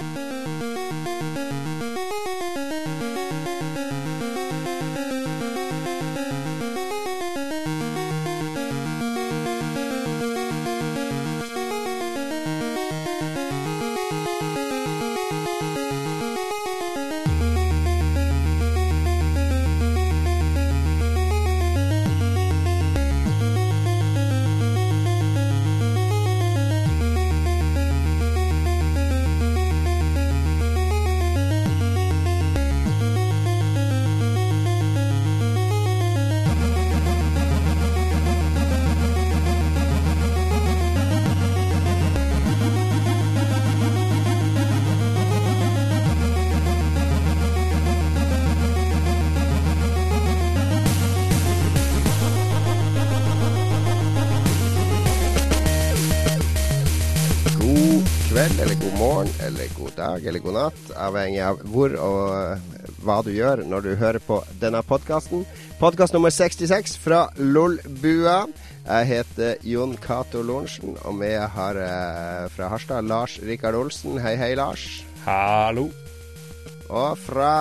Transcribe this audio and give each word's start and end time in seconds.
God 0.00 0.28
eller 59.48 59.70
god 59.78 59.94
dag, 59.96 60.26
eller 60.26 60.44
god 60.44 60.56
natt. 60.56 60.80
Avhengig 61.08 61.42
av 61.44 61.62
hvor 61.72 61.94
og 61.96 62.22
eh, 62.36 62.64
hva 63.02 63.18
du 63.24 63.30
gjør 63.32 63.64
når 63.68 63.86
du 63.86 63.90
hører 64.00 64.22
på 64.22 64.40
denne 64.62 64.82
podkasten. 64.86 65.46
Podkast 65.80 66.16
nummer 66.16 66.32
66 66.34 66.96
fra 67.02 67.26
Lolbua. 67.38 68.42
Jeg 68.88 69.08
heter 69.08 69.64
Jon 69.68 69.96
Cato 70.00 70.42
Lorentzen, 70.42 70.96
og 71.04 71.20
vi 71.20 71.34
har 71.36 71.80
fra 72.54 72.70
Harstad 72.72 73.04
Lars 73.04 73.36
Rikard 73.44 73.76
Olsen. 73.76 74.16
Hei, 74.22 74.32
hei, 74.40 74.54
Lars. 74.56 74.86
Hallo. 75.26 75.90
Og 76.88 77.18
fra 77.20 77.52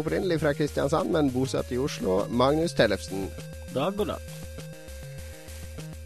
opprinnelig 0.00 0.40
fra 0.40 0.56
Kristiansand, 0.56 1.12
men 1.12 1.32
bosatt 1.34 1.72
i 1.72 1.78
Oslo, 1.78 2.22
Magnus 2.32 2.72
Tellefsen. 2.72 3.28
Dag 3.74 4.00
og 4.00 4.14
dag. 4.14 4.39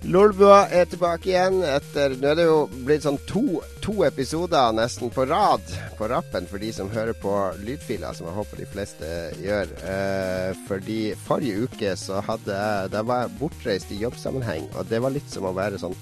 Lolbua 0.04 0.66
er 0.68 0.84
tilbake 0.84 1.30
igjen 1.30 1.62
etter 1.64 2.12
Nå 2.20 2.28
er 2.28 2.36
det 2.36 2.44
jo 2.44 2.56
blitt 2.84 3.06
sånn 3.06 3.16
to, 3.24 3.62
to 3.80 4.02
episoder 4.04 4.74
nesten 4.76 5.08
på 5.12 5.24
rad 5.30 5.64
på 5.96 6.08
rappen 6.12 6.44
for 6.50 6.60
de 6.60 6.72
som 6.76 6.90
hører 6.92 7.16
på 7.16 7.32
lydfiler, 7.64 8.12
som 8.12 8.28
jeg 8.28 8.36
håper 8.36 8.60
de 8.60 8.66
fleste 8.68 9.12
gjør. 9.40 9.70
Eh, 9.88 10.50
fordi 10.68 10.98
forrige 11.24 11.64
uke 11.64 11.94
så 11.96 12.20
hadde 12.26 12.52
jeg 12.58 12.90
Da 12.92 13.04
var 13.06 13.24
jeg 13.24 13.36
bortreist 13.38 13.94
i 13.94 14.02
jobbsammenheng, 14.02 14.68
og 14.74 14.90
det 14.90 15.00
var 15.00 15.14
litt 15.14 15.30
som 15.32 15.48
å 15.48 15.54
være 15.56 15.80
sånn 15.80 15.96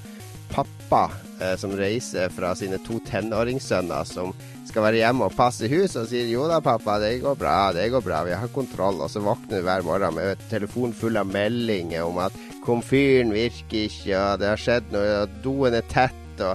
pappa 0.53 1.05
eh, 1.39 1.55
som 1.61 1.77
reiser 1.79 2.33
fra 2.35 2.57
sine 2.59 2.81
to 2.83 2.99
tenåringssønner 3.07 4.09
som 4.09 4.35
skal 4.69 4.89
være 4.89 5.03
hjemme 5.03 5.29
og 5.29 5.37
passe 5.37 5.69
hus, 5.71 5.95
og 6.01 6.09
sier 6.11 6.27
'jo 6.27 6.49
da, 6.51 6.59
pappa, 6.65 6.99
det 6.99 7.21
går 7.23 7.39
bra, 7.39 7.73
det 7.77 7.91
går 7.93 8.03
bra, 8.03 8.25
vi 8.27 8.35
har 8.35 8.51
kontroll', 8.51 9.01
og 9.05 9.11
så 9.11 9.23
våkner 9.23 9.61
du 9.61 9.69
hver 9.69 9.87
morgen 9.87 10.19
med 10.19 10.43
telefon 10.51 10.93
full 10.97 11.17
av 11.21 11.31
meldinger 11.31 12.09
om 12.09 12.19
at 12.19 12.35
komfyren 12.63 13.33
virker 13.35 13.89
ikke, 13.89 14.13
og 14.17 14.43
det 14.43 14.51
har 14.53 14.61
skjedd 14.61 14.93
noe, 14.95 15.17
og 15.23 15.39
doen 15.45 15.79
er 15.79 15.89
tett, 15.91 16.43
og 16.43 16.55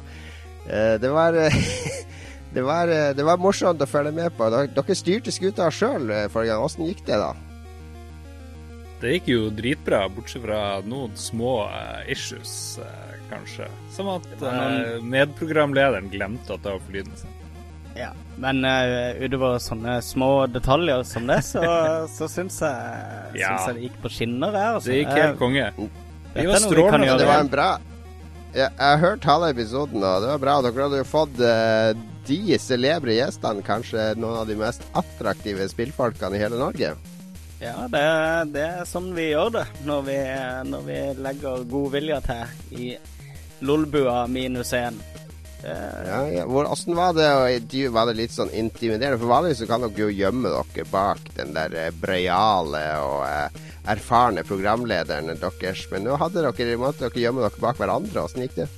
uh, 0.67 0.95
det 1.01 1.11
var 1.13 1.37
det 2.55 2.63
var, 2.63 2.87
eh, 2.87 3.11
det 3.13 3.25
var 3.27 3.41
morsomt 3.41 3.83
å 3.83 3.89
følge 3.89 4.15
med 4.15 4.31
på. 4.37 4.47
Dere, 4.53 4.71
dere 4.73 4.95
styrte 4.97 5.33
skuta 5.35 5.67
sjøl 5.73 6.09
forrige 6.31 6.53
gang. 6.53 6.63
Åssen 6.63 6.87
gikk 6.87 7.03
det, 7.05 7.19
da? 7.21 7.35
Det 8.97 9.11
gikk 9.13 9.27
jo 9.29 9.41
dritbra, 9.53 10.07
bortsett 10.09 10.41
fra 10.41 10.61
noen 10.81 11.13
små 11.19 11.59
uh, 11.69 12.01
issues, 12.09 12.79
uh, 12.81 13.11
kanskje. 13.29 13.67
Som 13.93 14.09
at 14.09 14.25
uh, 14.41 14.47
eh, 14.49 14.95
medprogramlederen 15.05 16.09
glemte 16.09 16.55
å 16.55 16.61
ta 16.63 16.73
opp 16.79 16.87
lyden 16.89 17.13
sin. 17.19 17.36
Ja, 17.97 18.11
men 18.37 18.61
uh, 18.61 19.17
utover 19.23 19.57
sånne 19.63 19.97
små 20.05 20.29
detaljer 20.53 21.01
som 21.07 21.25
det, 21.29 21.39
så, 21.47 21.63
så 22.17 22.29
syns 22.29 22.59
jeg, 22.61 23.39
Ja. 23.39 23.55
jeg 23.65 23.77
det 23.77 23.87
gikk 23.87 23.99
på 24.03 24.11
skinner 24.13 24.53
her. 24.53 24.75
Altså. 24.77 24.91
Det 24.91 24.99
gikk 25.01 25.13
helt 25.17 25.39
konge. 25.41 25.71
Det 25.77 25.89
Vi 26.35 26.45
er 26.45 26.51
var 26.51 26.61
strålende. 26.61 27.17
Det 27.17 27.29
var 27.29 27.41
en 27.41 27.49
bra 27.49 27.69
ja, 28.53 28.67
Jeg 28.67 28.85
har 28.85 29.01
hørt 29.01 29.25
halve 29.27 29.49
episoden, 29.53 30.03
og 30.03 30.21
det 30.23 30.29
var 30.31 30.39
bra. 30.41 30.55
Dere 30.65 30.85
hadde 30.87 31.01
jo 31.01 31.09
fått 31.09 31.41
uh, 31.41 31.91
de 32.27 32.57
celebre 32.61 33.17
gjestene, 33.17 33.65
kanskje 33.65 34.11
noen 34.19 34.41
av 34.43 34.49
de 34.49 34.57
mest 34.59 34.85
attraktive 34.97 35.67
spillfolkene 35.71 36.37
i 36.37 36.41
hele 36.41 36.59
Norge. 36.59 36.93
Ja, 37.57 37.87
det, 37.89 38.01
det 38.53 38.65
er 38.67 38.85
sånn 38.85 39.09
vi 39.17 39.31
gjør 39.31 39.49
det 39.55 39.65
når 39.87 40.03
vi, 40.05 40.17
når 40.69 40.83
vi 40.85 40.97
legger 41.25 41.63
godvilja 41.71 42.19
til 42.27 42.75
i 42.77 42.89
Lolbua 43.65 44.27
minus 44.29 44.75
én. 44.77 44.99
Ja, 45.63 46.27
ja. 46.29 46.43
Hvor, 46.45 46.67
Hvordan 46.69 46.95
var 46.95 47.13
det? 47.17 47.89
Var 47.91 48.09
det 48.09 48.17
litt 48.17 48.35
sånn 48.35 48.51
intimiderende? 48.53 49.17
For 49.17 49.31
vanligvis 49.31 49.65
kan 49.69 49.83
dere 49.83 50.03
jo 50.05 50.11
gjemme 50.13 50.51
dere 50.53 50.85
bak 50.91 51.31
den 51.37 51.55
der 51.55 51.73
eh, 51.73 51.89
breiale 52.01 52.83
og 53.01 53.23
eh, 53.25 53.63
erfarne 53.93 54.45
programlederen 54.47 55.33
deres. 55.41 55.87
Men 55.91 56.05
nå 56.05 56.19
hadde 56.21 56.45
dere, 56.45 56.77
måtte 56.79 57.07
dere 57.07 57.25
gjemme 57.25 57.45
dere 57.45 57.63
bak 57.63 57.81
hverandre. 57.81 58.27
Åssen 58.27 58.45
gikk 58.45 58.59
det? 58.61 58.69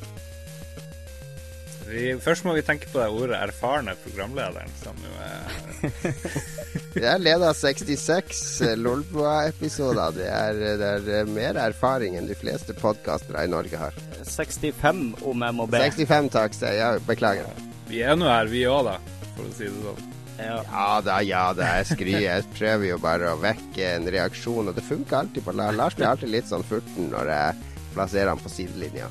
Vi, 1.90 2.04
først 2.22 2.46
må 2.46 2.54
vi 2.54 2.62
tenke 2.66 2.90
på 2.92 3.00
det 3.02 3.08
ordet 3.10 3.38
'erfarne 3.40 3.96
programlederen', 4.04 4.74
som 4.84 4.98
jo 5.06 5.14
er 5.26 7.24
Jeg 7.26 7.40
av 7.48 7.56
66 7.58 8.44
eh, 8.62 8.76
Lolbua-episoder. 8.78 10.14
Det, 10.18 10.28
det 10.82 10.90
er 10.90 11.10
eh, 11.22 11.32
mer 11.34 11.58
erfaring 11.64 12.18
enn 12.20 12.30
de 12.30 12.38
fleste 12.38 12.76
podkastere 12.78 13.48
i 13.48 13.50
Norge 13.50 13.80
har. 13.80 13.98
65, 14.22 15.02
om 15.26 15.46
jeg 15.48 15.58
må 15.58 15.66
be. 15.66 15.82
65, 15.90 16.30
takk. 16.36 16.60
Ja, 16.78 16.92
beklager. 17.08 17.50
Vi 17.90 18.04
er 18.06 18.20
nå 18.20 18.30
her, 18.30 18.52
vi 18.52 18.68
òg, 18.70 18.86
da, 18.86 19.00
for 19.36 19.48
å 19.48 19.56
si 19.58 19.66
det 19.66 19.86
sånn. 19.88 20.06
Ja. 20.40 20.60
Ja 20.64 20.92
da, 21.04 21.18
ja 21.26 21.46
da. 21.58 21.72
Jeg 21.80 21.90
skriver 21.90 22.22
Jeg 22.24 22.46
prøver 22.54 22.86
jo 22.94 23.00
bare 23.04 23.34
å 23.34 23.40
vekke 23.42 23.96
en 23.96 24.08
reaksjon, 24.14 24.70
og 24.70 24.78
det 24.78 24.86
funker 24.88 25.24
alltid 25.24 25.48
på 25.48 25.56
Lars. 25.58 25.76
Lars 25.80 25.98
blir 25.98 26.12
alltid 26.12 26.32
litt 26.38 26.52
sånn 26.52 26.64
furten 26.70 27.10
når 27.12 27.34
jeg 27.34 27.74
plasserer 27.96 28.32
han 28.32 28.44
på 28.44 28.54
sidelinja. 28.54 29.10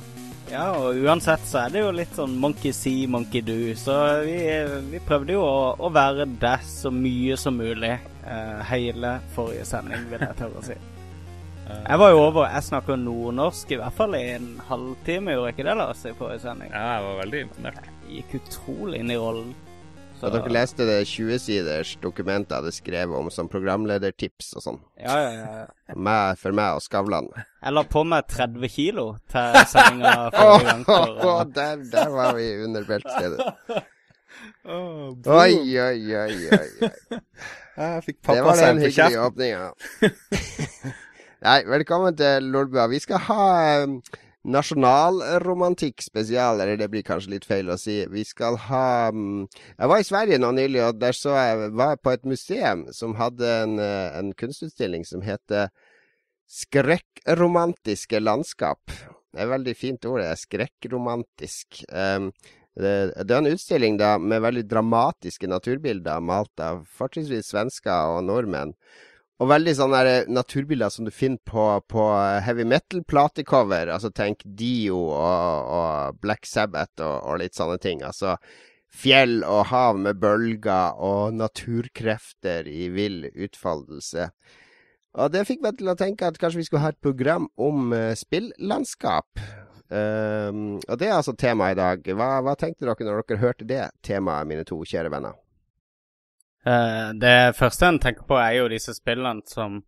Ja, 0.51 0.65
og 0.75 0.97
uansett 1.05 1.43
så 1.45 1.63
er 1.63 1.73
det 1.73 1.83
jo 1.83 1.89
litt 1.93 2.13
sånn 2.17 2.35
monkey 2.41 2.73
see, 2.75 3.07
monkey 3.11 3.43
do. 3.45 3.57
Så 3.77 3.95
vi, 4.25 4.37
vi 4.89 5.01
prøvde 5.05 5.35
jo 5.35 5.43
å, 5.45 5.73
å 5.77 5.91
være 5.93 6.25
det 6.41 6.57
så 6.67 6.91
mye 6.93 7.37
som 7.39 7.59
mulig 7.59 7.95
uh, 8.25 8.61
hele 8.69 9.19
forrige 9.35 9.67
sending, 9.69 10.07
vil 10.11 10.25
jeg 10.25 10.39
tørre 10.39 10.61
å 10.61 10.65
si. 10.71 10.79
Jeg 11.69 11.99
var 12.01 12.09
jo 12.09 12.21
over 12.23 12.47
Jeg 12.49 12.65
snakker 12.65 12.97
nordnorsk 12.97 13.75
i 13.75 13.77
hvert 13.77 13.93
fall 13.93 14.15
i 14.17 14.23
en 14.33 14.47
halvtime, 14.65 15.35
gjorde 15.35 15.51
jeg 15.51 15.53
ikke 15.53 15.65
det, 15.67 15.75
Lars, 15.77 15.99
i 16.01 16.13
forrige 16.17 16.41
sending? 16.41 16.71
Ja, 16.73 16.95
jeg 16.95 17.03
var 17.05 17.19
veldig 17.19 17.41
imponert. 17.45 17.89
Gikk 18.09 18.31
utrolig 18.39 19.03
inn 19.03 19.13
i 19.13 19.17
rollen. 19.21 19.51
Så 20.19 20.27
dere 20.33 20.49
leste 20.51 20.83
det 20.83 20.97
20-siders 21.07 21.93
dokumentet 22.03 22.51
jeg 22.51 22.59
hadde 22.59 22.73
skrevet 22.75 23.15
om 23.15 23.29
som 23.31 23.47
programledertips 23.47 24.49
og 24.59 24.63
sånn. 24.65 24.79
Ja, 24.99 25.15
ja, 25.23 25.29
ja. 25.39 25.93
Meg- 25.95 26.35
For 26.41 26.51
meg 26.55 26.75
og 26.75 26.83
Skavlan. 26.83 27.29
Jeg 27.63 27.71
la 27.77 27.83
på 27.87 28.03
meg 28.03 28.27
30 28.27 28.67
kilo 28.73 29.05
til 29.31 29.59
sendinga 29.71 30.27
forrige 30.35 30.67
gang. 30.67 30.83
For, 30.89 31.15
Åh, 31.23 31.43
der, 31.55 31.85
der 31.93 32.11
var 32.17 32.35
vi 32.35 32.49
under 32.65 32.83
beltestedet. 32.89 33.39
Oi, 34.67 35.53
oi, 35.55 35.55
oi, 35.79 35.95
oi. 36.19 36.35
oi. 36.59 37.21
Jeg 37.79 38.03
fikk 38.03 38.17
pappa 38.19 38.35
Det 38.35 38.43
pappa 38.43 38.49
var 38.49 38.59
seg 38.59 38.67
den 38.67 38.81
på 38.81 38.89
hyggelige 38.89 38.99
kjeften. 38.99 39.23
åpninga. 39.23 39.71
Nei, 41.47 41.59
velkommen 41.71 42.17
til 42.19 42.49
Lolbua. 42.51 42.89
Vi 42.91 42.99
skal 42.99 43.21
ha 43.29 43.43
um, 43.85 44.01
nasjonalromantikk 44.47 45.45
romantikkspesial, 45.45 46.61
eller 46.61 46.77
det 46.79 46.87
blir 46.91 47.03
kanskje 47.03 47.33
litt 47.35 47.45
feil 47.47 47.69
å 47.69 47.77
si. 47.77 48.05
Vi 48.07 48.23
skal 48.23 48.55
ha 48.69 49.09
um, 49.11 49.47
Jeg 49.75 49.91
var 49.91 49.99
i 49.99 50.07
Sverige 50.07 50.39
nå 50.39 50.51
nylig, 50.55 50.81
og 50.85 50.99
der 51.01 51.15
så 51.15 51.35
jeg 51.35 51.71
var 51.75 51.99
på 51.99 52.13
et 52.15 52.25
museum 52.25 52.85
som 52.95 53.17
hadde 53.19 53.49
en, 53.65 53.79
eh, 53.83 54.17
en 54.19 54.31
kunstutstilling 54.33 55.03
som 55.05 55.21
heter 55.25 55.69
Skrekkromantiske 56.49 58.21
landskap. 58.23 58.79
Det 58.87 59.37
er 59.37 59.45
et 59.45 59.51
veldig 59.51 59.75
fint 59.77 60.05
ord, 60.09 60.23
det 60.23 60.31
er 60.31 60.39
skrekkromantisk. 60.39 61.83
Det, 62.79 62.93
det 63.13 63.35
er 63.35 63.37
en 63.37 63.51
utstilling 63.51 63.99
da 63.99 64.15
med 64.17 64.41
veldig 64.41 64.63
dramatiske 64.65 65.49
naturbilder 65.51 66.23
malt 66.25 66.63
av 66.63 66.81
fortrinnsvis 66.97 67.51
svensker 67.51 68.15
og 68.15 68.23
nordmenn. 68.25 68.73
Og 69.39 69.47
veldig 69.47 69.71
sånne 69.77 69.99
der 70.03 70.31
naturbilder 70.35 70.91
som 70.91 71.05
du 71.07 71.13
finner 71.15 71.39
på, 71.47 71.65
på 71.87 72.07
heavy 72.43 72.65
metal-platecover. 72.67 73.87
Altså 73.93 74.11
tenk 74.11 74.43
Dio 74.43 74.97
og, 75.15 75.69
og 75.79 76.19
Black 76.19 76.49
Sabbath 76.49 76.99
og, 76.99 77.15
og 77.23 77.39
litt 77.39 77.55
sånne 77.55 77.79
ting. 77.79 78.03
Altså 78.03 78.35
fjell 78.89 79.43
og 79.47 79.69
hav 79.69 79.99
med 80.01 80.19
bølger 80.19 80.99
og 80.99 81.37
naturkrefter 81.39 82.67
i 82.67 82.89
vill 82.91 83.29
utfoldelse. 83.31 84.27
Og 85.19 85.31
det 85.33 85.45
fikk 85.47 85.63
meg 85.63 85.79
til 85.79 85.89
å 85.89 85.97
tenke 85.97 86.27
at 86.27 86.37
kanskje 86.41 86.61
vi 86.61 86.67
skulle 86.67 86.83
ha 86.83 86.93
et 86.93 87.01
program 87.01 87.47
om 87.57 87.93
eh, 87.95 88.13
spillandskap. 88.17 89.41
Um, 89.89 90.77
og 90.85 90.99
det 91.01 91.07
er 91.07 91.15
altså 91.15 91.33
temaet 91.33 91.73
i 91.73 91.79
dag. 91.79 92.09
Hva, 92.13 92.27
hva, 92.45 92.53
tenkte 92.59 92.85
dere 92.85 93.07
når 93.07 93.23
dere 93.23 93.41
hørte 93.41 93.65
det 93.65 93.87
temaet, 94.05 94.49
mine 94.51 94.67
to 94.67 94.77
kjære 94.85 95.09
venner? 95.15 95.39
Uh, 96.67 97.15
det 97.15 97.55
første 97.55 97.87
en 97.87 97.99
tenker 97.99 98.27
på, 98.27 98.35
er 98.35 98.57
jo 98.59 98.69
disse 98.71 98.93
spillene 98.97 99.45
som, 99.47 99.79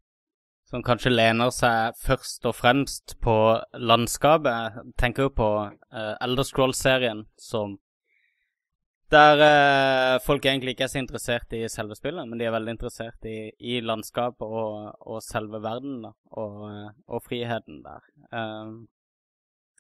som 0.70 0.84
kanskje 0.84 1.12
lener 1.12 1.52
seg 1.52 1.98
først 2.00 2.48
og 2.48 2.56
fremst 2.56 3.18
på 3.24 3.38
landskapet. 3.76 4.52
Jeg 4.52 4.98
tenker 5.02 5.28
jo 5.28 5.34
på 5.36 5.50
uh, 5.68 6.14
Elder 6.24 6.48
Scroll-serien 6.48 7.26
som 7.40 7.78
der 9.12 9.42
uh, 9.44 10.22
folk 10.24 10.46
egentlig 10.46 10.70
ikke 10.70 10.84
er 10.84 10.88
så 10.94 11.02
interessert 11.02 11.54
i 11.54 11.66
selve 11.70 11.96
spillet, 12.00 12.28
men 12.30 12.40
de 12.40 12.46
er 12.48 12.54
veldig 12.56 12.78
interessert 12.78 13.28
i, 13.28 13.52
i 13.60 13.82
landskapet 13.84 14.48
og, 14.48 14.96
og, 15.02 15.20
selve 15.26 15.60
verden 15.64 16.00
da, 16.06 16.14
og, 16.32 16.70
og, 17.08 17.20
friheten 17.26 17.82
der. 17.84 18.08
Uh, 18.32 18.88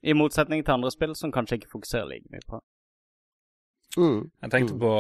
I 0.04 0.14
motsetning 0.14 0.66
til 0.66 0.76
andre 0.76 0.92
spill 0.92 1.16
som 1.16 1.32
kanskje 1.32 1.62
ikke 1.62 1.72
fokuserer 1.72 2.12
like 2.12 2.28
mye 2.32 2.44
på. 2.50 2.60
Mm. 3.98 4.32
Jeg 4.42 4.52
tenkte 4.52 4.76
mm. 4.76 4.80
på 4.80 4.94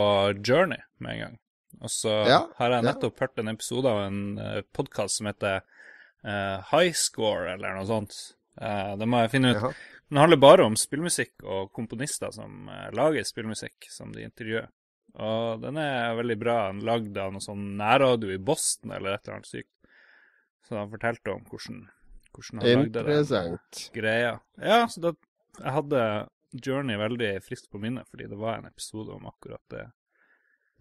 Journey 0.47 0.79
med 0.99 1.11
en 1.11 1.19
gang. 1.25 1.39
Og 1.79 1.91
så 1.93 2.11
ja, 2.27 2.41
har 2.57 2.75
jeg 2.75 2.87
nettopp 2.87 3.15
ja. 3.15 3.25
hørt 3.25 3.41
en 3.41 3.51
episode 3.53 3.91
av 3.91 4.01
en 4.03 4.21
eh, 4.41 4.59
podkast 4.75 5.21
som 5.21 5.29
heter 5.29 5.61
uh, 6.25 6.57
High 6.71 6.91
Score, 6.97 7.53
eller 7.53 7.77
noe 7.77 7.87
sånt. 7.89 8.17
Uh, 8.59 8.97
det 8.99 9.07
må 9.09 9.23
jeg 9.23 9.33
finne 9.37 9.53
ut. 9.53 9.61
Jaha. 9.61 9.71
Den 10.11 10.19
handler 10.19 10.41
bare 10.43 10.67
om 10.67 10.75
spillmusikk 10.75 11.45
og 11.47 11.71
komponister 11.71 12.33
som 12.35 12.67
uh, 12.67 12.89
lager 12.97 13.23
spillmusikk, 13.27 13.87
som 13.93 14.11
de 14.11 14.25
intervjuer. 14.27 14.67
Og 15.21 15.63
den 15.63 15.79
er 15.79 16.17
veldig 16.19 16.37
bra. 16.39 16.57
Den 16.71 16.83
lagd 16.87 17.17
av 17.19 17.33
noe 17.33 17.43
sånn 17.43 17.73
nærradio 17.79 18.31
i 18.31 18.39
Boston 18.39 18.93
eller 18.95 19.15
et 19.15 19.25
eller 19.25 19.39
annet 19.39 19.49
sykt. 19.49 19.73
Så 20.67 20.77
han 20.79 20.91
fortalte 20.91 21.33
om 21.33 21.41
hvordan, 21.49 21.81
hvordan 22.31 22.61
han 22.61 22.85
lagde 22.85 23.03
den 23.07 23.57
greia. 23.95 24.37
Ja, 24.59 24.85
så 24.91 25.03
da 25.03 25.15
jeg 25.59 25.73
hadde 25.75 26.03
Journey 26.63 26.99
veldig 26.99 27.31
friskt 27.43 27.67
på 27.71 27.79
minnet, 27.81 28.07
fordi 28.11 28.29
det 28.31 28.39
var 28.39 28.59
en 28.59 28.69
episode 28.69 29.11
om 29.15 29.27
akkurat 29.27 29.63
det 29.73 29.89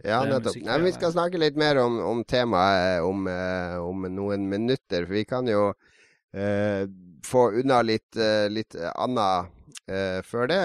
ja, 0.05 0.21
nettopp. 0.25 0.57
Nei, 0.65 0.81
vi 0.85 0.93
skal 0.97 1.13
snakke 1.15 1.41
litt 1.41 1.59
mer 1.61 1.81
om, 1.83 1.99
om 2.05 2.25
temaet 2.29 3.05
om, 3.07 3.29
uh, 3.29 3.79
om, 3.85 4.07
noen 4.09 4.49
minutter. 4.51 5.07
For 5.07 5.17
vi 5.19 5.25
kan 5.29 5.49
jo 5.51 5.71
uh, 5.71 6.83
få 7.27 7.47
unna 7.61 7.81
litt, 7.87 8.11
uh, 8.19 8.47
litt 8.53 8.79
annet 8.95 9.57
før 10.23 10.47
det. 10.47 10.59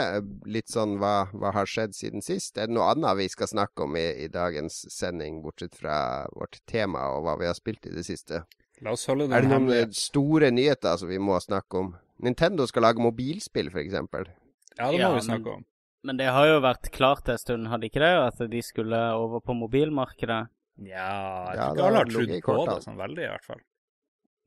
Litt 0.53 0.69
sånn 0.69 0.99
hva, 1.01 1.31
hva, 1.33 1.49
har 1.55 1.65
skjedd 1.65 1.95
siden 1.97 2.21
sist? 2.21 2.59
Er 2.61 2.67
det 2.69 2.75
noe 2.77 2.91
annet 2.91 3.17
vi 3.17 3.25
skal 3.31 3.49
snakke 3.49 3.87
om 3.87 3.95
i, 3.97 4.03
i, 4.21 4.27
dagens 4.29 4.83
sending, 4.93 5.39
bortsett 5.41 5.73
fra 5.73 5.95
vårt 6.29 6.59
tema 6.69 7.07
og 7.15 7.23
hva 7.25 7.33
vi 7.39 7.47
har 7.49 7.57
spilt 7.57 7.89
i 7.89 7.93
det 7.95 8.03
siste? 8.05 8.43
La 8.85 8.93
oss 8.93 9.07
holde 9.09 9.25
det 9.31 9.39
Er 9.39 9.47
det 9.47 9.49
noen 9.49 9.71
hemmelig. 9.71 9.97
store 9.97 10.51
nyheter 10.53 11.01
som 11.01 11.09
vi 11.09 11.17
må 11.17 11.39
snakke 11.41 11.81
om? 11.81 11.89
Nintendo 12.21 12.69
skal 12.69 12.85
lage 12.85 13.01
mobilspill, 13.01 13.73
f.eks. 13.73 13.97
Ja, 13.97 14.05
det 14.05 14.93
må 14.93 15.01
ja, 15.01 15.09
vi 15.15 15.25
snakke 15.25 15.57
om. 15.57 15.65
Men 16.05 16.19
det 16.19 16.27
har 16.29 16.45
jo 16.45 16.57
vært 16.61 16.91
klart 16.93 17.29
en 17.33 17.39
stund, 17.41 17.69
hadde 17.71 17.89
ikke 17.89 18.03
det? 18.03 18.13
At 18.27 18.41
de 18.51 18.61
skulle 18.65 18.99
over 19.17 19.41
på 19.41 19.55
mobilmarkedet? 19.57 20.43
Ja, 20.85 21.11
jeg 21.55 21.57
tror 21.57 21.71
ikke 21.71 21.85
alle 21.87 22.01
har 22.01 22.11
trodd 22.11 22.33
på 22.45 22.57
det 22.67 22.81
sånn 22.83 22.99
veldig, 22.99 23.23
i 23.23 23.31
hvert 23.31 23.47
fall. 23.47 23.61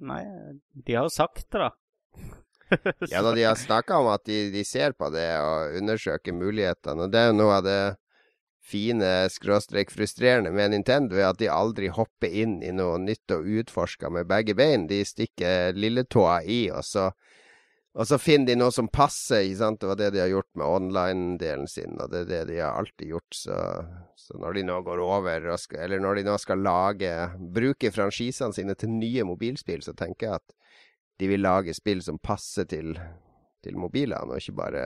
Nei, 0.08 0.20
de 0.86 0.94
har 0.94 1.08
jo 1.08 1.14
sagt 1.14 1.48
det, 1.50 1.64
da. 1.64 1.70
ja 3.12 3.22
da, 3.24 3.32
de 3.32 3.46
har 3.48 3.56
snakka 3.58 3.98
om 4.02 4.10
at 4.12 4.26
de, 4.28 4.50
de, 4.52 4.62
ser 4.66 4.92
på 4.98 5.08
det 5.10 5.30
og 5.40 5.78
undersøker 5.80 6.36
mulighetene. 6.36 7.06
Og 7.06 7.14
det 7.14 7.22
er 7.22 7.32
jo 7.32 7.38
noe 7.40 7.56
av 7.56 7.64
det 7.66 7.80
fine, 8.68 9.10
skråstrek 9.32 9.90
frustrerende 9.90 10.52
med 10.54 10.74
Nintendo, 10.74 11.16
er 11.16 11.30
at 11.30 11.40
de 11.40 11.48
aldri 11.50 11.88
hopper 11.88 12.28
inn 12.28 12.58
i 12.62 12.74
noe 12.76 12.98
nytt 13.00 13.32
og 13.34 13.48
utforsker 13.62 14.12
med 14.12 14.28
begge 14.28 14.54
bein. 14.58 14.86
De 14.90 15.00
stikker 15.08 15.72
lilletåa 15.74 16.42
i, 16.44 16.66
og 16.70 16.84
så 16.84 17.08
og 17.98 18.06
så 18.06 18.14
finner 18.22 18.46
de 18.46 18.54
noe 18.60 18.70
som 18.70 18.86
passer. 18.94 19.42
ikke 19.42 19.58
sant? 19.58 19.80
Det 19.82 19.88
var 19.90 19.98
det 19.98 20.10
de 20.14 20.20
har 20.22 20.30
gjort 20.30 20.50
med 20.54 20.66
online-delen 20.66 21.66
sin, 21.66 21.96
og 21.98 22.12
det 22.12 22.20
er 22.20 22.28
det 22.28 22.42
de 22.52 22.60
har 22.60 22.78
alltid 22.78 23.10
gjort. 23.10 23.34
Så, 23.34 23.56
så 24.14 24.38
når 24.38 24.54
de 24.54 24.62
nå 24.68 24.76
går 24.86 25.02
over, 25.02 25.48
skal, 25.58 25.80
eller 25.88 26.04
når 26.04 26.20
de 26.20 26.28
nå 26.28 26.36
skal 26.38 26.62
lage 26.62 27.10
bruke 27.56 27.90
franchisene 27.90 28.54
sine 28.54 28.76
til 28.78 28.92
nye 28.94 29.26
mobilspill, 29.26 29.82
så 29.82 29.96
tenker 29.98 30.28
jeg 30.28 30.38
at 30.38 30.54
de 31.18 31.30
vil 31.32 31.42
lage 31.42 31.74
spill 31.74 32.04
som 32.06 32.20
passer 32.22 32.68
til, 32.70 32.94
til 33.66 33.80
mobilene, 33.82 34.30
og 34.30 34.38
ikke 34.38 34.54
bare 34.60 34.84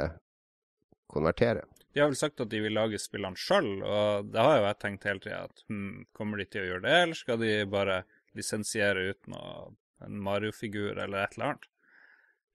konvertere. 1.13 1.67
De 1.93 2.01
har 2.01 2.09
vel 2.09 2.17
sagt 2.17 2.41
at 2.41 2.49
de 2.49 2.63
vil 2.65 2.73
lage 2.73 2.97
spillene 2.97 3.37
sjøl, 3.37 3.75
og 3.85 4.33
det 4.33 4.41
har 4.41 4.57
jo 4.57 4.65
jeg 4.71 4.79
tenkt 4.81 5.05
hele 5.11 5.21
tida. 5.21 5.43
Hm, 5.69 6.07
kommer 6.17 6.41
de 6.41 6.49
til 6.49 6.65
å 6.65 6.71
gjøre 6.71 6.87
det, 6.87 6.97
eller 7.03 7.21
skal 7.21 7.45
de 7.45 7.53
bare 7.77 8.01
lisensiere 8.33 9.05
ut 9.13 9.29
noe, 9.29 9.75
en 10.03 10.17
Mario-figur 10.25 10.97
eller 10.97 11.27
et 11.27 11.37
eller 11.37 11.51
annet? 11.51 11.69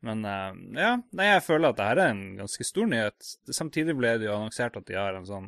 Men 0.06 0.26
uh, 0.26 0.54
ja, 0.78 0.96
nei, 1.18 1.30
jeg 1.32 1.46
føler 1.48 1.72
at 1.72 1.80
dette 1.80 2.04
er 2.06 2.12
en 2.12 2.26
ganske 2.42 2.66
stor 2.68 2.90
nyhet. 2.90 3.30
Samtidig 3.50 3.96
ble 3.98 4.18
det 4.22 4.28
jo 4.30 4.36
annonsert 4.36 4.78
at 4.80 4.88
de 4.90 4.98
har 4.98 5.18
en 5.18 5.28
sånn 5.28 5.48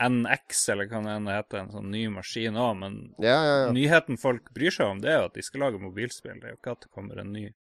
NX, 0.00 0.60
eller 0.72 0.88
hva 0.88 1.00
det 1.04 1.34
heter, 1.34 1.64
en 1.64 1.72
sånn 1.74 1.90
ny 1.92 2.04
maskin 2.14 2.56
òg. 2.56 2.76
Men 2.80 3.00
ja, 3.20 3.34
ja, 3.36 3.56
ja. 3.66 3.72
nyheten 3.76 4.20
folk 4.20 4.52
bryr 4.56 4.72
seg 4.74 4.94
om, 4.94 5.00
det 5.02 5.10
er 5.12 5.18
jo 5.20 5.30
at 5.32 5.40
de 5.40 5.44
skal 5.44 5.66
lage 5.66 5.82
mobilspill. 5.82 6.38
Det 6.38 6.48
er 6.48 6.54
jo 6.54 6.60
ikke 6.60 6.76
at 6.76 6.86
det 6.86 6.92
kommer 6.94 7.20
en 7.20 7.34
ny 7.34 7.48
uh, 7.50 7.56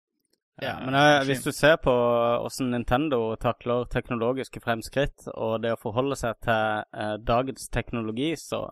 Ja, 0.66 0.74
men 0.81 0.98
jeg, 0.98 1.22
hvis 1.30 1.45
du 1.45 1.51
ser 1.56 1.77
på 1.83 1.94
hvordan 1.94 2.74
Nintendo 2.74 3.22
takler 3.39 3.86
teknologiske 3.94 4.63
fremskritt, 4.66 5.30
og 5.36 5.62
det 5.63 5.75
å 5.75 5.80
forholde 5.80 6.18
seg 6.19 6.42
til 6.44 7.22
dagens 7.27 7.69
teknologi, 7.69 8.33
så 8.39 8.66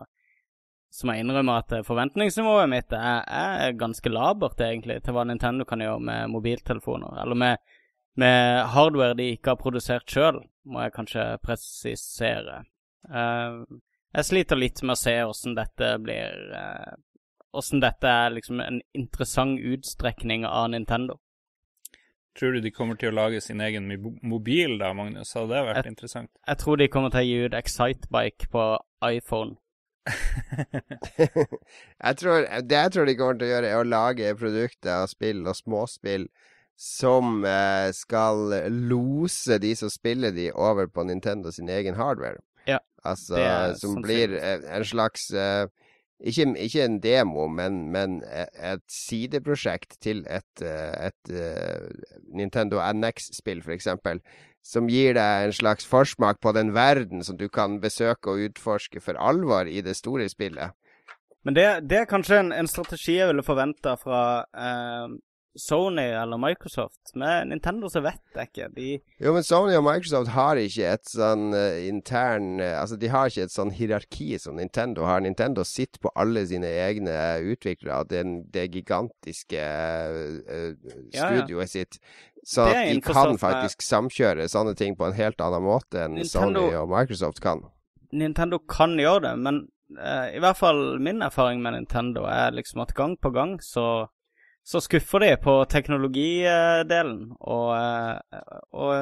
så 0.94 1.08
må 1.08 1.16
jeg 1.16 1.24
innrømme 1.24 1.56
at 1.58 1.72
forventningsnivået 1.88 2.68
mitt 2.70 2.92
er, 2.94 3.24
er, 3.26 3.72
ganske 3.78 4.10
labert, 4.12 4.60
egentlig, 4.62 5.00
til 5.02 5.16
hva 5.16 5.24
Nintendo 5.26 5.66
kan 5.66 5.82
gjøre 5.82 5.98
med 6.06 6.30
mobiltelefoner. 6.30 7.16
Eller 7.24 7.38
med, 7.40 7.72
med 8.20 8.60
hardware 8.70 9.16
de 9.18 9.32
ikke 9.34 9.56
har 9.56 9.58
produsert 9.58 10.06
sjøl, 10.06 10.38
må 10.70 10.84
jeg 10.84 10.94
kanskje 10.94 11.24
presisere. 11.42 12.60
Uh, 13.10 13.64
jeg 14.14 14.28
sliter 14.28 14.60
litt 14.60 14.84
med 14.84 14.94
å 14.94 15.00
se 15.00 15.16
åssen 15.26 15.58
dette 15.58 15.90
blir 16.00 16.38
Åssen 17.52 17.82
uh, 17.82 17.88
dette 17.88 18.08
er 18.08 18.30
liksom 18.36 18.62
en 18.62 18.78
interessant 18.94 19.58
utstrekning 19.58 20.46
av 20.46 20.70
Nintendo. 20.76 21.18
Tror 22.38 22.54
du 22.54 22.62
de 22.62 22.70
kommer 22.74 22.98
til 22.98 23.10
å 23.10 23.18
lage 23.18 23.42
sin 23.42 23.60
egen 23.62 23.90
mobil 24.22 24.78
da, 24.78 24.94
Magnus? 24.94 25.34
Hadde 25.34 25.54
det 25.54 25.66
vært 25.72 25.82
jeg, 25.82 25.96
interessant? 25.98 26.30
Jeg 26.46 26.62
tror 26.62 26.78
de 26.78 26.90
kommer 26.90 27.10
til 27.14 27.22
å 27.22 27.28
gi 27.28 27.44
ut 27.44 27.58
Excitebike 27.58 28.50
på 28.54 28.70
iPhone. 29.10 29.58
jeg 32.04 32.16
tror, 32.20 32.48
det 32.62 32.80
jeg 32.80 32.92
tror 32.92 33.08
de 33.08 33.16
kommer 33.18 33.38
til 33.40 33.48
å 33.48 33.52
gjøre, 33.52 33.70
er 33.70 33.78
å 33.80 33.88
lage 33.88 34.34
produkter 34.40 35.04
og 35.04 35.12
spill 35.12 35.44
og 35.46 35.56
småspill 35.58 36.26
som 36.80 37.44
eh, 37.46 37.88
skal 37.94 38.50
lose 38.90 39.60
de 39.62 39.72
som 39.78 39.92
spiller 39.92 40.34
de, 40.34 40.50
over 40.52 40.90
på 40.90 41.06
Nintendo 41.06 41.52
sin 41.54 41.70
egen 41.70 41.94
hardware. 41.94 42.42
Ja, 42.66 42.80
altså, 43.04 43.38
som 43.78 44.02
blir 44.02 44.34
eh, 44.40 44.64
en 44.74 44.84
slags 44.84 45.30
eh, 45.30 45.66
ikke, 46.20 46.54
ikke, 46.58 46.84
en 46.84 47.00
demo, 47.02 47.46
men, 47.46 47.90
men, 47.92 48.22
e, 48.24 48.46
et 48.72 48.82
sideprosjekt 48.90 49.98
til 50.00 50.24
et, 50.30 50.62
eh, 50.62 51.08
et, 51.08 51.30
et 51.30 51.34
uh, 51.36 52.18
Nintendo 52.34 52.80
NX-spill, 52.92 53.60
f.eks 53.60 53.88
som 54.64 54.88
gir 54.88 55.14
deg 55.18 55.48
en 55.48 55.52
slags 55.52 55.86
forsmak 55.86 56.40
på 56.40 56.54
den 56.56 56.72
verden 56.74 57.22
som 57.24 57.36
du 57.36 57.48
kan 57.52 57.76
besøke 57.82 58.32
og 58.32 58.48
utforske 58.48 59.02
for 59.04 59.18
alvor 59.20 59.68
i 59.68 59.82
det 59.84 59.96
store 59.98 60.28
spillet. 60.32 60.72
Men 61.44 61.56
det, 61.56 61.66
det 61.90 62.00
er 62.00 62.08
kanskje 62.08 62.40
en, 62.40 62.52
en, 62.56 62.68
strategi 62.70 63.18
jeg 63.18 63.28
ville 63.28 63.44
forventa 63.44 63.98
fra 64.00 64.22
eh, 64.56 65.12
Sony 65.56 66.02
eller 66.02 66.38
Microsoft. 66.38 67.14
Med 67.14 67.48
Nintendo 67.48 67.88
så 67.90 68.00
vet 68.02 68.20
jeg 68.34 68.48
ikke. 68.48 68.68
De 68.74 68.88
Jo, 69.22 69.32
men 69.36 69.44
Sony 69.46 69.76
og 69.78 69.84
Microsoft 69.86 70.32
har 70.34 70.58
ikke 70.58 70.88
et 70.96 71.10
sånn 71.10 71.54
uh, 71.54 71.78
intern 71.86 72.58
uh, 72.58 72.80
Altså, 72.80 72.98
de 72.98 73.10
har 73.12 73.30
ikke 73.30 73.46
et 73.46 73.54
sånn 73.54 73.70
hierarki 73.74 74.32
som 74.42 74.58
Nintendo 74.58 75.06
har. 75.06 75.22
Nintendo 75.22 75.62
sitter 75.68 76.02
på 76.02 76.12
alle 76.18 76.42
sine 76.50 76.70
egne 76.84 77.14
utviklere 77.52 78.00
og 78.02 78.10
det, 78.10 78.24
det 78.54 78.66
gigantiske 78.74 79.62
uh, 79.62 80.72
studioet 81.14 81.54
ja, 81.54 81.60
ja. 81.62 81.70
sitt. 81.70 82.00
Så 82.44 82.66
de 82.68 82.98
kan 83.04 83.38
faktisk 83.40 83.84
samkjøre 83.86 84.50
sånne 84.52 84.74
ting 84.76 84.98
på 84.98 85.06
en 85.06 85.14
helt 85.16 85.40
annen 85.40 85.64
måte 85.64 86.02
enn 86.02 86.18
Nintendo, 86.18 86.66
Sony 86.66 86.80
og 86.80 86.90
Microsoft 86.90 87.40
kan. 87.44 87.62
Nintendo 88.12 88.58
kan 88.68 88.98
gjøre 89.00 89.30
det, 89.30 89.38
men 89.46 89.62
i 89.94 90.40
hvert 90.42 90.58
fall 90.58 90.98
min 91.04 91.22
erfaring 91.22 91.60
med 91.62 91.76
Nintendo 91.76 92.24
er 92.26 92.52
liksom 92.56 92.82
at 92.82 92.92
gang 92.96 93.14
på 93.20 93.30
gang 93.32 93.56
så, 93.62 94.08
så 94.64 94.80
skuffer 94.80 95.20
de 95.20 95.34
på 95.44 95.58
teknologidelen. 95.68 97.18
Og, 97.40 97.66
uh, 97.76 98.62
og 98.72 98.94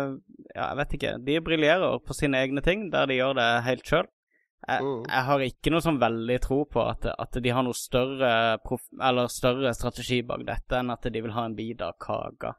ja, 0.55 0.65
jeg 0.65 0.79
vet 0.81 0.97
ikke. 0.99 1.13
De 1.23 1.39
briljerer 1.45 2.03
på 2.03 2.17
sine 2.19 2.41
egne 2.43 2.65
ting 2.67 2.89
der 2.93 3.07
de 3.07 3.21
gjør 3.21 3.39
det 3.39 3.51
helt 3.69 3.87
sjøl. 3.87 4.11
Jeg, 4.63 4.83
mm. 4.87 4.99
jeg, 5.09 5.23
har 5.27 5.43
ikke 5.43 5.71
noe 5.75 5.83
sånn 5.83 5.99
veldig 5.99 6.39
tro 6.43 6.61
på 6.71 6.83
at, 6.87 7.07
at 7.11 7.39
de 7.43 7.51
har 7.55 7.65
noe 7.67 7.75
større, 7.75 8.59
prof, 8.63 8.85
større 9.35 9.73
strategi 9.75 10.21
bak 10.27 10.45
dette 10.47 10.79
enn 10.79 10.93
at 10.95 11.09
de 11.11 11.23
vil 11.25 11.35
ha 11.35 11.49
en 11.49 11.57
bit 11.59 11.83
av 11.83 11.97
kaka. 12.03 12.53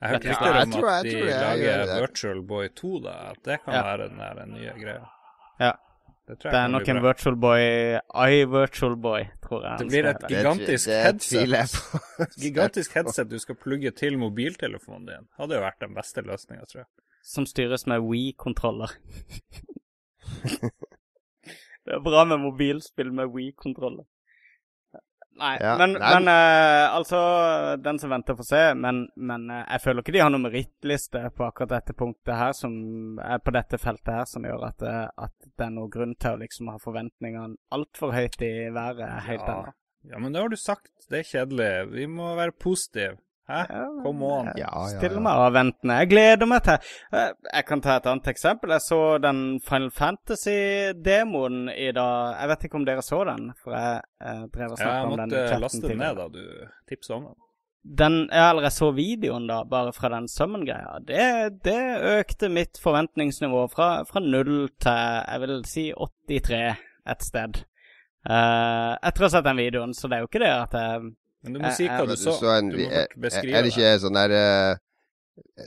Jeg 0.00 0.08
har 0.08 0.14
hørt 0.16 0.28
rykter 0.30 0.54
om 0.56 0.86
at 0.88 1.04
de 1.04 1.18
lager 1.28 1.82
Virtual 2.00 2.40
Boy 2.48 2.70
2, 2.72 2.92
da. 3.04 3.16
At 3.34 3.42
det 3.44 3.58
kan 3.66 3.76
ja. 3.76 3.82
være 3.90 4.06
den 4.08 4.22
der 4.22 4.46
nye 4.48 4.76
greia. 4.80 5.10
Ja. 5.60 5.74
Det, 6.30 6.38
det 6.46 6.58
er 6.60 6.68
nok 6.70 6.88
en 6.88 7.00
Virtual 7.02 7.36
Boy 7.42 7.62
iVirtual 8.38 8.96
Boy, 9.02 9.24
tror 9.42 9.64
jeg. 9.66 9.80
Det 9.80 9.86
blir 9.90 10.08
et 10.10 10.26
gigantisk 10.30 10.86
det, 10.86 10.98
det 11.32 11.40
headset. 11.58 12.36
gigantisk 12.44 12.94
headset 12.94 13.30
du 13.30 13.38
skal 13.42 13.58
plugge 13.58 13.90
til 13.90 14.18
mobiltelefonen 14.20 15.08
din. 15.08 15.26
Hadde 15.40 15.58
jo 15.58 15.64
vært 15.64 15.80
den 15.82 15.96
beste 15.96 16.22
løsninga, 16.22 16.68
tror 16.70 16.84
jeg. 16.84 16.88
som 17.26 17.46
styres 17.46 17.86
med 17.90 18.06
We-kontroller. 18.06 18.94
det 21.84 21.96
er 21.98 22.04
bra 22.04 22.24
med 22.24 22.38
mobilspill 22.46 23.12
med 23.12 23.34
We-kontroller. 23.34 24.06
Nei, 25.40 25.54
ja, 25.60 25.72
men, 25.80 25.94
nei. 25.96 26.10
men 26.14 26.28
uh, 26.28 26.94
altså 26.98 27.18
Den 27.80 27.98
som 27.98 28.12
venter, 28.12 28.36
får 28.36 28.48
se. 28.48 28.62
Men, 28.76 29.06
men 29.16 29.46
uh, 29.48 29.62
jeg 29.62 29.82
føler 29.86 30.04
ikke 30.04 30.14
de 30.16 30.22
har 30.22 30.32
noen 30.32 30.44
merittliste 30.44 31.22
på 31.36 31.46
akkurat 31.46 31.78
dette 31.78 31.96
punktet 31.96 32.36
her, 32.36 32.52
som 32.56 32.74
er 33.24 33.40
på 33.40 33.54
dette 33.56 33.80
feltet 33.80 34.12
her, 34.18 34.28
som 34.28 34.44
gjør 34.44 34.68
at, 34.68 34.84
uh, 34.84 35.06
at 35.24 35.34
det 35.48 35.66
er 35.66 35.72
noen 35.74 35.92
grunn 35.92 36.14
til 36.20 36.36
å 36.36 36.42
liksom 36.42 36.72
ha 36.72 36.76
forventningene 36.82 37.56
altfor 37.72 38.12
høyt 38.16 38.36
i 38.44 38.52
været 38.74 39.24
helt 39.30 39.46
ja. 39.46 39.56
ennå. 39.56 39.74
Ja, 40.10 40.20
men 40.20 40.32
det 40.32 40.40
har 40.44 40.52
du 40.52 40.56
sagt. 40.60 40.92
Det 41.10 41.22
er 41.22 41.28
kjedelig. 41.28 41.72
Vi 41.92 42.06
må 42.08 42.32
være 42.38 42.56
positive. 42.56 43.18
Hæ? 43.50 43.82
Kom 44.04 44.22
an. 44.28 44.50
Ja, 44.54 44.62
ja, 44.62 44.70
ja. 44.70 44.86
Stille 44.94 45.22
meg 45.24 45.42
avventende. 45.46 45.98
Jeg 46.02 46.10
gleder 46.12 46.48
meg 46.50 46.62
til 46.66 46.78
eh, 47.18 47.28
Jeg 47.50 47.66
kan 47.68 47.84
ta 47.84 47.98
et 47.98 48.08
annet 48.10 48.30
eksempel. 48.32 48.74
Jeg 48.76 48.86
så 48.86 49.02
den 49.22 49.42
Final 49.66 49.90
Fantasy-demoen 49.98 51.68
i 51.74 51.90
dag. 51.96 52.40
Jeg 52.40 52.52
vet 52.52 52.66
ikke 52.68 52.80
om 52.80 52.88
dere 52.88 53.04
så 53.04 53.22
den, 53.28 53.52
for 53.62 53.76
jeg, 53.76 54.02
jeg 54.24 54.50
drev 54.56 54.74
og 54.74 54.82
snakka 54.82 55.06
om 55.06 55.16
den. 55.16 55.36
Jeg 55.36 55.46
måtte 55.46 55.62
laste 55.66 55.86
den 55.86 56.04
ned 56.04 56.20
da 56.20 56.28
du 56.34 56.42
tipsa 56.90 57.16
om 57.18 57.30
den. 57.30 57.38
Den, 57.80 58.18
eller 58.28 58.66
jeg 58.68 58.76
så 58.76 58.90
videoen, 58.92 59.46
da, 59.48 59.62
bare 59.64 59.92
fra 59.96 60.10
den 60.12 60.28
Summon-greia. 60.28 60.98
Det, 61.08 61.62
det, 61.64 61.80
økte 62.20 62.50
mitt 62.52 62.76
forventningsnivå 62.82 63.64
fra, 63.72 64.02
fra 64.04 64.20
0 64.20 64.68
til 64.84 64.92
jeg 64.92 65.40
vil 65.46 65.62
si 65.68 65.86
83 65.96 66.60
et 67.08 67.24
sted. 67.24 67.62
Uh, 68.20 69.00
etter 69.00 69.24
å 69.24 69.30
ha 69.30 69.32
sett 69.32 69.46
den 69.46 69.62
videoen, 69.62 69.94
så 69.96 70.10
det 70.10 70.18
er 70.18 70.26
jo 70.26 70.28
ikke 70.28 70.42
det 70.42 70.52
at 70.52 70.76
jeg 70.76 71.12
men 71.42 71.56
du 71.56 71.62
må 71.62 71.72
si 71.76 71.88
hva 71.88 72.04
du 72.08 72.16
så. 72.18 72.36
så 72.36 72.54
en, 72.58 72.70
du 72.72 72.78
må 72.84 73.02
beskrive 73.22 73.56
Er 73.56 73.64
det 73.64 73.72
ikke 73.72 73.96
sånn 74.02 74.18
der 74.18 74.34
uh, 74.36 74.80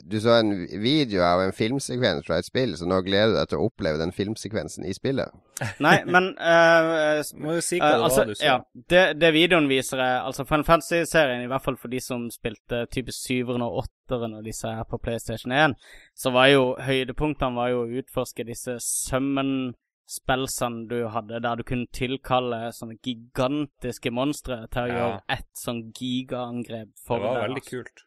Du 0.09 0.19
så 0.21 0.35
en 0.37 0.51
video 0.83 1.23
av 1.25 1.41
en 1.41 1.53
filmsekvens 1.55 2.27
fra 2.27 2.37
et 2.41 2.47
spill, 2.47 2.75
så 2.77 2.85
nå 2.89 2.99
gleder 3.05 3.33
du 3.33 3.37
deg 3.39 3.49
til 3.49 3.61
å 3.61 3.69
oppleve 3.71 4.01
den 4.01 4.13
filmsekvensen 4.13 4.85
i 4.85 4.93
spillet? 4.93 5.33
Nei, 5.81 5.95
men 6.13 6.31
uh, 6.37 7.23
Må 7.41 7.57
jo 7.57 7.65
si 7.65 7.81
hva 7.81 7.95
det 7.95 8.07
altså, 8.09 8.21
var 8.21 8.29
du 8.29 8.37
så. 8.37 8.45
Ja, 8.45 8.57
det, 8.93 9.03
det, 9.21 9.33
videoen 9.33 9.69
viser, 9.71 10.01
er 10.03 10.27
altså 10.27 10.45
Final 10.49 10.67
Fantasy-serien, 10.69 11.45
i 11.45 11.49
hvert 11.51 11.65
fall 11.65 11.79
for 11.81 11.93
de 11.93 12.01
som 12.03 12.27
spilte 12.33 12.85
typisk 12.93 13.25
7-ere 13.31 13.65
og 13.65 13.85
8 13.87 14.21
og 14.29 14.43
disse 14.45 14.69
her 14.69 14.85
på 14.85 14.99
PlayStation 15.01 15.55
1, 15.57 15.73
så 16.13 16.33
var 16.35 16.51
jo 16.51 16.73
høydepunktene 16.83 17.57
var 17.57 17.73
jo 17.73 17.85
å 17.85 18.01
utforske 18.03 18.45
disse 18.45 18.77
sømmen 18.83 19.73
spillsene 20.13 20.87
du 20.89 20.97
hadde, 21.13 21.41
der 21.43 21.59
du 21.59 21.65
kunne 21.67 21.89
tilkalle 21.95 22.67
sånne 22.75 22.99
gigantiske 23.01 24.13
monstre 24.13 24.63
til 24.73 24.85
å 24.85 24.87
ja. 24.89 24.97
gjøre 24.97 25.21
ett 25.37 25.51
sånn 25.57 25.85
gigaangrep 25.91 26.91
for 27.01 27.23
deg. 27.23 27.29
Det 27.29 27.29
var 27.29 27.39
deg, 27.39 27.47
veldig 27.49 27.65
kult. 27.69 28.03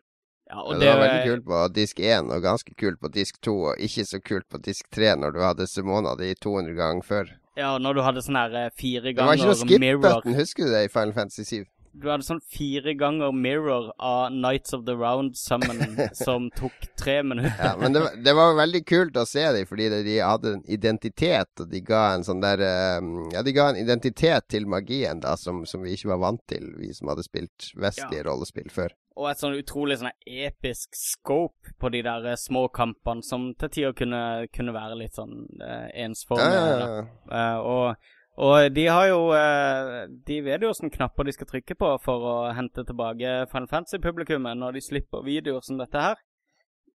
Ja, 0.47 0.61
og 0.63 0.77
det, 0.77 0.85
det, 0.85 0.91
var 0.93 1.01
veldig 1.03 1.31
kult 1.31 1.47
på 1.49 1.63
disk 1.75 2.01
1 2.01 2.29
og 2.31 2.45
ganske 2.45 2.77
kult 2.79 3.01
på 3.03 3.11
disk 3.17 3.41
2, 3.43 3.57
og 3.71 3.83
ikke 3.83 4.05
så 4.07 4.21
kult 4.23 4.47
på 4.53 4.63
disk 4.63 4.87
3 4.95 5.17
når 5.19 5.35
du 5.35 5.41
hadde 5.43 5.67
Simona 5.67 6.15
di 6.21 6.31
200 6.39 6.77
ganger 6.79 7.09
før. 7.09 7.33
Ja, 7.59 7.73
når 7.83 7.97
du 7.97 8.03
hadde 8.05 8.23
sånn 8.23 8.39
her 8.39 8.55
eh, 8.55 8.69
fire 8.77 9.15
ganger 9.17 9.17
mirror 9.17 9.17
Det 9.17 9.25
var 9.27 9.41
ikke 9.41 9.49
noe 9.49 9.63
skip-button, 9.65 10.37
husker 10.39 10.69
du 10.69 10.75
det, 10.77 10.85
i 10.87 10.93
Final 10.93 11.17
Fantasy 11.17 11.65
7? 11.65 11.65
Du 11.97 12.09
hadde 12.11 12.27
sånn 12.27 12.43
fire 12.53 12.93
ganger 12.99 13.33
mirror 13.33 13.89
av 14.03 14.35
Nights 14.35 14.75
of 14.77 14.85
the 14.89 14.95
Round 14.97 15.37
Summon 15.39 15.81
som 16.13 16.51
tok 16.57 16.89
tre 16.99 17.23
minutter. 17.23 17.57
ja, 17.59 17.73
men 17.81 17.97
det, 17.97 18.03
det, 18.25 18.35
var 18.37 18.57
veldig 18.59 18.83
kult 18.89 19.17
å 19.17 19.25
se 19.29 19.45
dem, 19.57 19.69
fordi 19.69 19.89
de 20.05 20.19
hadde 20.21 20.57
en 20.59 20.65
identitet, 20.69 21.53
og 21.63 21.73
de 21.73 21.81
ga 21.87 22.03
en 22.15 22.27
sånn 22.27 22.45
der 22.45 22.63
um, 23.01 23.15
Ja, 23.33 23.43
de 23.47 23.55
ga 23.57 23.71
en 23.73 23.81
identitet 23.81 24.49
til 24.53 24.69
magien, 24.71 25.23
da, 25.25 25.37
som, 25.41 25.65
som 25.69 25.85
vi 25.85 25.97
ikke 25.97 26.13
var 26.15 26.23
vant 26.27 26.45
til, 26.51 26.69
vi 26.81 26.93
som 26.97 27.13
hadde 27.13 27.27
spilt 27.27 27.71
vestlige 27.75 28.23
ja. 28.23 28.29
rollespill 28.29 28.69
før. 28.73 28.95
Og 29.17 29.31
et 29.31 29.41
sånn 29.41 29.57
utrolig 29.57 29.97
sånn 29.97 30.13
episk 30.29 30.93
scope 30.99 31.73
på 31.81 31.89
de 31.95 32.03
der 32.05 32.29
uh, 32.29 32.37
små 32.37 32.67
kampene, 32.69 33.25
som 33.25 33.49
til 33.57 33.73
tider 33.73 33.97
kunne, 33.97 34.23
kunne 34.53 34.77
være 34.77 35.01
litt 35.01 35.17
sånn 35.17 35.47
eh, 35.65 35.89
ensformige. 36.05 36.53
Ja, 36.53 36.69
ja, 36.69 37.01
ja. 37.01 37.07
Uh, 37.33 37.59
og 37.65 38.13
og 38.37 38.75
de 38.77 38.85
har 38.87 39.07
jo 39.09 39.33
eh, 39.33 40.09
De 40.29 40.43
vet 40.45 40.61
jo 40.61 40.69
hvilke 40.69 40.93
knapper 40.99 41.25
de 41.25 41.33
skal 41.33 41.49
trykke 41.49 41.75
på 41.81 41.89
for 42.05 42.21
å 42.29 42.53
hente 42.57 42.85
tilbake 42.85 43.49
Final 43.53 43.69
Fantasy-publikummet 43.71 44.59
når 44.61 44.73
de 44.77 44.83
slipper 44.85 45.25
videoer 45.25 45.63
som 45.65 45.79
dette 45.81 46.03
her. 46.03 46.17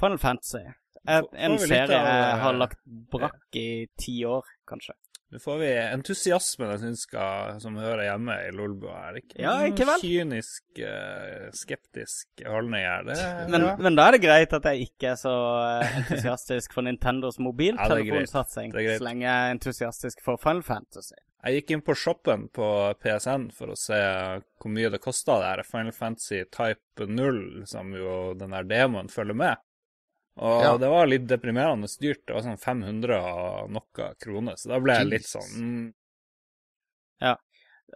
Final 0.00 0.18
Fantasy. 0.18 0.64
En, 1.04 1.26
en 1.36 1.58
serie 1.60 1.98
jeg 2.00 2.36
har 2.40 2.56
lagt 2.56 2.80
brakk 3.12 3.58
i 3.60 3.86
ti 4.00 4.22
år, 4.28 4.46
kanskje. 4.68 4.96
Nå 5.34 5.40
får 5.42 5.56
vi 5.58 5.68
entusiasmen 5.82 6.68
jeg 6.76 6.80
syns 6.84 7.00
skal, 7.08 7.56
som 7.58 7.74
hører 7.80 8.04
hjemme 8.04 8.36
i 8.44 8.52
Lolbua 8.54 9.08
Er 9.08 9.16
Ikke 9.18 9.40
ja, 9.42 9.54
ikke 9.66 9.88
vel? 9.88 10.04
kynisk, 10.04 10.62
uh, 10.78 11.48
skeptisk 11.58 12.44
holdning 12.46 12.84
her. 12.86 13.02
Det, 13.08 13.16
men, 13.50 13.66
ja. 13.66 13.72
men, 13.82 13.98
da 13.98 14.06
er 14.06 14.14
det 14.14 14.22
greit 14.22 14.54
at 14.54 14.68
jeg 14.70 14.86
ikke 14.86 15.10
er 15.16 15.18
så 15.18 15.34
eh, 15.64 15.96
entusiastisk 16.04 16.76
for 16.76 16.86
Nintendos 16.86 17.40
mobiltelefonsatsing, 17.42 18.78
ja, 18.78 18.94
så 18.94 19.08
lenge 19.08 19.26
jeg 19.26 19.34
er 19.34 19.56
entusiastisk 19.56 20.22
for 20.22 20.38
Final 20.38 20.62
Fantasy. 20.62 21.18
Jeg 21.44 21.58
gikk 21.58 21.74
inn 21.74 21.84
på 21.84 21.98
shoppen 21.98 22.46
på 22.54 22.68
PSN 23.02 23.50
for 23.58 23.74
å 23.74 23.76
se 23.76 23.98
hvor 23.98 24.72
mye 24.72 24.94
det 24.94 25.02
kosta, 25.02 25.40
det 25.42 25.50
her 25.50 25.66
Final 25.66 25.92
Fantasy 25.98 26.44
Type 26.46 27.10
0, 27.10 27.42
som 27.68 27.90
jo 27.98 28.36
den 28.38 28.54
der 28.54 28.70
demoen 28.70 29.10
følger 29.10 29.42
med. 29.42 29.63
Og 30.42 30.62
ja. 30.64 30.72
det 30.78 30.90
var 30.90 31.06
litt 31.06 31.26
deprimerende 31.30 31.88
dyrt. 32.00 32.24
Det 32.26 32.34
var 32.34 32.46
sånn 32.46 32.60
500 32.60 33.18
og 33.22 33.74
noe 33.74 34.08
kroner, 34.20 34.58
så 34.58 34.72
da 34.72 34.80
ble 34.82 34.96
jeg 34.98 35.10
litt 35.12 35.28
sånn 35.30 35.52
mm. 35.54 35.84
Ja, 37.22 37.36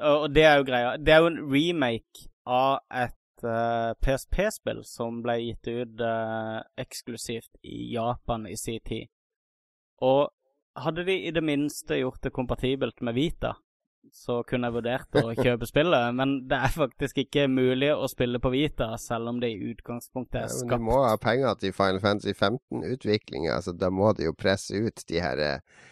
og 0.07 0.29
det 0.31 0.45
er 0.47 0.61
jo 0.61 0.67
greia. 0.69 0.93
Det 1.03 1.15
er 1.15 1.25
jo 1.25 1.31
en 1.33 1.41
remake 1.51 2.29
av 2.49 2.79
et 2.95 3.45
uh, 3.45 3.51
eh, 3.51 3.93
PSP-spill 4.05 4.85
som 4.87 5.19
ble 5.25 5.35
gitt 5.43 5.69
ut 5.69 6.03
uh, 6.03 6.63
eksklusivt 6.79 7.59
i 7.67 7.91
Japan 7.93 8.47
i 8.49 8.57
sin 8.57 8.81
tid. 8.87 9.11
Og 10.07 10.31
hadde 10.79 11.05
de 11.09 11.17
i 11.27 11.35
det 11.35 11.43
minste 11.43 11.99
gjort 11.99 12.23
det 12.23 12.33
kompatibelt 12.35 13.03
med 13.03 13.19
Vita, 13.19 13.57
så 14.13 14.43
kunne 14.49 14.69
jeg 14.69 14.77
vurdert 14.79 15.19
å 15.21 15.33
kjøpe 15.37 15.69
spillet. 15.69 16.15
Men 16.19 16.35
det 16.51 16.61
er 16.69 16.75
faktisk 16.75 17.21
ikke 17.25 17.49
mulig 17.53 17.91
å 17.95 18.09
spille 18.11 18.41
på 18.43 18.53
Vita, 18.55 18.91
selv 19.01 19.33
om 19.33 19.43
det 19.43 19.53
i 19.55 19.73
utgangspunktet 19.73 20.41
er 20.43 20.53
skapt. 20.53 20.73
Ja, 20.73 20.81
du 20.81 20.89
må 20.89 21.03
ha 21.05 21.17
penger 21.21 21.59
til 21.61 21.75
Final 21.77 22.01
Fantasy 22.05 22.35
15-utviklinga, 22.35 23.59
så 23.65 23.75
da 23.77 23.91
må 23.93 24.13
de 24.17 24.29
jo 24.29 24.37
presse 24.39 24.79
ut 24.79 25.05
de 25.09 25.21
her 25.23 25.43
eh, 25.45 25.85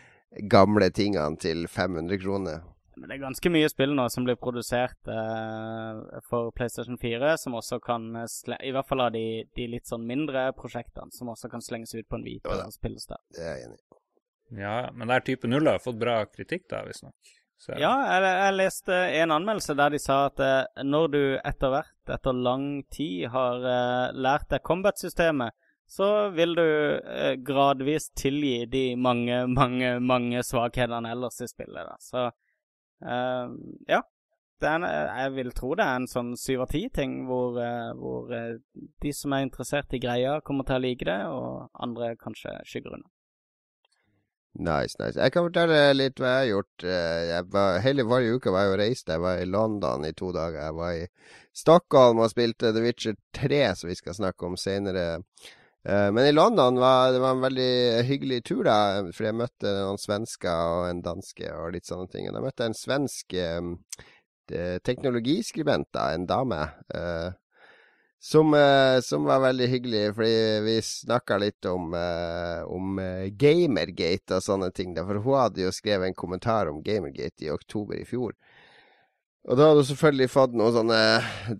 gamle 0.51 0.91
tingene 0.95 1.39
til 1.43 1.67
500 1.69 2.23
kroner. 2.23 2.65
Men 2.97 3.11
det 3.11 3.19
er 3.19 3.27
ganske 3.27 3.51
mye 3.53 3.69
spill 3.69 3.93
nå 3.93 4.07
som 4.09 4.25
blir 4.25 4.39
produsert 4.41 5.11
eh, 5.13 6.21
for 6.31 6.49
PlayStation 6.57 6.97
4, 7.01 7.35
som 7.43 7.59
også 7.59 7.77
kan 7.85 8.09
I 8.17 8.73
hvert 8.73 8.89
fall 8.89 9.05
av 9.05 9.13
de, 9.13 9.45
de, 9.53 9.69
litt 9.69 9.91
sånn 9.91 10.07
mindre 10.09 10.49
prosjektene, 10.57 11.13
som 11.13 11.29
også 11.29 11.53
kan 11.53 11.65
slenges 11.65 11.93
ut 11.99 12.09
på 12.09 12.17
en 12.17 12.25
Vita 12.25 12.57
og 12.65 12.73
spilles 12.73 13.05
der. 13.11 13.21
Det 13.37 13.45
er 13.45 13.59
jeg 13.59 13.69
enig 13.69 13.81
i. 13.83 13.87
Ja, 14.63 14.77
men 14.95 15.11
der 15.11 15.25
type 15.27 15.49
null 15.51 15.67
har 15.69 15.83
fått 15.83 15.99
bra 16.01 16.21
kritikk, 16.31 16.69
da, 16.71 16.85
visstnok. 16.87 17.35
Så. 17.57 17.73
Ja, 17.81 17.93
jeg, 18.05 18.25
jeg, 18.27 18.57
leste 18.59 18.97
en 19.17 19.33
anmeldelse 19.33 19.75
der 19.79 19.95
de 19.95 20.01
sa 20.01 20.27
at 20.29 20.41
eh, 20.45 20.83
når 20.85 21.07
du 21.15 21.21
etter 21.41 21.73
hvert, 21.73 21.95
etter 22.13 22.37
lang 22.37 22.67
tid, 22.93 23.31
har 23.33 23.65
eh, 23.65 24.17
lært 24.17 24.51
deg 24.53 24.65
combat-systemet, 24.67 25.57
så 25.87 26.29
vil 26.35 26.57
du 26.59 26.67
eh, 26.67 27.37
gradvis 27.47 28.11
tilgi 28.19 28.67
de 28.71 28.85
mange, 29.01 29.47
mange, 29.49 29.97
mange 30.01 30.43
svakhetene 30.45 31.15
ellers 31.15 31.41
i 31.41 31.49
spillet. 31.49 31.89
Da. 31.89 31.97
Så 32.03 32.27
eh, 33.07 33.57
ja. 33.95 34.03
En, 34.65 34.87
jeg 34.89 35.33
vil 35.35 35.51
tro 35.53 35.75
det 35.77 35.85
er 35.85 35.99
en 36.01 36.07
sånn 36.09 36.31
syv 36.41 36.63
av 36.65 36.71
ti-ting 36.73 37.27
hvor, 37.29 37.59
eh, 37.61 37.91
hvor 37.99 38.31
eh, 38.33 38.55
de 39.05 39.13
som 39.13 39.35
er 39.37 39.45
interessert 39.45 39.93
i 39.93 40.01
greia, 40.01 40.39
kommer 40.41 40.65
til 40.65 40.79
å 40.79 40.85
like 40.85 41.05
det, 41.05 41.19
og 41.29 41.69
andre 41.77 42.15
kanskje 42.21 42.55
skygger 42.65 42.97
unna. 42.97 43.11
Nice, 44.59 44.97
nice. 44.99 45.19
Jeg 45.21 45.33
kan 45.35 45.45
fortelle 45.45 45.93
litt 45.93 46.21
hva 46.21 46.31
jeg 46.31 46.39
har 46.39 46.49
gjort. 46.49 46.85
Eh, 46.89 47.23
jeg 47.29 47.47
var, 47.53 47.79
hele 47.85 48.07
forrige 48.09 48.39
uke 48.39 48.55
var 48.55 48.65
jeg 48.65 48.73
og 48.73 48.81
reiste. 48.81 49.13
Jeg 49.13 49.25
var 49.25 49.41
i 49.43 49.49
London 49.51 50.07
i 50.09 50.15
to 50.17 50.31
dager. 50.33 50.63
Jeg 50.63 50.77
var 50.79 50.97
i 50.97 51.05
Stockholm 51.57 52.23
og 52.25 52.33
spilte 52.33 52.73
The 52.73 52.85
Witcher 52.85 53.19
3, 53.37 53.61
som 53.77 53.91
vi 53.93 53.99
skal 53.99 54.17
snakke 54.17 54.49
om 54.49 54.57
senere. 54.61 55.07
Uh, 55.87 56.09
men 56.11 56.25
i 56.27 56.33
London 56.35 56.81
var 56.83 57.13
det 57.15 57.21
var 57.23 57.37
en 57.37 57.45
veldig 57.45 58.07
hyggelig 58.09 58.41
tur, 58.49 58.65
da. 58.67 58.79
For 59.13 59.29
jeg 59.29 59.39
møtte 59.43 59.77
noen 59.77 60.01
svensker 60.01 60.73
og 60.81 60.89
en 60.89 61.05
danske 61.05 61.53
og 61.53 61.77
litt 61.77 61.91
sånne 61.91 62.09
ting. 62.11 62.31
Og 62.31 62.39
da 62.39 62.45
møtte 62.47 62.65
jeg 62.65 62.73
en 62.73 62.81
svensk 62.81 63.37
um, 63.61 63.75
teknologiskribent, 64.89 65.93
da, 65.93 66.09
en 66.15 66.27
dame. 66.27 66.63
Som, 68.27 68.55
uh, 68.55 68.99
som, 69.07 69.27
var 69.29 69.45
veldig 69.45 69.69
hyggelig, 69.71 70.05
fordi 70.17 70.37
vi 70.67 70.77
snakka 70.83 71.39
litt 71.39 71.69
om, 71.71 71.95
om 72.67 73.01
Gamergate 73.39 74.41
og 74.41 74.45
sånne 74.45 74.73
ting. 74.75 74.97
For 74.99 75.23
hun 75.23 75.41
hadde 75.41 75.67
jo 75.67 75.75
skrevet 75.75 76.11
en 76.11 76.19
kommentar 76.19 76.73
om 76.73 76.83
Gamergate 76.83 77.47
i 77.47 77.53
oktober 77.55 78.01
i 78.03 78.09
fjor. 78.09 78.35
Og 79.47 79.55
da 79.55 79.69
hadde 79.69 79.83
hun 79.85 79.87
selvfølgelig 79.87 80.27
fått 80.33 80.55
noen 80.59 80.75
sånne 80.75 81.01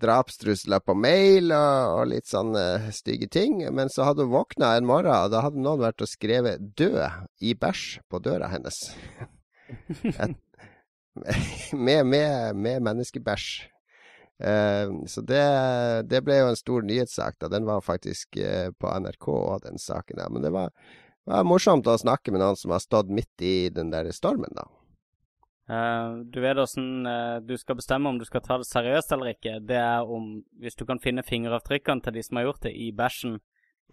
drapstrusler 0.01 0.83
på 0.83 0.95
mail 0.99 1.53
og, 1.55 1.93
og, 1.93 2.01
litt 2.11 2.27
sånne 2.27 2.91
stygge 2.95 3.29
ting. 3.31 3.61
Men 3.71 3.91
så 3.93 4.09
hadde 4.09 4.25
hun 4.25 4.33
våkna 4.33 4.73
en 4.75 4.89
morgen, 4.89 5.13
og 5.15 5.31
da 5.31 5.45
hadde 5.45 5.63
noen 5.63 5.85
vært 5.85 6.03
og 6.03 6.11
skrevet 6.11 6.73
'død' 6.75 7.47
i 7.47 7.55
bæsj 7.55 8.01
på 8.11 8.19
døra 8.19 8.51
hennes. 8.51 8.81
Et, 10.03 10.35
med, 11.73 12.03
med, 12.11 12.59
med 12.59 12.83
menneskebæsj. 12.83 13.47
Uh, 14.37 15.05
så 15.09 15.23
det, 15.25 15.43
det, 16.09 16.21
ble 16.21 16.37
jo 16.37 16.51
en 16.51 16.59
stor 16.59 16.85
nyhetssak. 16.85 17.39
da 17.41 17.49
Den 17.49 17.65
var 17.65 17.81
faktisk 17.81 18.37
uh, 18.37 18.69
på 18.77 18.93
NRK 18.99 19.27
den 19.65 19.81
saken. 19.81 20.17
der. 20.17 20.29
Men 20.29 20.45
det 20.45 20.53
var, 20.53 20.73
var 21.25 21.47
morsomt 21.47 21.87
å 21.87 21.97
snakke 21.97 22.33
med 22.33 22.43
noen 22.43 22.59
som 22.59 22.75
har 22.75 22.83
stått 22.83 23.09
midt 23.09 23.41
i 23.41 23.69
den 23.73 23.93
der 23.93 24.11
stormen, 24.15 24.53
da. 24.55 24.67
Uh, 25.67 26.23
du 26.23 26.39
vet 26.39 26.55
åssen 26.55 27.03
uh, 27.03 27.43
du 27.43 27.57
skal 27.59 27.75
bestemme 27.75 28.07
om 28.07 28.15
du 28.15 28.23
skal 28.23 28.39
ta 28.45 28.55
det 28.61 28.69
seriøst 28.69 29.11
eller 29.11 29.33
ikke. 29.33 29.57
Det 29.67 29.75
er 29.75 30.07
om 30.07 30.37
Hvis 30.61 30.79
du 30.79 30.85
kan 30.87 31.01
finne 31.03 31.25
fingeravtrykkene 31.27 32.05
til 32.05 32.15
de 32.15 32.23
som 32.23 32.39
har 32.39 32.47
gjort 32.47 32.63
det, 32.69 32.71
i 32.71 32.93
bæsjen. 32.95 33.39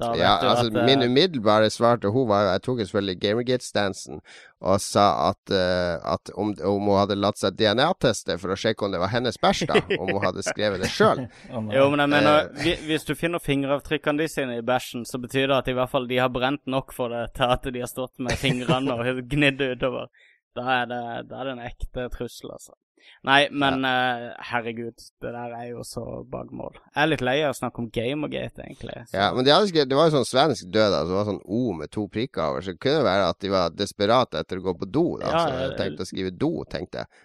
Da 0.00 0.10
vet 0.10 0.20
ja, 0.24 0.32
du 0.42 0.48
altså 0.50 0.66
at, 0.66 0.76
uh, 0.76 0.86
Min 0.88 1.02
umiddelbare 1.06 1.70
svar 1.70 2.00
til 2.02 2.10
hun 2.10 2.26
var 2.28 2.48
Jeg 2.48 2.62
tok 2.66 2.80
selvfølgelig 2.82 3.20
Gamergate-stansen 3.22 4.20
og 4.64 4.80
sa 4.80 5.04
at, 5.28 5.52
at 5.52 6.30
om, 6.40 6.54
om, 6.64 6.86
hun 6.88 6.96
hadde 6.96 7.18
latt 7.20 7.36
seg 7.36 7.52
DNA-teste 7.58 8.38
for 8.40 8.54
å 8.54 8.56
sjekke 8.56 8.86
om 8.86 8.94
det 8.94 9.00
var 9.02 9.10
hennes 9.12 9.36
bæsj, 9.36 9.66
da. 9.68 9.82
om 10.00 10.08
hun 10.08 10.22
hadde 10.24 10.40
skrevet 10.46 10.80
det 10.80 10.88
sjøl. 10.88 11.20
jo, 11.76 11.84
men 11.92 12.00
jeg 12.00 12.12
mener, 12.14 12.46
hvis 12.88 13.04
du 13.04 13.12
finner 13.12 13.44
fingeravtrykkene 13.44 14.24
de 14.24 14.30
sine 14.32 14.56
i 14.62 14.64
bæsjen, 14.64 15.04
så 15.04 15.20
betyr 15.20 15.50
det 15.50 15.58
at 15.58 15.68
i 15.68 15.76
hvert 15.76 15.92
fall 15.92 16.08
de 16.08 16.22
har 16.22 16.32
brent 16.32 16.64
nok 16.64 16.96
for 16.96 17.12
det 17.12 17.26
til 17.36 17.52
at 17.52 17.68
de 17.76 17.84
har 17.84 17.92
stått 17.92 18.16
med 18.24 18.40
fingrene 18.40 18.96
og 18.96 19.20
gnidd 19.34 19.60
utover. 19.60 20.08
Da 20.54 20.64
er 20.80 20.88
det, 20.90 21.02
da 21.30 21.42
er 21.42 21.49
det 21.49 21.54
en 21.56 21.66
ekte 21.66 22.08
trussel, 22.14 22.54
altså. 22.54 22.76
Nei, 23.25 23.49
men 23.52 23.84
ja. 23.84 23.90
uh, 24.32 24.44
herregud, 24.50 24.96
det 25.20 25.32
der 25.32 25.52
er 25.56 25.66
jo 25.70 25.82
så 25.84 26.04
bakmål. 26.30 26.76
Jeg 26.92 27.02
er 27.02 27.11
litt 27.11 27.25
lei 27.25 27.37
av 27.44 27.54
å 27.54 27.56
snakke 27.58 27.82
om 27.82 27.88
Gamergate, 27.92 28.64
egentlig. 28.64 28.96
Så. 29.08 29.16
Ja, 29.16 29.26
men 29.37 29.44
de 29.44 29.52
hadde, 29.52 29.84
det 29.90 29.99
var 29.99 30.08
jo 30.08 30.14
sånn 30.18 30.28
svensk 30.28 30.68
død, 30.68 30.96
altså. 31.00 31.11
Det 31.11 31.18
var 31.18 31.28
sånn 31.28 31.42
O 31.44 31.62
med 31.76 31.92
to 31.92 32.06
prikker 32.12 32.46
over. 32.46 32.64
Så 32.64 32.75
det 32.75 32.82
kunne 32.84 33.04
være 33.06 33.26
at 33.32 33.40
de 33.44 33.52
var 33.52 33.76
desperate 33.76 34.40
etter 34.40 34.61
å 34.61 34.66
gå 34.68 34.76
på 34.80 34.88
do. 34.88 35.04
Da, 35.20 35.32
ja, 35.32 35.42
så 35.42 35.61
jeg 35.64 35.76
tenkte 35.80 36.06
å 36.06 36.11
skrive 36.12 36.32
do, 36.37 36.52
tenkte 36.70 37.04
jeg. 37.04 37.25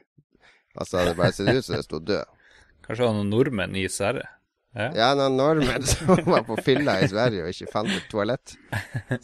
Altså, 0.80 1.04
det 1.04 1.16
bare 1.20 1.36
ser 1.36 1.52
ut 1.52 1.68
som 1.68 1.78
det 1.78 1.86
sto 1.88 2.02
død. 2.12 2.36
Kanskje 2.88 3.04
det 3.04 3.10
var 3.10 3.18
noen 3.20 3.34
nordmenn 3.36 3.80
i 3.80 3.88
Sverre? 3.92 4.28
Ja, 4.78 4.90
ja 4.94 5.08
noen 5.18 5.34
nordmenn 5.34 5.86
som 5.88 6.12
var 6.30 6.44
på 6.46 6.58
fylla 6.62 7.00
i 7.02 7.08
Sverige 7.10 7.42
og 7.42 7.54
ikke 7.54 7.72
fant 7.72 7.90
et 7.90 8.06
toalett. 8.12 8.54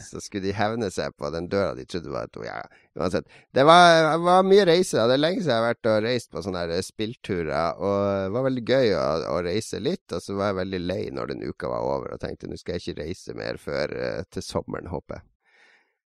Så 0.02 0.18
skulle 0.22 0.48
de 0.48 0.54
hevne 0.56 0.88
seg 0.90 1.14
på 1.14 1.30
den 1.30 1.46
døra 1.52 1.76
de 1.78 1.84
trodde 1.86 2.10
var 2.10 2.26
et. 2.26 2.40
Ja, 2.48 2.56
uansett. 2.98 3.30
Det 3.54 3.62
var, 3.68 4.16
var, 4.24 4.42
mye 4.46 4.64
reise. 4.66 4.98
Det 4.98 5.14
er 5.14 5.22
lenge 5.22 5.44
siden 5.44 5.54
jeg 5.54 5.62
har 5.62 5.68
vært 5.68 5.90
og 5.92 6.00
reist 6.08 6.32
på 6.34 6.42
sånne 6.42 6.64
her 6.64 6.82
spillturer. 6.82 7.78
Og 7.78 7.94
det 8.24 8.34
var 8.34 8.48
veldig 8.48 8.66
gøy 8.66 8.92
å, 8.98 9.06
å, 9.36 9.38
reise 9.46 9.80
litt. 9.82 10.04
Og 10.10 10.24
så 10.24 10.34
var 10.34 10.50
jeg 10.50 10.60
veldig 10.64 10.82
lei 10.82 11.00
når 11.14 11.32
den 11.34 11.46
uka 11.46 11.70
var 11.70 11.86
over 11.94 12.16
og 12.16 12.22
tenkte 12.26 12.50
nå 12.50 12.58
skal 12.58 12.76
jeg 12.76 12.88
ikke 12.88 13.06
reise 13.06 13.38
mer 13.38 13.62
før 13.62 13.94
uh, 13.94 14.20
til 14.34 14.44
sommeren, 14.44 14.90
håper 14.90 15.20
jeg. 15.20 15.28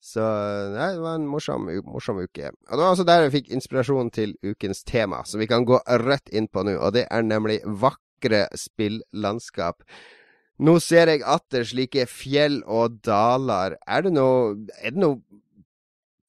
Så 0.01 0.25
nei, 0.73 0.95
det 0.97 1.03
var 1.05 1.19
en 1.21 1.27
morsom, 1.29 1.67
morsom, 1.85 2.23
uke. 2.25 2.51
Og 2.51 2.73
det 2.73 2.83
var 2.83 2.95
også 2.95 3.05
der 3.07 3.27
jeg 3.27 3.35
fikk 3.35 3.51
inspirasjon 3.53 4.09
til 4.17 4.33
ukens 4.43 4.81
tema, 4.89 5.21
som 5.29 5.43
vi 5.43 5.47
kan 5.47 5.67
gå 5.69 5.77
rett 6.03 6.33
inn 6.33 6.49
på 6.49 6.65
nå. 6.65 6.79
Og 6.81 6.97
det 6.97 7.05
er 7.13 7.27
nemlig 7.27 7.61
vakre 7.69 8.01
vakre 8.21 8.49
spillandskap. 8.55 9.83
Nå 10.59 10.79
ser 10.81 11.09
jeg 11.09 11.23
atter 11.25 11.65
slike 11.65 12.07
fjell 12.07 12.63
og 12.67 13.01
daler. 13.03 13.79
Er 13.89 14.03
det 14.03 14.13
noe, 14.13 14.67
er 14.83 14.93
det 14.93 15.01
noe 15.01 15.21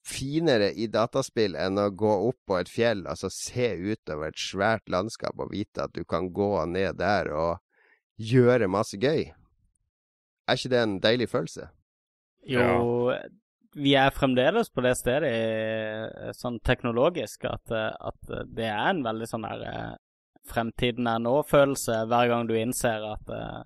finere 0.02 0.72
i 0.72 0.88
dataspill 0.88 1.54
enn 1.54 1.78
å 1.78 1.90
gå 1.90 2.28
opp 2.28 2.38
på 2.46 2.58
et 2.58 2.68
fjell, 2.68 3.06
altså 3.06 3.28
se 3.30 3.76
utover 3.76 4.32
et 4.32 4.38
svært 4.38 4.88
landskap 4.88 5.38
og 5.38 5.52
vite 5.52 5.84
at 5.84 5.92
du 5.94 6.04
kan 6.04 6.32
gå 6.32 6.64
ned 6.66 6.96
der 6.98 7.30
og 7.30 7.60
gjøre 8.16 8.68
masse 8.68 8.96
gøy? 8.96 9.30
Er 10.48 10.58
ikke 10.58 10.72
det 10.72 10.80
en 10.80 10.98
deilig 11.00 11.28
følelse? 11.30 11.68
Jo, 12.42 13.12
vi 13.78 13.94
er 13.94 14.10
fremdeles 14.10 14.72
på 14.72 14.82
det 14.82 14.96
stedet 14.98 15.28
eh, 15.30 16.32
sånn 16.34 16.58
teknologisk 16.66 17.46
at, 17.46 17.70
eh, 17.70 17.92
at 17.94 18.32
det 18.50 18.66
er 18.66 18.88
en 18.88 19.04
veldig 19.06 19.28
sånn 19.30 19.46
der 19.46 19.62
eh, 19.68 19.94
fremtiden 20.48 21.06
er 21.06 21.20
nå-følelse 21.22 22.02
hver 22.10 22.30
gang 22.32 22.48
du 22.48 22.56
innser 22.58 23.04
at 23.12 23.30
uh, 23.30 23.62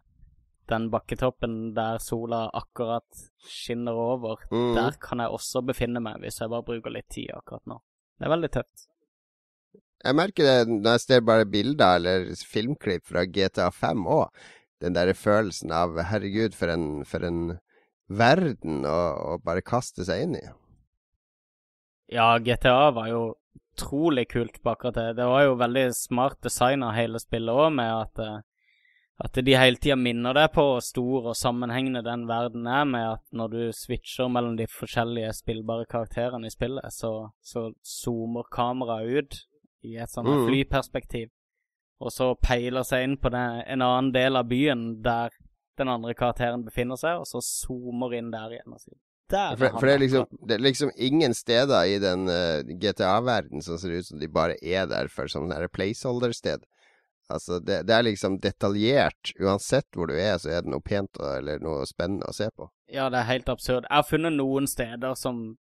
den 0.71 0.89
bakketoppen 0.91 1.73
der 1.77 2.01
sola 2.03 2.47
akkurat 2.55 3.07
skinner 3.47 3.95
over, 3.95 4.43
mm. 4.51 4.75
der 4.75 4.99
kan 5.03 5.23
jeg 5.23 5.33
også 5.33 5.63
befinne 5.67 6.03
meg 6.03 6.21
hvis 6.23 6.41
jeg 6.43 6.51
bare 6.53 6.67
bruker 6.67 6.95
litt 6.95 7.09
tid 7.13 7.31
akkurat 7.37 7.65
nå. 7.71 7.79
Det 8.19 8.27
er 8.27 8.35
veldig 8.35 8.53
tøft. 8.57 8.87
Jeg 10.07 10.17
merker 10.19 10.47
det 10.47 10.59
når 10.71 10.97
jeg 10.97 11.05
ser 11.05 11.27
bare 11.27 11.49
bilder 11.49 12.01
eller 12.01 12.29
filmklipp 12.51 13.07
fra 13.09 13.25
GTA 13.25 13.71
5 13.75 14.07
òg. 14.19 14.45
Den 14.83 14.97
derre 14.97 15.15
følelsen 15.17 15.73
av 15.73 15.97
herregud, 16.11 16.53
for 16.53 16.69
en, 16.69 17.01
for 17.09 17.25
en 17.25 17.57
verden 18.13 18.85
å, 18.85 18.99
å 19.17 19.39
bare 19.43 19.65
kaste 19.65 20.05
seg 20.05 20.27
inn 20.27 20.37
i. 20.37 20.45
Ja, 22.13 22.37
GTA 22.39 22.93
var 22.95 23.09
jo 23.11 23.23
utrolig 23.77 24.29
kult 24.31 24.63
på 24.63 24.71
akkurat 24.71 24.95
det. 24.95 25.13
Det 25.13 25.25
var 25.25 25.43
jo 25.43 25.55
veldig 25.61 25.95
smart 25.95 26.43
designa 26.43 26.93
hele 26.97 27.21
spillet 27.21 27.55
òg, 27.55 27.73
med 27.77 27.93
at, 27.93 28.19
eh, 28.19 28.41
at 29.25 29.41
de 29.45 29.57
hele 29.57 29.77
tida 29.77 29.97
minner 29.97 30.35
deg 30.37 30.51
på 30.55 30.65
hvor 30.65 30.85
stor 30.85 31.31
og 31.33 31.37
sammenhengende 31.37 32.05
den 32.05 32.27
verden 32.29 32.67
er, 32.67 32.85
med 32.85 33.07
at 33.15 33.25
når 33.33 33.49
du 33.53 33.61
switcher 33.73 34.29
mellom 34.29 34.57
de 34.57 34.67
forskjellige 34.67 35.33
spillbare 35.43 35.87
karakterene 35.87 36.49
i 36.49 36.55
spillet, 36.55 36.93
så, 36.93 37.31
så 37.41 37.71
zoomer 37.85 38.49
kameraet 38.53 39.19
ut 39.19 39.41
i 39.85 39.97
et 39.97 40.11
sånt 40.11 40.29
mm. 40.29 40.47
flyperspektiv, 40.49 41.29
og 42.01 42.13
så 42.13 42.35
peiler 42.43 42.85
seg 42.85 43.05
inn 43.07 43.19
på 43.21 43.33
den, 43.33 43.63
en 43.65 43.85
annen 43.85 44.13
del 44.13 44.37
av 44.37 44.49
byen 44.49 45.03
der 45.05 45.33
den 45.77 45.89
andre 45.93 46.15
karakteren 46.17 46.65
befinner 46.65 46.97
seg, 46.97 47.21
og 47.21 47.29
så 47.29 47.43
zoomer 47.45 48.17
inn 48.17 48.33
der 48.33 48.57
igjen 48.57 48.73
og 48.73 48.81
sier 48.81 48.97
for, 49.31 49.69
for 49.79 49.87
det, 49.87 49.93
er 49.93 49.99
liksom, 49.99 50.27
det, 50.31 50.55
er 50.55 50.63
liksom, 50.63 50.91
ingen 50.97 51.35
steder 51.35 51.91
i 51.91 51.99
den 52.03 52.29
uh, 52.31 52.61
eh, 52.61 52.73
GTA-verdenen 52.79 53.65
som 53.65 53.79
ser 53.79 53.97
ut 53.99 54.07
som 54.07 54.21
de 54.23 54.29
bare 54.31 54.55
er 54.63 54.87
der 54.91 55.11
for 55.13 55.31
sånn 55.31 55.51
placeholder-sted. 55.75 56.65
Altså, 57.29 57.59
det, 57.59 57.81
det, 57.89 57.95
er 57.95 58.07
liksom 58.07 58.39
detaljert. 58.43 59.33
Uansett 59.43 59.89
hvor 59.97 60.11
du 60.11 60.15
er, 60.15 60.37
så 60.39 60.53
er 60.55 60.63
det 60.63 60.71
noe 60.71 60.85
pent 60.85 61.19
eller 61.19 61.63
noe 61.63 61.87
spennende 61.91 62.29
å 62.31 62.37
se 62.37 62.49
på. 62.55 62.69
Ja, 62.93 63.09
det 63.11 63.19
er 63.19 63.31
helt 63.33 63.51
absurd. 63.51 63.89
Jeg 63.89 63.97
har 63.99 64.07
funnet 64.07 64.37
noen 64.37 64.71
steder 64.71 65.17
som, 65.19 65.57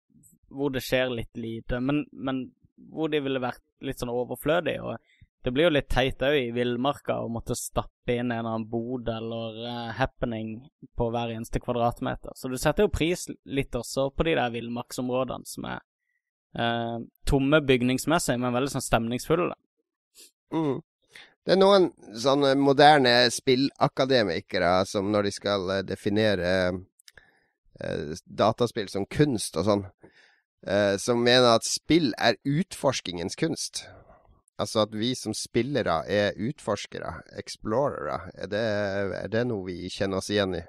hvor 0.51 0.75
det 0.75 0.83
skjer 0.83 1.15
litt 1.15 1.39
lite, 1.39 1.79
men, 1.79 2.03
men 2.11 2.49
hvor 2.91 3.13
de 3.13 3.23
ville 3.23 3.43
vært 3.43 3.63
litt 3.87 4.03
sånn 4.03 4.11
overflødige. 4.11 4.83
Og 4.83 4.99
det 5.43 5.51
blir 5.51 5.67
jo 5.67 5.73
litt 5.75 5.89
teit 5.91 6.23
òg 6.23 6.37
i 6.39 6.51
villmarka 6.55 7.17
å 7.25 7.31
måtte 7.33 7.57
stappe 7.59 8.15
inn 8.15 8.31
en 8.31 8.37
eller 8.37 8.51
annen 8.53 8.67
bod 8.71 9.09
eller 9.11 9.57
uh, 9.67 9.89
happening 9.99 10.53
på 10.99 11.09
hver 11.11 11.33
eneste 11.35 11.59
kvadratmeter. 11.63 12.31
Så 12.39 12.51
du 12.51 12.55
setter 12.61 12.87
jo 12.87 12.93
pris 12.95 13.27
litt 13.51 13.75
også 13.75 14.11
på 14.15 14.27
de 14.29 14.37
der 14.39 14.53
villmarksområdene 14.55 15.49
som 15.51 15.67
er 15.67 15.81
uh, 16.59 17.03
tomme 17.27 17.59
bygningsmessig, 17.67 18.39
men 18.39 18.55
veldig 18.55 18.71
sånn 18.77 18.87
stemningsfulle. 18.87 19.57
Mm. 20.55 20.79
Det 21.43 21.57
er 21.57 21.59
noen 21.59 21.89
sånne 22.15 22.53
moderne 22.61 23.17
spillakademikere 23.35 24.77
som 24.87 25.11
når 25.11 25.27
de 25.27 25.33
skal 25.41 25.79
uh, 25.79 25.81
definere 25.87 26.55
dataspill 28.31 28.87
som 28.93 29.09
kunst 29.11 29.57
og 29.59 29.65
sånn, 29.67 29.81
som 31.03 31.23
mener 31.25 31.57
at 31.57 31.65
spill 31.67 32.13
er 32.21 32.37
utforskingens 32.47 33.35
kunst. 33.41 33.81
Altså 34.63 34.85
at 34.85 34.95
vi 34.95 35.13
som 35.19 35.35
spillere 35.35 36.03
er 36.07 36.39
utforskere, 36.39 37.17
explorere. 37.41 38.21
Er 38.39 38.51
det, 38.53 38.67
er 39.25 39.33
det 39.33 39.47
noe 39.51 39.67
vi 39.67 39.91
kjenner 39.91 40.23
oss 40.23 40.31
igjen 40.31 40.55
i? 40.61 40.63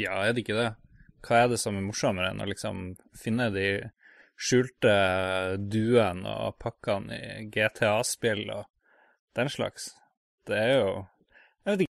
Ja, 0.00 0.22
er 0.24 0.32
det 0.32 0.44
ikke 0.46 0.56
det? 0.56 0.70
Hva 1.26 1.42
er 1.42 1.50
det 1.52 1.60
som 1.60 1.76
er 1.76 1.84
morsommere 1.84 2.32
enn 2.32 2.40
å 2.40 2.48
liksom 2.48 2.94
finne 3.20 3.50
de 3.52 3.68
skjulte 4.40 4.94
duene 5.60 6.32
og 6.46 6.56
pakkene 6.62 7.18
i 7.18 7.46
GTA-spill 7.52 8.46
og 8.54 8.64
den 9.36 9.52
slags? 9.52 9.92
Det 10.48 10.56
er 10.56 10.76
jo 10.78 10.90
Jeg 11.66 11.72
vet 11.74 11.82
ikke. 11.84 11.90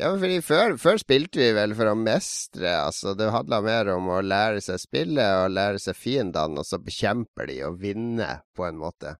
Ja, 0.00 0.10
fordi 0.16 0.40
før, 0.42 0.74
før, 0.80 0.98
spilte 1.02 1.42
vi 1.42 1.50
vel 1.54 1.74
for 1.76 1.90
å 1.90 1.96
mestre, 1.98 2.70
altså. 2.86 3.12
Det 3.18 3.28
handla 3.34 3.60
mer 3.62 3.90
om 3.94 4.08
å 4.08 4.22
lære 4.24 4.62
seg 4.64 4.80
spillet 4.80 5.44
og 5.44 5.52
lære 5.52 5.82
seg 5.82 5.98
fiendene, 5.98 6.62
og 6.62 6.66
så 6.66 6.80
bekjemper 6.80 7.50
de 7.50 7.58
og 7.68 7.76
vinne, 7.82 8.30
på 8.56 8.64
en 8.66 8.80
måte. 8.80 9.18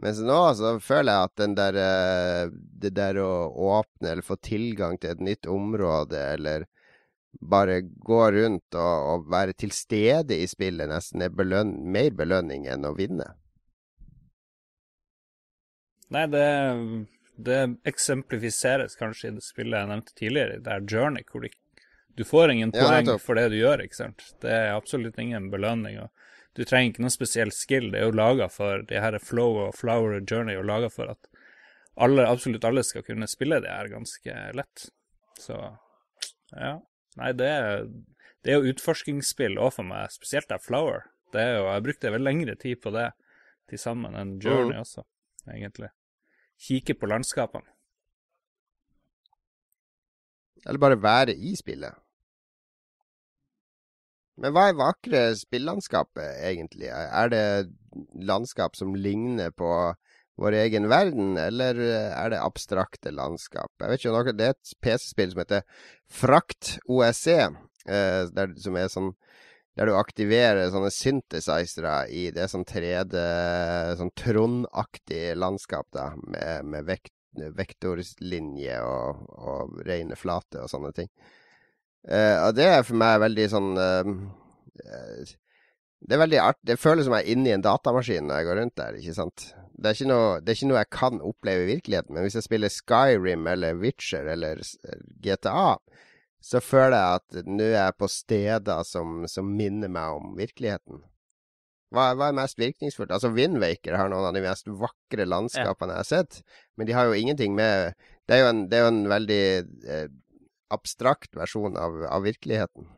Mens 0.00 0.20
nå 0.24 0.38
så 0.56 0.76
føler 0.80 1.12
jeg 1.12 1.28
at 1.28 1.40
den 1.40 1.56
der, 1.58 1.76
eh, 1.76 2.52
det 2.52 2.94
der 2.96 3.18
å 3.20 3.32
åpne 3.76 4.14
eller 4.14 4.24
få 4.24 4.38
tilgang 4.40 4.96
til 4.98 5.12
et 5.12 5.20
nytt 5.20 5.46
område, 5.50 6.20
eller 6.36 6.64
bare 7.40 7.80
gå 7.82 8.22
rundt 8.32 8.76
og, 8.76 9.06
og, 9.12 9.30
være 9.32 9.56
til 9.56 9.72
stede 9.72 10.36
i 10.36 10.48
spillet 10.48 10.90
nesten 10.90 11.24
er 11.24 11.32
beløn 11.32 11.74
mer 11.92 12.10
belønning 12.16 12.66
enn 12.68 12.84
å 12.88 12.94
vinne? 12.96 13.30
Nei, 16.12 16.26
det, 16.28 16.48
det 17.40 17.60
eksemplifiseres 17.88 18.98
kanskje 19.00 19.30
i 19.30 19.36
det 19.38 19.44
spillet 19.44 19.78
jeg 19.78 19.92
nevnte 19.92 20.16
tidligere, 20.18 20.60
det 20.60 20.74
er 20.74 20.88
Journey, 20.88 21.24
hvor 21.28 21.44
du, 21.44 21.48
du 22.16 22.24
får 22.28 22.52
ingen 22.52 22.74
poeng 22.74 23.08
ja, 23.08 23.16
for 23.20 23.40
det 23.40 23.48
du 23.52 23.56
gjør, 23.60 23.84
ikke 23.86 24.00
sant. 24.02 24.26
Det 24.44 24.52
er 24.52 24.74
absolutt 24.76 25.16
ingen 25.20 25.48
belønning. 25.52 26.02
og 26.04 26.21
Du 26.56 26.64
trenger 26.68 26.92
ikke 26.92 27.04
noen 27.04 27.14
spesiell 27.14 27.52
skill. 27.54 27.90
Det 27.92 28.00
er 28.00 28.10
jo 28.10 28.16
laga 28.16 28.48
for 28.52 28.84
det 28.88 29.00
her 29.00 29.16
Flow 29.22 29.58
og 29.66 29.76
Flower 29.78 30.20
Journey 30.20 30.58
og 30.60 30.66
laga 30.68 30.90
for 30.92 31.12
at 31.14 31.30
alle, 32.00 32.24
absolutt 32.28 32.64
alle 32.64 32.84
skal 32.84 33.04
kunne 33.06 33.28
spille 33.28 33.60
det 33.64 33.72
her 33.72 33.88
ganske 33.92 34.36
lett. 34.56 34.88
Så 35.40 35.56
ja. 36.52 36.76
Nei, 37.20 37.32
det 37.36 37.52
det 38.42 38.50
er 38.50 38.58
jo 38.58 38.72
utforskingsspill 38.72 39.58
òg 39.62 39.76
for 39.76 39.86
meg, 39.86 40.10
spesielt 40.10 40.48
der 40.50 40.62
Flower. 40.62 41.06
Det 41.32 41.40
er 41.40 41.52
jo, 41.56 41.66
Jeg 41.70 41.84
brukte 41.86 42.10
vel 42.10 42.24
lengre 42.26 42.56
tid 42.58 42.80
på 42.82 42.90
det 42.90 43.12
til 43.70 43.78
sammen 43.78 44.16
enn 44.18 44.38
Journey 44.42 44.74
mm. 44.74 44.82
også, 44.82 45.04
egentlig. 45.46 45.92
Kikke 46.58 46.96
på 46.98 47.06
landskapene. 47.06 47.70
Eller 50.66 50.78
bare 50.78 50.98
være 51.02 51.34
i 51.34 51.54
spillet. 51.58 51.94
Men 54.40 54.54
hva 54.54 54.68
er 54.70 54.78
vakre 54.78 55.22
spillandskapet, 55.36 56.38
egentlig? 56.48 56.88
Er 56.88 57.32
det 57.32 57.44
landskap 58.16 58.78
som 58.78 58.94
ligner 58.96 59.52
på 59.52 59.68
vår 60.40 60.56
egen 60.62 60.88
verden, 60.88 61.34
eller 61.36 61.78
er 61.82 62.32
det 62.32 62.40
abstrakte 62.40 63.12
landskap? 63.12 63.70
Jeg 63.78 63.90
vet 63.92 64.00
ikke 64.00 64.12
om 64.12 64.18
noe, 64.18 64.32
Det 64.32 64.46
er 64.48 64.56
et 64.56 64.74
PC-spill 64.80 65.34
som 65.34 65.42
heter 65.44 65.66
Frakt 66.08 66.78
OSC, 66.88 67.26
eh, 67.36 68.22
der, 68.32 68.56
som 68.56 68.76
er 68.80 68.88
sånn 68.92 69.12
der 69.76 69.88
du 69.88 69.94
aktiverer 69.96 70.68
sånne 70.72 70.90
synthesizere 70.92 71.94
i 72.12 72.26
det 72.34 72.44
sånn 72.52 72.64
3D, 72.68 73.16
sånn 73.96 74.12
Trond-aktig 74.20 75.22
landskap, 75.38 75.88
da, 75.96 76.10
med, 76.28 76.66
med 76.68 76.88
vekt, 76.90 77.14
vektorlinje 77.56 78.82
og, 78.84 79.22
og 79.32 79.78
rene 79.88 80.18
flater 80.20 80.66
og 80.66 80.72
sånne 80.72 80.92
ting. 80.96 81.08
Uh, 82.02 82.48
og 82.48 82.56
det 82.58 82.66
er 82.66 82.82
for 82.82 82.98
meg 82.98 83.20
veldig 83.22 83.44
sånn 83.52 83.68
uh, 83.78 84.08
Det 86.02 86.16
er 86.16 86.22
veldig 86.24 86.40
art. 86.42 86.58
Det 86.66 86.80
føles 86.82 87.06
som 87.06 87.14
jeg 87.14 87.28
er 87.28 87.36
inne 87.36 87.52
i 87.52 87.54
en 87.54 87.62
datamaskin 87.62 88.26
når 88.26 88.40
jeg 88.40 88.48
går 88.48 88.58
rundt 88.58 88.78
der, 88.80 88.98
ikke 88.98 89.14
sant. 89.18 89.44
Det 89.72 89.90
er 89.90 89.96
ikke, 89.96 90.08
noe, 90.10 90.32
det 90.42 90.50
er 90.50 90.58
ikke 90.58 90.70
noe 90.70 90.80
jeg 90.80 90.92
kan 90.94 91.22
oppleve 91.22 91.62
i 91.62 91.70
virkeligheten, 91.70 92.14
men 92.14 92.26
hvis 92.26 92.36
jeg 92.38 92.46
spiller 92.46 92.70
Skyrim 92.70 93.46
eller 93.50 93.78
Witcher 93.78 94.28
eller 94.34 94.60
GTA, 95.24 95.70
så 96.42 96.60
føler 96.62 96.96
jeg 96.98 97.22
at 97.22 97.48
nå 97.48 97.70
er 97.70 97.78
jeg 97.78 97.98
på 98.02 98.10
steder 98.10 98.82
som, 98.86 99.22
som 99.30 99.48
minner 99.58 99.90
meg 99.90 100.18
om 100.18 100.34
virkeligheten. 100.38 101.04
Hva, 101.92 102.12
hva, 102.16 102.30
er 102.30 102.36
mest 102.38 102.58
virkningsfullt? 102.60 103.12
Altså, 103.12 103.30
Windwaker 103.36 103.98
har 104.00 104.08
noen 104.10 104.30
av 104.30 104.36
de 104.36 104.42
mest 104.44 104.68
vakre 104.80 105.26
landskapene 105.28 105.92
ja. 105.92 106.00
jeg 106.00 106.00
har 106.00 106.08
sett, 106.08 106.58
men 106.76 106.88
de 106.88 106.96
har 106.96 107.08
jo 107.08 107.18
ingenting 107.18 107.54
med 107.58 107.92
Det 108.28 108.36
er 108.36 108.44
jo 108.44 108.48
en, 108.52 108.62
det 108.70 108.78
er 108.78 108.84
jo 108.84 108.92
en 108.92 109.02
veldig 109.10 109.42
eh, 109.92 110.06
abstrakt 110.72 111.36
versjon 111.36 111.76
av, 111.76 112.02
av, 112.08 112.24
virkeligheten. 112.26 112.88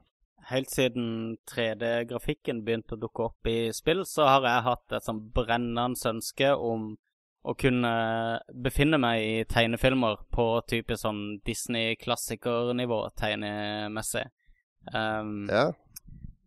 Helt 0.50 0.70
siden 0.70 1.36
3D-grafikken 1.48 2.60
begynte 2.64 2.96
å 2.96 3.00
dukke 3.00 3.30
opp 3.30 3.48
i 3.48 3.72
spill, 3.72 4.04
så 4.08 4.28
har 4.28 4.48
jeg 4.48 4.66
hatt 4.66 4.96
et 4.98 5.06
sånn 5.06 5.22
brennende 5.34 6.10
ønske 6.10 6.52
om 6.54 6.92
å 7.44 7.52
kunne 7.60 7.92
befinne 8.64 8.98
meg 9.00 9.22
i 9.22 9.44
tegnefilmer 9.48 10.22
på 10.32 10.46
type 10.68 10.96
sånn 11.00 11.40
Disney-klassikernivå 11.44 13.00
tegnemessig. 13.20 14.24
Um, 14.92 15.44
ja. 15.48 15.70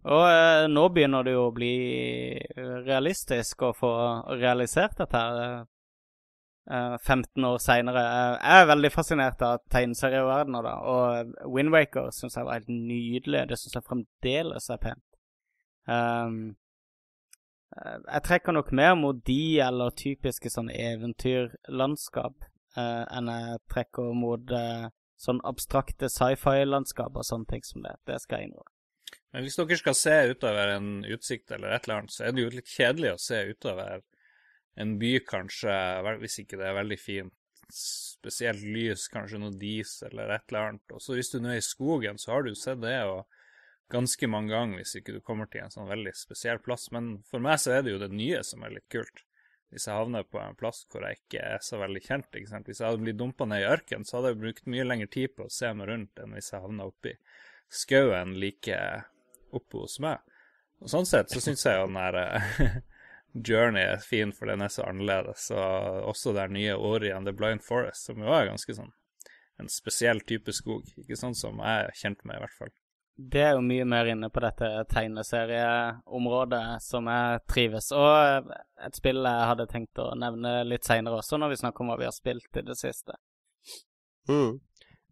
Og 0.07 0.23
uh, 0.23 0.65
nå 0.71 0.85
begynner 0.93 1.25
det 1.25 1.35
jo 1.35 1.47
å 1.49 1.53
bli 1.53 1.73
realistisk 2.85 3.65
å 3.67 3.73
få 3.77 3.91
realisert 4.39 4.97
dette 5.01 5.21
her. 5.21 5.65
Uh, 6.67 6.97
15 6.99 7.45
år 7.47 7.57
seinere. 7.63 8.01
Uh, 8.03 8.37
jeg 8.43 8.61
er 8.61 8.69
veldig 8.73 8.89
fascinert 8.91 9.43
av 9.45 9.61
tegneserieverdenen, 9.71 10.65
da. 10.65 10.73
Og 10.83 11.51
Windwaker 11.55 12.09
syns 12.11 12.35
jeg 12.35 12.47
var 12.47 12.59
helt 12.59 12.71
nydelig. 12.71 13.45
Det 13.47 13.59
syns 13.61 13.77
jeg 13.77 13.87
fremdeles 13.87 14.67
er 14.73 14.81
pent. 14.83 15.05
Um, 15.87 16.57
Eh, 17.75 17.97
jeg 18.13 18.23
trekker 18.23 18.55
nok 18.55 18.71
mer 18.71 18.95
mot 18.95 19.17
de 19.27 19.59
eller 19.63 19.95
typiske 19.99 20.51
sånn 20.51 20.69
eventyrlandskap 20.71 22.47
uh, 22.77 23.03
enn 23.11 23.29
jeg 23.31 23.59
trekker 23.73 24.15
mot 24.15 24.53
uh, 24.55 24.87
sånn 25.19 25.41
abstrakte 25.47 26.09
sci-fi-landskap 26.13 27.17
og 27.17 27.27
sånne 27.27 27.49
ting 27.51 27.65
som 27.67 27.83
det. 27.85 27.97
Det 28.07 28.19
skal 28.23 28.41
jeg 28.41 28.51
innrømme. 28.51 28.73
Men 29.35 29.43
hvis 29.43 29.57
dere 29.59 29.79
skal 29.79 29.97
se 29.97 30.15
utover 30.31 30.73
en 30.77 30.91
utsikt 31.03 31.51
eller 31.51 31.75
et 31.75 31.87
eller 31.87 32.01
annet, 32.01 32.15
så 32.15 32.25
er 32.25 32.35
det 32.35 32.45
jo 32.45 32.53
litt 32.53 32.71
kjedelig 32.71 33.13
å 33.13 33.21
se 33.21 33.41
utover 33.51 33.99
en 34.77 34.97
by, 35.01 35.13
kanskje, 35.25 35.73
hvis 36.21 36.39
ikke 36.43 36.59
det 36.59 36.67
er 36.69 36.77
veldig 36.77 36.99
fint. 37.01 37.33
Spesielt 37.67 38.61
lys, 38.63 39.07
kanskje 39.11 39.39
noe 39.41 39.55
dis 39.59 39.97
eller 40.07 40.31
et 40.35 40.45
eller 40.51 40.69
annet. 40.69 40.93
Og 40.95 41.03
så 41.03 41.17
hvis 41.17 41.33
du 41.33 41.41
nå 41.41 41.51
er 41.51 41.59
i 41.59 41.65
skogen, 41.65 42.19
så 42.21 42.35
har 42.35 42.45
du 42.45 42.53
sett 42.55 42.79
det. 42.83 42.99
og 43.09 43.25
ganske 43.91 44.27
mange 44.27 44.51
ganger 44.51 44.81
hvis 44.81 44.97
ikke 44.99 45.15
du 45.15 45.21
kommer 45.23 45.47
til 45.51 45.63
en 45.63 45.73
sånn 45.73 45.89
veldig 45.89 46.13
spesiell 46.17 46.59
plass. 46.63 46.89
Men 46.95 47.17
for 47.27 47.43
meg 47.43 47.59
så 47.63 47.77
er 47.77 47.85
det 47.85 47.95
jo 47.95 48.03
det 48.03 48.11
nye 48.13 48.43
som 48.45 48.63
er 48.63 48.75
litt 48.77 48.87
kult. 48.93 49.23
Hvis 49.71 49.87
jeg 49.89 49.99
havner 49.99 50.23
på 50.23 50.39
en 50.39 50.55
plass 50.59 50.85
hvor 50.91 51.03
jeg 51.03 51.19
ikke 51.19 51.43
er 51.43 51.63
så 51.63 51.79
veldig 51.81 52.01
kjent. 52.03 52.29
ikke 52.31 52.51
sant? 52.51 52.69
Hvis 52.69 52.79
jeg 52.81 52.87
hadde 52.87 53.03
blitt 53.03 53.19
dumpa 53.19 53.47
ned 53.49 53.63
i 53.63 53.67
ørkenen, 53.67 54.07
så 54.07 54.19
hadde 54.19 54.33
jeg 54.33 54.41
brukt 54.43 54.71
mye 54.71 54.87
lengre 54.87 55.11
tid 55.11 55.35
på 55.35 55.47
å 55.47 55.53
se 55.53 55.71
meg 55.75 55.91
rundt 55.91 56.23
enn 56.23 56.35
hvis 56.35 56.53
jeg 56.53 56.63
havna 56.63 56.87
oppi 56.87 57.17
skauen 57.67 58.37
like 58.39 58.77
oppe 59.57 59.83
hos 59.83 59.97
meg. 60.03 60.23
Og 60.83 60.91
Sånn 60.91 61.07
sett 61.09 61.33
så 61.33 61.41
syns 61.43 61.65
jeg 61.65 61.79
jo 61.79 61.87
den 61.89 61.99
der 61.99 62.19
eh, 62.21 62.77
Journey 63.33 63.83
er 63.83 64.03
fin, 64.03 64.31
for 64.33 64.49
den 64.49 64.63
er 64.65 64.71
så 64.73 64.87
annerledes. 64.87 65.49
Og 65.53 66.09
også 66.13 66.33
det 66.37 66.47
nye 66.55 66.75
Ori 66.75 67.11
and 67.13 67.29
the 67.29 67.35
Blind 67.35 67.65
Forest, 67.65 68.07
som 68.09 68.23
jo 68.23 68.33
er 68.33 68.49
ganske 68.51 68.77
sånn 68.77 68.93
en 69.57 69.71
spesiell 69.73 70.21
type 70.21 70.53
skog. 70.53 70.85
Ikke 71.01 71.17
sånn 71.17 71.35
som 71.37 71.57
jeg 71.63 71.87
er 71.87 71.97
kjent 71.97 72.21
med, 72.25 72.37
i 72.37 72.45
hvert 72.45 72.59
fall 72.59 72.75
det 73.17 73.41
er 73.41 73.55
jo 73.57 73.63
mye 73.65 73.85
mer 73.89 74.05
inne 74.11 74.29
på 74.29 74.41
dette 74.43 74.67
tegneserieområdet 74.93 76.77
som 76.85 77.07
jeg 77.09 77.41
trives. 77.49 77.89
Og 77.97 78.51
et 78.85 78.99
spill 78.99 79.25
jeg 79.25 79.47
hadde 79.51 79.65
tenkt 79.71 80.01
å 80.01 80.11
nevne 80.19 80.59
litt 80.67 80.85
seinere 80.85 81.17
også, 81.23 81.39
når 81.41 81.55
vi 81.55 81.59
snakker 81.63 81.83
om 81.83 81.91
hva 81.91 81.97
vi 81.97 82.05
har 82.05 82.13
spilt 82.13 82.61
i 82.61 82.65
det 82.67 82.77
siste. 82.77 83.17
Mm. 84.29 84.59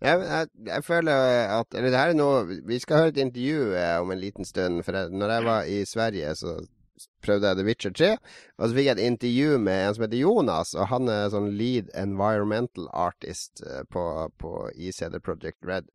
Jeg, 0.03 0.21
jeg, 0.21 0.47
jeg, 0.67 0.83
føler 0.83 1.49
at 1.55 1.75
Eller 1.79 1.87
det 1.87 1.99
her 2.01 2.09
er 2.11 2.17
noe 2.19 2.57
Vi 2.67 2.77
skal 2.83 2.97
høre 2.99 3.11
et 3.13 3.19
intervju 3.23 3.69
eh, 3.79 3.93
om 4.03 4.09
en 4.11 4.19
liten 4.19 4.45
stund. 4.45 4.81
For 4.83 4.97
jeg, 4.97 5.13
når 5.15 5.31
jeg 5.31 5.45
var 5.47 5.69
i 5.71 5.77
Sverige, 5.87 6.33
så 6.35 6.55
prøvde 7.25 7.49
jeg 7.49 7.59
The 7.59 7.65
Witcher 7.67 7.93
3. 7.95 8.11
Og 8.57 8.67
så 8.67 8.77
fikk 8.77 8.89
jeg 8.89 8.97
et 8.97 9.05
intervju 9.05 9.59
med 9.65 9.81
en 9.81 9.97
som 9.97 10.05
heter 10.05 10.21
Jonas, 10.21 10.73
og 10.77 10.89
han 10.91 11.11
er 11.11 11.33
sånn 11.33 11.51
lead 11.59 11.91
environmental 11.97 12.89
artist 12.93 13.63
eh, 13.65 13.83
på, 13.91 14.05
på 14.41 14.55
ICD 14.75 15.19
Project 15.25 15.59
Red. 15.67 15.91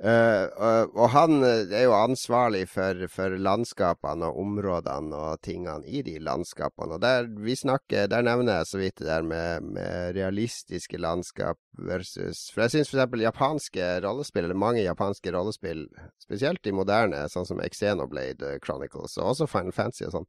Uh, 0.00 0.48
og, 0.96 1.10
han 1.12 1.42
eh, 1.44 1.66
er 1.76 1.82
jo 1.84 1.92
ansvarlig 1.92 2.62
for, 2.72 3.02
for, 3.12 3.34
landskapene 3.36 4.30
og 4.30 4.38
områdene 4.40 5.12
og 5.12 5.42
tingene 5.44 5.84
i 5.84 6.00
de 6.06 6.14
landskapene. 6.24 6.96
Og 6.96 7.02
der 7.02 7.28
vi 7.44 7.52
snakker, 7.58 8.08
der 8.08 8.24
nevner 8.24 8.62
jeg 8.62 8.70
så 8.70 8.80
vidt 8.80 9.02
det 9.02 9.10
der 9.10 9.26
med, 9.28 9.66
med 9.76 10.16
realistiske 10.16 10.96
landskap 10.96 11.60
versus 11.76 12.46
For 12.54 12.64
jeg 12.64 12.78
syns 12.78 12.94
f.eks. 12.94 13.20
japanske 13.20 13.90
rollespill, 14.06 14.48
eller 14.48 14.62
mange 14.64 14.86
japanske 14.86 15.34
rollespill, 15.36 15.84
spesielt 16.22 16.64
de 16.64 16.72
moderne, 16.76 17.26
sånn 17.28 17.48
som 17.48 17.60
Xenoblade 17.60 18.56
Chronicles 18.64 19.18
og 19.20 19.34
også 19.34 19.50
Final 19.52 19.76
Fantasy 19.76 20.08
og 20.08 20.16
sånn, 20.16 20.28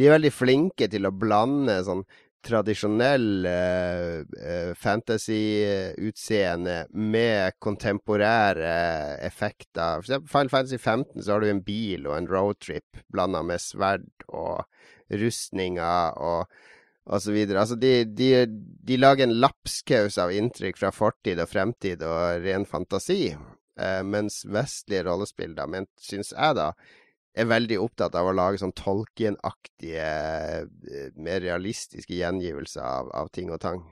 de 0.00 0.08
er 0.08 0.16
veldig 0.16 0.32
flinke 0.32 0.88
til 0.88 1.04
å 1.04 1.12
blande 1.12 1.76
sånn 1.84 2.06
tradisjonell 2.46 3.46
eh, 3.46 4.72
fantasy-utseende 4.78 6.76
med 6.96 7.58
kontemporære 7.58 8.72
effekter. 9.26 10.00
For 10.00 10.08
eksempel 10.08 10.32
Final 10.32 10.52
Fantasy 10.54 10.78
15 10.78 11.22
så 11.22 11.32
har 11.32 11.40
du 11.40 11.50
en 11.50 11.62
bil 11.66 12.08
og 12.08 12.16
en 12.16 12.30
roadtrip 12.30 13.04
blanda 13.12 13.42
med 13.46 13.62
sverd 13.62 14.08
og 14.28 14.64
rustninger 15.10 16.20
og 16.20 16.46
så. 17.10 17.32
Altså, 17.32 17.74
de, 17.74 18.04
de, 18.04 18.46
de 18.86 18.96
lager 19.00 19.26
en 19.26 19.40
lapskaus 19.42 20.18
av 20.20 20.30
inntrykk 20.36 20.76
fra 20.78 20.92
fortid 20.94 21.40
og 21.42 21.48
fremtid 21.50 22.04
og 22.06 22.44
ren 22.44 22.66
fantasi. 22.68 23.32
Eh, 23.80 24.02
mens 24.04 24.44
vestlige 24.46 25.06
rollespill, 25.08 25.56
da, 25.56 25.66
men 25.66 25.88
syns 25.98 26.34
jeg, 26.36 26.56
da, 26.58 26.70
er 27.40 27.48
veldig 27.50 27.78
opptatt 27.82 28.16
av 28.18 28.28
å 28.28 28.34
lage 28.36 28.60
sånn 28.60 28.74
Tolkien-aktige, 28.76 30.10
eh, 30.66 31.08
mer 31.16 31.42
realistiske 31.44 32.16
gjengivelser 32.18 32.84
av, 32.84 33.10
av, 33.16 33.30
ting 33.34 33.50
og 33.52 33.60
tang. 33.62 33.82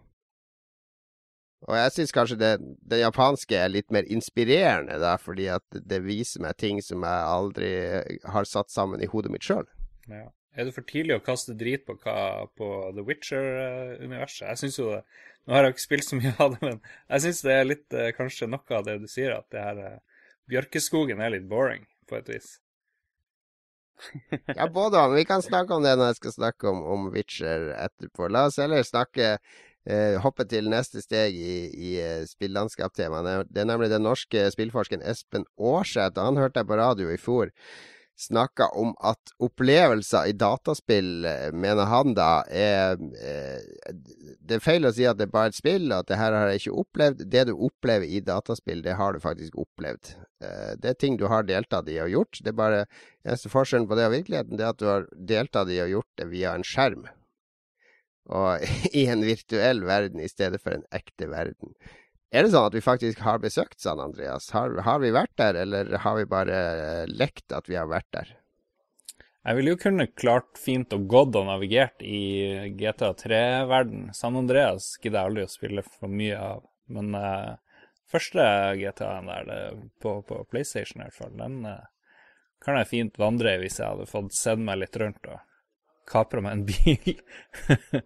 Og 1.66 1.74
jeg 1.74 1.94
syns 1.96 2.14
kanskje 2.14 2.38
det, 2.38 2.52
det, 2.86 3.00
japanske 3.02 3.56
er 3.58 3.72
litt 3.72 3.90
mer 3.94 4.06
inspirerende, 4.06 5.00
da, 5.02 5.16
fordi 5.18 5.48
at 5.50 5.64
det 5.74 6.04
viser 6.04 6.44
meg 6.44 6.58
ting 6.60 6.78
som 6.84 7.02
jeg 7.02 7.30
aldri 7.32 7.70
har 8.30 8.46
satt 8.46 8.70
sammen 8.70 9.02
i 9.02 9.08
hodet 9.10 9.32
mitt 9.34 9.46
sjøl. 9.46 9.66
Ja. 10.06 10.28
Er 10.58 10.66
det 10.66 10.74
for 10.74 10.86
tidlig 10.86 11.14
å 11.14 11.22
kaste 11.22 11.54
drit 11.54 11.84
på, 11.86 11.94
hva, 12.02 12.46
på 12.58 12.68
The 12.96 13.02
Witcher-universet? 13.06 14.46
Jeg 14.48 14.62
syns 14.62 14.78
jo 14.80 14.92
det 14.94 15.02
Nå 15.48 15.54
har 15.54 15.64
jeg 15.64 15.78
ikke 15.78 15.80
spilt 15.80 16.04
så 16.04 16.16
mye 16.18 16.32
av 16.44 16.50
det, 16.52 16.58
men 16.60 16.80
jeg 16.82 17.22
syns 17.24 17.38
det 17.46 17.52
er 17.54 17.62
litt 17.64 17.94
eh, 17.96 18.10
kanskje 18.12 18.50
noe 18.52 18.74
av 18.76 18.82
det 18.84 18.98
du 19.00 19.06
sier, 19.08 19.32
at 19.32 19.46
det 19.54 19.62
her 19.64 19.78
Bjørkeskogen 20.48 21.22
er 21.24 21.32
litt 21.32 21.46
boring, 21.48 21.86
på 22.08 22.18
et 22.18 22.28
vis. 22.28 22.50
Ja, 24.58 24.68
både 24.72 25.00
og. 25.00 25.16
Vi 25.16 25.26
kan 25.28 25.44
snakke 25.44 25.74
om 25.74 25.84
det 25.86 25.96
når 25.98 26.12
jeg 26.12 26.20
skal 26.20 26.36
snakke 26.36 26.70
om, 26.70 26.82
om 26.82 27.08
Witcher 27.14 27.72
etterpå. 27.76 28.30
La 28.32 28.46
oss 28.48 28.58
heller 28.60 28.84
snakke 28.86 29.34
eh, 29.34 30.16
Hoppe 30.22 30.46
til 30.48 30.70
neste 30.70 31.02
steg 31.04 31.36
i, 31.36 31.58
i 31.72 31.92
uh. 32.28 33.44
Det 33.48 33.62
er 33.62 33.70
nemlig 33.70 33.90
den 33.92 34.06
norske 34.06 34.48
spillforskeren 34.54 35.04
Espen 35.06 35.46
Aarseth. 35.58 36.20
Han 36.20 36.40
hørte 36.40 36.62
jeg 36.62 36.70
på 36.70 36.80
radio 36.80 37.12
i 37.12 37.20
fjor 37.20 37.54
snakka 38.18 38.66
om 38.74 38.94
at 38.98 39.32
opplevelser 39.38 40.26
i 40.26 40.34
dataspill, 40.34 41.24
eh, 41.24 41.50
mener 41.52 41.86
han 41.86 42.14
da, 42.18 42.42
er 42.50 42.98
eh, 43.22 43.60
Det 44.48 44.56
er 44.56 44.64
feil 44.64 44.88
å 44.88 44.92
si 44.94 45.04
at 45.06 45.18
det 45.18 45.28
er 45.28 45.34
bare 45.34 45.52
et 45.52 45.58
spill, 45.58 45.92
at 45.92 46.08
det 46.08 46.18
her 46.18 46.34
har 46.34 46.50
jeg 46.50 46.62
ikke 46.62 46.80
opplevd. 46.82 47.22
Det 47.30 47.44
du 47.50 47.52
opplever 47.54 48.08
i 48.08 48.22
dataspill, 48.24 48.82
det 48.82 48.96
har 48.98 49.14
du 49.14 49.20
faktisk 49.22 49.58
opplevd. 49.60 50.14
Eh, 50.42 50.72
det 50.80 50.94
er 50.94 50.98
ting 50.98 51.18
du 51.20 51.28
har 51.30 51.46
deltatt 51.46 51.90
i 51.92 52.00
og 52.02 52.10
gjort. 52.14 52.40
Det 52.42 52.52
er 52.52 52.58
bare 52.58 52.82
eneste 53.26 53.52
forskjellen 53.52 53.88
på 53.90 53.98
det 53.98 54.08
og 54.08 54.16
virkeligheten, 54.16 54.58
det 54.58 54.66
er 54.66 54.74
at 54.74 54.82
du 54.82 54.88
har 54.90 55.06
deltatt 55.12 55.70
i 55.70 55.80
og 55.84 55.94
gjort 55.94 56.12
det 56.18 56.28
via 56.32 56.56
en 56.56 56.66
skjerm. 56.66 57.06
Og 58.28 58.66
i 58.98 59.06
en 59.12 59.24
virtuell 59.24 59.84
verden 59.86 60.24
i 60.24 60.30
stedet 60.32 60.62
for 60.64 60.74
en 60.74 60.86
ekte 60.94 61.30
verden. 61.30 61.76
Er 62.28 62.44
det 62.44 62.52
sånn 62.52 62.66
at 62.68 62.74
vi 62.76 62.84
faktisk 62.84 63.22
har 63.24 63.40
besøkt 63.40 63.80
San 63.80 64.00
Andreas? 64.04 64.50
Har, 64.52 64.74
har, 64.84 64.98
vi 65.00 65.14
vært 65.14 65.32
der, 65.40 65.56
eller 65.62 65.94
har 66.02 66.18
vi 66.18 66.26
bare 66.28 66.58
lekt 67.08 67.54
at 67.56 67.70
vi 67.70 67.78
har 67.78 67.88
vært 67.88 68.08
der? 68.12 68.34
Jeg 69.48 69.56
ville 69.56 69.72
jo 69.72 69.80
kunne 69.80 70.10
klart 70.12 70.58
fint 70.60 70.92
og 70.92 71.06
gått 71.08 71.38
og 71.40 71.46
navigert 71.48 72.02
i 72.04 72.68
GTA 72.76 73.14
3-verden. 73.16 74.10
San 74.12 74.36
Andreas 74.36 74.90
gidder 75.00 75.22
jeg 75.22 75.30
aldri 75.30 75.46
å 75.46 75.52
spille 75.52 75.84
for 75.86 76.12
mye 76.12 76.36
av. 76.36 76.66
Men 76.92 77.16
uh, 77.16 77.56
første 78.12 78.44
GTA-en 78.76 79.30
der, 79.32 79.48
det, 79.48 79.60
på, 80.04 80.18
på, 80.28 80.42
PlayStation 80.52 81.00
i 81.00 81.06
hvert 81.06 81.16
fall, 81.16 81.32
den 81.38 81.62
uh, 81.64 81.86
kan 82.60 82.76
jeg 82.76 82.90
fint 82.92 83.20
vandre 83.20 83.54
i 83.54 83.62
hvis 83.62 83.80
jeg 83.80 83.88
hadde 83.88 84.10
fått 84.10 84.36
sett 84.36 84.60
meg 84.60 84.82
litt 84.82 85.00
rundt 85.00 85.32
og 85.32 85.40
kapra 86.08 86.44
meg 86.44 86.58
en 86.58 86.68
bil. 86.68 87.24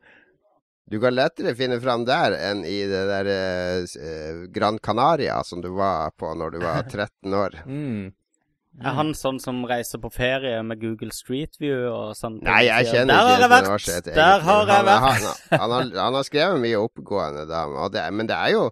Du 0.90 0.98
kan 1.00 1.14
lettere 1.14 1.54
finne 1.56 1.78
fram 1.80 2.06
der 2.08 2.34
enn 2.36 2.64
i 2.68 2.80
det 2.90 3.04
der 3.08 3.28
eh, 3.32 4.32
Gran 4.52 4.80
Canaria 4.82 5.38
som 5.46 5.62
du 5.62 5.70
var 5.76 6.12
på 6.18 6.34
når 6.34 6.56
du 6.56 6.58
var 6.64 6.82
13 6.90 7.38
år. 7.38 7.62
Mm. 7.66 8.10
Mm. 8.72 8.86
Er 8.88 8.94
han 8.96 9.10
sånn 9.12 9.36
som 9.42 9.58
reiser 9.68 10.00
på 10.00 10.08
ferie 10.12 10.62
med 10.64 10.80
Google 10.80 11.12
Street 11.12 11.58
View 11.60 11.90
og 11.90 12.14
sånn? 12.16 12.38
Nei, 12.44 12.62
jeg 12.70 12.88
kjenner 12.88 13.18
der 13.20 13.34
ikke 13.34 13.48
Espen 13.48 13.72
Aarseth. 13.74 14.12
Der 14.16 14.46
har 14.46 14.72
jeg 14.72 14.86
vært! 14.88 15.02
Han, 15.04 15.26
han, 15.26 15.60
han, 15.60 15.74
har, 15.74 15.90
han, 15.98 16.16
har, 16.16 16.26
skrevet 16.28 16.62
mye 16.62 16.80
oppegående, 16.80 17.44
da, 17.50 17.66
det, 17.92 18.06
men 18.16 18.30
det 18.30 18.38
er 18.38 18.54
jo 18.54 18.64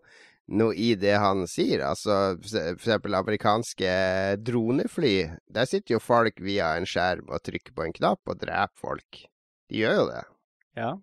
noe 0.56 0.74
i 0.74 0.94
det 0.98 1.18
han 1.20 1.44
sier. 1.50 1.84
Altså 1.90 2.16
for 2.40 2.72
eksempel 2.72 3.18
amerikanske 3.18 3.92
dronefly. 4.40 5.14
Der 5.52 5.68
sitter 5.68 5.98
jo 5.98 6.02
folk 6.02 6.40
via 6.42 6.72
en 6.78 6.88
skjerm 6.88 7.28
og 7.28 7.44
trykker 7.46 7.76
på 7.76 7.86
en 7.86 7.94
knapp 8.00 8.24
og 8.24 8.40
dreper 8.40 8.80
folk. 8.80 9.24
De 9.70 9.84
gjør 9.84 10.00
jo 10.00 10.08
det. 10.14 10.24
Ja. 10.80 10.94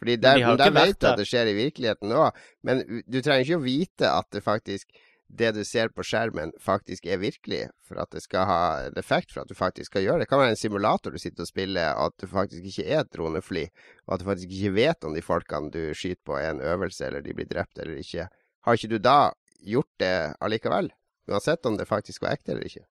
Fordi 0.00 0.16
der, 0.20 0.40
de 0.42 0.56
de 0.58 0.70
vet 0.74 1.00
du 1.00 1.08
at 1.08 1.18
det 1.20 1.26
skjer 1.28 1.50
i 1.50 1.56
virkeligheten 1.56 2.12
òg, 2.12 2.38
men 2.66 2.82
du 3.06 3.20
trenger 3.20 3.44
ikke 3.44 3.60
å 3.60 3.66
vite 3.66 4.10
at 4.10 4.30
det 4.34 4.42
faktisk 4.44 4.90
det 5.34 5.50
du 5.56 5.62
ser 5.66 5.88
på 5.94 6.04
skjermen, 6.06 6.52
faktisk 6.62 7.06
er 7.10 7.18
virkelig, 7.18 7.64
for 7.86 7.98
at 8.02 8.10
det 8.14 8.22
skal 8.22 8.46
ha 8.46 8.60
en 8.86 8.98
effekt, 9.00 9.32
for 9.32 9.42
at 9.42 9.50
du 9.50 9.56
faktisk 9.56 9.90
skal 9.90 10.04
gjøre 10.04 10.20
det. 10.20 10.26
Det 10.26 10.30
kan 10.30 10.42
være 10.42 10.54
en 10.54 10.60
simulator 10.60 11.14
du 11.14 11.18
sitter 11.18 11.46
og 11.46 11.50
spiller, 11.50 11.94
og 11.96 12.12
at 12.12 12.22
det 12.22 12.30
faktisk 12.30 12.68
ikke 12.70 12.86
er 12.86 13.02
et 13.02 13.12
dronefly, 13.14 13.64
og 14.06 14.14
at 14.14 14.22
du 14.22 14.28
faktisk 14.28 14.54
ikke 14.58 14.74
vet 14.76 15.08
om 15.08 15.16
de 15.16 15.24
folkene 15.24 15.72
du 15.74 15.80
skyter 15.96 16.22
på, 16.28 16.36
er 16.38 16.52
en 16.52 16.62
øvelse, 16.62 17.06
eller 17.08 17.24
de 17.24 17.34
blir 17.36 17.48
drept 17.50 17.80
eller 17.80 17.98
ikke. 18.02 18.28
Har 18.68 18.78
ikke 18.78 18.92
du 18.92 18.98
da 19.02 19.18
gjort 19.64 19.90
det 20.00 20.14
allikevel? 20.44 20.92
Uansett 21.30 21.66
om 21.66 21.78
det 21.80 21.88
faktisk 21.88 22.22
var 22.22 22.36
ekte 22.36 22.54
eller 22.54 22.68
ikke. 22.68 22.84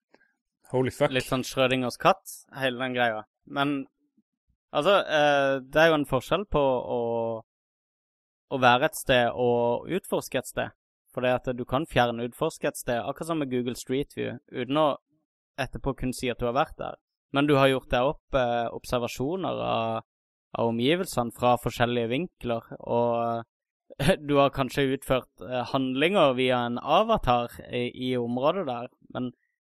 Holy 0.74 0.92
fuck. 0.94 1.14
Litt 1.14 1.30
sånn 1.30 1.46
Schrødingers 1.46 2.00
katt, 2.02 2.42
hele 2.58 2.82
den 2.82 2.98
greia. 2.98 3.24
Men 3.46 3.84
Altså, 4.74 4.94
eh, 5.06 5.56
det 5.70 5.82
er 5.82 5.92
jo 5.92 5.98
en 6.00 6.10
forskjell 6.10 6.48
på 6.50 6.62
å, 6.62 7.02
å 8.50 8.62
være 8.62 8.90
et 8.90 8.98
sted 8.98 9.30
og 9.38 9.90
utforske 9.94 10.42
et 10.42 10.50
sted. 10.50 10.74
For 11.14 11.22
det 11.22 11.34
at 11.38 11.50
du 11.54 11.62
kan 11.70 11.86
fjerne 11.86 12.26
utforske 12.26 12.72
et 12.72 12.80
sted, 12.80 12.98
akkurat 12.98 13.30
som 13.30 13.42
med 13.44 13.52
Google 13.52 13.78
Street 13.78 14.16
View, 14.18 14.40
uten 14.50 14.80
å 14.82 14.88
etterpå 15.62 15.94
kunne 16.00 16.18
si 16.18 16.32
at 16.32 16.42
du 16.42 16.48
har 16.50 16.58
vært 16.58 16.80
der. 16.80 16.98
Men 17.34 17.50
du 17.50 17.56
har 17.58 17.70
gjort 17.70 17.92
deg 17.94 18.10
opp 18.14 18.38
eh, 18.38 18.68
observasjoner 18.74 19.62
av, 19.62 20.02
av, 20.58 20.70
omgivelsene 20.70 21.34
fra 21.38 21.56
forskjellige 21.62 22.10
vinkler, 22.10 22.74
og 22.82 23.14
eh, 24.02 24.18
du 24.28 24.36
har 24.40 24.54
kanskje 24.54 24.90
utført 24.98 25.46
eh, 25.46 25.62
handlinger 25.70 26.34
via 26.38 26.64
en 26.66 26.82
avatar 26.82 27.54
i, 27.70 27.88
i 28.10 28.14
området 28.18 28.66
der, 28.70 28.92
men 29.14 29.32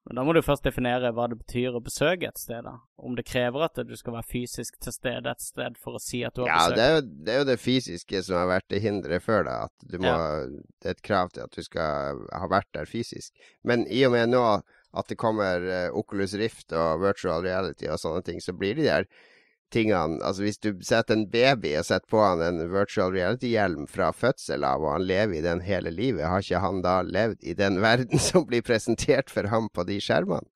men 0.08 0.18
da 0.18 0.24
må 0.26 0.34
du 0.34 0.40
først 0.42 0.66
definere 0.66 1.12
hva 1.14 1.28
det 1.30 1.38
betyr 1.42 1.76
å 1.78 1.82
besøke 1.84 2.30
et 2.30 2.40
sted. 2.40 2.64
da. 2.66 2.78
Om 2.98 3.18
det 3.18 3.28
krever 3.30 3.66
at 3.68 3.78
du 3.86 3.94
skal 4.00 4.16
være 4.16 4.28
fysisk 4.32 4.80
til 4.82 4.96
stede 4.96 5.30
et 5.30 5.44
sted 5.44 5.78
for 5.78 6.00
å 6.00 6.02
si 6.02 6.24
at 6.26 6.34
du 6.34 6.46
har 6.46 6.50
ja, 6.50 6.58
besøkt. 6.64 6.80
Ja, 6.80 7.02
det, 7.02 7.12
det, 7.28 7.34
er 7.34 7.42
jo 7.44 7.48
det 7.52 7.58
fysiske 7.62 8.24
som 8.26 8.40
har 8.40 8.50
vært 8.50 8.70
det 8.74 8.82
hinderet 8.86 9.26
før 9.26 9.46
da. 9.46 9.56
At 9.68 9.86
du 9.92 10.00
må, 10.02 10.10
ja. 10.10 10.48
Det 10.80 10.92
er 10.92 10.98
et 10.98 11.06
krav 11.06 11.34
til 11.36 11.46
at 11.46 11.54
du 11.54 11.66
skal 11.66 12.24
ha 12.32 12.52
vært 12.52 12.72
der 12.78 12.90
fysisk. 12.90 13.34
Men 13.68 13.86
i 13.92 14.02
og 14.08 14.16
med 14.16 14.32
nå 14.34 14.44
at 14.90 15.12
det 15.12 15.20
kommer 15.22 15.68
uh, 15.68 15.98
Oculus 16.00 16.34
Rift 16.40 16.74
og 16.74 17.04
virtual 17.04 17.44
reality 17.46 17.90
og 17.92 18.02
sånne 18.02 18.24
ting, 18.26 18.42
så 18.42 18.56
blir 18.58 18.80
de 18.80 18.88
der 18.88 19.06
tingene 19.74 20.20
Altså 20.26 20.44
Hvis 20.46 20.60
du 20.62 20.72
setter 20.86 21.16
en 21.16 21.28
baby 21.32 21.76
og 21.80 21.86
setter 21.88 22.10
på 22.12 22.22
han 22.24 22.44
en 22.46 22.62
virtual 22.72 23.14
reality-hjelm 23.16 23.88
fra 23.90 24.12
fødsel 24.16 24.66
av, 24.68 24.84
og 24.84 24.96
han 24.98 25.08
lever 25.10 25.40
i 25.40 25.46
den 25.46 25.64
hele 25.66 25.94
livet, 25.94 26.28
har 26.28 26.44
ikke 26.44 26.64
han 26.64 26.82
da 26.86 27.00
levd 27.06 27.44
i 27.44 27.56
den 27.58 27.80
verden 27.88 28.22
som 28.22 28.48
blir 28.50 28.66
presentert 28.66 29.32
for 29.34 29.50
ham 29.54 29.70
på 29.74 29.86
de 29.90 30.00
skjermene? 30.04 30.48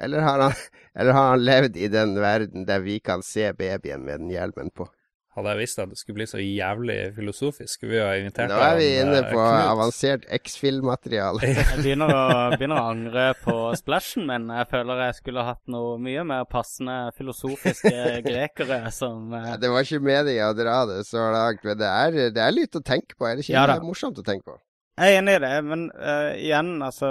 Eller 0.00 0.24
har 0.24 0.46
han, 0.46 0.56
eller 0.98 1.16
har 1.16 1.34
han 1.34 1.44
levd 1.44 1.76
i 1.76 1.90
den 1.92 2.16
verden 2.20 2.64
der 2.68 2.80
vi 2.84 3.00
kan 3.00 3.22
se 3.22 3.52
babyen 3.52 4.06
med 4.06 4.24
den 4.24 4.32
hjelmen 4.32 4.72
på? 4.72 4.88
Hadde 5.30 5.52
jeg 5.52 5.60
visst 5.60 5.78
at 5.78 5.90
det 5.92 5.96
skulle 6.00 6.16
bli 6.18 6.24
så 6.26 6.40
jævlig 6.42 6.94
filosofisk, 7.14 7.70
skulle 7.76 7.92
vi 7.92 7.98
ha 8.02 8.14
invitert 8.18 8.50
Nå 8.50 8.56
er 8.66 8.78
vi 8.80 8.86
inne 8.98 9.20
på 9.28 9.36
Knut. 9.38 9.66
avansert 9.70 10.24
X-film-materiale. 10.40 11.44
jeg 11.46 11.66
begynner 11.84 12.10
å, 12.10 12.22
begynner 12.56 12.80
å, 12.80 12.88
angre 12.90 13.26
på 13.44 13.54
splashen 13.78 14.26
min. 14.26 14.48
Jeg 14.58 14.66
føler 14.72 15.04
jeg 15.04 15.18
skulle 15.20 15.44
hatt 15.46 15.62
noe 15.70 16.00
mye 16.02 16.24
mer 16.26 16.48
passende 16.50 16.96
filosofiske 17.14 17.92
grekere 18.26 18.80
som 18.94 19.30
ja, 19.36 19.54
Det 19.62 19.70
var 19.70 19.86
ikke 19.86 20.02
meninga 20.08 20.50
å 20.50 20.56
dra 20.58 20.80
det 20.90 20.98
så 21.06 21.28
langt, 21.30 21.62
men 21.68 21.78
det 21.78 21.92
er, 21.92 22.18
det 22.34 22.42
er 22.48 22.56
litt 22.56 22.80
å 22.80 22.82
tenke 22.82 23.14
på. 23.14 23.28
Er 23.30 23.38
det 23.38 23.46
ikke 23.46 23.54
ja, 23.54 23.64
det 23.70 23.78
er 23.78 23.86
morsomt 23.86 24.18
å 24.18 24.26
tenke 24.26 24.50
på? 24.50 24.58
Jeg 24.98 25.14
er 25.14 25.22
enig 25.22 25.38
i 25.38 25.44
det, 25.46 25.54
men 25.64 25.86
uh, 25.94 26.32
igjen, 26.34 26.74
altså 26.84 27.08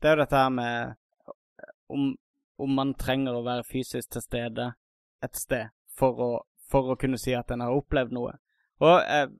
Det 0.00 0.08
er 0.08 0.16
jo 0.16 0.22
dette 0.24 0.40
her 0.40 0.56
med 0.56 0.96
om, 1.92 2.08
om 2.64 2.74
man 2.80 2.96
trenger 2.96 3.36
å 3.36 3.44
være 3.44 3.68
fysisk 3.68 4.16
til 4.16 4.24
stede 4.24 4.72
et 5.24 5.36
sted 5.36 5.68
for 5.98 6.24
å 6.24 6.32
for 6.70 6.92
å 6.92 6.98
kunne 7.00 7.20
si 7.20 7.34
at 7.36 7.52
en 7.54 7.64
har 7.64 7.74
opplevd 7.74 8.14
noe. 8.16 8.36
Og 8.84 8.94
jeg, 8.98 9.30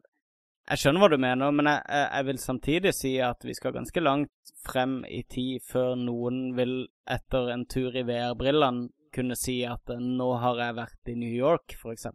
jeg 0.71 0.81
skjønner 0.81 1.05
hva 1.05 1.11
du 1.13 1.19
mener, 1.21 1.55
men 1.57 1.71
jeg, 1.71 1.83
jeg, 2.03 2.27
vil 2.29 2.41
samtidig 2.41 2.95
si 2.97 3.15
at 3.25 3.45
vi 3.45 3.57
skal 3.57 3.75
ganske 3.77 4.05
langt 4.05 4.55
frem 4.65 5.01
i 5.09 5.23
tid 5.29 5.65
før 5.69 5.95
noen 6.01 6.55
vil, 6.57 6.77
etter 7.11 7.51
en 7.53 7.67
tur 7.69 7.97
i 7.97 8.05
VR-brillene, 8.07 8.89
kunne 9.15 9.37
si 9.39 9.61
at 9.69 9.93
nå 10.01 10.33
har 10.43 10.59
jeg 10.59 10.75
vært 10.75 11.13
i 11.13 11.15
New 11.21 11.31
York, 11.31 11.77
f.eks. 11.79 12.09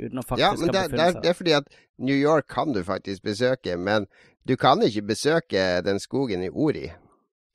Uten 0.00 0.22
å 0.22 0.24
faktisk 0.24 0.40
ja, 0.40 0.54
men 0.56 0.72
det, 0.72 0.84
det, 0.94 1.02
er, 1.02 1.18
det 1.20 1.28
er 1.28 1.36
fordi 1.36 1.52
at 1.58 1.66
New 2.00 2.16
York 2.16 2.46
kan 2.48 2.72
du 2.72 2.80
faktisk 2.86 3.26
besøke, 3.26 3.74
men 3.76 4.06
du 4.48 4.54
kan 4.56 4.80
ikke 4.86 5.02
besøke 5.10 5.64
den 5.84 6.00
skogen 6.00 6.46
i 6.46 6.48
Ori 6.48 6.86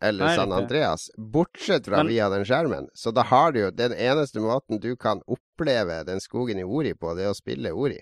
eller 0.07 0.29
Nei, 0.29 0.35
San 0.37 0.53
Andreas, 0.55 1.07
bortsett 1.17 1.87
fra 1.89 2.03
men, 2.03 2.11
via 2.13 2.29
den 2.33 2.45
skjermen. 2.45 2.89
Så 2.93 3.13
da 3.15 3.25
har 3.29 3.55
du 3.55 3.63
jo 3.63 3.71
den 3.73 3.93
eneste 3.93 4.43
måten 4.43 4.81
du 4.81 4.93
kan 4.95 5.23
oppleve 5.25 6.03
den 6.07 6.21
skogen 6.23 6.61
i 6.61 6.65
Ori 6.65 6.93
på, 6.93 7.15
det 7.17 7.25
er 7.25 7.33
å 7.33 7.37
spille 7.37 7.73
Ori. 7.73 7.99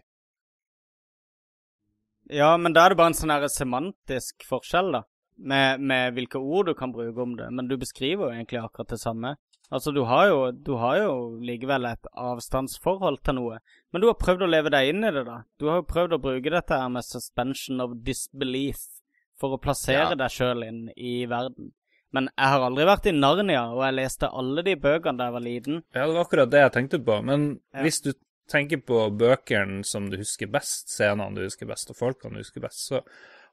Ja, 2.31 2.57
men 2.57 2.73
da 2.73 2.85
er 2.85 2.93
det 2.93 2.99
bare 2.99 3.11
en 3.11 3.17
sånn 3.17 3.33
semantisk 3.51 4.45
forskjell, 4.47 4.93
da. 4.95 5.03
Med, 5.33 5.81
med, 5.81 6.13
hvilke 6.13 6.37
ord 6.37 6.69
du 6.69 6.75
kan 6.77 6.93
bruke 6.93 7.19
om 7.21 7.33
det. 7.35 7.49
Men 7.51 7.67
du 7.67 7.75
beskriver 7.77 8.27
jo 8.27 8.35
egentlig 8.35 8.61
akkurat 8.61 8.93
det 8.93 9.01
samme. 9.01 9.33
Altså, 9.73 9.91
du 9.91 10.03
har, 10.05 10.27
jo, 10.29 10.39
du 10.53 10.75
har 10.77 10.99
jo 11.01 11.13
likevel 11.41 11.87
et 11.89 12.09
avstandsforhold 12.13 13.23
til 13.25 13.39
noe. 13.39 13.57
Men 13.91 14.03
du 14.03 14.09
har 14.11 14.19
prøvd 14.21 14.45
å 14.45 14.49
leve 14.51 14.71
deg 14.73 14.91
inn 14.91 15.01
i 15.01 15.11
det, 15.15 15.23
da. 15.27 15.39
Du 15.57 15.71
har 15.71 15.81
jo 15.81 15.87
prøvd 15.89 16.17
å 16.17 16.21
bruke 16.21 16.53
dette 16.53 16.77
her 16.77 16.91
med 16.93 17.07
suspension 17.07 17.81
of 17.81 17.95
disbelief 18.05 18.83
for 19.41 19.55
å 19.55 19.61
plassere 19.61 20.13
ja. 20.13 20.19
deg 20.19 20.31
sjøl 20.31 20.67
inn 20.67 20.83
i 20.93 21.23
verden. 21.29 21.73
Men 22.13 22.29
jeg 22.29 22.53
har 22.53 22.63
aldri 22.67 22.85
vært 22.87 23.07
i 23.09 23.15
Narnia, 23.15 23.63
og 23.73 23.81
jeg 23.87 23.97
leste 23.97 24.29
alle 24.29 24.63
de 24.65 24.75
bøkene 24.79 25.17
da 25.17 25.29
jeg 25.29 25.35
var 25.35 25.43
liten. 25.43 25.81
Ja, 25.95 26.05
det 26.05 26.13
var 26.13 26.27
akkurat 26.27 26.51
det 26.53 26.61
jeg 26.61 26.73
tenkte 26.75 26.99
på. 27.07 27.19
Men 27.25 27.47
ja. 27.73 27.85
hvis 27.85 28.01
du 28.05 28.11
tenker 28.51 28.83
på 28.85 29.05
bøkene 29.17 29.81
som 29.87 30.09
du 30.11 30.19
husker 30.19 30.51
best, 30.51 30.91
scenene 30.93 31.33
du 31.33 31.45
husker 31.47 31.69
best, 31.69 31.89
og 31.89 31.97
folkene 31.97 32.37
du 32.37 32.43
husker 32.43 32.61
best, 32.63 32.85
så 32.91 33.01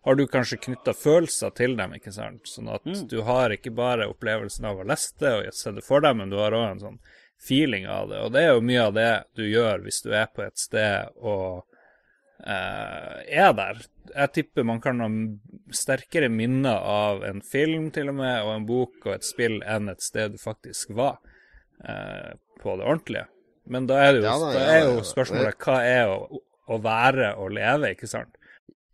har 0.05 0.16
du 0.16 0.27
kanskje 0.29 0.61
knytta 0.64 0.94
følelser 0.96 1.53
til 1.57 1.77
dem, 1.77 1.94
ikke 1.96 2.12
sant? 2.12 2.49
Sånn 2.49 2.70
at 2.73 2.87
mm. 2.88 3.03
du 3.09 3.20
har 3.27 3.53
ikke 3.53 3.73
bare 3.77 4.09
opplevelsen 4.09 4.68
av 4.68 4.81
å 4.81 4.87
lese 4.88 5.16
det 5.20 5.35
og 5.37 5.57
se 5.57 5.75
det 5.77 5.85
for 5.85 6.05
deg, 6.05 6.16
men 6.16 6.33
du 6.33 6.38
har 6.40 6.57
òg 6.57 6.66
en 6.70 6.85
sånn 6.85 7.01
feeling 7.40 7.87
av 7.88 8.09
det. 8.09 8.20
Og 8.25 8.33
det 8.33 8.44
er 8.44 8.55
jo 8.55 8.64
mye 8.64 8.87
av 8.88 8.96
det 8.96 9.11
du 9.37 9.44
gjør 9.49 9.85
hvis 9.85 10.03
du 10.05 10.12
er 10.12 10.29
på 10.33 10.44
et 10.44 10.61
sted 10.61 11.12
og 11.16 11.66
er 12.44 13.53
der. 13.57 13.83
Jeg 14.11 14.33
tipper 14.35 14.64
man 14.66 14.81
kan 14.83 15.03
ha 15.03 15.09
sterkere 15.76 16.31
minner 16.33 16.81
av 16.81 17.24
en 17.29 17.42
film 17.44 17.90
til 17.94 18.11
og 18.11 18.16
med, 18.20 18.37
og 18.42 18.55
en 18.55 18.66
bok 18.68 19.07
og 19.07 19.12
et 19.16 19.26
spill 19.29 19.61
enn 19.62 19.92
et 19.92 20.03
sted 20.03 20.35
du 20.35 20.40
faktisk 20.40 20.94
var 20.98 21.20
uh, 21.85 22.33
på 22.62 22.76
det 22.81 22.87
ordentlige. 22.87 23.26
Men 23.70 23.87
da 23.87 24.00
er, 24.03 24.16
det 24.16 24.22
jo, 24.22 24.26
ja, 24.26 24.37
da, 24.40 24.53
da 24.57 24.66
er 24.72 24.85
jo 24.88 25.03
spørsmålet 25.07 25.66
hva 25.66 25.79
er 25.87 26.11
å, 26.11 26.40
å 26.70 26.79
være 26.83 27.35
og 27.38 27.53
leve, 27.55 27.92
ikke 27.94 28.09
sant? 28.11 28.35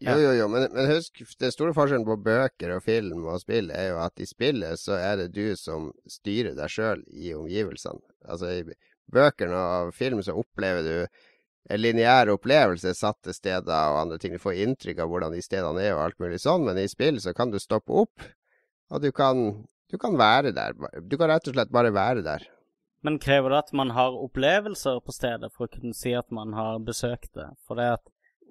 Jo, 0.05 0.13
jo, 0.21 0.33
jo, 0.37 0.49
men, 0.53 0.67
men, 0.75 0.91
husk, 0.91 1.23
den 1.41 1.53
store 1.55 1.73
forskjellen 1.77 2.05
på 2.05 2.19
bøker 2.21 2.75
og 2.75 2.83
film 2.85 3.23
og 3.25 3.41
spill 3.41 3.71
er 3.73 3.95
jo 3.95 4.01
at 4.05 4.21
i 4.21 4.27
spillet 4.29 4.77
så 4.77 4.99
er 4.99 5.23
det 5.23 5.31
du 5.33 5.55
som 5.57 5.89
styrer 6.11 6.53
deg 6.59 6.73
sjøl 6.73 7.01
i 7.17 7.33
omgivelsene. 7.33 8.03
Altså 8.29 8.51
i 8.59 8.77
bøkene 9.13 9.57
og 9.57 9.95
film 9.97 10.21
så 10.27 10.37
opplever 10.37 10.85
du 10.85 11.23
en 11.69 11.81
lineær 11.81 12.31
opplevelse 12.35 12.93
satte 12.95 13.35
steder 13.35 13.93
og 13.93 14.01
andre 14.05 14.19
ting. 14.23 14.37
Du 14.37 14.43
får 14.43 14.61
inntrykk 14.65 15.03
av 15.03 15.13
hvordan 15.13 15.35
de 15.35 15.43
stedene 15.45 15.83
er 15.83 15.95
og 15.97 16.05
alt 16.05 16.21
mulig 16.23 16.41
sånn, 16.43 16.67
men 16.69 16.79
i 16.81 16.89
spill 16.91 17.21
så 17.23 17.35
kan 17.37 17.53
du 17.53 17.59
stoppe 17.63 17.95
opp, 18.05 18.27
og 18.93 19.03
du 19.03 19.11
kan, 19.15 19.47
du 19.91 19.99
kan 19.99 20.19
være 20.19 20.55
der. 20.57 20.77
Du 21.03 21.19
kan 21.19 21.33
rett 21.33 21.49
og 21.51 21.57
slett 21.57 21.75
bare 21.75 21.95
være 21.95 22.23
der. 22.27 22.47
Men 23.07 23.21
krever 23.23 23.53
det 23.53 23.59
at 23.67 23.75
man 23.77 23.93
har 23.95 24.17
opplevelser 24.19 25.03
på 25.05 25.15
stedet 25.15 25.53
for 25.55 25.67
å 25.67 25.73
kunne 25.73 25.95
si 25.95 26.15
at 26.17 26.33
man 26.35 26.55
har 26.57 26.81
besøkt 26.83 27.35
det? 27.39 27.51
For 27.67 27.79
det 27.79 27.91
at 27.99 28.07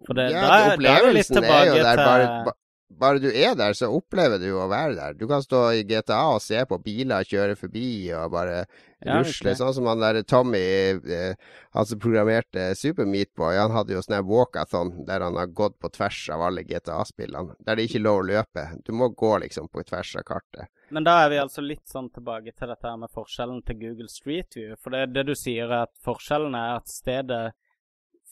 for 0.05 0.17
det, 0.17 0.29
ja, 0.33 0.43
da, 0.43 0.75
opplevelsen 0.75 1.39
da 1.39 1.41
er, 1.41 1.55
er, 1.55 1.65
jo 1.69 1.75
der. 1.79 1.99
Til... 1.99 2.05
Bare, 2.05 2.55
bare, 2.89 3.19
du 3.19 3.27
er 3.33 3.55
der, 3.57 3.73
så 3.73 3.89
opplever 3.89 4.37
du 4.39 4.51
å 4.53 4.67
være 4.69 4.93
der. 4.97 5.15
Du 5.17 5.25
kan 5.29 5.41
stå 5.43 5.61
i 5.73 5.83
GTA 5.87 6.19
og 6.35 6.43
se 6.43 6.61
på 6.69 6.77
biler 6.83 7.25
kjøre 7.25 7.55
forbi 7.57 8.11
og 8.13 8.35
bare 8.35 8.59
ja, 8.61 9.17
rusle. 9.17 9.55
Sånn 9.57 9.73
som 9.73 9.89
han 9.89 10.03
der 10.03 10.21
Tommy, 10.29 10.61
eh, 10.93 11.33
han 11.73 11.89
som 11.89 12.01
programmerte 12.01 12.67
Super 12.77 13.09
Meatboy, 13.09 13.57
han 13.57 13.73
hadde 13.73 13.97
jo 13.97 14.03
sånn 14.05 14.21
walkathon 14.29 14.93
der 15.09 15.25
han 15.25 15.39
har 15.39 15.51
gått 15.57 15.79
på 15.81 15.91
tvers 15.97 16.21
av 16.35 16.45
alle 16.45 16.65
GTA-spillene. 16.67 17.57
Der 17.65 17.79
det 17.79 17.89
ikke 17.89 17.99
er 18.03 18.05
lov 18.05 18.21
å 18.21 18.29
løpe. 18.29 18.69
Du 18.85 18.93
må 18.93 19.09
gå 19.17 19.33
liksom 19.43 19.69
på 19.73 19.83
tvers 19.89 20.15
av 20.21 20.27
kartet. 20.29 20.71
Men 20.93 21.09
da 21.09 21.19
er 21.25 21.33
vi 21.33 21.41
altså 21.41 21.65
litt 21.65 21.87
sånn 21.89 22.11
tilbake 22.13 22.53
til 22.53 22.69
dette 22.69 22.95
med 23.01 23.13
forskjellen 23.13 23.65
til 23.65 23.81
Google 23.81 24.11
Street 24.13 24.53
View. 24.55 24.77
For 24.77 24.93
det, 24.93 25.07
det 25.17 25.25
du 25.31 25.35
sier, 25.35 25.67
er 25.67 25.89
at 25.89 25.95
forskjellen 26.05 26.53
er 26.53 26.77
at 26.77 26.91
stedet 26.91 27.45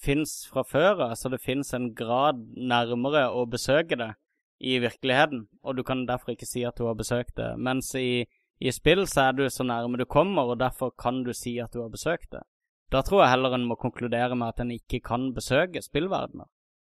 fins 0.03 0.43
fra 0.51 0.65
før 0.67 1.07
av, 1.07 1.13
så 1.17 1.29
det 1.31 1.41
fins 1.41 1.71
en 1.73 1.93
grad 1.95 2.41
nærmere 2.53 3.29
å 3.31 3.47
besøke 3.49 3.97
det 3.97 4.13
i 4.63 4.79
virkeligheten, 4.79 5.47
og 5.63 5.77
du 5.77 5.83
kan 5.83 6.05
derfor 6.07 6.33
ikke 6.33 6.47
si 6.47 6.63
at 6.63 6.77
du 6.79 6.87
har 6.87 6.95
besøkt 6.95 7.35
det. 7.37 7.51
Mens 7.59 7.91
i, 7.99 8.23
i 8.63 8.71
spill 8.71 9.03
så 9.11 9.27
er 9.27 9.37
du 9.37 9.43
så 9.51 9.65
nærme 9.67 9.99
du 9.99 10.05
kommer, 10.05 10.53
og 10.53 10.59
derfor 10.61 10.93
kan 10.99 11.23
du 11.27 11.33
si 11.35 11.57
at 11.59 11.73
du 11.75 11.81
har 11.83 11.91
besøkt 11.91 12.31
det. 12.31 12.43
Da 12.93 13.01
tror 13.01 13.23
jeg 13.23 13.33
heller 13.33 13.55
en 13.55 13.67
må 13.67 13.75
konkludere 13.75 14.35
med 14.37 14.53
at 14.53 14.63
en 14.63 14.71
ikke 14.71 15.01
kan 15.03 15.31
besøke 15.35 15.81
spillverdener. 15.81 16.47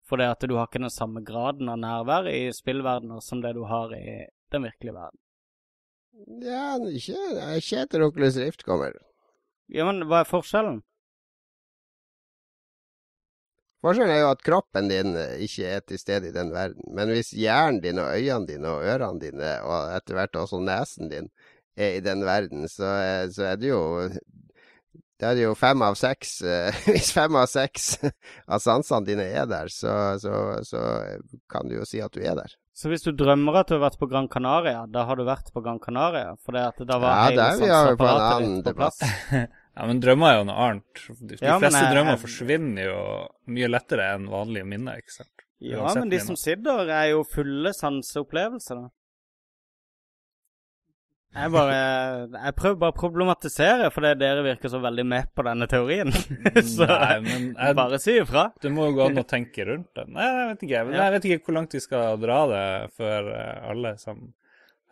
For 0.09 0.19
det 0.19 0.29
at 0.29 0.45
du 0.49 0.57
har 0.59 0.67
ikke 0.67 0.83
den 0.83 0.93
samme 0.93 1.23
graden 1.25 1.71
av 1.71 1.79
nærvær 1.81 2.29
i 2.29 2.51
spillverdener 2.53 3.23
som 3.25 3.41
det 3.41 3.55
du 3.57 3.65
har 3.71 3.95
i 3.97 4.27
den 4.53 4.67
virkelige 4.67 4.97
verden. 4.97 5.19
Ja, 6.43 6.77
ikke, 6.77 7.17
ikke 7.57 7.85
etter 7.87 8.05
Oculus 8.05 8.37
Rift 8.37 8.67
kommer. 8.69 8.99
Ja, 9.73 9.87
men 9.89 10.05
hva 10.11 10.21
er 10.21 10.29
forskjellen? 10.29 10.83
Forskjellen 13.83 14.14
er 14.14 14.21
jo 14.23 14.31
at 14.31 14.45
kroppen 14.47 14.90
din 14.90 15.16
ikke 15.42 15.71
er 15.77 15.81
til 15.83 15.99
stede 15.99 16.31
i 16.31 16.35
den 16.35 16.53
verden. 16.55 16.85
Men 16.95 17.11
hvis 17.11 17.33
hjernen 17.35 17.81
din 17.83 17.99
og 17.99 18.12
øynene 18.14 18.47
dine 18.47 18.71
og 18.71 18.85
ørene 18.87 19.23
dine, 19.23 19.57
og 19.66 19.97
etter 19.97 20.18
hvert 20.18 20.38
også 20.38 20.61
nesen 20.62 21.11
din, 21.11 21.33
er 21.77 21.97
i 21.97 22.05
den 22.05 22.23
verden, 22.25 22.68
så, 22.68 22.92
så 23.33 23.49
er 23.53 23.57
det 23.59 23.73
jo 23.73 23.83
da 25.23 25.31
er 25.31 25.45
jo 25.45 25.55
fem 25.55 25.83
av 25.87 25.95
seks 25.95 26.40
Hvis 26.88 27.12
fem 27.14 27.37
av 27.38 27.47
seks 27.51 27.95
av 28.03 28.62
sansene 28.62 29.07
dine 29.07 29.29
er 29.31 29.47
der, 29.51 29.71
så, 29.71 30.18
så, 30.23 30.35
så, 30.66 30.83
kan 31.51 31.71
du 31.71 31.79
jo 31.79 31.87
si 31.88 32.03
at 32.03 32.14
du 32.14 32.23
er 32.23 32.35
der. 32.38 32.55
Så 32.75 32.90
hvis 32.90 33.05
du 33.05 33.12
drømmer 33.14 33.61
at 33.61 33.71
du 33.71 33.77
har 33.77 33.85
vært 33.85 34.01
på 34.01 34.09
Gran 34.11 34.27
Canaria, 34.33 34.87
da 34.90 35.05
har 35.07 35.18
du 35.18 35.27
vært 35.29 35.53
på 35.55 35.62
Gran 35.62 35.79
Canaria? 35.83 36.33
For 36.42 36.57
det 36.57 36.64
at 36.73 36.87
da 36.88 36.99
var 37.03 37.14
ja, 37.14 37.27
hele 37.29 37.49
sanseapparatet 37.61 38.49
ditt 38.49 38.71
på 38.71 38.79
plass? 38.81 39.03
Ja, 39.73 39.87
men 39.89 40.01
drømmer 40.05 40.29
er 40.29 40.41
jo 40.41 40.49
noe 40.49 40.65
annet. 40.67 41.05
De, 41.21 41.37
ja, 41.41 41.57
fleste 41.61 41.81
jeg, 41.81 41.93
drømmer 41.95 42.17
jeg, 42.17 42.23
forsvinner 42.27 42.89
jo 42.91 42.97
mye 43.57 43.71
lettere 43.71 44.09
enn 44.17 44.27
vanlige 44.33 44.69
minner, 44.69 44.99
ikke 45.01 45.15
sant? 45.15 45.47
Ja, 45.63 45.79
Uansett 45.81 46.03
men 46.03 46.11
de 46.11 46.19
minner. 46.19 46.27
som 46.27 46.41
sitter, 46.41 46.91
er 46.93 47.07
jo 47.15 47.23
fulle 47.29 47.73
sanseopplevelser, 47.79 48.83
da. 48.83 48.91
Jeg 51.33 51.49
bare 51.55 51.77
Jeg 52.45 52.55
prøver 52.59 52.79
bare 52.83 52.93
å 52.93 52.99
problematisere, 52.99 53.89
fordi 53.95 54.13
dere 54.21 54.45
virker 54.45 54.73
så 54.73 54.83
veldig 54.83 55.07
med 55.09 55.33
på 55.33 55.47
denne 55.47 55.69
teorien. 55.71 56.13
så 56.75 56.91
Nei, 56.91 57.17
men 57.25 57.49
jeg, 57.55 57.79
bare 57.79 58.01
si 58.03 58.19
ifra. 58.21 58.51
Det 58.61 58.73
må 58.75 58.91
jo 58.91 58.99
gå 58.99 59.09
an 59.09 59.25
å 59.25 59.29
tenke 59.29 59.67
rundt 59.71 59.89
det. 59.97 60.05
Nei, 60.13 60.29
jeg 60.29 60.53
vet 60.53 60.69
ikke. 60.69 60.85
Ja. 60.85 61.01
Jeg 61.01 61.17
vet 61.17 61.31
ikke 61.31 61.49
hvor 61.49 61.61
langt 61.63 61.79
vi 61.79 61.85
skal 61.85 62.21
dra 62.21 62.41
det 62.53 62.65
før 63.01 63.33
eh, 63.39 63.69
alle 63.73 63.97
som 64.03 64.27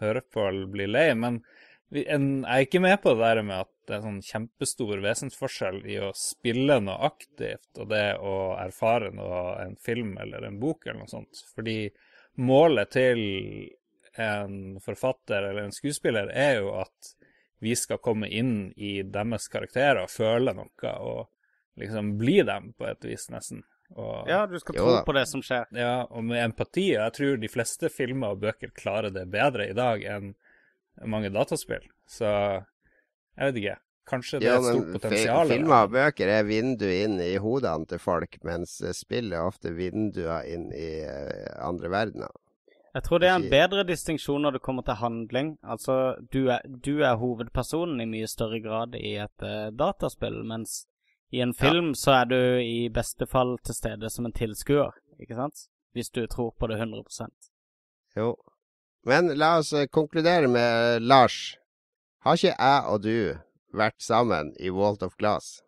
hører 0.00 0.24
på, 0.24 0.48
blir 0.72 0.88
lei. 0.88 1.10
Men 1.12 1.42
jeg 1.90 2.18
er 2.46 2.64
ikke 2.64 2.82
med 2.82 3.00
på 3.02 3.14
det 3.14 3.24
der 3.24 3.42
med 3.42 3.64
at 3.64 3.70
det 3.88 3.96
er 3.96 4.04
sånn 4.04 4.20
kjempestor 4.22 5.00
vesensforskjell 5.02 5.80
i 5.90 5.96
å 6.06 6.12
spille 6.14 6.76
noe 6.84 7.08
aktivt 7.10 7.80
og 7.82 7.90
det 7.90 8.04
å 8.22 8.34
erfare 8.62 9.10
noe, 9.14 9.40
en 9.64 9.74
film 9.80 10.14
eller 10.22 10.46
en 10.46 10.60
bok 10.62 10.86
eller 10.86 11.02
noe 11.02 11.10
sånt. 11.10 11.42
Fordi 11.56 11.90
målet 12.38 12.92
til 12.94 13.24
en 14.20 14.78
forfatter 14.82 15.50
eller 15.50 15.66
en 15.66 15.74
skuespiller 15.74 16.30
er 16.30 16.60
jo 16.60 16.76
at 16.78 17.14
vi 17.60 17.74
skal 17.76 18.00
komme 18.02 18.30
inn 18.30 18.70
i 18.76 19.00
deres 19.02 19.50
karakterer 19.52 20.04
og 20.04 20.14
føle 20.14 20.54
noe 20.56 20.94
og 21.02 21.28
liksom 21.80 22.14
bli 22.20 22.40
dem 22.46 22.72
på 22.78 22.86
et 22.88 23.04
vis, 23.04 23.28
nesten. 23.32 23.64
Og, 23.90 24.28
ja, 24.30 24.44
du 24.46 24.54
skal 24.62 24.76
tro 24.78 24.94
på 25.06 25.14
det 25.16 25.26
som 25.26 25.42
skjer. 25.42 25.66
Ja, 25.74 26.04
og 26.06 26.22
med 26.24 26.44
empati. 26.44 26.92
Jeg 26.94 27.14
tror 27.16 27.40
de 27.42 27.50
fleste 27.50 27.90
filmer 27.90 28.36
og 28.36 28.44
bøker 28.44 28.70
klarer 28.76 29.10
det 29.14 29.26
bedre 29.32 29.66
i 29.70 29.76
dag 29.76 30.04
enn 30.06 30.32
mange 31.06 31.30
dataspill. 31.34 31.86
Så 32.08 32.26
jeg 32.26 33.46
vet 33.46 33.62
ikke. 33.62 33.78
Kanskje 34.10 34.40
det 34.40 34.48
ja, 34.48 34.56
er 34.56 34.58
et 34.58 34.74
stort 34.74 34.92
potensial. 34.96 35.50
Filmer 35.52 35.86
og 35.86 35.92
bøker 35.94 36.30
er 36.34 36.46
vinduer 36.48 37.04
inn 37.04 37.18
i 37.22 37.34
hodene 37.42 37.86
til 37.88 38.00
folk, 38.02 38.38
mens 38.46 38.78
spill 38.96 39.32
er 39.32 39.46
ofte 39.46 39.72
vinduer 39.76 40.48
inn 40.50 40.70
i 40.74 40.90
uh, 41.06 41.50
andre 41.68 41.92
verdener. 41.92 42.32
Jeg 42.90 43.04
tror 43.06 43.20
det 43.22 43.28
er 43.30 43.36
en 43.38 43.50
bedre 43.52 43.84
distinksjon 43.86 44.42
når 44.42 44.56
det 44.56 44.62
kommer 44.66 44.82
til 44.82 44.98
handling. 44.98 45.52
Altså, 45.62 46.16
du 46.32 46.48
er, 46.50 46.64
du 46.66 47.04
er, 47.04 47.20
hovedpersonen 47.20 48.02
i 48.02 48.08
mye 48.10 48.26
større 48.26 48.58
grad 48.64 48.96
i 48.98 49.14
et 49.22 49.46
uh, 49.46 49.70
dataspill, 49.70 50.40
mens 50.42 50.88
i 51.30 51.44
en 51.44 51.54
film 51.54 51.92
ja. 51.92 52.00
så 52.02 52.16
er 52.18 52.30
du 52.32 52.40
i 52.58 52.88
beste 52.90 53.28
fall 53.30 53.60
til 53.62 53.78
stede 53.78 54.10
som 54.10 54.26
en 54.26 54.34
tilskuer, 54.34 54.96
ikke 55.22 55.38
sant? 55.38 55.68
Hvis 55.94 56.10
du 56.10 56.24
tror 56.26 56.50
på 56.58 56.66
det 56.66 56.80
100 56.80 57.30
Jo. 58.16 58.34
Men 59.08 59.32
la 59.38 59.56
oss 59.58 59.72
uh, 59.72 59.86
konkludere 59.88 60.48
med 60.48 61.02
Lars. 61.02 61.56
Har 62.24 62.36
ikke 62.36 62.52
jeg 62.52 62.88
og 62.92 63.02
du 63.04 63.16
vært 63.72 64.02
sammen 64.04 64.52
i 64.60 64.72
Walt 64.74 65.02
of 65.06 65.16
Glass? 65.20 65.60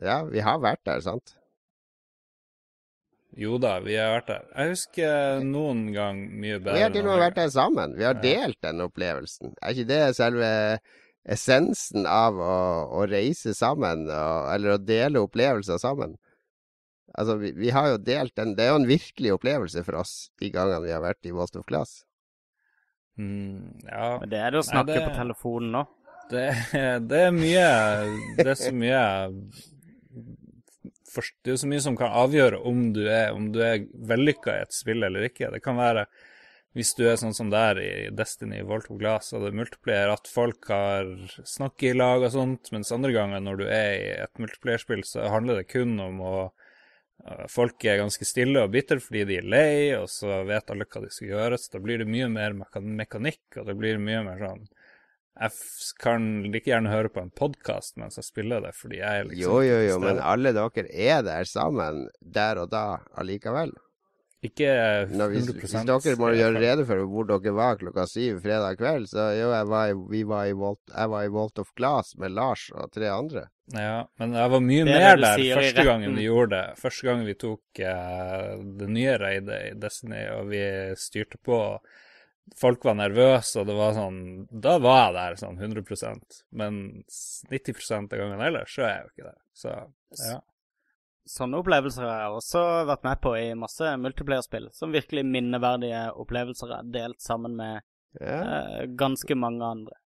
Ja, 0.00 0.22
vi 0.24 0.40
har 0.42 0.58
vært 0.62 0.82
der, 0.88 1.02
sant? 1.04 1.36
Jo 3.38 3.60
da, 3.62 3.76
vi 3.84 3.94
har 3.94 4.16
vært 4.16 4.30
der. 4.32 4.46
Jeg 4.56 4.72
husker 4.72 5.44
noen 5.46 5.84
gang 5.94 6.24
mye 6.32 6.58
bedre. 6.58 6.78
Vi 6.78 6.82
har 6.82 6.94
til 6.94 7.04
og 7.04 7.12
med 7.12 7.22
vært 7.22 7.38
der 7.38 7.52
sammen. 7.54 7.94
Vi 7.98 8.06
har 8.08 8.18
delt 8.18 8.58
den 8.64 8.82
opplevelsen. 8.82 9.54
Er 9.60 9.76
ikke 9.76 9.90
det 9.92 10.00
selve 10.18 10.48
essensen 11.30 12.08
av 12.10 12.40
å, 12.42 12.56
å 12.96 13.04
reise 13.06 13.54
sammen, 13.54 14.08
og, 14.08 14.50
eller 14.56 14.74
å 14.74 14.82
dele 14.82 15.22
opplevelser 15.22 15.78
sammen? 15.78 16.16
Altså, 17.18 17.36
vi, 17.40 17.52
vi, 17.58 17.70
har 17.74 17.88
jo 17.90 17.98
delt 18.06 18.36
den 18.38 18.54
Det 18.54 18.64
er 18.64 18.70
jo 18.70 18.80
en 18.82 18.88
virkelig 18.88 19.32
opplevelse 19.34 19.82
for 19.86 19.98
oss 20.02 20.14
de 20.40 20.50
gangene 20.54 20.84
vi 20.84 20.92
har 20.94 21.02
vært 21.02 21.26
i 21.26 21.34
Walt 21.34 21.58
of 21.58 21.66
Glass. 21.66 22.04
Mm, 23.18 23.82
ja. 23.88 24.12
Men 24.22 24.30
det 24.30 24.38
er 24.40 24.54
det 24.54 24.62
å 24.62 24.68
snakke 24.68 24.94
Nei, 24.94 25.00
det, 25.00 25.08
på 25.08 25.18
telefonen 25.18 25.74
nå. 25.74 25.84
Det, 26.30 26.46
det, 27.10 27.20
er 27.26 27.34
mye 27.34 27.68
Det 28.38 28.46
er 28.52 28.58
så 28.58 28.70
mye 28.70 29.02
Det 31.42 31.52
er 31.52 31.58
så 31.58 31.70
mye 31.70 31.82
som 31.82 31.98
kan 31.98 32.14
avgjøre 32.22 32.60
om 32.70 32.84
du 32.94 33.02
er, 33.08 33.32
om 33.34 33.50
er 33.58 33.88
vellykka 34.12 34.54
i 34.54 34.66
et 34.68 34.76
spill 34.76 35.02
eller 35.02 35.26
ikke. 35.26 35.50
Det 35.50 35.62
kan 35.64 35.78
være 35.80 36.06
hvis 36.78 36.92
du 36.94 37.02
er 37.10 37.16
sånn 37.18 37.34
som 37.34 37.48
der 37.50 37.80
i 37.82 37.92
Destiny, 38.14 38.60
Volt 38.62 38.86
of 38.94 38.98
Glass 39.00 39.32
og 39.34 39.42
det 39.42 39.56
multiplier, 39.58 40.12
at 40.12 40.30
folk 40.30 40.68
har 40.70 41.08
snakket 41.42 41.88
i 41.88 41.96
lag 41.98 42.22
og 42.22 42.30
sånt, 42.30 42.70
mens 42.70 42.92
andre 42.94 43.10
ganger 43.16 43.42
når 43.42 43.58
du 43.58 43.64
er 43.66 43.94
i 43.96 44.12
et 44.22 44.38
multiplierspill, 44.38 45.02
så 45.02 45.26
handler 45.32 45.58
det 45.58 45.70
kun 45.72 45.98
om 45.98 46.22
å 46.22 46.34
Folk 47.52 47.84
er 47.84 48.00
ganske 48.00 48.24
stille 48.24 48.62
og 48.64 48.72
bitre 48.72 48.96
fordi 49.02 49.26
de 49.28 49.38
er 49.40 49.48
lei, 49.52 49.72
og 49.98 50.08
så 50.08 50.40
vet 50.48 50.70
alle 50.72 50.86
hva 50.88 51.02
de 51.04 51.10
skal 51.12 51.32
gjøre. 51.34 51.58
Så 51.60 51.74
da 51.74 51.82
blir 51.84 52.00
det 52.02 52.08
mye 52.10 52.28
mer 52.32 52.56
mekanikk, 52.56 53.42
og 53.60 53.68
det 53.68 53.76
blir 53.78 54.00
mye 54.00 54.22
mer 54.26 54.40
sånn 54.40 54.64
Jeg 55.40 55.94
kan 56.02 56.24
like 56.52 56.68
gjerne 56.68 56.92
høre 56.92 57.12
på 57.12 57.22
en 57.22 57.30
podkast 57.32 57.96
mens 58.00 58.18
jeg 58.18 58.26
spiller 58.26 58.64
det, 58.64 58.72
fordi 58.76 58.98
jeg 59.00 59.20
er 59.20 59.28
liksom 59.28 59.44
Jo, 59.44 59.60
jo, 59.64 59.78
jo, 59.86 60.00
men 60.02 60.20
alle 60.20 60.52
dere 60.56 60.88
er 60.90 61.22
der 61.26 61.48
sammen 61.48 62.08
der 62.20 62.64
og 62.64 62.72
da 62.72 62.84
allikevel. 63.20 63.76
Ikke 64.40 64.68
100 65.04 65.26
hvis, 65.34 65.48
hvis 65.52 65.72
dere 65.84 66.16
må 66.16 66.30
gjøre 66.32 66.60
rede 66.62 66.84
for 66.88 67.02
hvor 67.12 67.26
dere 67.28 67.52
var 67.52 67.76
klokka 67.80 68.06
syv 68.08 68.38
fredag 68.40 68.78
kveld, 68.80 69.10
så 69.10 69.26
jo, 69.36 69.50
jeg 69.52 69.66
var, 69.68 69.90
i, 69.92 70.22
var 70.24 70.46
i 70.48 70.54
Walt, 70.56 70.80
jeg 70.88 71.12
var 71.12 71.26
i 71.26 71.32
Walt 71.34 71.60
of 71.60 71.74
Glass 71.76 72.14
med 72.16 72.32
Lars 72.38 72.70
og 72.72 72.88
tre 72.94 73.10
andre. 73.12 73.44
Ja, 73.74 74.08
men 74.18 74.32
jeg 74.34 74.52
var 74.54 74.62
mye 74.64 74.86
mer 74.88 75.20
der 75.20 75.42
første 75.60 75.84
gangen 75.86 76.16
vi 76.16 76.24
gjorde 76.24 76.56
det. 76.56 76.78
Første 76.80 77.06
gangen 77.06 77.28
vi 77.28 77.36
tok 77.38 77.82
uh, 77.84 78.54
det 78.80 78.88
nye 78.90 79.18
raidet 79.20 79.60
i 79.68 79.74
Destiny, 79.78 80.22
og 80.38 80.48
vi 80.54 80.62
styrte 80.98 81.38
på. 81.44 81.60
Folk 82.58 82.88
var 82.88 82.96
nervøse, 82.98 83.60
og 83.60 83.68
det 83.68 83.76
var 83.78 83.92
sånn 83.94 84.16
Da 84.50 84.72
var 84.82 85.04
jeg 85.04 85.12
der 85.14 85.36
sånn 85.38 85.60
100% 85.62 86.40
Men 86.58 86.80
90 87.52 87.76
av 87.94 88.08
gangene 88.10 88.48
ellers 88.48 88.72
så 88.74 88.88
er 88.88 88.90
jeg 88.90 89.04
jo 89.04 89.12
ikke 89.12 89.28
det. 89.28 89.36
Så 89.60 89.74
ja. 90.24 90.38
Sånne 91.30 91.60
opplevelser 91.62 92.02
har 92.08 92.22
jeg 92.24 92.38
også 92.40 92.60
vært 92.88 93.04
med 93.06 93.20
på 93.22 93.32
i 93.38 93.46
masse 93.58 93.92
multiplayerspill. 94.02 94.66
Som 94.74 94.94
virkelig 94.96 95.22
minneverdige 95.28 96.08
opplevelser 96.18 96.72
er 96.80 96.88
delt 96.90 97.20
sammen 97.22 97.54
med 97.58 97.84
ja. 98.18 98.38
uh, 98.40 98.80
ganske 98.98 99.36
mange 99.38 99.62
andre. 99.62 99.98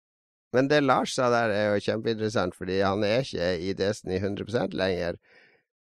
Men 0.52 0.68
det 0.68 0.82
Lars 0.82 1.14
sa 1.16 1.30
der, 1.32 1.52
er 1.54 1.70
jo 1.72 1.84
kjempeinteressant, 1.86 2.56
fordi 2.58 2.82
han 2.82 3.04
er 3.06 3.22
ikke 3.22 3.52
i 3.64 3.72
Destiny 3.76 4.18
100% 4.18 4.74
lenger. 4.76 5.16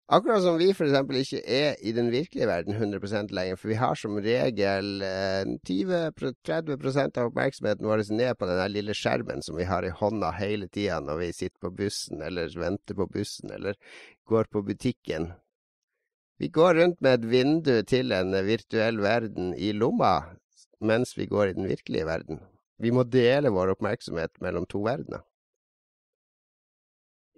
Akkurat 0.09 0.41
som 0.41 0.55
vi 0.57 0.71
f.eks. 0.73 0.95
ikke 1.21 1.41
er 1.45 1.75
i 1.85 1.93
den 1.93 2.07
virkelige 2.09 2.47
verden 2.49 2.79
100% 2.79 3.29
lenger, 3.37 3.59
for 3.61 3.69
vi 3.69 3.77
har 3.77 3.99
som 4.01 4.15
regel 4.25 5.03
eh, 5.05 5.51
20-30 5.69 7.19
av 7.21 7.27
oppmerksomheten 7.29 7.85
vår 7.85 8.07
ned 8.17 8.39
på 8.41 8.49
den 8.49 8.73
lille 8.73 8.97
skjermen 8.97 9.45
som 9.45 9.59
vi 9.61 9.67
har 9.69 9.85
i 9.85 9.93
hånda 9.93 10.31
hele 10.39 10.71
tida 10.73 11.03
når 11.05 11.21
vi 11.21 11.29
sitter 11.37 11.61
på 11.61 11.75
bussen, 11.83 12.25
eller 12.25 12.49
venter 12.57 12.97
på 12.97 13.05
bussen, 13.13 13.53
eller 13.53 13.77
går 14.25 14.49
på 14.49 14.65
butikken. 14.65 15.35
Vi 16.41 16.49
går 16.57 16.81
rundt 16.81 17.05
med 17.05 17.19
et 17.19 17.29
vindu 17.29 17.75
til 17.85 18.17
en 18.17 18.33
virtuell 18.49 19.05
verden 19.05 19.53
i 19.61 19.75
lomma 19.77 20.23
mens 20.81 21.19
vi 21.19 21.29
går 21.29 21.51
i 21.51 21.59
den 21.61 21.69
virkelige 21.69 22.09
verden. 22.09 22.41
Vi 22.81 22.97
må 22.97 23.05
dele 23.05 23.53
vår 23.53 23.75
oppmerksomhet 23.77 24.41
mellom 24.41 24.65
to 24.71 24.87
verdener. 24.89 25.28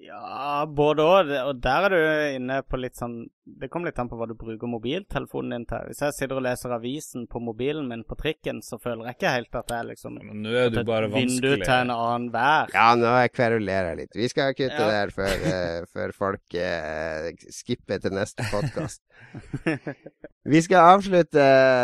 Ja, 0.00 0.64
både 0.66 1.04
òg. 1.04 1.30
Og 1.50 1.60
der 1.60 1.86
er 1.86 1.92
du 1.92 2.36
inne 2.38 2.60
på 2.64 2.80
litt 2.80 2.96
sånn 2.96 3.22
Det 3.58 3.68
kommer 3.68 3.90
litt 3.90 3.98
an 3.98 4.08
på 4.10 4.16
hva 4.18 4.28
du 4.30 4.34
bruker 4.38 4.70
mobiltelefonen 4.70 5.54
din 5.54 5.66
til. 5.68 5.90
Hvis 5.90 6.02
jeg 6.04 6.16
sitter 6.16 6.38
og 6.38 6.44
leser 6.46 6.74
avisen 6.74 7.26
på 7.30 7.42
mobilen 7.42 7.88
min 7.90 8.04
på 8.06 8.16
trikken, 8.20 8.60
så 8.64 8.78
føler 8.80 9.08
jeg 9.08 9.18
ikke 9.18 9.34
helt 9.34 9.58
at 9.60 9.68
det 9.70 9.76
er 9.78 9.88
liksom 9.90 10.18
Men 10.20 10.42
nå 10.44 10.54
er 10.62 10.72
du 10.72 10.80
bare 10.84 11.10
vanskelig. 11.10 11.56
Vindu 11.56 11.64
til 11.64 11.74
en 11.76 11.92
annen 11.94 12.28
vær. 12.34 12.72
Ja, 12.76 12.86
nå 12.98 13.12
kverulerer 13.34 13.92
jeg 13.92 14.00
litt. 14.02 14.18
Vi 14.20 14.30
skal 14.32 14.54
kutte 14.56 14.78
ja. 14.78 14.88
der 14.94 15.14
før, 15.14 15.44
uh, 15.44 15.88
før 15.90 16.14
folk 16.16 16.56
uh, 16.56 17.30
skipper 17.54 18.02
til 18.04 18.16
neste 18.16 18.46
podkast. 18.52 19.02
Vi 20.50 20.62
skal 20.64 20.94
avslutte 20.94 21.42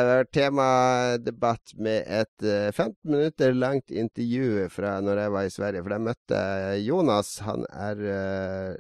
vår 0.09 0.31
temadebatt 0.33 1.75
med 1.77 2.07
et 2.09 2.47
uh, 2.47 2.71
15 2.73 2.95
minutter 3.05 3.53
langt 3.53 3.93
intervju 3.93 4.71
fra 4.73 4.97
når 5.05 5.21
jeg 5.25 5.35
var 5.37 5.51
i 5.51 5.53
Sverige. 5.53 5.85
For 5.85 5.97
jeg 5.97 6.07
møtte 6.09 6.41
Jonas. 6.87 7.37
Han 7.47 7.69
er 7.71 8.01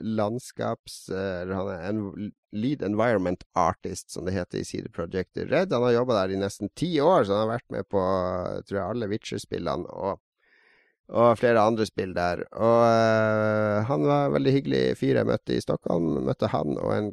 landskaps... 0.00 1.06
Han 1.10 1.70
er 1.70 1.84
en 1.88 2.32
lead 2.52 2.82
environment 2.86 3.42
artist, 3.58 4.10
som 4.12 4.26
det 4.26 4.36
heter 4.36 4.60
i 4.60 4.64
CD 4.64 4.90
Project 4.92 5.36
Red. 5.36 5.72
Han 5.72 5.82
har 5.88 5.96
jobba 5.98 6.20
der 6.20 6.34
i 6.34 6.40
nesten 6.40 6.70
ti 6.78 6.92
år, 7.00 7.24
så 7.24 7.34
han 7.34 7.46
har 7.46 7.56
vært 7.56 7.74
med 7.74 7.88
på 7.90 8.04
tror 8.68 8.78
jeg, 8.78 8.86
alle 8.86 9.10
Witcher-spillene. 9.10 9.90
og 9.90 10.22
og 11.06 11.36
flere 11.38 11.62
andre 11.62 11.86
spill 11.86 12.14
der. 12.16 12.40
Og 12.58 12.80
uh, 12.82 13.84
han 13.86 14.06
var 14.08 14.26
en 14.26 14.34
veldig 14.34 14.54
hyggelig 14.56 14.82
fyr 14.98 15.20
jeg 15.20 15.28
møtte 15.28 15.54
i 15.54 15.62
Stockholm. 15.62 16.16
Møtte 16.26 16.50
han 16.50 16.74
og 16.80 16.94
en 16.96 17.12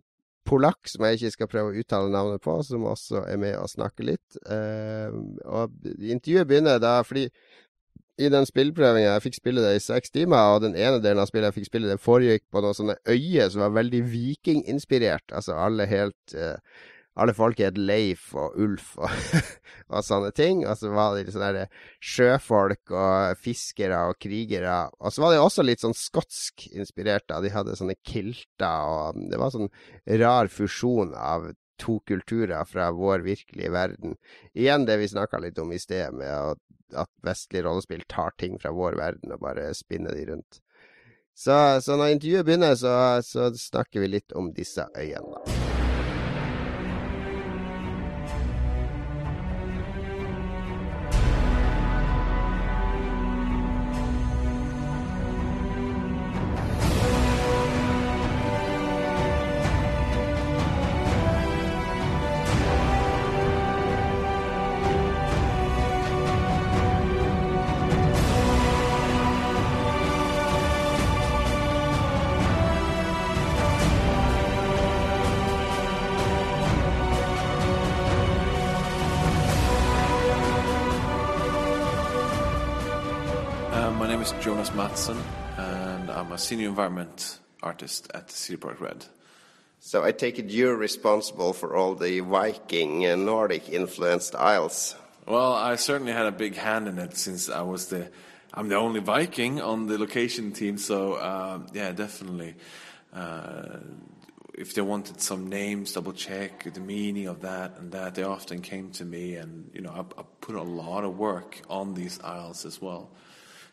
polakk 0.50 0.90
som 0.92 1.06
jeg 1.06 1.20
ikke 1.20 1.34
skal 1.36 1.50
prøve 1.52 1.72
å 1.72 1.84
uttale 1.84 2.12
navnet 2.12 2.42
på, 2.44 2.56
som 2.66 2.88
også 2.90 3.24
er 3.30 3.38
med 3.40 3.56
og 3.60 3.70
snakker 3.72 4.10
litt. 4.10 4.40
Uh, 4.50 5.14
og 5.46 5.78
intervjuet 5.86 6.50
begynner 6.50 6.82
da 6.84 6.98
fordi 7.06 7.28
i 8.22 8.30
den 8.30 8.46
spillprøvinga 8.46 9.16
Jeg 9.16 9.26
fikk 9.28 9.38
spille 9.40 9.66
det 9.66 9.76
i 9.78 9.84
seks 9.84 10.14
timer, 10.14 10.56
og 10.56 10.64
den 10.66 10.78
ene 10.78 11.02
delen 11.02 11.22
av 11.24 11.30
spillet 11.30 11.50
jeg 11.50 11.62
fikk 11.62 11.72
spille, 11.72 11.90
det 11.90 12.02
foregikk 12.04 12.46
på 12.54 12.62
noen 12.64 12.78
sånne 12.78 12.98
øyer 13.10 13.50
som 13.50 13.66
var 13.66 13.78
veldig 13.80 14.02
vikinginspirert. 14.12 15.34
Altså 15.34 15.58
alle 15.58 15.90
helt 15.90 16.36
uh, 16.38 16.58
Alle 17.14 17.36
folk 17.38 17.60
het 17.62 17.76
Leif 17.78 18.32
og 18.34 18.56
Ulf 18.58 18.96
og, 18.98 19.12
og 19.94 20.00
sånne 20.02 20.32
ting. 20.34 20.64
Og 20.66 20.78
så 20.80 20.90
var 20.94 21.14
det 21.14 21.34
sånne 21.34 21.68
sjøfolk 22.02 22.90
og 22.90 23.38
fiskere 23.38 24.00
og 24.10 24.18
krigere. 24.18 24.80
Og 24.98 25.14
så 25.14 25.22
var 25.22 25.34
det 25.34 25.44
også 25.44 25.66
litt 25.66 25.84
sånn 25.86 25.94
skotsk 25.94 26.66
inspirert. 26.74 27.28
Da. 27.30 27.38
De 27.42 27.54
hadde 27.54 27.78
sånne 27.78 28.00
kilter, 28.02 28.90
og 28.90 29.22
det 29.30 29.42
var 29.42 29.54
sånn 29.54 29.70
rar 30.24 30.50
fusjon 30.50 31.14
av 31.14 31.52
to 31.82 32.00
kulturer 32.08 32.66
fra 32.70 32.92
vår 32.92 33.26
virkelige 33.26 33.72
verden. 33.74 34.18
Igjen 34.54 34.86
det 34.90 35.00
vi 35.02 35.10
snakka 35.12 35.42
litt 35.44 35.60
om 35.60 35.74
i 35.74 35.82
sted, 35.82 36.14
med 36.14 36.58
at, 36.94 37.10
vestlig 37.26 37.64
rollespill 37.66 38.04
tar 38.12 38.36
ting 38.38 38.60
fra 38.62 38.70
vår 38.76 39.00
verden 39.00 39.34
og 39.34 39.42
bare 39.42 39.72
spinner 39.74 40.14
de 40.14 40.28
rundt. 40.30 40.62
Så, 41.34 41.82
så 41.82 41.98
når 41.98 42.14
intervjuet 42.14 42.46
begynner, 42.46 42.78
så, 42.78 42.96
så 43.26 43.50
snakker 43.58 44.06
vi 44.06 44.14
litt 44.20 44.38
om 44.38 44.54
disse 44.54 44.86
øyene, 44.94 45.34
da. 45.34 45.63
Senior 86.44 86.70
environment 86.70 87.40
artist 87.64 88.12
at 88.14 88.30
CD 88.30 88.62
Projekt 88.62 88.80
Red. 88.80 89.06
So 89.80 90.04
I 90.04 90.12
take 90.12 90.38
it 90.40 90.52
you're 90.52 90.76
responsible 90.76 91.54
for 91.54 91.76
all 91.76 91.96
the 91.96 92.20
Viking 92.20 93.06
and 93.06 93.26
Nordic 93.26 93.70
influenced 93.70 94.36
isles. 94.36 94.96
Well, 95.26 95.54
I 95.54 95.78
certainly 95.78 96.12
had 96.12 96.28
a 96.28 96.32
big 96.32 96.56
hand 96.56 96.88
in 96.88 97.00
it 97.00 97.18
since 97.18 97.50
I 97.50 97.62
was 97.62 97.88
the 97.88 98.12
I'm 98.54 98.70
the 98.70 98.76
only 98.76 99.00
Viking 99.00 99.62
on 99.62 99.88
the 99.88 99.98
location 99.98 100.52
team. 100.52 100.78
So 100.78 101.20
um, 101.20 101.68
yeah, 101.74 101.92
definitely. 101.92 102.56
Uh, 103.12 103.80
if 104.54 104.76
they 104.76 104.82
wanted 104.82 105.22
some 105.22 105.48
names, 105.48 105.94
double 105.94 106.14
check 106.14 106.72
the 106.72 106.80
meaning 106.80 107.28
of 107.28 107.42
that 107.42 107.78
and 107.80 107.92
that, 107.94 108.14
they 108.14 108.24
often 108.24 108.62
came 108.62 108.92
to 108.92 109.06
me, 109.06 109.36
and 109.36 109.72
you 109.74 109.82
know, 109.82 109.90
I, 109.90 110.22
I 110.22 110.24
put 110.42 110.56
a 110.56 110.62
lot 110.62 111.04
of 111.04 111.18
work 111.18 111.62
on 111.68 111.96
these 111.96 112.20
isles 112.22 112.64
as 112.64 112.80
well. 112.80 113.10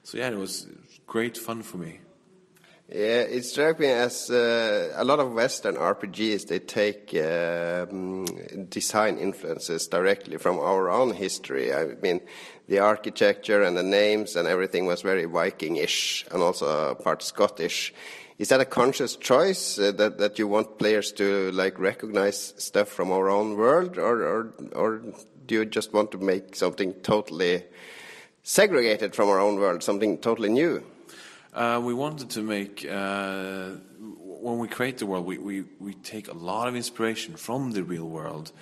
So 0.03 0.19
yeah, 0.19 0.29
it 0.31 0.39
was 0.39 0.67
great 1.07 1.37
fun 1.37 1.63
for 1.63 1.79
me. 1.79 2.01
Yeah, 2.93 3.23
it 3.23 3.45
struck 3.45 3.79
me 3.79 3.87
as 3.87 4.31
uh, 4.31 4.93
a 4.97 5.05
lot 5.05 5.21
of 5.21 5.33
Western 5.33 5.77
RPGs 5.77 6.49
they 6.49 6.59
take 6.59 7.15
um, 7.15 8.25
design 8.69 9.17
influences 9.17 9.87
directly 9.87 10.39
from 10.39 10.59
our 10.59 10.91
own 10.91 11.15
history. 11.15 11.73
I 11.73 11.95
mean, 12.03 12.21
the 12.67 12.81
architecture 12.81 13.63
and 13.63 13.77
the 13.77 13.85
names 13.85 14.35
and 14.35 14.49
everything 14.49 14.87
was 14.87 15.03
very 15.03 15.25
Viking-ish 15.25 16.27
and 16.33 16.43
also 16.43 16.97
part 16.97 17.23
Scottish. 17.23 17.95
Is 18.39 18.49
that 18.49 18.61
a 18.61 18.65
conscious 18.65 19.15
choice 19.15 19.79
uh, 19.79 19.93
that 19.93 20.19
that 20.19 20.41
you 20.41 20.49
want 20.49 20.79
players 20.79 21.13
to 21.13 21.53
like 21.53 21.79
recognize 21.79 22.55
stuff 22.57 22.89
from 22.89 23.13
our 23.13 23.29
own 23.29 23.57
world, 23.57 23.99
or 23.99 24.23
or 24.23 24.55
or 24.75 25.03
do 25.47 25.55
you 25.55 25.65
just 25.65 25.93
want 25.93 26.11
to 26.11 26.19
make 26.19 26.57
something 26.57 26.95
totally 27.03 27.63
segregated 28.43 29.15
from 29.15 29.29
our 29.29 29.41
own 29.41 29.57
world, 29.57 29.83
something 29.83 30.19
totally 30.19 30.49
new? 30.49 30.83
Uh, 31.53 31.81
we 31.83 31.93
wanted 31.93 32.31
to 32.31 32.43
make, 32.43 32.87
uh, 32.89 33.71
when 33.99 34.59
we 34.59 34.69
create 34.69 34.99
the 34.99 35.07
world, 35.07 35.27
we, 35.27 35.39
we, 35.39 35.65
we 35.81 35.95
take 35.95 36.29
a 36.29 36.37
lot 36.37 36.69
of 36.69 36.77
inspiration 36.77 37.35
from 37.35 37.73
the 37.73 37.83
real 37.83 38.09
world 38.09 38.53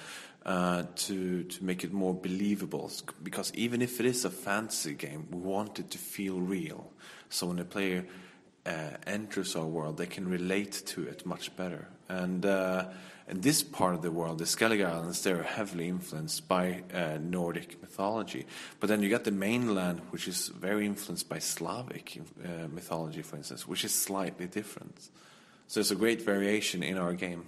uh, 0.46 0.84
to, 0.96 1.44
to 1.44 1.64
make 1.64 1.84
it 1.84 1.92
more 1.92 2.14
believable. 2.14 2.90
Because 3.22 3.52
even 3.54 3.82
if 3.82 4.00
it 4.00 4.06
is 4.06 4.24
a 4.24 4.30
fantasy 4.30 4.94
game, 4.94 5.28
we 5.30 5.38
want 5.38 5.78
it 5.78 5.90
to 5.90 5.98
feel 5.98 6.40
real. 6.40 6.90
So 7.28 7.48
when 7.48 7.58
a 7.58 7.64
player 7.64 8.06
uh, 8.64 8.90
enters 9.06 9.54
our 9.54 9.66
world, 9.66 9.98
they 9.98 10.06
can 10.06 10.26
relate 10.26 10.82
to 10.86 11.02
it 11.02 11.26
much 11.26 11.54
better. 11.56 11.88
And 12.08 12.46
uh, 12.46 12.86
in 13.28 13.40
this 13.40 13.62
part 13.62 13.94
of 13.94 14.02
the 14.02 14.10
world, 14.10 14.38
the 14.38 14.44
Skellige 14.44 14.84
Islands, 14.84 15.22
they're 15.22 15.42
heavily 15.42 15.88
influenced 15.88 16.48
by 16.48 16.82
uh, 16.94 17.18
Nordic 17.20 17.80
mythology. 17.80 18.46
But 18.80 18.88
then 18.88 19.02
you 19.02 19.10
got 19.10 19.24
the 19.24 19.30
mainland, 19.30 20.00
which 20.10 20.28
is 20.28 20.48
very 20.48 20.86
influenced 20.86 21.28
by 21.28 21.38
Slavic 21.38 22.20
uh, 22.44 22.68
mythology, 22.68 23.22
for 23.22 23.36
instance, 23.36 23.68
which 23.68 23.84
is 23.84 23.94
slightly 23.94 24.46
different. 24.46 25.10
So 25.66 25.80
there's 25.80 25.90
a 25.90 25.96
great 25.96 26.22
variation 26.22 26.82
in 26.82 26.96
our 26.96 27.12
game. 27.12 27.46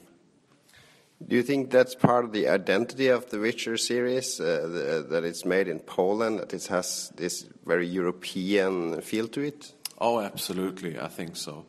Do 1.26 1.36
you 1.36 1.42
think 1.42 1.70
that's 1.70 1.94
part 1.94 2.24
of 2.24 2.32
the 2.32 2.48
identity 2.48 3.08
of 3.08 3.28
the 3.30 3.38
Witcher 3.38 3.76
series, 3.76 4.40
uh, 4.40 4.44
the, 4.44 5.06
that 5.10 5.24
it's 5.24 5.44
made 5.44 5.68
in 5.68 5.80
Poland, 5.80 6.38
that 6.38 6.54
it 6.54 6.66
has 6.66 7.12
this 7.16 7.46
very 7.66 7.86
European 7.86 9.00
feel 9.02 9.28
to 9.28 9.42
it? 9.42 9.72
Oh, 9.98 10.20
absolutely. 10.20 10.98
I 10.98 11.08
think 11.08 11.36
so. 11.36 11.66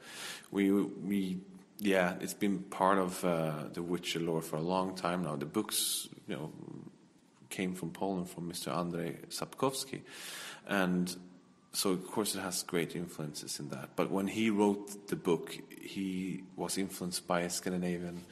We 0.51 0.71
we 0.71 1.39
yeah, 1.81 2.13
it's 2.21 2.35
been 2.35 2.59
part 2.59 2.99
of 2.99 3.25
uh, 3.25 3.63
the 3.73 3.81
Witcher 3.81 4.19
lore 4.19 4.41
for 4.41 4.57
a 4.57 4.61
long 4.61 4.95
time 4.95 5.23
now. 5.23 5.35
The 5.35 5.47
books, 5.47 6.07
you 6.27 6.35
know, 6.35 6.51
came 7.49 7.73
from 7.73 7.89
Poland 7.89 8.29
from 8.29 8.51
Mr. 8.51 8.71
Andrzej 8.71 9.29
Sapkowski, 9.29 10.01
and 10.67 11.13
so 11.73 11.89
of 11.89 12.05
course 12.05 12.35
it 12.35 12.41
has 12.41 12.61
great 12.61 12.95
influences 12.95 13.59
in 13.59 13.69
that. 13.69 13.89
But 13.95 14.11
when 14.11 14.27
he 14.27 14.51
wrote 14.51 15.07
the 15.07 15.15
book, 15.15 15.57
he 15.81 16.43
was 16.55 16.77
influenced 16.77 17.25
by 17.25 17.47
Scandinavian 17.47 18.25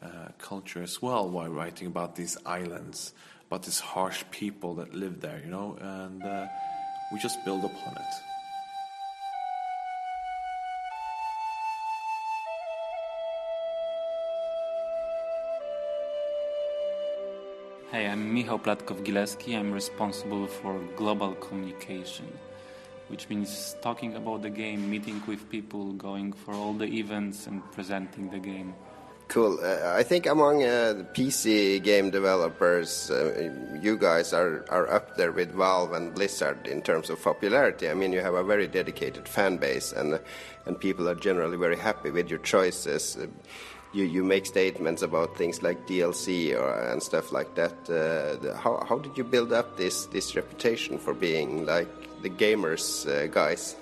uh, 0.00 0.28
culture 0.38 0.82
as 0.82 1.02
well 1.02 1.28
while 1.28 1.50
writing 1.50 1.88
about 1.88 2.14
these 2.14 2.36
islands, 2.46 3.12
about 3.48 3.64
these 3.64 3.80
harsh 3.80 4.22
people 4.30 4.76
that 4.76 4.94
live 4.94 5.20
there, 5.20 5.40
you 5.44 5.50
know, 5.50 5.76
and 5.80 6.22
uh, 6.22 6.46
we 7.12 7.18
just 7.18 7.44
build 7.44 7.64
upon 7.64 7.94
it. 7.94 8.31
Hey, 17.92 18.08
I'm 18.08 18.32
Michał 18.32 18.58
Platkov-Gileski. 18.58 19.54
I'm 19.54 19.70
responsible 19.70 20.46
for 20.46 20.80
global 20.96 21.34
communication, 21.34 22.24
which 23.08 23.28
means 23.28 23.76
talking 23.82 24.16
about 24.16 24.40
the 24.40 24.48
game, 24.48 24.88
meeting 24.88 25.20
with 25.26 25.46
people, 25.50 25.92
going 25.92 26.32
for 26.32 26.54
all 26.54 26.72
the 26.72 26.86
events, 26.86 27.46
and 27.46 27.60
presenting 27.72 28.30
the 28.30 28.38
game. 28.38 28.72
Cool. 29.28 29.58
Uh, 29.62 29.94
I 29.94 30.04
think 30.04 30.24
among 30.24 30.62
uh, 30.62 30.94
the 30.94 31.06
PC 31.12 31.82
game 31.82 32.10
developers, 32.10 33.10
uh, 33.10 33.50
you 33.82 33.98
guys 33.98 34.32
are, 34.32 34.64
are 34.70 34.90
up 34.90 35.18
there 35.18 35.32
with 35.32 35.52
Valve 35.52 35.92
and 35.92 36.14
Blizzard 36.14 36.66
in 36.66 36.80
terms 36.80 37.10
of 37.10 37.22
popularity. 37.22 37.90
I 37.90 37.94
mean, 37.94 38.14
you 38.14 38.20
have 38.20 38.32
a 38.32 38.42
very 38.42 38.68
dedicated 38.68 39.28
fan 39.28 39.58
base, 39.58 39.92
and 39.92 40.18
and 40.64 40.80
people 40.80 41.10
are 41.10 41.14
generally 41.14 41.58
very 41.58 41.76
happy 41.76 42.10
with 42.10 42.30
your 42.30 42.38
choices. 42.38 43.18
You, 43.92 44.04
you 44.04 44.24
make 44.24 44.46
statements 44.46 45.02
about 45.02 45.36
things 45.36 45.62
like 45.62 45.86
DLC 45.86 46.58
or, 46.58 46.72
and 46.90 47.02
stuff 47.02 47.30
like 47.30 47.54
that. 47.54 47.72
Uh, 47.88 48.40
the, 48.40 48.56
how, 48.56 48.82
how 48.88 48.98
did 48.98 49.18
you 49.18 49.24
build 49.24 49.52
up 49.52 49.76
this, 49.76 50.06
this 50.06 50.34
reputation 50.34 50.98
for 50.98 51.12
being 51.12 51.66
like 51.66 51.88
the 52.22 52.30
gamers 52.30 53.06
uh, 53.06 53.26
guys? 53.26 53.76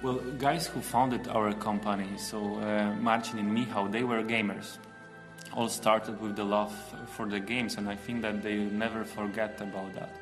Well, 0.00 0.20
guys 0.38 0.68
who 0.68 0.80
founded 0.80 1.26
our 1.28 1.52
company, 1.52 2.16
so 2.16 2.38
uh, 2.38 2.94
Marcin 3.00 3.40
and 3.40 3.52
Michał, 3.52 3.90
they 3.90 4.04
were 4.04 4.22
gamers. 4.22 4.78
All 5.52 5.68
started 5.68 6.20
with 6.20 6.36
the 6.36 6.44
love 6.44 6.72
for 7.16 7.26
the 7.26 7.40
games, 7.40 7.76
and 7.76 7.88
I 7.88 7.96
think 7.96 8.22
that 8.22 8.42
they 8.42 8.56
never 8.56 9.04
forget 9.04 9.60
about 9.60 9.94
that. 9.94 10.14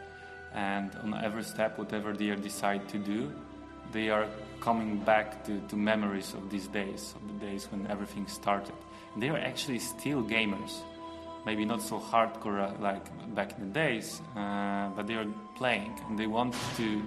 And 0.55 0.91
on 1.03 1.15
every 1.23 1.43
step, 1.45 1.79
whatever 1.79 2.15
they 2.15 2.35
decide 2.37 2.89
to 2.89 2.99
do, 2.99 3.31
they 3.97 4.11
are 4.11 4.29
coming 4.61 4.99
back 4.99 5.45
to, 5.47 5.59
to 5.69 5.77
memories 5.77 6.35
of 6.35 6.51
these 6.51 6.69
days, 6.69 7.15
of 7.17 7.23
the 7.29 7.47
days 7.47 7.67
when 7.71 7.87
everything 7.87 8.27
started. 8.27 8.75
And 9.15 9.23
they 9.23 9.31
are 9.31 9.39
actually 9.39 9.79
still 9.79 10.23
gamers. 10.23 10.73
Maybe 11.47 11.65
not 11.65 11.81
so 11.81 11.99
hardcore 11.99 12.61
uh, 12.61 12.83
like 12.83 13.05
back 13.35 13.57
in 13.57 13.69
the 13.69 13.73
days, 13.73 14.21
uh, 14.37 14.91
but 14.97 15.07
they 15.07 15.15
are 15.15 15.27
playing 15.55 15.99
and 16.09 16.19
they 16.19 16.27
want 16.27 16.55
to 16.77 17.03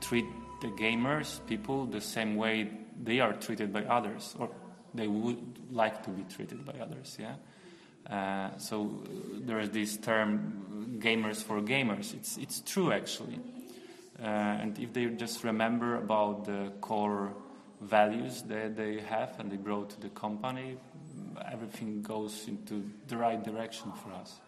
treat 0.00 0.26
the 0.60 0.68
gamers, 0.68 1.40
people, 1.46 1.86
the 1.86 2.00
same 2.00 2.36
way 2.36 2.70
they 3.04 3.20
are 3.20 3.34
treated 3.34 3.72
by 3.72 3.84
others, 3.84 4.34
or 4.38 4.48
they 4.94 5.06
would 5.06 5.38
like 5.70 6.02
to 6.04 6.10
be 6.10 6.24
treated 6.34 6.64
by 6.64 6.72
others. 6.80 7.18
Yeah. 7.20 7.36
Uh, 8.10 8.56
so 8.58 9.02
there 9.46 9.60
is 9.60 9.70
this 9.70 9.96
term 9.98 10.98
"gamers 10.98 11.42
for 11.42 11.60
gamers." 11.60 12.14
It's 12.14 12.38
it's 12.38 12.60
true 12.60 12.92
actually, 12.92 13.36
uh, 13.36 13.55
and 14.18 14.78
if 14.78 14.92
they 14.92 15.06
just 15.06 15.44
remember 15.44 15.96
about 15.96 16.44
the 16.44 16.72
core 16.80 17.34
values 17.80 18.42
that 18.42 18.76
they 18.76 19.00
have 19.00 19.38
and 19.38 19.50
they 19.50 19.56
brought 19.56 19.90
to 19.90 20.00
the 20.00 20.08
company, 20.10 20.76
everything 21.50 22.02
goes 22.02 22.48
into 22.48 22.90
the 23.08 23.16
right 23.16 23.42
direction 23.42 23.92
for 23.92 24.12
us. 24.12 24.40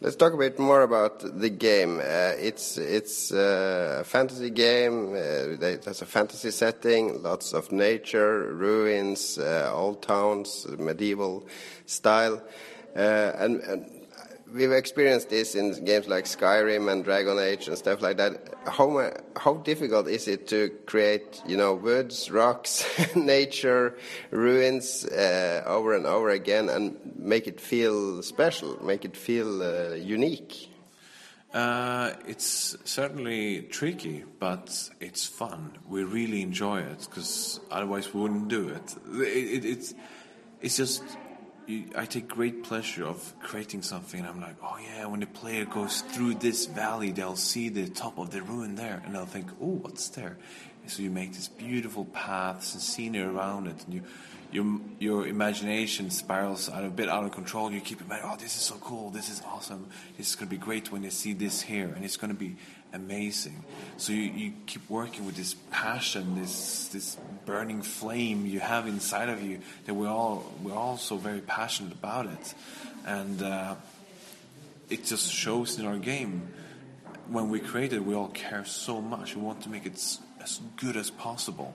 Let's 0.00 0.16
talk 0.16 0.34
a 0.34 0.36
bit 0.36 0.58
more 0.58 0.82
about 0.82 1.20
the 1.40 1.48
game. 1.48 1.98
Uh, 1.98 2.32
it's 2.36 2.76
it's 2.76 3.32
uh, 3.32 3.98
a 4.00 4.04
fantasy 4.04 4.50
game. 4.50 5.14
Uh, 5.14 5.56
has 5.86 6.02
a 6.02 6.06
fantasy 6.06 6.50
setting, 6.50 7.22
lots 7.22 7.54
of 7.54 7.72
nature, 7.72 8.52
ruins, 8.52 9.38
uh, 9.38 9.70
old 9.72 10.02
towns, 10.02 10.66
medieval 10.78 11.46
style, 11.86 12.42
uh, 12.94 12.98
and, 12.98 13.60
and 13.62 13.93
we've 14.54 14.72
experienced 14.72 15.28
this 15.30 15.54
in 15.54 15.84
games 15.84 16.06
like 16.08 16.24
Skyrim 16.24 16.90
and 16.90 17.04
Dragon 17.04 17.38
Age 17.38 17.66
and 17.68 17.76
stuff 17.76 18.00
like 18.00 18.16
that. 18.18 18.54
How 18.66 19.12
how 19.36 19.54
difficult 19.54 20.08
is 20.08 20.28
it 20.28 20.46
to 20.48 20.70
create, 20.86 21.42
you 21.46 21.56
know, 21.56 21.74
woods, 21.74 22.30
rocks, 22.30 22.86
nature, 23.16 23.96
ruins 24.30 25.04
uh, 25.06 25.64
over 25.66 25.94
and 25.94 26.06
over 26.06 26.30
again 26.30 26.68
and 26.68 26.96
make 27.16 27.46
it 27.46 27.60
feel 27.60 28.22
special, 28.22 28.82
make 28.84 29.04
it 29.04 29.16
feel 29.16 29.62
uh, 29.62 29.94
unique? 29.94 30.70
Uh, 31.52 32.14
it's 32.26 32.76
certainly 32.84 33.62
tricky, 33.62 34.24
but 34.40 34.90
it's 35.00 35.24
fun. 35.24 35.72
We 35.88 36.02
really 36.02 36.42
enjoy 36.42 36.80
it 36.80 37.06
because 37.08 37.60
otherwise 37.70 38.12
we 38.12 38.20
wouldn't 38.22 38.48
do 38.48 38.68
it. 38.68 38.94
it, 39.20 39.64
it 39.64 39.64
it's 39.64 39.94
it's 40.60 40.76
just 40.76 41.02
you, 41.66 41.84
I 41.96 42.06
take 42.06 42.28
great 42.28 42.64
pleasure 42.64 43.04
of 43.04 43.34
creating 43.40 43.82
something. 43.82 44.20
And 44.20 44.28
I'm 44.28 44.40
like, 44.40 44.56
oh 44.62 44.78
yeah, 44.82 45.06
when 45.06 45.20
the 45.20 45.26
player 45.26 45.64
goes 45.64 46.00
through 46.00 46.36
this 46.36 46.66
valley, 46.66 47.12
they'll 47.12 47.36
see 47.36 47.68
the 47.68 47.88
top 47.88 48.18
of 48.18 48.30
the 48.30 48.42
ruin 48.42 48.74
there, 48.74 49.02
and 49.04 49.14
they'll 49.14 49.26
think, 49.26 49.50
oh, 49.60 49.80
what's 49.82 50.08
there? 50.08 50.36
And 50.82 50.90
so 50.90 51.02
you 51.02 51.10
make 51.10 51.32
these 51.32 51.48
beautiful 51.48 52.04
paths 52.06 52.74
and 52.74 52.82
scenery 52.82 53.24
around 53.24 53.66
it, 53.66 53.84
and 53.84 53.94
you, 53.94 54.02
your 54.52 54.80
your 54.98 55.26
imagination 55.26 56.10
spirals 56.10 56.68
out 56.68 56.84
a 56.84 56.90
bit 56.90 57.08
out 57.08 57.24
of 57.24 57.32
control. 57.32 57.72
You 57.72 57.80
keep 57.80 58.00
imagining, 58.00 58.30
oh, 58.32 58.36
this 58.36 58.54
is 58.54 58.62
so 58.62 58.76
cool, 58.76 59.10
this 59.10 59.28
is 59.28 59.42
awesome, 59.46 59.88
this 60.16 60.28
is 60.28 60.34
going 60.36 60.48
to 60.48 60.50
be 60.50 60.58
great 60.58 60.92
when 60.92 61.02
you 61.02 61.10
see 61.10 61.32
this 61.32 61.62
here, 61.62 61.92
and 61.94 62.04
it's 62.04 62.16
going 62.16 62.32
to 62.32 62.38
be 62.38 62.56
amazing. 62.94 63.64
So 63.96 64.12
you, 64.12 64.22
you 64.22 64.52
keep 64.66 64.88
working 64.88 65.26
with 65.26 65.36
this 65.36 65.54
passion, 65.70 66.40
this 66.40 66.88
this 66.88 67.16
burning 67.44 67.82
flame 67.82 68.46
you 68.46 68.60
have 68.60 68.86
inside 68.86 69.28
of 69.28 69.42
you 69.42 69.60
that 69.84 69.94
we're 69.94 70.08
all 70.08 70.50
we're 70.62 70.74
all 70.74 70.96
so 70.96 71.16
very 71.16 71.40
passionate 71.40 71.92
about 71.92 72.26
it, 72.26 72.54
and 73.06 73.42
uh, 73.42 73.74
it 74.88 75.04
just 75.04 75.30
shows 75.30 75.78
in 75.78 75.86
our 75.86 75.98
game. 75.98 76.48
When 77.28 77.48
we 77.48 77.58
create 77.58 77.92
it, 77.92 78.04
we 78.04 78.14
all 78.14 78.28
care 78.28 78.64
so 78.64 79.00
much. 79.00 79.34
We 79.34 79.42
want 79.42 79.62
to 79.62 79.70
make 79.70 79.86
it 79.86 79.94
as 80.42 80.60
good 80.76 80.96
as 80.96 81.10
possible. 81.10 81.74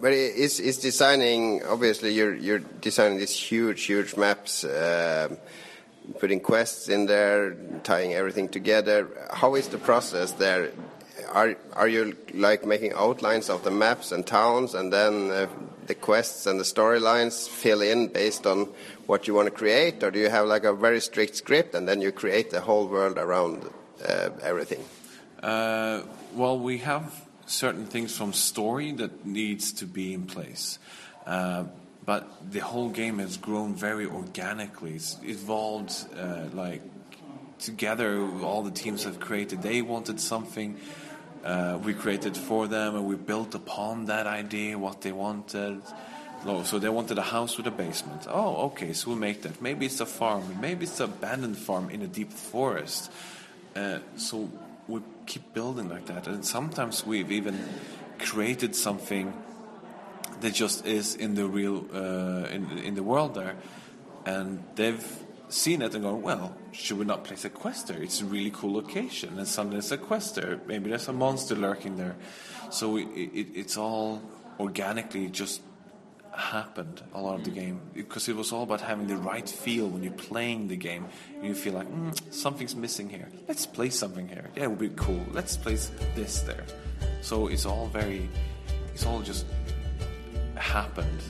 But 0.00 0.12
it's, 0.12 0.58
it's 0.58 0.78
designing. 0.78 1.62
Obviously, 1.64 2.12
you're 2.12 2.34
you're 2.34 2.58
designing 2.58 3.18
these 3.18 3.34
huge, 3.34 3.84
huge 3.84 4.16
maps. 4.16 4.64
Uh, 4.64 5.36
putting 6.18 6.40
quests 6.40 6.88
in 6.88 7.06
there, 7.06 7.54
tying 7.82 8.14
everything 8.14 8.48
together. 8.48 9.08
How 9.32 9.54
is 9.54 9.68
the 9.68 9.78
process 9.78 10.32
there? 10.32 10.70
Are 11.32 11.56
are 11.74 11.88
you 11.88 12.16
like 12.32 12.64
making 12.64 12.92
outlines 12.94 13.50
of 13.50 13.62
the 13.64 13.70
maps 13.70 14.12
and 14.12 14.26
towns, 14.26 14.74
and 14.74 14.92
then 14.92 15.30
uh, 15.30 15.46
the 15.86 15.94
quests 15.94 16.46
and 16.46 16.60
the 16.60 16.64
storylines 16.64 17.48
fill 17.48 17.82
in 17.82 18.08
based 18.08 18.46
on 18.46 18.68
what 19.06 19.26
you 19.26 19.34
want 19.34 19.46
to 19.46 19.50
create, 19.50 20.02
or 20.02 20.10
do 20.10 20.18
you 20.18 20.30
have 20.30 20.46
like 20.46 20.64
a 20.64 20.72
very 20.72 21.00
strict 21.00 21.34
script 21.34 21.74
and 21.74 21.88
then 21.88 22.00
you 22.00 22.12
create 22.12 22.50
the 22.50 22.60
whole 22.60 22.86
world 22.86 23.18
around 23.18 23.68
uh, 24.06 24.30
everything? 24.42 24.84
Uh, 25.42 26.02
well, 26.34 26.58
we 26.58 26.78
have 26.78 27.26
certain 27.46 27.86
things 27.86 28.16
from 28.16 28.32
story 28.32 28.92
that 28.92 29.24
needs 29.24 29.72
to 29.72 29.86
be 29.86 30.12
in 30.12 30.26
place. 30.26 30.78
But 32.08 32.50
the 32.50 32.60
whole 32.60 32.88
game 32.88 33.18
has 33.18 33.36
grown 33.36 33.74
very 33.74 34.06
organically. 34.06 34.94
It's 34.94 35.18
evolved 35.22 35.92
uh, 36.16 36.46
like 36.54 36.80
together. 37.58 38.18
All 38.42 38.62
the 38.62 38.70
teams 38.70 39.04
have 39.04 39.20
created. 39.20 39.60
They 39.60 39.82
wanted 39.82 40.18
something. 40.18 40.78
Uh, 41.44 41.78
we 41.84 41.92
created 41.92 42.34
for 42.34 42.66
them, 42.66 42.96
and 42.96 43.04
we 43.04 43.16
built 43.16 43.54
upon 43.54 44.06
that 44.06 44.26
idea 44.26 44.78
what 44.78 45.02
they 45.02 45.12
wanted. 45.12 45.82
So 46.64 46.78
they 46.78 46.88
wanted 46.88 47.18
a 47.18 47.28
house 47.36 47.58
with 47.58 47.66
a 47.66 47.70
basement. 47.70 48.26
Oh, 48.26 48.68
okay, 48.68 48.94
so 48.94 49.10
we'll 49.10 49.18
make 49.18 49.42
that. 49.42 49.60
Maybe 49.60 49.84
it's 49.84 50.00
a 50.00 50.06
farm. 50.06 50.62
Maybe 50.62 50.84
it's 50.84 51.00
an 51.00 51.10
abandoned 51.10 51.58
farm 51.58 51.90
in 51.90 52.00
a 52.00 52.08
deep 52.08 52.32
forest. 52.32 53.12
Uh, 53.76 53.98
so 54.16 54.48
we 54.86 55.02
keep 55.26 55.52
building 55.52 55.90
like 55.90 56.06
that, 56.06 56.26
and 56.26 56.42
sometimes 56.42 57.04
we've 57.04 57.30
even 57.30 57.62
created 58.18 58.74
something 58.74 59.34
that 60.40 60.54
just 60.54 60.86
is 60.86 61.14
in 61.14 61.34
the 61.34 61.46
real 61.46 61.86
uh, 61.92 62.48
in 62.48 62.78
in 62.78 62.94
the 62.94 63.02
world 63.02 63.34
there, 63.34 63.56
and 64.24 64.62
they've 64.74 65.24
seen 65.48 65.80
it 65.82 65.94
and 65.94 66.04
gone, 66.04 66.22
well, 66.22 66.54
should 66.72 66.98
we 66.98 67.04
not 67.04 67.24
place 67.24 67.44
a 67.44 67.50
quest 67.50 67.88
there? 67.88 68.02
It's 68.02 68.20
a 68.20 68.24
really 68.24 68.50
cool 68.50 68.74
location, 68.74 69.38
and 69.38 69.48
suddenly 69.48 69.76
there's 69.76 69.92
a 69.92 69.98
quest 69.98 70.34
there. 70.34 70.60
Maybe 70.66 70.90
there's 70.90 71.08
a 71.08 71.12
monster 71.12 71.54
lurking 71.54 71.96
there, 71.96 72.16
so 72.70 72.96
it, 72.96 73.08
it, 73.14 73.46
it's 73.54 73.76
all 73.76 74.22
organically 74.60 75.28
just 75.28 75.62
happened 76.38 77.02
a 77.14 77.20
lot 77.20 77.34
of 77.34 77.44
the 77.44 77.50
game 77.50 77.80
because 77.94 78.28
it 78.28 78.36
was 78.36 78.52
all 78.52 78.62
about 78.62 78.80
having 78.80 79.06
the 79.08 79.16
right 79.16 79.48
feel 79.48 79.88
when 79.88 80.02
you're 80.02 80.12
playing 80.12 80.68
the 80.68 80.76
game. 80.76 81.06
You 81.42 81.54
feel 81.54 81.74
like 81.74 81.88
mm, 81.88 82.32
something's 82.32 82.76
missing 82.76 83.08
here. 83.08 83.28
Let's 83.48 83.66
play 83.66 83.90
something 83.90 84.28
here. 84.28 84.48
Yeah, 84.56 84.64
it 84.64 84.70
would 84.70 84.78
be 84.78 84.90
cool. 84.90 85.24
Let's 85.32 85.56
place 85.56 85.90
this 86.14 86.40
there. 86.40 86.64
So 87.22 87.48
it's 87.48 87.66
all 87.66 87.86
very, 87.86 88.28
it's 88.94 89.04
all 89.04 89.20
just 89.20 89.46
happened. 90.60 91.22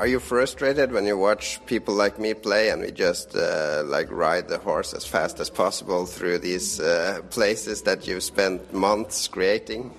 Are 0.00 0.06
you 0.06 0.18
frustrated 0.18 0.92
when 0.92 1.04
you 1.04 1.18
watch 1.18 1.60
people 1.66 1.92
like 1.92 2.18
me 2.18 2.32
play 2.32 2.70
and 2.70 2.80
we 2.80 2.90
just 2.90 3.36
uh, 3.36 3.82
like 3.84 4.10
ride 4.10 4.48
the 4.48 4.56
horse 4.56 4.94
as 4.94 5.04
fast 5.04 5.38
as 5.40 5.50
possible 5.50 6.06
through 6.06 6.38
these 6.38 6.80
uh, 6.80 7.20
places 7.28 7.82
that 7.82 8.06
you've 8.06 8.22
spent 8.22 8.72
months 8.72 9.28
creating? 9.28 9.92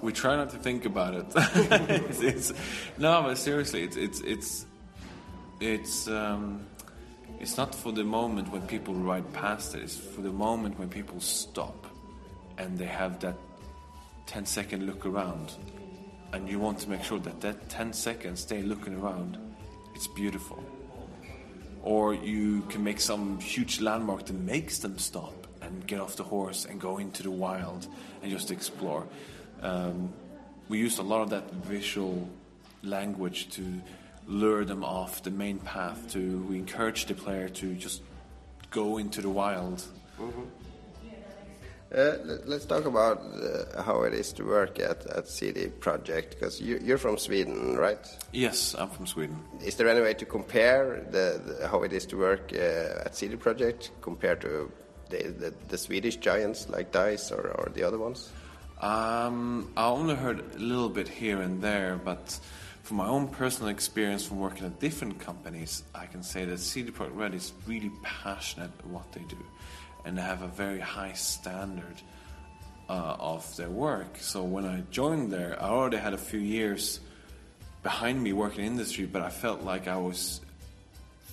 We 0.00 0.12
try 0.12 0.36
not 0.36 0.50
to 0.50 0.58
think 0.58 0.84
about 0.84 1.14
it. 1.14 1.26
it's, 1.34 2.20
it's, 2.20 2.52
no, 2.98 3.20
but 3.24 3.36
seriously, 3.36 3.82
it's 3.82 3.96
it's 3.96 4.20
it's 4.20 4.66
it's 5.58 6.06
um, 6.06 6.64
it's 7.40 7.56
not 7.56 7.74
for 7.74 7.90
the 7.90 8.04
moment 8.04 8.52
when 8.52 8.62
people 8.62 8.94
ride 8.94 9.32
past 9.32 9.74
it. 9.74 9.82
It's 9.82 9.96
for 9.96 10.20
the 10.20 10.30
moment 10.30 10.78
when 10.78 10.88
people 10.88 11.18
stop 11.18 11.84
and 12.58 12.78
they 12.78 12.86
have 12.86 13.18
that 13.20 13.34
10 14.26 14.46
second 14.46 14.86
look 14.86 15.04
around 15.04 15.50
and 16.32 16.48
you 16.48 16.60
want 16.60 16.78
to 16.78 16.88
make 16.90 17.02
sure 17.02 17.18
that 17.18 17.40
that 17.40 17.68
10 17.68 17.92
seconds 17.92 18.44
they 18.44 18.62
looking 18.62 18.94
around 18.94 19.38
it's 19.98 20.06
beautiful. 20.06 20.62
Or 21.82 22.14
you 22.14 22.62
can 22.68 22.84
make 22.84 23.00
some 23.00 23.40
huge 23.40 23.80
landmark 23.80 24.26
that 24.26 24.38
makes 24.38 24.78
them 24.78 24.96
stop 24.96 25.48
and 25.60 25.84
get 25.88 25.98
off 25.98 26.14
the 26.14 26.22
horse 26.22 26.66
and 26.66 26.80
go 26.80 26.98
into 26.98 27.24
the 27.24 27.32
wild 27.32 27.88
and 28.22 28.30
just 28.30 28.52
explore. 28.52 29.08
Um, 29.60 30.12
we 30.68 30.78
used 30.78 31.00
a 31.00 31.02
lot 31.02 31.22
of 31.22 31.30
that 31.30 31.52
visual 31.52 32.28
language 32.84 33.50
to 33.56 33.64
lure 34.28 34.64
them 34.64 34.84
off 34.84 35.24
the 35.24 35.32
main 35.32 35.58
path 35.58 36.12
to 36.12 36.46
we 36.48 36.58
encourage 36.58 37.06
the 37.06 37.14
player 37.14 37.48
to 37.48 37.74
just 37.74 38.00
go 38.70 38.98
into 38.98 39.20
the 39.20 39.30
wild. 39.30 39.82
Mm-hmm. 40.20 40.42
Uh, 41.94 42.18
let's 42.44 42.66
talk 42.66 42.84
about 42.84 43.18
uh, 43.18 43.82
how 43.82 44.02
it 44.02 44.12
is 44.12 44.30
to 44.34 44.44
work 44.44 44.78
at, 44.78 45.06
at 45.06 45.26
CD 45.26 45.68
Projekt, 45.68 46.30
because 46.30 46.60
you, 46.60 46.94
are 46.94 46.98
from 46.98 47.16
Sweden, 47.16 47.76
right? 47.78 47.98
Yes, 48.30 48.74
I'm 48.78 48.90
from 48.90 49.06
Sweden. 49.06 49.42
Is 49.64 49.76
there 49.76 49.88
any 49.88 50.02
way 50.02 50.12
to 50.12 50.26
compare 50.26 51.06
the, 51.10 51.40
the 51.42 51.66
how 51.68 51.82
it 51.84 51.94
is 51.94 52.04
to 52.06 52.18
work 52.18 52.52
uh, 52.52 53.06
at 53.06 53.16
CD 53.16 53.36
Projekt 53.36 53.88
compared 54.02 54.42
to 54.42 54.70
the, 55.08 55.28
the, 55.28 55.54
the, 55.68 55.78
Swedish 55.78 56.16
giants 56.16 56.68
like 56.68 56.92
DICE 56.92 57.32
or, 57.32 57.52
or 57.52 57.70
the 57.72 57.82
other 57.84 57.98
ones? 57.98 58.30
Um, 58.82 59.72
I 59.74 59.86
only 59.86 60.14
heard 60.14 60.40
a 60.56 60.58
little 60.58 60.90
bit 60.90 61.08
here 61.08 61.40
and 61.40 61.62
there, 61.62 61.98
but 62.04 62.38
from 62.82 62.98
my 62.98 63.06
own 63.06 63.28
personal 63.28 63.70
experience 63.70 64.26
from 64.26 64.40
working 64.40 64.66
at 64.66 64.78
different 64.78 65.20
companies, 65.20 65.84
I 65.94 66.04
can 66.04 66.22
say 66.22 66.44
that 66.44 66.58
CD 66.58 66.90
Projekt 66.90 67.16
Red 67.16 67.34
is 67.34 67.54
really 67.66 67.90
passionate 68.02 68.72
at 68.78 68.86
what 68.86 69.10
they 69.12 69.22
do 69.22 69.38
and 70.08 70.18
have 70.18 70.40
a 70.40 70.48
very 70.48 70.80
high 70.80 71.12
standard 71.12 72.00
uh, 72.88 73.16
of 73.20 73.56
their 73.56 73.68
work. 73.68 74.16
So 74.20 74.42
when 74.42 74.64
I 74.64 74.82
joined 74.90 75.30
there, 75.30 75.62
I 75.62 75.68
already 75.68 75.98
had 75.98 76.14
a 76.14 76.18
few 76.18 76.40
years 76.40 77.00
behind 77.82 78.22
me 78.22 78.32
working 78.32 78.64
in 78.64 78.72
industry, 78.72 79.04
but 79.04 79.20
I 79.20 79.28
felt 79.28 79.62
like 79.62 79.86
I 79.86 79.98
was, 79.98 80.40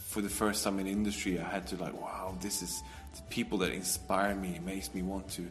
for 0.08 0.22
the 0.22 0.30
first 0.30 0.66
time 0.66 0.80
in 0.80 0.88
industry, 0.88 1.40
I 1.40 1.48
had 1.48 1.66
to 1.68 1.78
like, 1.78 2.00
wow, 2.00 2.38
this 2.42 2.62
is 2.62 2.84
the 3.16 3.22
people 3.30 3.58
that 3.60 3.72
inspire 3.72 4.36
me, 4.36 4.60
makes 4.66 4.94
me 4.94 5.02
want 5.02 5.30
to 5.30 5.48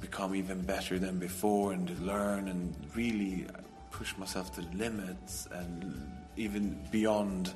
become 0.00 0.34
even 0.34 0.62
better 0.62 0.98
than 0.98 1.20
before 1.20 1.72
and 1.72 1.88
learn 2.04 2.48
and 2.48 2.74
really 2.96 3.46
push 3.92 4.16
myself 4.16 4.52
to 4.56 4.62
the 4.62 4.76
limits 4.76 5.46
and 5.52 6.10
even 6.36 6.76
beyond. 6.90 7.52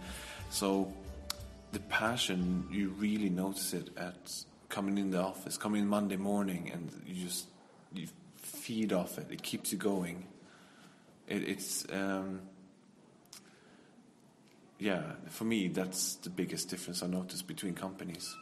So 0.50 0.92
the 1.72 1.80
passion, 1.80 2.68
you 2.70 2.90
really 2.90 3.30
notice 3.30 3.74
it 3.74 3.88
at 3.96 4.44
coming 4.68 4.98
in 4.98 5.10
the 5.10 5.22
office, 5.22 5.56
coming 5.56 5.82
in 5.82 5.88
Monday 5.88 6.16
morning, 6.16 6.70
and 6.72 6.90
you 7.06 7.24
just 7.24 7.46
you 7.92 8.08
feed 8.36 8.92
off 8.92 9.18
it. 9.18 9.26
It 9.30 9.42
keeps 9.42 9.72
you 9.72 9.78
going. 9.78 10.26
It, 11.28 11.48
it's 11.48 11.86
um, 11.92 12.40
yeah, 14.78 15.02
for 15.28 15.44
me, 15.44 15.68
that's 15.68 16.16
the 16.16 16.30
biggest 16.30 16.68
difference 16.68 17.02
I 17.02 17.06
noticed 17.06 17.46
between 17.46 17.74
companies. 17.74 18.36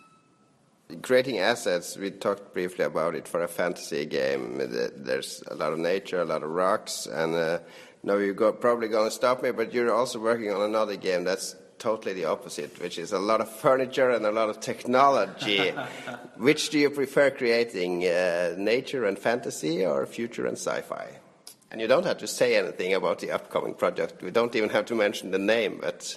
Creating 1.03 1.39
assets, 1.39 1.97
we 1.97 2.11
talked 2.11 2.53
briefly 2.53 2.85
about 2.85 3.15
it 3.15 3.27
for 3.27 3.43
a 3.43 3.49
fantasy 3.49 4.05
game. 4.05 4.59
There's 4.59 5.43
a 5.49 5.55
lot 5.55 5.73
of 5.73 5.79
nature, 5.79 6.21
a 6.21 6.25
lot 6.25 6.43
of 6.43 6.51
rocks, 6.51 7.07
and 7.07 7.35
uh, 7.35 7.59
now 8.03 8.17
you're 8.17 8.53
probably 8.53 8.89
going 8.89 9.09
to 9.09 9.15
stop 9.15 9.43
me, 9.43 9.51
but 9.51 9.73
you're 9.73 9.93
also 9.93 10.19
working 10.19 10.53
on 10.53 10.61
another 10.61 10.97
game 10.97 11.25
that's 11.25 11.57
totally 11.79 12.15
the 12.15 12.25
opposite, 12.27 12.81
which 12.81 12.99
is 12.99 13.13
a 13.13 13.19
lot 13.19 13.41
of 13.41 13.51
furniture 13.51 14.11
and 14.11 14.25
a 14.27 14.31
lot 14.31 14.49
of 14.49 14.61
technology. 14.61 15.71
which 16.37 16.71
do 16.71 16.79
you 16.79 16.91
prefer 16.91 17.31
creating, 17.31 18.05
uh, 18.05 18.55
nature 18.57 19.05
and 19.05 19.19
fantasy 19.19 19.85
or 19.85 20.07
future 20.07 20.47
and 20.47 20.57
sci-fi? 20.57 21.19
And 21.71 21.81
you 21.81 21.89
don't 21.89 22.07
have 22.07 22.19
to 22.19 22.27
say 22.27 22.57
anything 22.57 22.95
about 22.95 23.19
the 23.19 23.33
upcoming 23.33 23.75
project. 23.75 24.23
We 24.23 24.31
don't 24.31 24.55
even 24.55 24.71
have 24.71 24.87
to 24.87 24.95
mention 24.95 25.33
the 25.33 25.39
name, 25.39 25.79
but 25.81 26.17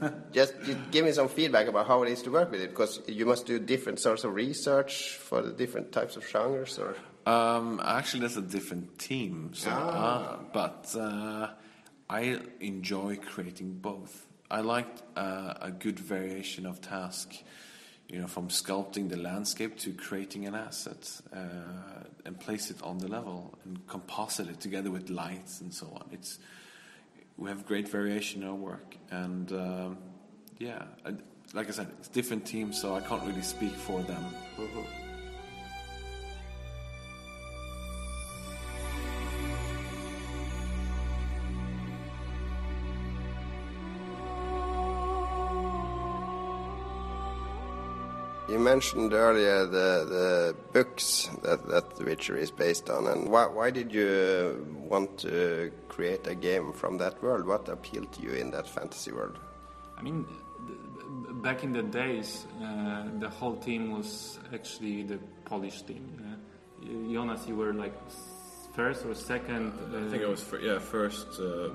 just 0.32 0.54
give 0.90 1.04
me 1.04 1.12
some 1.12 1.28
feedback 1.28 1.66
about 1.68 1.86
how 1.86 2.02
it 2.02 2.10
is 2.10 2.22
to 2.22 2.30
work 2.30 2.50
with 2.50 2.60
it, 2.60 2.70
because 2.70 3.00
you 3.06 3.26
must 3.26 3.46
do 3.46 3.58
different 3.58 4.00
sorts 4.00 4.24
of 4.24 4.34
research 4.34 5.16
for 5.16 5.42
the 5.42 5.52
different 5.52 5.92
types 5.92 6.16
of 6.16 6.26
genres, 6.26 6.78
or. 6.78 6.96
Um, 7.26 7.80
actually, 7.84 8.20
that's 8.20 8.36
a 8.36 8.42
different 8.42 8.98
team. 8.98 9.50
So, 9.52 9.70
ah. 9.72 9.76
uh, 9.76 10.38
but 10.52 10.94
uh, 10.96 11.48
I 12.08 12.38
enjoy 12.60 13.16
creating 13.16 13.78
both. 13.78 14.25
I 14.50 14.60
liked 14.60 15.02
uh, 15.16 15.54
a 15.60 15.70
good 15.70 15.98
variation 15.98 16.66
of 16.66 16.80
task, 16.80 17.34
you 18.08 18.20
know, 18.20 18.26
from 18.26 18.48
sculpting 18.48 19.08
the 19.08 19.16
landscape 19.16 19.76
to 19.78 19.92
creating 19.92 20.46
an 20.46 20.54
asset 20.54 21.20
uh, 21.32 22.04
and 22.24 22.38
place 22.38 22.70
it 22.70 22.80
on 22.82 22.98
the 22.98 23.08
level 23.08 23.58
and 23.64 23.84
composite 23.86 24.48
it 24.48 24.60
together 24.60 24.90
with 24.90 25.10
lights 25.10 25.60
and 25.60 25.74
so 25.74 25.86
on. 25.94 26.06
It's 26.12 26.38
we 27.36 27.50
have 27.50 27.66
great 27.66 27.88
variation 27.88 28.42
in 28.42 28.48
our 28.48 28.54
work, 28.54 28.96
and 29.10 29.52
um, 29.52 29.98
yeah, 30.58 30.84
like 31.52 31.68
I 31.68 31.72
said, 31.72 31.88
it's 31.98 32.08
different 32.08 32.46
teams, 32.46 32.80
so 32.80 32.94
I 32.94 33.00
can't 33.00 33.22
really 33.24 33.42
speak 33.42 33.72
for 33.72 34.00
them. 34.02 34.24
Mm-hmm. 34.58 35.05
You 48.56 48.62
mentioned 48.62 49.12
earlier 49.12 49.66
the, 49.66 50.06
the 50.08 50.56
books 50.72 51.28
that, 51.42 51.68
that 51.68 51.96
The 51.96 52.04
Witcher 52.04 52.38
is 52.38 52.50
based 52.50 52.88
on, 52.88 53.06
and 53.06 53.28
why, 53.28 53.44
why 53.48 53.70
did 53.70 53.92
you 53.92 54.66
want 54.78 55.18
to 55.18 55.70
create 55.88 56.26
a 56.26 56.34
game 56.34 56.72
from 56.72 56.96
that 56.96 57.22
world? 57.22 57.46
What 57.46 57.68
appealed 57.68 58.10
to 58.14 58.22
you 58.22 58.30
in 58.30 58.50
that 58.52 58.66
fantasy 58.66 59.12
world? 59.12 59.38
I 59.98 60.00
mean, 60.00 60.24
back 61.42 61.64
in 61.64 61.74
the 61.74 61.82
days, 61.82 62.46
uh, 62.62 63.04
the 63.18 63.28
whole 63.28 63.56
team 63.56 63.90
was 63.90 64.38
actually 64.54 65.02
the 65.02 65.18
Polish 65.44 65.82
team. 65.82 66.06
Uh, 66.18 67.12
Jonas, 67.12 67.46
you 67.46 67.56
were 67.56 67.74
like 67.74 67.92
first 68.72 69.04
or 69.04 69.14
second? 69.14 69.74
Uh, 69.92 70.06
I 70.06 70.08
think 70.08 70.22
I 70.22 70.28
was 70.28 70.42
yeah 70.62 70.78
first 70.78 71.38
uh, 71.40 71.68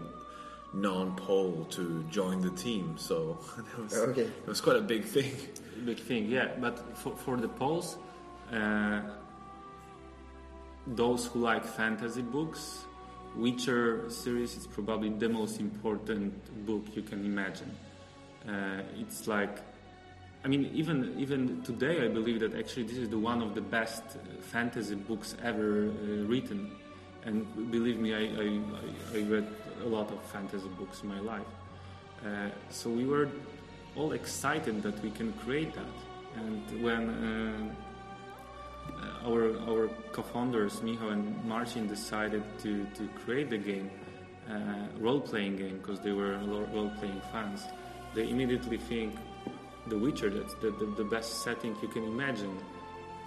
non-Pole 0.73 1.65
to 1.65 2.03
join 2.09 2.41
the 2.41 2.49
team, 2.49 2.95
so 2.97 3.37
it 3.59 3.83
was, 3.83 3.93
okay. 3.93 4.21
it 4.21 4.47
was 4.47 4.61
quite 4.61 4.77
a 4.77 4.81
big 4.81 5.03
thing. 5.03 5.31
Big 5.85 5.99
thing, 5.99 6.27
yeah. 6.27 6.49
But 6.59 6.97
for, 6.97 7.15
for 7.15 7.37
the 7.37 7.47
Poles, 7.47 7.97
uh, 8.51 9.01
those 10.87 11.27
who 11.27 11.39
like 11.39 11.65
fantasy 11.65 12.21
books, 12.21 12.85
Witcher 13.35 14.09
series 14.09 14.57
is 14.57 14.67
probably 14.67 15.09
the 15.09 15.29
most 15.29 15.59
important 15.59 16.33
book 16.65 16.83
you 16.93 17.01
can 17.01 17.25
imagine. 17.25 17.71
Uh, 18.47 18.81
it's 18.99 19.27
like 19.27 19.59
I 20.43 20.47
mean, 20.47 20.71
even 20.73 21.15
even 21.19 21.61
today, 21.61 22.03
I 22.03 22.07
believe 22.07 22.39
that 22.39 22.55
actually 22.55 22.83
this 22.83 22.97
is 22.97 23.09
the 23.09 23.17
one 23.17 23.41
of 23.41 23.53
the 23.53 23.61
best 23.61 24.01
uh, 24.03 24.41
fantasy 24.41 24.95
books 24.95 25.35
ever 25.43 25.89
uh, 25.89 26.25
written. 26.25 26.71
And 27.23 27.45
believe 27.71 27.99
me, 27.99 28.15
I, 28.15 28.23
I, 28.41 29.19
I, 29.19 29.21
read 29.29 29.47
a 29.83 29.85
lot 29.85 30.09
of 30.09 30.19
fantasy 30.31 30.67
books 30.69 31.03
in 31.03 31.09
my 31.09 31.19
life. 31.19 31.45
Uh, 32.25 32.49
so 32.71 32.89
we 32.89 33.05
were 33.05 33.29
all 33.95 34.13
excited 34.13 34.81
that 34.83 35.01
we 35.03 35.11
can 35.11 35.33
create 35.33 35.73
that. 35.73 35.85
And 36.35 36.81
when 36.81 37.09
uh, 37.09 37.67
our 39.27 39.57
our 39.69 39.89
co-founders 40.11 40.81
Miho 40.81 41.11
and 41.11 41.43
Marcin 41.45 41.87
decided 41.87 42.43
to, 42.59 42.85
to 42.95 43.07
create 43.25 43.49
the 43.49 43.57
game, 43.57 43.91
uh, 44.49 44.53
role-playing 44.99 45.57
game, 45.57 45.77
because 45.77 45.99
they 45.99 46.11
were 46.11 46.37
role-playing 46.73 47.21
fans, 47.31 47.63
they 48.15 48.29
immediately 48.29 48.77
think 48.77 49.15
the 49.87 49.97
Witcher, 49.97 50.29
that's 50.29 50.53
the, 50.55 50.71
the, 50.71 50.85
the 50.97 51.03
best 51.03 51.43
setting 51.43 51.75
you 51.81 51.87
can 51.87 52.03
imagine, 52.03 52.57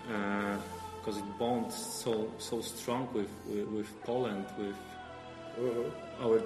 because 0.07 1.17
uh, 1.17 1.21
it 1.21 1.39
bonds 1.39 1.75
so 1.75 2.31
so 2.39 2.61
strong 2.61 3.09
with 3.13 3.31
with, 3.47 3.69
with 3.69 4.03
Poland, 4.03 4.47
with 4.59 4.77
uh-huh. 5.59 6.25
our 6.25 6.43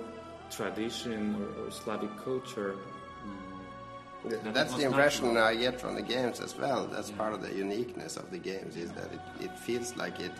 tradition 0.50 1.36
or, 1.36 1.66
or 1.66 1.70
Slavic 1.70 2.16
culture. 2.24 2.76
Mm. 3.24 3.57
That 4.24 4.52
That's 4.52 4.74
the 4.74 4.84
impression 4.84 5.36
I 5.36 5.54
get 5.54 5.80
from 5.80 5.94
the 5.94 6.02
games 6.02 6.40
as 6.40 6.56
well. 6.56 6.86
That's 6.86 7.10
yeah. 7.10 7.16
part 7.16 7.34
of 7.34 7.42
the 7.42 7.54
uniqueness 7.54 8.16
of 8.16 8.30
the 8.30 8.38
games 8.38 8.76
is 8.76 8.90
that 8.92 9.12
it, 9.12 9.44
it 9.44 9.58
feels 9.58 9.96
like 9.96 10.18
it 10.20 10.32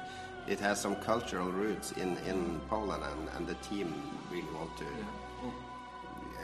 it 0.48 0.58
has 0.60 0.80
some 0.80 0.96
cultural 0.96 1.50
roots 1.52 1.92
in, 1.92 2.16
in 2.26 2.58
Poland 2.70 3.04
and, 3.04 3.28
and 3.36 3.46
the 3.46 3.54
team 3.56 3.94
really 4.30 4.48
want 4.54 4.74
to 4.78 4.84
yeah. 4.84 5.50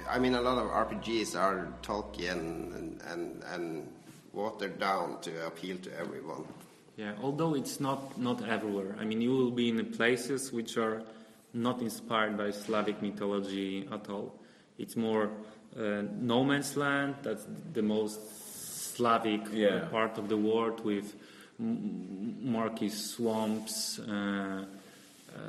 I 0.08 0.18
mean, 0.18 0.34
a 0.34 0.40
lot 0.40 0.58
of 0.58 0.70
RPGs 0.70 1.38
are 1.38 1.68
Tolkien 1.82 2.74
and, 2.74 3.02
and, 3.10 3.42
and 3.44 3.88
watered 4.32 4.78
down 4.78 5.20
to 5.22 5.46
appeal 5.46 5.78
to 5.78 5.98
everyone. 5.98 6.44
Yeah, 6.96 7.12
although 7.22 7.54
it's 7.54 7.80
not 7.80 8.16
not 8.18 8.46
everywhere. 8.46 8.94
I 9.00 9.04
mean, 9.04 9.20
you 9.20 9.30
will 9.30 9.50
be 9.50 9.68
in 9.68 9.84
places 9.86 10.52
which 10.52 10.76
are 10.76 11.02
not 11.52 11.80
inspired 11.80 12.36
by 12.36 12.50
Slavic 12.50 13.02
mythology 13.02 13.88
at 13.90 14.08
all. 14.08 14.38
It's 14.78 14.96
more 14.96 15.30
uh, 15.78 16.02
no 16.20 16.44
man's 16.44 16.76
land. 16.76 17.16
That's 17.22 17.44
the 17.72 17.82
most 17.82 18.94
Slavic 18.96 19.48
yeah. 19.52 19.86
part 19.90 20.18
of 20.18 20.28
the 20.28 20.36
world 20.36 20.84
with 20.84 21.14
murky 21.58 22.88
swamps. 22.88 23.98
Uh, 23.98 24.64
uh, 25.34 25.40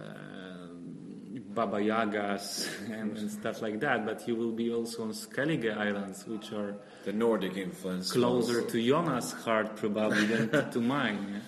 Baba 1.56 1.78
Yagas 1.78 2.68
and, 2.92 3.18
and, 3.18 3.32
stuff 3.32 3.62
like 3.62 3.80
that, 3.80 4.06
but 4.06 4.28
you 4.28 4.36
will 4.36 4.52
be 4.52 4.72
also 4.74 5.04
on 5.04 5.12
Skellige 5.12 5.76
Islands, 5.76 6.26
which 6.28 6.52
are 6.52 6.76
the 7.06 7.14
Nordic 7.14 7.58
influence 7.58 8.12
closer 8.12 8.62
also. 8.62 8.70
to 8.70 8.88
Jonas' 8.88 9.32
heart 9.32 9.76
probably 9.78 10.26
than 10.26 10.50
to, 10.50 10.70
to 10.72 10.80
mine. 10.96 11.42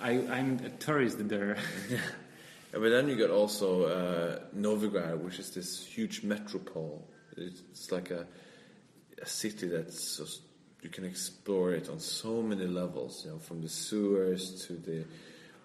I, 0.00 0.12
am 0.12 0.60
a 0.64 0.70
tourist 0.70 1.28
there. 1.28 1.56
yeah, 1.90 1.98
but 2.72 2.90
then 2.90 3.08
you 3.08 3.16
got 3.16 3.30
also 3.30 3.84
uh, 3.84 4.38
Novigrad, 4.56 5.18
which 5.18 5.38
is 5.38 5.50
this 5.50 5.84
huge 5.84 6.22
metropole. 6.22 7.04
It's 7.36 7.92
like 7.92 8.10
a, 8.10 8.26
a 9.20 9.26
city 9.26 9.68
that's 9.68 10.40
you 10.82 10.88
can 10.88 11.04
explore 11.04 11.72
it 11.72 11.88
on 11.88 12.00
so 12.00 12.42
many 12.42 12.66
levels. 12.66 13.22
You 13.24 13.32
know, 13.32 13.38
from 13.38 13.60
the 13.62 13.68
sewers 13.68 14.66
to 14.66 14.74
the 14.74 15.04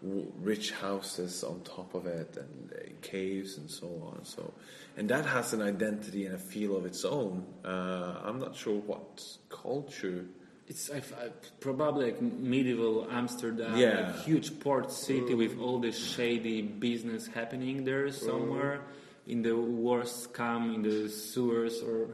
rich 0.02 0.72
houses 0.72 1.44
on 1.44 1.62
top 1.62 1.94
of 1.96 2.06
it 2.06 2.38
and 2.38 2.74
uh, 2.74 2.90
caves 3.02 3.58
and 3.58 3.70
so 3.70 3.88
on. 4.14 4.26
So, 4.26 4.54
and 4.98 5.10
that 5.10 5.26
has 5.26 5.54
an 5.54 5.62
identity 5.62 6.26
and 6.26 6.36
a 6.36 6.38
feel 6.38 6.76
of 6.76 6.86
its 6.86 7.06
own. 7.06 7.46
Uh, 7.64 8.20
I'm 8.24 8.40
not 8.40 8.56
sure 8.56 8.80
what 8.80 9.24
culture. 9.50 10.26
It's 10.68 10.90
I, 10.90 10.98
I, 10.98 11.30
probably 11.60 12.12
like 12.12 12.22
medieval 12.22 13.08
Amsterdam, 13.12 13.78
yeah. 13.78 14.12
Like 14.12 14.24
huge 14.24 14.60
port 14.60 14.92
city 14.92 15.36
with 15.36 15.60
all 15.60 15.80
this 15.80 15.98
shady 15.98 16.62
business 16.62 17.28
happening 17.28 17.86
there 17.86 18.12
somewhere 18.12 18.80
mm. 18.80 19.05
In 19.28 19.42
the 19.42 19.56
worst 19.56 20.24
scum 20.24 20.74
in 20.74 20.82
the 20.82 21.10
sewers 21.10 21.82
or 21.82 22.08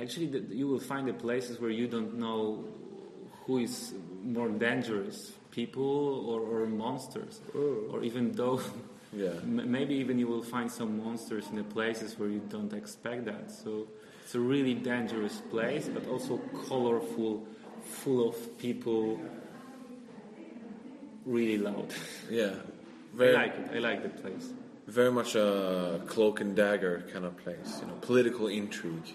actually 0.00 0.26
the, 0.26 0.54
you 0.54 0.68
will 0.68 0.80
find 0.80 1.08
the 1.08 1.12
places 1.12 1.60
where 1.60 1.70
you 1.70 1.88
don't 1.88 2.14
know 2.14 2.64
who 3.44 3.58
is 3.58 3.94
more 4.22 4.48
dangerous 4.48 5.32
people 5.50 6.28
or, 6.28 6.40
or 6.40 6.66
monsters 6.66 7.40
oh. 7.54 7.90
or 7.90 8.02
even 8.02 8.32
though. 8.32 8.60
Yeah. 9.16 9.30
maybe 9.44 9.94
even 9.94 10.18
you 10.18 10.26
will 10.26 10.42
find 10.42 10.68
some 10.68 11.00
monsters 11.00 11.46
in 11.48 11.54
the 11.54 11.62
places 11.62 12.18
where 12.18 12.28
you 12.28 12.40
don't 12.48 12.72
expect 12.72 13.26
that. 13.26 13.48
So 13.48 13.86
it's 14.24 14.34
a 14.34 14.40
really 14.40 14.74
dangerous 14.74 15.40
place 15.52 15.88
but 15.88 16.08
also 16.08 16.38
colorful 16.66 17.46
full 17.84 18.28
of 18.28 18.58
people. 18.58 19.20
Really 21.24 21.58
loud. 21.58 21.94
Yeah. 22.28 22.54
Very, 23.12 23.36
i 23.36 23.42
like 23.44 23.54
it. 23.56 23.70
I 23.72 23.78
like 23.78 24.02
the 24.02 24.08
place 24.08 24.50
very 24.86 25.10
much 25.10 25.34
a 25.34 26.00
cloak 26.06 26.40
and 26.40 26.54
dagger 26.54 27.04
kind 27.12 27.24
of 27.24 27.36
place 27.38 27.78
you 27.80 27.86
know 27.86 27.94
political 28.00 28.48
intrigue 28.48 29.14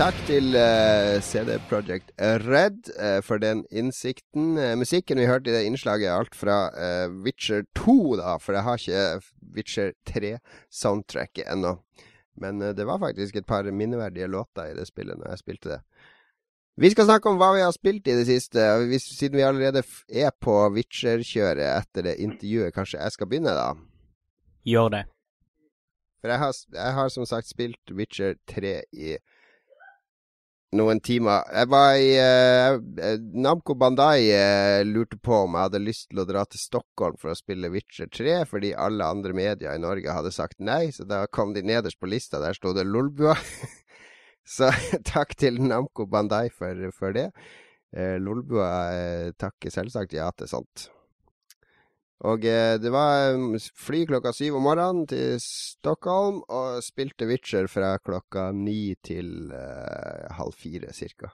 Takk 0.00 0.16
til 0.24 0.54
eh, 0.56 1.18
CD 1.20 1.58
Project 1.68 2.14
Red 2.16 2.88
uh, 2.94 3.18
for 3.20 3.36
den 3.36 3.66
innsikten. 3.68 4.54
Uh, 4.56 4.72
musikken 4.80 5.18
vi 5.20 5.26
hørte 5.28 5.50
i 5.50 5.52
det 5.52 5.66
innslaget, 5.68 6.06
er 6.08 6.22
alt 6.22 6.36
fra 6.38 6.54
Witcher 7.20 7.66
2, 7.76 7.96
da, 8.16 8.38
for 8.40 8.56
jeg 8.56 8.64
har 8.64 8.80
ikke 8.80 9.50
Witcher 9.58 9.90
3-soundtracket 10.08 11.50
ennå. 11.52 11.74
Men 12.40 12.62
det 12.72 12.86
var 12.88 13.02
faktisk 13.02 13.36
et 13.36 13.46
par 13.46 13.68
minneverdige 13.68 14.30
låter 14.32 14.70
i 14.70 14.78
det 14.78 14.86
spillet 14.88 15.20
når 15.20 15.34
jeg 15.34 15.42
spilte 15.42 15.68
det. 15.74 15.78
Vi 16.80 16.90
skal 16.94 17.04
snakke 17.10 17.28
om 17.28 17.36
hva 17.36 17.50
vi 17.58 17.60
har 17.66 17.74
spilt 17.76 18.08
i 18.08 18.14
det 18.16 18.24
siste. 18.30 18.70
Siden 19.04 19.36
vi 19.36 19.44
allerede 19.44 19.82
er 20.08 20.32
på 20.32 20.54
Witcher-kjøret 20.78 21.66
etter 21.74 22.08
det 22.08 22.16
intervjuet, 22.24 22.72
kanskje 22.72 23.02
jeg 23.02 23.18
skal 23.18 23.28
begynne, 23.28 23.52
da? 23.52 23.74
Gjør 24.64 24.94
det. 24.96 25.02
For 26.24 26.32
jeg 26.32 26.40
har, 26.40 26.56
jeg 26.72 26.96
har 27.02 27.12
som 27.12 27.28
sagt 27.28 27.52
spilt 27.52 27.92
Witcher 27.92 28.40
3 28.48 28.78
i 28.96 29.18
noen 30.76 31.00
timer. 31.02 31.46
Jeg 31.50 31.68
var 31.72 31.94
i 31.98 32.10
uh, 32.20 33.16
Namco 33.42 33.74
Bandai 33.78 34.30
uh, 34.30 34.82
lurte 34.86 35.18
på 35.18 35.42
om 35.44 35.56
jeg 35.56 35.66
hadde 35.68 35.82
lyst 35.82 36.08
til 36.10 36.22
å 36.22 36.26
dra 36.28 36.44
til 36.46 36.62
Stockholm 36.62 37.18
for 37.20 37.32
å 37.32 37.38
spille 37.38 37.72
Witcher 37.72 38.10
3, 38.12 38.36
fordi 38.50 38.72
alle 38.78 39.08
andre 39.10 39.34
medier 39.36 39.74
i 39.74 39.82
Norge 39.82 40.14
hadde 40.14 40.34
sagt 40.34 40.60
nei, 40.62 40.92
så 40.94 41.06
da 41.08 41.24
kom 41.26 41.54
de 41.56 41.64
nederst 41.66 42.00
på 42.00 42.10
lista. 42.10 42.42
Der 42.42 42.56
sto 42.56 42.74
det 42.76 42.86
Lolbua. 42.86 43.34
så 44.56 44.70
takk 45.12 45.34
til 45.40 45.60
Namco 45.64 46.06
Bandai 46.10 46.46
for, 46.54 46.86
for 46.96 47.16
det. 47.18 47.30
Uh, 47.96 48.16
Lolbua 48.22 48.70
takker 49.40 49.74
selvsagt 49.74 50.14
ja 50.14 50.30
til 50.38 50.50
sånt. 50.50 50.90
Og 52.28 52.44
eh, 52.44 52.76
det 52.76 52.90
var 52.92 53.32
um, 53.32 53.54
fly 53.56 54.02
klokka 54.08 54.32
syv 54.36 54.58
om 54.58 54.66
morgenen 54.68 55.06
til 55.08 55.38
Stockholm, 55.40 56.42
og 56.52 56.82
spilte 56.84 57.28
Witcher 57.30 57.68
fra 57.72 57.94
klokka 58.04 58.50
ni 58.52 58.92
til 59.04 59.52
eh, 59.56 60.26
halv 60.36 60.52
fire, 60.56 60.92
cirka. 60.92 61.32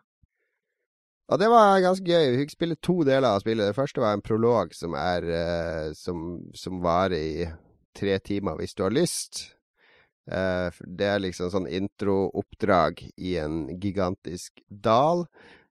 Og 1.26 1.40
det 1.42 1.48
var 1.50 1.82
ganske 1.82 2.06
gøy. 2.06 2.30
Vi 2.30 2.44
fikk 2.44 2.54
spille 2.54 2.78
to 2.78 3.00
deler 3.06 3.32
av 3.32 3.42
spillet. 3.42 3.66
Det 3.66 3.78
første 3.78 4.02
var 4.02 4.14
en 4.14 4.22
prolog 4.22 4.74
som 4.78 4.94
er 4.94 5.26
eh, 5.26 5.90
som, 5.98 6.38
som 6.54 6.78
varer 6.84 7.18
i 7.18 7.48
tre 7.96 8.20
timer, 8.22 8.54
hvis 8.60 8.76
du 8.78 8.84
har 8.86 8.94
lyst. 8.94 9.42
Eh, 10.30 10.70
det 10.86 11.10
er 11.10 11.22
liksom 11.22 11.50
sånn 11.50 11.66
intro-oppdrag 11.66 13.02
i 13.16 13.36
en 13.42 13.64
gigantisk 13.82 14.62
dal. 14.70 15.26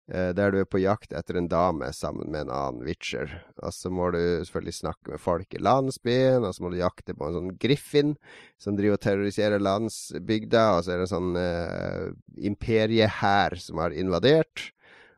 Eh, 0.05 0.35
der 0.37 0.51
du 0.53 0.59
er 0.61 0.67
på 0.69 0.77
jakt 0.83 1.15
etter 1.17 1.39
en 1.39 1.47
dame 1.49 1.87
sammen 1.95 2.29
med 2.29 2.45
en 2.45 2.53
annen 2.53 2.83
witcher. 2.85 3.31
Og 3.65 3.73
så 3.73 3.89
må 3.89 4.11
du 4.13 4.19
selvfølgelig 4.45 4.77
snakke 4.77 5.15
med 5.15 5.21
folk 5.21 5.57
i 5.57 5.61
landsbyen, 5.65 6.45
og 6.45 6.53
så 6.53 6.61
må 6.61 6.69
du 6.69 6.77
jakte 6.77 7.15
på 7.17 7.25
en 7.25 7.37
sånn 7.39 7.55
griffin 7.61 8.13
som 8.61 8.77
driver 8.77 8.99
og 8.99 9.05
terroriserer 9.07 9.65
landsbygda, 9.65 10.67
og 10.75 10.85
så 10.85 10.93
er 10.93 11.01
det 11.01 11.07
en 11.07 11.13
sånn 11.15 11.41
eh, 11.41 12.13
imperiehær 12.51 13.57
som 13.61 13.81
har 13.81 13.97
invadert. 13.97 14.69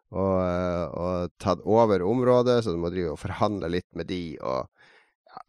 Og, 0.08 0.38
uh, 0.40 0.86
og 0.96 1.32
tatt 1.36 1.60
over 1.68 2.00
området, 2.00 2.62
så 2.64 2.72
du 2.72 2.78
må 2.80 2.88
drive 2.94 3.12
og 3.12 3.20
forhandle 3.20 3.68
litt 3.74 3.90
med 3.92 4.08
de, 4.08 4.38
og 4.40 4.70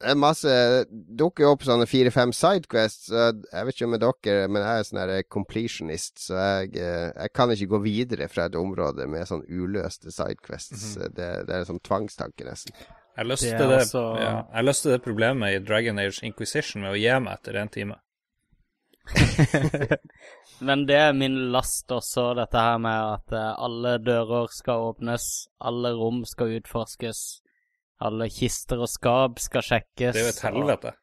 det 0.00 0.12
er 0.12 0.18
masse 0.18 0.52
dukker 0.90 1.44
jo 1.44 1.52
opp 1.54 1.64
sånne 1.66 1.86
fire-fem 1.88 2.32
sidequests. 2.36 3.08
Så 3.10 3.24
jeg 3.30 3.68
vet 3.68 3.76
ikke 3.76 3.90
med 3.92 4.02
dere, 4.04 4.48
men 4.50 4.64
jeg 4.64 4.80
er 4.82 4.88
sånn 4.88 5.00
her 5.02 5.12
completionist, 5.30 6.16
så 6.26 6.38
jeg, 6.38 6.74
eh, 6.80 7.08
jeg, 7.10 7.32
kan 7.36 7.52
ikke 7.54 7.70
gå 7.74 7.82
videre 7.84 8.28
fra 8.32 8.48
et 8.48 8.58
område 8.58 9.08
med 9.10 9.28
sånn 9.28 9.44
uløste 9.48 10.12
sidequests. 10.14 10.96
Mm 10.96 11.02
-hmm. 11.02 11.14
det, 11.16 11.30
det, 11.48 11.54
er 11.54 11.68
sånn 11.68 11.84
tvangstanke, 11.84 12.44
nesten. 12.48 12.74
Jeg 13.18 13.26
løste 13.26 13.50
det, 13.50 13.68
det, 13.68 13.80
altså... 13.82 14.02
ja, 14.22 14.34
jeg 14.54 14.64
løste 14.64 14.90
det 14.90 15.02
problemet 15.02 15.54
i 15.54 15.64
Dragon 15.64 15.98
Age 15.98 16.22
Inquisition 16.22 16.82
med 16.82 16.92
å 16.92 17.00
gi 17.00 17.18
meg 17.20 17.32
etter 17.34 17.56
en 17.56 17.68
time. 17.68 17.96
Men 20.68 20.86
det 20.86 20.96
er 20.96 21.12
min 21.12 21.36
last 21.52 21.90
også, 21.90 22.34
dette 22.34 22.62
her 22.62 22.78
med 22.78 22.98
at 23.14 23.32
eh, 23.32 23.52
alle 23.58 23.98
dører 23.98 24.46
skal 24.54 24.90
åpnes, 24.90 25.48
alle 25.58 25.92
rom 25.98 26.24
skal 26.26 26.58
utforskes, 26.58 27.42
alle 28.04 28.28
kister 28.30 28.82
og 28.82 28.90
skap 28.90 29.40
skal 29.42 29.64
sjekkes. 29.64 30.14
Det 30.14 30.22
er 30.22 30.28
jo 30.28 30.34
et 30.34 30.44
helvete, 30.46 30.94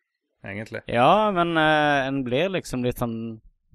egentlig. 0.45 0.83
Ja, 0.91 1.31
men 1.35 1.55
uh, 1.59 2.05
en 2.05 2.23
blir 2.27 2.53
liksom 2.55 2.85
litt 2.87 3.01
sånn 3.03 3.17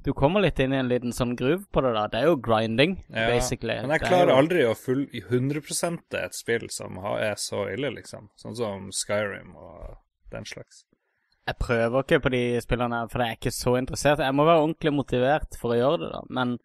du 0.01 0.15
kommer 0.17 0.41
litt 0.41 0.59
inn 0.59 0.73
i 0.73 0.79
en 0.81 0.89
liten 0.89 1.13
sånn 1.13 1.35
groove 1.37 1.67
på 1.73 1.83
det, 1.85 1.91
da. 1.93 2.07
Det 2.09 2.21
er 2.23 2.31
jo 2.31 2.37
grinding, 2.41 2.95
ja, 3.11 3.27
basically. 3.29 3.77
Men 3.83 3.93
jeg 3.99 4.07
klarer 4.07 4.33
jo... 4.33 4.37
aldri 4.41 4.63
å 4.65 4.77
full 4.79 5.03
100 5.13 5.61
et 6.23 6.39
spill 6.39 6.65
som 6.73 6.97
er 7.13 7.35
så 7.41 7.67
ille, 7.69 7.91
liksom. 7.99 8.31
Sånn 8.41 8.57
som 8.57 8.89
Skyrim 8.97 9.53
og 9.61 9.99
den 10.33 10.49
slags. 10.49 10.87
Jeg 11.51 11.59
prøver 11.61 12.05
ikke 12.05 12.23
på 12.25 12.33
de 12.33 12.43
spillene, 12.65 13.03
for 13.13 13.25
jeg 13.25 13.35
er 13.35 13.41
ikke 13.41 13.53
så 13.53 13.75
interessert. 13.77 14.25
Jeg 14.25 14.37
må 14.39 14.47
være 14.49 14.65
ordentlig 14.65 14.95
motivert 14.95 15.61
for 15.61 15.75
å 15.75 15.81
gjøre 15.81 16.01
det, 16.05 16.11
da. 16.15 16.23
Men 16.39 16.57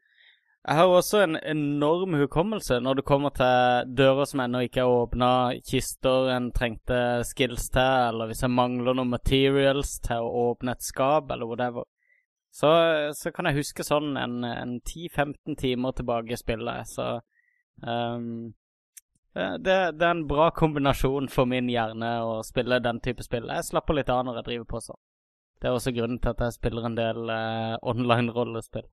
jeg 0.65 0.77
har 0.79 0.89
også 0.89 1.19
en 1.21 1.37
enorm 1.45 2.15
hukommelse 2.17 2.79
når 2.81 2.97
det 2.97 3.05
kommer 3.05 3.29
til 3.37 3.91
dører 3.97 4.25
som 4.25 4.41
ennå 4.41 4.63
ikke 4.65 4.81
er 4.81 4.89
åpna, 4.89 5.29
kister 5.61 6.31
en 6.33 6.47
trengte 6.55 6.97
skills 7.29 7.67
til, 7.75 7.99
eller 8.09 8.31
hvis 8.31 8.41
jeg 8.41 8.53
mangler 8.53 8.97
noen 8.97 9.11
materials 9.11 9.99
til 10.07 10.25
å 10.25 10.47
åpne 10.49 10.73
et 10.73 10.87
skap, 10.87 11.29
eller 11.29 11.51
whatever. 11.51 11.85
Så, 12.49 12.71
så 13.13 13.33
kan 13.35 13.45
jeg 13.49 13.59
huske 13.59 13.85
sånn 13.85 14.17
en, 14.17 14.39
en 14.47 14.73
10-15 14.79 15.59
timer 15.61 15.93
tilbake 15.93 16.33
i 16.33 16.41
spillet, 16.41 16.89
så 16.89 17.11
um, 17.85 18.53
det, 19.35 19.77
det, 19.99 20.01
er 20.01 20.11
en 20.15 20.25
bra 20.25 20.49
kombinasjon 20.55 21.29
for 21.29 21.45
min 21.51 21.69
hjerne 21.69 22.13
å 22.25 22.39
spille 22.47 22.81
den 22.81 23.03
type 23.05 23.21
spill. 23.27 23.51
Jeg 23.53 23.69
slapper 23.69 23.99
litt 23.99 24.09
av 24.09 24.25
når 24.25 24.39
jeg 24.39 24.49
driver 24.49 24.69
på 24.73 24.85
sånn. 24.87 25.03
Det 25.61 25.69
er 25.69 25.77
også 25.77 25.93
grunnen 25.93 26.17
til 26.23 26.33
at 26.33 26.45
jeg 26.47 26.57
spiller 26.57 26.89
en 26.89 26.97
del 26.97 27.27
uh, 27.29 27.75
online-rollespill. 27.85 28.87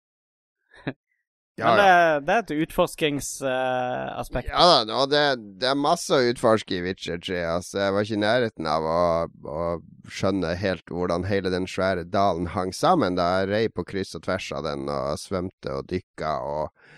Ja, 1.60 1.66
Men 1.68 1.78
det, 1.78 2.26
det, 2.26 2.34
er 2.34 2.38
et 2.42 2.64
utforskingsaspekt. 2.64 4.48
Uh, 4.48 4.54
ja 4.54 4.84
da, 4.86 4.94
og 5.02 5.10
det, 5.12 5.20
det, 5.60 5.68
er 5.68 5.76
masse 5.76 6.16
å 6.16 6.24
utforske 6.30 6.78
i 6.78 6.84
Witcher 6.86 7.20
3. 7.20 7.42
Altså, 7.58 7.82
jeg 7.82 7.92
var 7.92 8.06
ikke 8.06 8.16
i 8.16 8.22
nærheten 8.22 8.68
av 8.72 8.86
å, 8.88 9.02
å, 9.28 9.66
skjønne 10.08 10.54
helt 10.58 10.88
hvordan 10.90 11.28
hele 11.28 11.52
den 11.52 11.68
svære 11.68 12.06
dalen 12.08 12.48
hang 12.56 12.72
sammen 12.74 13.18
da 13.20 13.28
jeg 13.36 13.50
rei 13.52 13.66
på 13.68 13.84
kryss 13.86 14.16
og 14.18 14.24
tvers 14.24 14.48
av 14.56 14.64
den 14.66 14.88
og 14.88 15.20
svømte 15.20 15.76
og 15.76 15.92
dykka. 15.92 16.32
Og, 16.40 16.88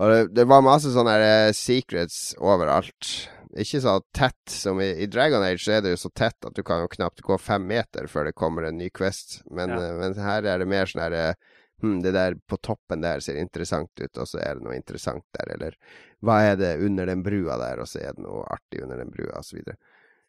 og 0.00 0.14
det, 0.14 0.24
det, 0.38 0.48
var 0.48 0.64
masse 0.64 0.94
sånne 0.96 1.20
uh, 1.20 1.52
secrets 1.52 2.32
overalt. 2.40 3.12
Ikke 3.60 3.82
så 3.84 3.98
tett 4.16 4.48
som 4.48 4.80
i, 4.80 4.94
i, 5.04 5.12
Dragon 5.12 5.44
Age, 5.44 5.60
så 5.60 5.76
er 5.76 5.84
det 5.84 5.92
jo 5.92 6.00
så 6.06 6.14
tett 6.16 6.48
at 6.48 6.56
du 6.56 6.64
kan 6.64 6.86
jo 6.86 6.92
knapt 6.96 7.20
gå 7.26 7.36
fem 7.36 7.68
meter 7.68 8.08
før 8.08 8.30
det 8.30 8.38
kommer 8.38 8.64
en 8.64 8.80
ny 8.80 8.88
quest. 8.88 9.42
Men, 9.52 9.76
ja. 9.76 9.92
uh, 9.92 9.96
men 10.00 10.16
her 10.24 10.48
er 10.48 10.64
det 10.64 10.72
mer 10.72 10.88
sånn 10.88 11.04
herre 11.04 11.34
hm, 11.82 12.00
det 12.04 12.12
der 12.16 12.36
på 12.48 12.58
toppen 12.62 13.04
der 13.04 13.22
ser 13.24 13.40
interessant 13.40 13.92
ut, 14.00 14.16
og 14.16 14.28
så 14.28 14.40
er 14.42 14.58
det 14.58 14.66
noe 14.66 14.78
interessant 14.78 15.24
der, 15.36 15.54
eller 15.56 15.78
hva 16.24 16.40
er 16.50 16.58
det 16.60 16.74
under 16.84 17.08
den 17.08 17.24
brua 17.24 17.56
der, 17.60 17.82
og 17.82 17.88
så 17.88 18.02
er 18.04 18.16
det 18.16 18.24
noe 18.26 18.44
artig 18.52 18.82
under 18.84 19.00
den 19.00 19.12
brua, 19.12 19.40
osv. 19.40 19.62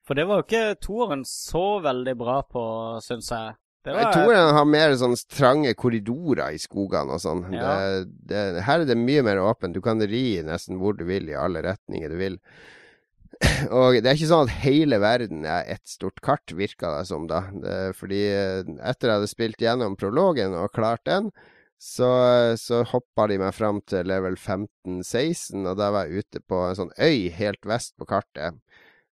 For 0.08 0.18
det 0.18 0.26
var 0.28 0.42
jo 0.42 0.48
ikke 0.48 0.80
toeren 0.82 1.26
så 1.28 1.66
veldig 1.84 2.16
bra 2.18 2.40
på, 2.48 2.64
syns 3.06 3.30
jeg. 3.32 3.58
Var... 3.86 4.12
Toeren 4.14 4.54
har 4.54 4.66
mer 4.70 4.94
sånn 4.98 5.16
trange 5.32 5.72
korridorer 5.74 6.54
i 6.54 6.60
skogene 6.62 7.16
og 7.18 7.24
sånn. 7.24 7.48
Ja. 7.56 8.04
her 8.62 8.84
er 8.84 8.86
det 8.86 8.98
mye 9.00 9.24
mer 9.26 9.42
åpent. 9.42 9.74
Du 9.74 9.82
kan 9.82 10.02
ri 10.06 10.42
nesten 10.46 10.78
hvor 10.78 10.94
du 10.98 11.08
vil, 11.10 11.32
i 11.32 11.38
alle 11.38 11.64
retninger 11.66 12.14
du 12.14 12.20
vil. 12.20 12.38
Og 13.78 13.96
det 13.98 14.10
er 14.10 14.18
ikke 14.18 14.30
sånn 14.30 14.50
at 14.50 14.60
hele 14.66 15.00
verden 15.02 15.46
er 15.48 15.70
ett 15.72 15.88
stort 15.90 16.20
kart, 16.26 16.52
virka 16.58 16.92
det 16.98 17.08
som 17.10 17.28
da. 17.30 17.46
Fordi 17.98 18.22
eh, 18.28 18.62
etter 18.90 19.12
jeg 19.12 19.20
hadde 19.20 19.32
spilt 19.32 19.64
gjennom 19.64 19.98
prologen 20.00 20.56
og 20.58 20.74
klart 20.76 21.06
den, 21.08 21.32
så, 21.82 22.12
så 22.62 22.84
hoppa 22.92 23.26
de 23.32 23.40
meg 23.42 23.56
fram 23.58 23.80
til 23.90 24.06
level 24.06 24.36
15-16, 24.38 25.64
og 25.66 25.80
da 25.80 25.90
var 25.96 26.06
jeg 26.06 26.22
ute 26.22 26.44
på 26.46 26.60
en 26.68 26.78
sånn 26.78 26.94
øy 27.02 27.32
helt 27.34 27.66
vest 27.66 27.96
på 27.98 28.06
kartet. 28.10 28.60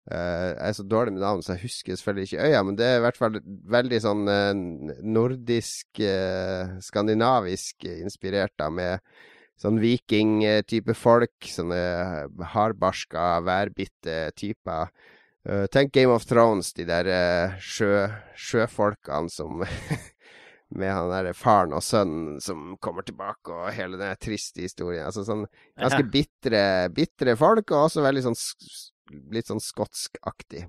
Uh, 0.06 0.50
jeg 0.54 0.66
er 0.70 0.74
så 0.78 0.84
dårlig 0.86 1.14
med 1.14 1.22
navn, 1.22 1.42
så 1.42 1.54
jeg 1.54 1.66
husker 1.66 1.98
selvfølgelig 1.98 2.28
ikke 2.30 2.48
øya, 2.48 2.64
men 2.66 2.76
det 2.78 2.88
er 2.88 2.98
i 2.98 3.04
hvert 3.04 3.20
fall 3.20 3.38
veldig 3.76 4.00
sånn 4.02 4.26
uh, 4.30 4.90
nordisk, 5.02 6.02
skandinavisk 6.88 7.86
inspirert 7.92 8.54
da, 8.58 8.70
med 8.70 9.06
sånn 9.60 9.80
vikingtype 9.82 10.96
folk. 10.96 11.50
Sånne 11.50 11.80
hardbarska, 12.54 13.28
værbitte 13.46 14.18
typer. 14.36 14.92
Uh, 15.46 15.64
tenk 15.70 15.92
Game 15.94 16.10
of 16.10 16.26
Thrones, 16.26 16.72
de 16.74 16.86
der 16.88 17.06
uh, 17.06 17.56
sjø, 17.62 18.08
sjøfolkene 18.34 19.30
som 19.30 19.62
Med 20.76 20.90
han 20.90 21.12
derre 21.12 21.30
faren 21.38 21.76
og 21.76 21.82
sønnen 21.86 22.40
som 22.42 22.72
kommer 22.82 23.04
tilbake, 23.06 23.54
og 23.54 23.68
hele 23.70 24.00
den 24.00 24.16
triste 24.18 24.64
historien. 24.64 25.04
Altså 25.06 25.22
sånn 25.22 25.44
ganske 25.78 26.02
bitre, 26.10 26.62
bitre 26.90 27.36
folk, 27.38 27.70
og 27.70 27.84
også 27.84 28.02
veldig 28.02 28.24
sånn 28.24 28.38
litt 29.30 29.46
sånn 29.46 29.62
skotskaktig. 29.62 30.64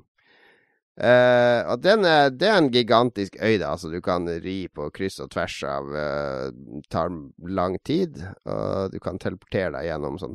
Uh, 0.98 1.62
og 1.70 1.86
er, 1.86 2.32
det 2.34 2.48
er 2.50 2.56
en 2.58 2.72
gigantisk 2.74 3.36
øy, 3.38 3.60
da, 3.62 3.76
så 3.78 3.92
du 3.94 4.00
kan 4.02 4.26
ri 4.42 4.64
på 4.74 4.88
kryss 4.96 5.20
og 5.22 5.30
tvers 5.30 5.60
av 5.70 5.92
uh, 5.94 6.48
Tar 6.90 7.14
lang 7.46 7.76
tid, 7.86 8.18
og 8.50 8.96
du 8.96 8.98
kan 9.04 9.22
teleportere 9.22 9.76
deg 9.76 9.92
gjennom 9.92 10.18
sånn 10.18 10.34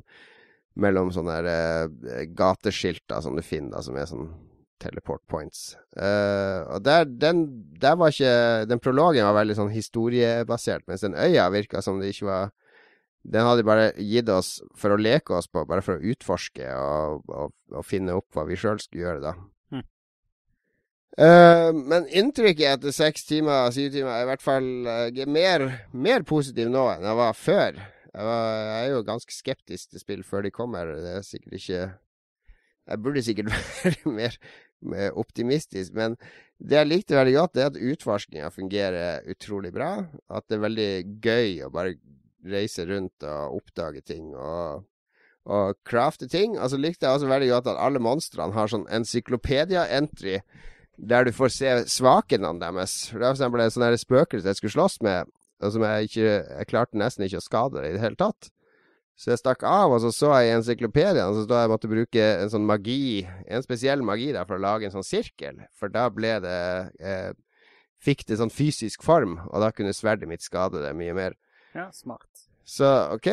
Mellom 0.78 1.10
sånne 1.12 1.40
uh, 1.42 2.22
gateskilter 2.38 3.24
som 3.24 3.34
du 3.34 3.42
finner, 3.42 3.74
da, 3.74 3.82
som 3.82 3.98
er 3.98 4.06
sånn 4.08 4.30
teleport 4.82 5.22
points. 5.30 5.74
Uh, 5.98 6.62
og 6.72 6.86
der, 6.86 7.10
den, 7.10 7.44
der 7.82 7.98
var 7.98 8.14
ikke 8.14 8.64
Den 8.70 8.82
prologen 8.82 9.26
var 9.26 9.40
veldig 9.40 9.58
sånn 9.58 9.74
historiebasert, 9.74 10.86
mens 10.86 11.02
den 11.02 11.18
øya 11.18 11.48
virka 11.54 11.82
som 11.82 11.98
det 12.00 12.14
ikke 12.14 12.30
var 12.30 12.52
Den 13.22 13.46
hadde 13.46 13.66
bare 13.66 13.90
gitt 13.98 14.30
oss 14.30 14.60
for 14.78 14.94
å 14.94 15.00
leke 15.00 15.34
oss 15.36 15.50
på, 15.50 15.66
bare 15.66 15.82
for 15.82 15.98
å 15.98 16.14
utforske 16.14 16.70
og, 16.78 17.26
og, 17.30 17.52
og 17.74 17.86
finne 17.86 18.14
opp 18.18 18.30
hva 18.34 18.46
vi 18.46 18.58
sjøl 18.58 18.78
skulle 18.82 19.08
gjøre, 19.08 19.26
da. 19.26 19.34
Uh, 21.12 21.68
men 21.76 22.06
inntrykket 22.08 22.78
etter 22.78 22.94
seks 22.96 23.26
timer, 23.28 23.68
syv 23.74 23.90
timer, 23.92 24.14
er 24.14 24.24
i 24.24 24.28
hvert 24.30 24.44
fall 24.44 24.68
uh, 24.86 25.24
mer, 25.28 25.66
mer, 25.92 26.22
positiv 26.24 26.70
nå 26.72 26.86
enn 26.94 27.04
jeg 27.04 27.18
var 27.18 27.36
før. 27.36 27.80
Jeg, 28.12 28.28
var, 28.28 28.46
jeg, 28.62 28.78
er 28.78 28.94
jo 28.94 29.02
ganske 29.08 29.34
skeptisk 29.36 29.92
til 29.92 30.00
spill 30.00 30.22
før 30.24 30.46
de 30.46 30.54
kommer. 30.54 30.94
Det 31.04 31.12
er 31.18 31.26
sikkert 31.26 31.58
ikke 31.58 31.82
Jeg 31.82 33.02
burde 33.04 33.24
sikkert 33.24 33.52
være 33.84 34.14
mer, 34.16 34.38
optimistisk, 35.20 35.92
men 35.94 36.16
det 36.58 36.80
jeg 36.80 36.88
likte 36.88 37.18
veldig 37.18 37.36
godt, 37.36 37.60
er 37.60 37.68
at 37.68 37.76
utforskinga 37.78 38.48
fungerer 38.50 39.28
utrolig 39.30 39.70
bra. 39.74 39.92
At 40.32 40.48
det 40.48 40.56
er 40.56 40.64
veldig 40.64 40.90
gøy 41.22 41.60
å 41.66 41.70
bare 41.74 41.98
reise 42.42 42.86
rundt 42.88 43.22
og 43.28 43.60
oppdage 43.60 44.00
ting. 44.00 44.32
og 44.34 44.88
og 45.42 45.74
crafte 45.82 46.28
ting. 46.30 46.54
Og 46.54 46.70
så 46.70 46.78
likte 46.78 47.06
jeg 47.06 47.18
også 47.18 47.26
veldig 47.26 47.48
godt 47.50 47.70
at 47.72 47.80
alle 47.82 47.98
monstrene 47.98 48.54
har 48.54 48.70
sånn 48.70 48.84
encyklopedia-entry 48.94 50.36
der 51.02 51.26
du 51.26 51.32
får 51.34 51.50
se 51.50 51.70
svakhetene 51.90 52.54
deres. 52.62 52.96
For 53.10 53.24
eksempel 53.32 53.64
en 53.64 53.74
sånn 53.74 53.98
spøkelse 53.98 54.48
jeg 54.48 54.60
skulle 54.60 54.76
slåss 54.76 55.00
med, 55.02 55.30
og 55.62 55.74
som 55.74 55.84
jeg 55.86 56.10
ikke 56.10 56.26
Jeg 56.26 56.68
klarte 56.70 56.98
nesten 56.98 57.26
ikke 57.26 57.42
å 57.42 57.44
skade 57.44 57.80
det 57.80 57.90
i 57.90 57.96
det 57.96 58.02
hele 58.04 58.18
tatt. 58.18 58.50
Så 59.18 59.30
jeg 59.30 59.42
stakk 59.42 59.62
av, 59.68 59.92
og 59.92 60.00
så 60.02 60.10
så 60.14 60.30
jeg 60.40 60.48
i 60.48 60.54
encyklopedien 60.56 61.36
så 61.36 61.44
da 61.46 61.62
jeg 61.62 61.70
måtte 61.70 61.90
bruke 61.90 62.28
en 62.40 62.50
sånn 62.50 62.64
magi, 62.66 63.26
en 63.46 63.62
spesiell 63.62 64.02
magi 64.02 64.30
der 64.32 64.48
for 64.48 64.56
å 64.56 64.64
lage 64.64 64.88
en 64.88 64.94
sånn 64.94 65.06
sirkel. 65.06 65.60
For 65.78 65.92
da 65.92 66.08
ble 66.10 66.38
det 66.42 66.60
eh, 67.02 67.32
Fikk 68.02 68.24
det 68.26 68.40
sånn 68.40 68.50
fysisk 68.50 69.04
form, 69.06 69.36
og 69.46 69.62
da 69.62 69.68
kunne 69.70 69.92
sverdet 69.94 70.26
mitt 70.26 70.42
skade 70.42 70.80
det 70.82 70.88
mye 70.98 71.12
mer. 71.14 71.36
Ja, 71.70 71.84
smart. 71.94 72.48
Så 72.72 72.88
OK, 73.12 73.26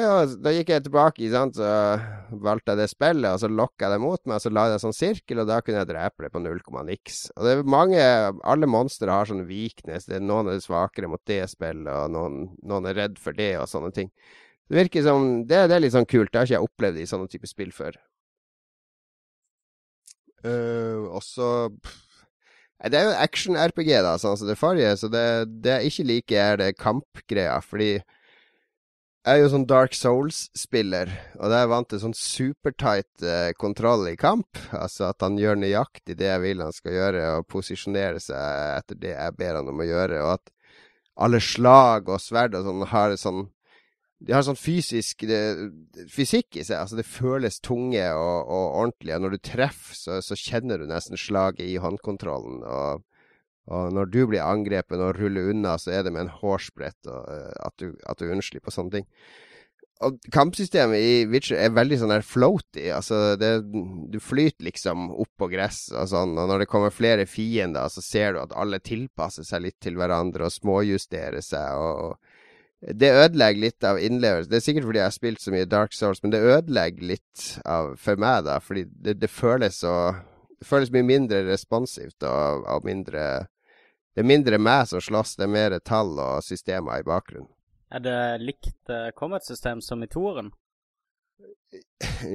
da 0.43 0.51
gikk 0.51 0.73
jeg 0.73 0.83
tilbake, 0.83 1.27
sant, 1.31 1.55
så 1.55 2.39
valgte 2.43 2.73
jeg 2.73 2.79
det 2.81 2.87
spillet, 2.91 3.27
og 3.29 3.39
så 3.39 3.47
lokka 3.47 3.87
jeg 3.87 3.93
det 3.93 3.99
mot 4.03 4.19
meg, 4.25 4.35
og 4.35 4.43
så 4.43 4.51
la 4.51 4.65
jeg 4.67 4.75
en 4.75 4.83
sånn 4.83 4.97
sirkel, 4.97 5.39
og 5.39 5.47
da 5.47 5.61
kunne 5.63 5.79
jeg 5.79 5.89
drepe 5.93 6.25
det 6.25 6.31
på 6.33 6.41
null 6.43 6.59
komma 6.65 6.83
niks. 6.83 7.21
Og 7.37 7.47
det 7.47 7.53
er 7.53 7.71
mange 7.71 8.01
Alle 8.43 8.67
monstre 8.67 9.15
har 9.15 9.29
sånn. 9.29 9.45
Det 9.47 10.17
er 10.17 10.25
noen 10.25 10.51
er 10.51 10.59
svakere 10.63 11.07
mot 11.07 11.23
det 11.29 11.45
spillet, 11.53 11.87
og 11.87 12.11
noen, 12.11 12.37
noen, 12.67 12.91
er 12.91 12.99
redd 13.05 13.15
for 13.21 13.37
det, 13.37 13.53
og 13.61 13.71
sånne 13.71 13.93
ting. 13.95 14.11
Det 14.67 14.81
virker 14.81 15.07
som 15.07 15.31
Det, 15.47 15.63
det 15.71 15.77
er 15.77 15.85
litt 15.85 15.95
sånn 15.95 16.09
kult. 16.09 16.33
Det 16.33 16.41
har 16.41 16.49
ikke 16.49 16.57
jeg 16.57 16.67
opplevd 16.67 16.99
i 16.99 17.07
sånne 17.13 17.31
type 17.31 17.47
spill 17.47 17.71
før. 17.71 17.95
Uh, 20.43 21.07
også 21.15 21.69
pff. 21.79 22.05
Det 22.91 22.95
er 22.95 23.09
jo 23.09 23.17
action-RPG, 23.19 23.89
da, 24.03 24.13
sånn 24.19 24.37
som 24.39 24.47
det 24.47 24.59
forrige, 24.59 24.93
så 24.99 25.07
det, 25.11 25.27
det 25.63 25.79
jeg 25.79 25.91
ikke 25.91 26.09
liker, 26.11 26.39
er 26.39 26.59
det 26.61 26.75
kampgreia, 26.79 27.57
fordi 27.59 27.97
jeg 29.19 29.35
er 29.35 29.41
jo 29.43 29.49
sånn 29.51 29.65
Dark 29.67 29.95
Souls-spiller, 29.97 31.09
og 31.35 31.51
da 31.51 31.57
er 31.57 31.65
jeg 31.65 31.71
vant 31.73 31.89
til 31.91 31.99
sånn 32.01 32.15
supertight 32.15 33.25
eh, 33.25 33.49
kontroll 33.59 34.07
i 34.07 34.15
kamp. 34.19 34.57
Altså 34.71 35.09
at 35.09 35.19
han 35.25 35.35
gjør 35.39 35.59
nøyaktig 35.59 36.15
det 36.19 36.29
jeg 36.29 36.43
vil 36.45 36.63
han 36.63 36.75
skal 36.75 36.95
gjøre, 36.95 37.25
og 37.35 37.49
posisjonere 37.51 38.21
seg 38.23 38.77
etter 38.79 39.01
det 39.01 39.11
jeg 39.11 39.35
ber 39.37 39.59
han 39.59 39.71
om 39.71 39.83
å 39.83 39.89
gjøre. 39.89 40.21
Og 40.23 40.31
at 40.37 40.53
alle 41.19 41.41
slag 41.43 42.07
og 42.07 42.23
sverd 42.23 42.55
og 42.55 42.69
sånn 42.69 42.85
har 42.93 43.17
sånn 43.19 43.47
De 44.19 44.33
har 44.35 44.43
sånn 44.43 44.57
fysisk 44.59 45.23
det, 45.27 45.69
fysikk 46.11 46.57
i 46.59 46.63
seg. 46.63 46.79
Altså 46.81 46.97
det 46.99 47.07
føles 47.07 47.61
tunge 47.63 48.03
og, 48.15 48.49
og 48.51 48.65
ordentlig. 48.81 49.13
Og 49.15 49.21
når 49.23 49.35
du 49.35 49.39
treffer, 49.51 49.95
så, 49.95 50.17
så, 50.23 50.35
kjenner 50.35 50.79
du 50.79 50.89
nesten 50.89 51.19
slaget 51.19 51.63
i 51.63 51.77
håndkontrollen. 51.79 52.63
Og, 52.67 53.05
Og 53.69 53.93
når 53.93 54.09
du 54.13 54.23
blir 54.29 54.45
angrepet 54.45 55.01
og 55.01 55.19
ruller 55.19 55.51
unna, 55.51 55.75
så 55.77 55.93
er 55.93 56.05
det 56.05 56.13
med 56.15 56.25
en 56.25 56.33
hårsbrett 56.39 57.11
og, 57.11 57.29
uh, 57.29 57.53
at, 57.67 57.75
du, 57.81 57.93
at 58.09 58.21
du 58.21 58.31
unnslipper 58.31 58.73
sånne 58.73 58.99
ting. 58.99 59.07
Og 60.07 60.15
kampsystemet 60.31 61.03
i 61.03 61.15
Witcher 61.27 61.59
er 61.59 61.73
veldig 61.75 61.97
sånn 61.99 62.13
der 62.13 62.23
floaty. 62.23 62.85
Altså, 62.95 63.35
det, 63.39 63.51
du 64.13 64.15
flyter 64.23 64.69
liksom 64.69 65.09
opp 65.11 65.31
på 65.41 65.49
gress 65.51 65.89
og 65.91 66.07
sånn, 66.07 66.37
og 66.39 66.47
når 66.47 66.63
det 66.63 66.69
kommer 66.71 66.93
flere 66.95 67.27
fiender, 67.27 67.91
så 67.91 68.03
ser 68.05 68.33
du 68.33 68.41
at 68.45 68.55
alle 68.55 68.79
tilpasser 68.79 69.43
seg 69.47 69.65
litt 69.65 69.79
til 69.83 69.99
hverandre 69.99 70.47
og 70.47 70.55
småjusterer 70.55 71.43
seg. 71.43 71.75
og 71.75 72.15
det 72.79 73.09
ødelegger 73.11 73.59
litt 73.59 73.83
av 73.83 73.99
innlevelse. 73.99 74.47
Det 74.47 74.59
er 74.59 74.63
sikkert 74.63 74.85
fordi 74.87 75.01
jeg 75.01 75.09
har 75.09 75.15
spilt 75.15 75.43
så 75.43 75.51
mye 75.51 75.67
Dark 75.67 75.95
Souls, 75.95 76.21
men 76.23 76.31
det 76.31 76.39
ødelegger 76.39 77.09
litt 77.11 77.47
av, 77.67 77.95
for 77.99 78.19
meg, 78.21 78.45
da. 78.47 78.55
Fordi 78.63 78.85
det, 78.87 79.17
det 79.19 79.31
føles 79.31 79.81
så 79.83 80.15
Det 80.59 80.67
føles 80.67 80.89
mye 80.91 81.07
mindre 81.07 81.37
responsivt 81.47 82.23
og, 82.27 82.65
og 82.67 82.83
mindre 82.83 83.47
Det 84.19 84.25
er 84.25 84.27
mindre 84.27 84.57
meg 84.59 84.81
som 84.89 84.99
slåss, 84.99 85.37
det 85.39 85.45
er 85.45 85.51
mer 85.53 85.73
tall 85.79 86.09
og 86.19 86.41
systemer 86.43 86.99
i 86.99 87.05
bakgrunnen. 87.07 87.47
Er 87.87 88.01
det 88.03 88.15
likt 88.43 88.91
uh, 88.91 89.13
combat-system 89.15 89.79
som 89.79 90.03
i 90.03 90.09
toeren? 90.11 90.49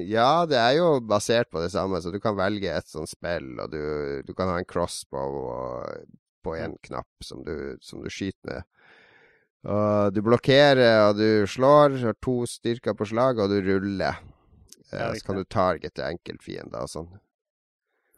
Ja, 0.09 0.47
det 0.49 0.57
er 0.57 0.79
jo 0.79 0.87
basert 1.05 1.51
på 1.53 1.61
det 1.61 1.69
samme, 1.75 2.01
så 2.01 2.09
du 2.09 2.17
kan 2.25 2.39
velge 2.39 2.73
et 2.73 2.89
sånt 2.89 3.13
spill, 3.13 3.51
og 3.61 3.69
du, 3.77 3.83
du 4.25 4.33
kan 4.33 4.49
ha 4.49 4.57
en 4.63 4.71
crossbow 4.71 5.37
og, 5.43 6.09
på 6.41 6.57
én 6.57 6.79
knapp 6.89 7.29
som 7.29 7.45
du, 7.45 7.77
som 7.85 8.01
du 8.01 8.09
skyter 8.09 8.49
med. 8.49 8.65
Og 9.69 10.17
du 10.17 10.23
blokkerer, 10.25 11.11
og 11.11 11.21
du 11.21 11.45
slår. 11.45 12.01
Har 12.01 12.17
to 12.25 12.39
styrker 12.49 12.97
på 12.97 13.13
slag, 13.13 13.45
og 13.45 13.53
du 13.53 13.61
ruller. 13.61 14.25
Ja, 14.89 15.13
så 15.13 15.21
kan 15.29 15.37
du 15.37 15.45
targete 15.45 16.09
enkeltfiender 16.09 16.89
og 16.89 16.97
sånn. 16.97 17.13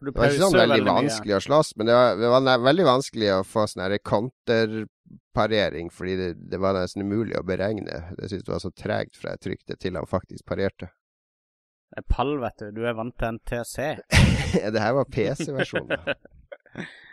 Det 0.01 0.13
var 0.13 0.29
ikke 0.29 0.43
sånn 0.43 0.59
veldig, 0.59 0.75
veldig 0.75 0.93
vanskelig 0.99 1.35
å 1.37 1.41
slåss, 1.47 1.71
men 1.77 1.89
det 1.89 1.95
var, 1.97 2.19
det 2.21 2.29
var 2.33 2.65
veldig 2.67 2.87
vanskelig 2.87 3.31
å 3.33 3.41
få 3.49 3.65
sånn 3.71 3.97
counterparering, 4.05 5.89
fordi 5.95 6.17
det, 6.21 6.29
det, 6.53 6.61
var 6.61 6.77
nesten 6.77 7.07
umulig 7.07 7.39
å 7.39 7.45
beregne. 7.47 8.03
Jeg 8.21 8.33
synes 8.33 8.47
det 8.47 8.53
var 8.53 8.63
så 8.67 8.73
tregt 8.77 9.17
fra 9.17 9.35
jeg 9.35 9.45
trykte 9.47 9.79
til 9.81 9.97
han 9.97 10.09
faktisk 10.11 10.45
parerte. 10.49 10.91
Det 11.87 12.03
er 12.03 12.09
pall, 12.13 12.35
vet 12.43 12.61
du. 12.61 12.71
Du 12.77 12.83
er 12.85 12.97
vant 12.99 13.15
til 13.17 13.31
en 13.31 13.41
TC. 13.49 13.77
det 14.75 14.83
her 14.83 14.97
var 14.99 15.09
PC-versjonen. 15.09 15.97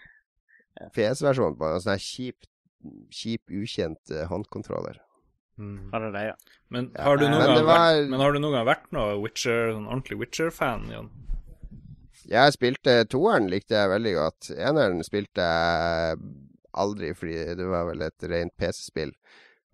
PC-versjonen 0.98 1.56
på 1.60 1.70
en 1.70 1.86
sånn 1.86 2.02
kjip 2.02 2.50
kjip, 3.12 3.44
ukjent 3.48 4.12
uh, 4.12 4.26
håndkontroller. 4.28 5.00
Mm. 5.58 5.92
Det 5.92 6.12
det, 6.12 6.24
ja. 6.32 6.36
Men 6.74 6.90
har 6.98 7.18
du 7.18 7.28
noen, 7.28 7.38
men 7.38 7.48
gang, 7.48 7.66
var... 7.68 7.78
vært, 7.78 8.10
men 8.10 8.24
har 8.24 8.34
du 8.34 8.40
noen 8.42 8.58
gang 8.58 8.68
vært 8.68 8.88
noe 8.96 9.20
Witcher, 9.22 9.70
sånn 9.76 9.86
ordentlig 9.88 10.20
Witcher-fan, 10.24 10.88
Jon? 10.92 11.12
Jeg 12.30 12.56
spilte 12.56 13.02
toeren, 13.12 13.50
likte 13.52 13.76
jeg 13.76 13.92
veldig 13.92 14.14
godt. 14.16 14.52
Eneren 14.56 15.04
spilte 15.06 15.44
jeg 15.44 16.20
aldri, 16.74 17.14
fordi 17.18 17.40
det 17.60 17.68
var 17.70 17.90
vel 17.90 18.06
et 18.06 18.28
rent 18.32 18.54
PC-spill. 18.60 19.12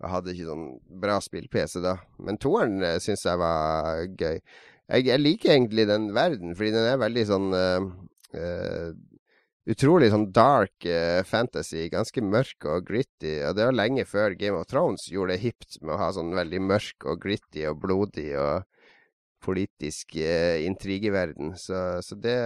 Jeg 0.00 0.12
hadde 0.14 0.32
ikke 0.32 0.48
sånn 0.48 0.66
bra 1.02 1.18
spill-PC 1.20 1.82
da. 1.84 1.98
Men 2.24 2.40
toeren 2.40 2.80
eh, 2.86 2.96
syns 3.04 3.26
jeg 3.28 3.40
var 3.40 4.06
gøy. 4.08 4.40
Jeg, 4.90 5.06
jeg, 5.06 5.20
liker 5.20 5.52
egentlig 5.54 5.86
den 5.90 6.08
verden, 6.16 6.54
fordi 6.56 6.72
den 6.74 6.88
er 6.88 7.02
veldig 7.02 7.24
sånn 7.28 7.52
uh, 7.54 7.84
uh, 8.34 8.88
utrolig 9.70 10.08
sånn 10.10 10.30
dark 10.34 10.88
uh, 10.88 11.20
fantasy. 11.28 11.84
Ganske 11.92 12.24
mørk 12.24 12.66
og 12.72 12.88
gritty. 12.88 13.36
Og 13.44 13.54
det 13.58 13.68
var 13.68 13.76
lenge 13.76 14.06
før 14.08 14.34
Game 14.40 14.56
of 14.58 14.70
Thrones 14.72 15.04
gjorde 15.12 15.36
det 15.36 15.44
hipt 15.44 15.78
med 15.84 15.94
å 15.94 16.00
ha 16.00 16.10
sånn 16.16 16.32
veldig 16.34 16.62
mørk 16.64 17.06
og 17.06 17.20
gritty 17.22 17.68
og 17.70 17.84
blodig 17.84 18.32
og 18.40 18.64
politisk 19.42 20.16
eh, 20.16 20.64
intrigeverden. 20.66 21.54
Så, 21.58 22.00
så, 22.04 22.16
det 22.16 22.36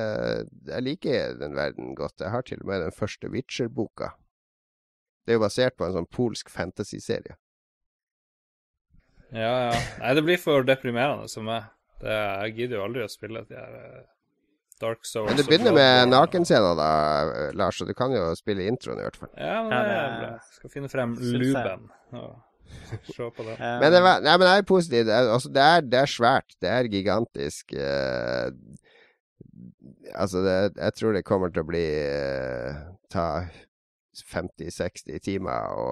Jeg 0.69 0.83
liker 0.83 1.39
den 1.41 1.57
verden 1.57 1.95
godt. 1.99 2.21
Jeg 2.21 2.31
har 2.31 2.47
til 2.47 2.63
og 2.63 2.71
med 2.71 2.85
den 2.87 2.95
første 2.95 3.31
Witcher-boka. 3.31 4.15
Det 5.25 5.35
er 5.35 5.39
jo 5.39 5.45
basert 5.45 5.77
på 5.79 5.87
en 5.87 5.97
sånn 5.97 6.11
polsk 6.13 6.51
fantasy-serie. 6.53 7.39
Ja, 9.35 9.53
ja. 9.71 9.79
Nei, 9.99 10.15
det 10.15 10.25
blir 10.27 10.39
for 10.39 10.67
deprimerende 10.67 11.31
som 11.33 11.49
meg. 11.49 11.71
Det, 12.03 12.13
jeg 12.13 12.59
gidder 12.59 12.79
jo 12.79 12.85
aldri 12.89 13.07
å 13.07 13.11
spille 13.11 13.45
de 13.49 13.57
her 13.59 13.79
eh, 13.81 14.03
Dark 14.83 15.07
Souls. 15.09 15.31
Men 15.31 15.39
du 15.39 15.47
begynner 15.49 15.75
med 15.75 16.11
nakenscener, 16.11 16.75
da, 16.79 16.89
Lars, 17.57 17.79
så 17.79 17.87
du 17.89 17.95
kan 17.97 18.13
jo 18.15 18.27
spille 18.39 18.67
introen 18.69 19.01
i 19.01 19.07
hvert 19.07 19.19
fall. 19.19 19.31
Ja, 19.39 19.63
men 19.65 19.75
det 19.75 19.95
er 19.97 20.19
bra. 20.21 20.33
Skal 20.59 20.75
finne 20.77 20.91
frem 20.93 21.17
luben 21.19 21.89
se 23.17 23.29
på 23.37 23.47
det. 23.47 23.59
Men, 23.59 23.87
det 23.93 24.01
var, 24.05 24.25
nei, 24.25 24.37
men 24.39 24.47
det 24.47 24.55
er 24.55 24.67
positivt. 24.69 25.13
Altså, 25.13 25.53
det, 25.53 25.67
er, 25.75 25.85
det 25.93 26.01
er 26.01 26.11
svært. 26.11 26.57
Det 26.63 26.71
er 26.71 26.91
gigantisk. 26.93 27.75
Uh, 27.77 28.49
altså, 30.15 30.45
det, 30.45 30.57
jeg 30.79 30.99
tror 31.01 31.17
det 31.17 31.27
kommer 31.29 31.53
til 31.53 31.65
å 31.65 31.69
bli 31.69 31.85
uh, 31.85 32.85
ta 33.13 33.29
50-60 34.15 35.21
timer 35.25 35.75
å 35.75 35.89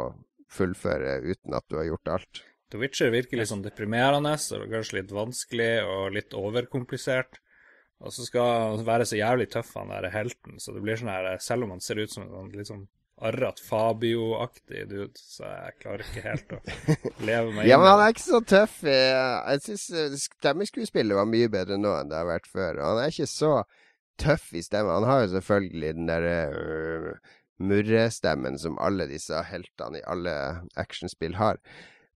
fullføre 0.52 1.20
uten 1.24 1.56
at 1.56 1.66
du 1.70 1.78
har 1.80 1.88
gjort 1.90 2.16
alt. 2.16 2.42
The 2.72 2.80
Witcher 2.80 3.12
virker 3.12 3.36
litt 3.36 3.50
sånn 3.50 3.64
deprimerende 3.64 4.32
og 4.56 4.70
kanskje 4.72 5.00
litt 5.00 5.12
vanskelig 5.12 5.72
og 5.84 6.14
litt 6.16 6.36
overkomplisert. 6.36 7.40
Og 8.02 8.14
så 8.14 8.24
skal 8.26 8.48
han 8.48 8.86
være 8.86 9.06
så 9.06 9.18
jævlig 9.18 9.46
tøff, 9.52 9.74
han 9.78 9.92
der 9.92 10.08
helten, 10.10 10.56
så 10.58 10.72
det 10.74 10.80
blir 10.82 10.98
sånn 10.98 11.12
her 11.12 11.36
Selv 11.38 11.68
om 11.68 11.76
han 11.76 11.84
ser 11.84 12.00
ut 12.02 12.10
som 12.10 12.24
en 12.24 12.32
sånn 12.32 12.48
litt 12.56 12.70
sånn 12.70 12.86
arrat 13.22 13.60
Fabio-aktig 13.62 14.86
dude, 14.90 15.18
så 15.18 15.44
jeg 15.46 15.76
klarer 15.82 16.06
ikke 16.06 16.24
helt 16.24 16.54
å 16.56 16.60
leve 17.28 17.52
meg 17.52 17.62
inn 17.62 17.70
Ja, 17.70 17.78
men 17.78 17.90
han 17.92 18.02
er 18.02 18.14
ikke 18.14 18.24
så 18.24 18.40
tøff. 18.54 18.80
Jeg 18.88 19.62
syns 19.66 19.86
eh, 19.94 20.16
stemmeskuespillet 20.24 21.18
var 21.18 21.30
mye 21.30 21.50
bedre 21.52 21.78
nå 21.78 21.94
enn 21.98 22.10
det 22.10 22.18
har 22.18 22.30
vært 22.30 22.50
før. 22.50 22.80
Og 22.80 22.88
han 22.88 23.02
er 23.04 23.14
ikke 23.14 23.30
så 23.30 23.52
tøff 24.22 24.50
i 24.56 24.64
stemmen. 24.64 24.94
Han 24.96 25.08
har 25.08 25.22
jo 25.24 25.32
selvfølgelig 25.36 25.94
den 25.98 26.10
derre 26.10 26.36
uh, 26.52 27.32
murrestemmen 27.62 28.58
som 28.58 28.78
alle 28.82 29.06
disse 29.10 29.38
heltene 29.48 30.00
i 30.00 30.06
alle 30.10 30.34
actionspill 30.80 31.38
har. 31.38 31.60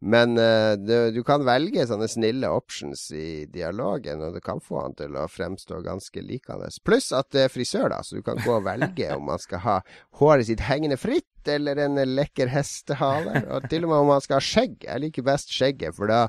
Men 0.01 0.37
uh, 0.37 0.75
du, 0.77 1.11
du, 1.11 1.23
kan 1.25 1.45
velge 1.47 1.87
sånne 1.89 2.09
snille 2.11 2.51
options 2.53 3.07
i 3.17 3.47
dialogen, 3.49 4.21
og 4.21 4.37
det 4.37 4.43
kan 4.45 4.61
få 4.61 4.83
han 4.83 4.97
til 4.99 5.17
å 5.17 5.25
fremstå 5.31 5.81
ganske 5.87 6.23
likende. 6.25 6.69
Pluss 6.85 7.09
at 7.17 7.31
det 7.33 7.47
er 7.47 7.53
frisør, 7.53 7.89
da, 7.95 8.03
så 8.05 8.19
du 8.19 8.27
kan 8.27 8.41
gå 8.45 8.59
og 8.59 8.67
velge 8.67 9.09
om 9.17 9.25
man 9.31 9.41
skal 9.41 9.65
ha 9.65 9.79
håret 10.21 10.51
sitt 10.51 10.67
hengende 10.69 11.01
fritt, 11.01 11.31
eller 11.49 11.81
en 11.81 11.97
lekker 12.11 12.51
hestehale. 12.53 13.47
Og 13.55 13.69
til 13.71 13.87
og 13.87 13.93
med 13.93 14.03
om 14.03 14.13
man 14.13 14.25
skal 14.25 14.41
ha 14.41 14.45
skjegg. 14.45 14.81
Jeg 14.85 15.05
liker 15.07 15.27
best 15.27 15.55
skjegget, 15.55 15.97
for 15.97 16.13
da 16.13 16.27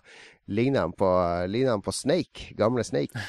ligner 0.47 0.87
han 0.87 0.95
på, 0.95 1.09
ligner 1.51 1.75
han 1.75 1.83
på 1.83 1.95
Snake. 1.95 2.53
Gamle 2.59 2.85
Snake. 2.87 3.19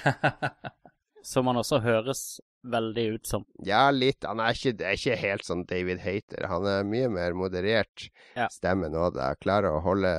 Som 1.28 1.51
han 1.51 1.59
også 1.59 1.82
høres 1.82 2.39
veldig 2.73 3.07
ut 3.14 3.31
som. 3.31 3.47
Ja, 3.64 3.89
litt. 3.95 4.27
Han 4.29 4.43
er 4.45 4.57
ikke, 4.57 4.75
er 4.85 4.99
ikke 4.99 5.19
helt 5.21 5.49
sånn 5.49 5.64
David 5.69 6.03
Hater. 6.05 6.47
Han 6.51 6.69
er 6.69 6.87
mye 6.89 7.09
mer 7.12 7.37
moderert 7.39 8.09
ja. 8.37 8.49
stemme 8.53 8.91
nå. 8.93 9.09
Da. 9.16 9.33
Klarer 9.41 9.77
å 9.77 9.83
holde 9.85 10.12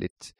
litt 0.00 0.34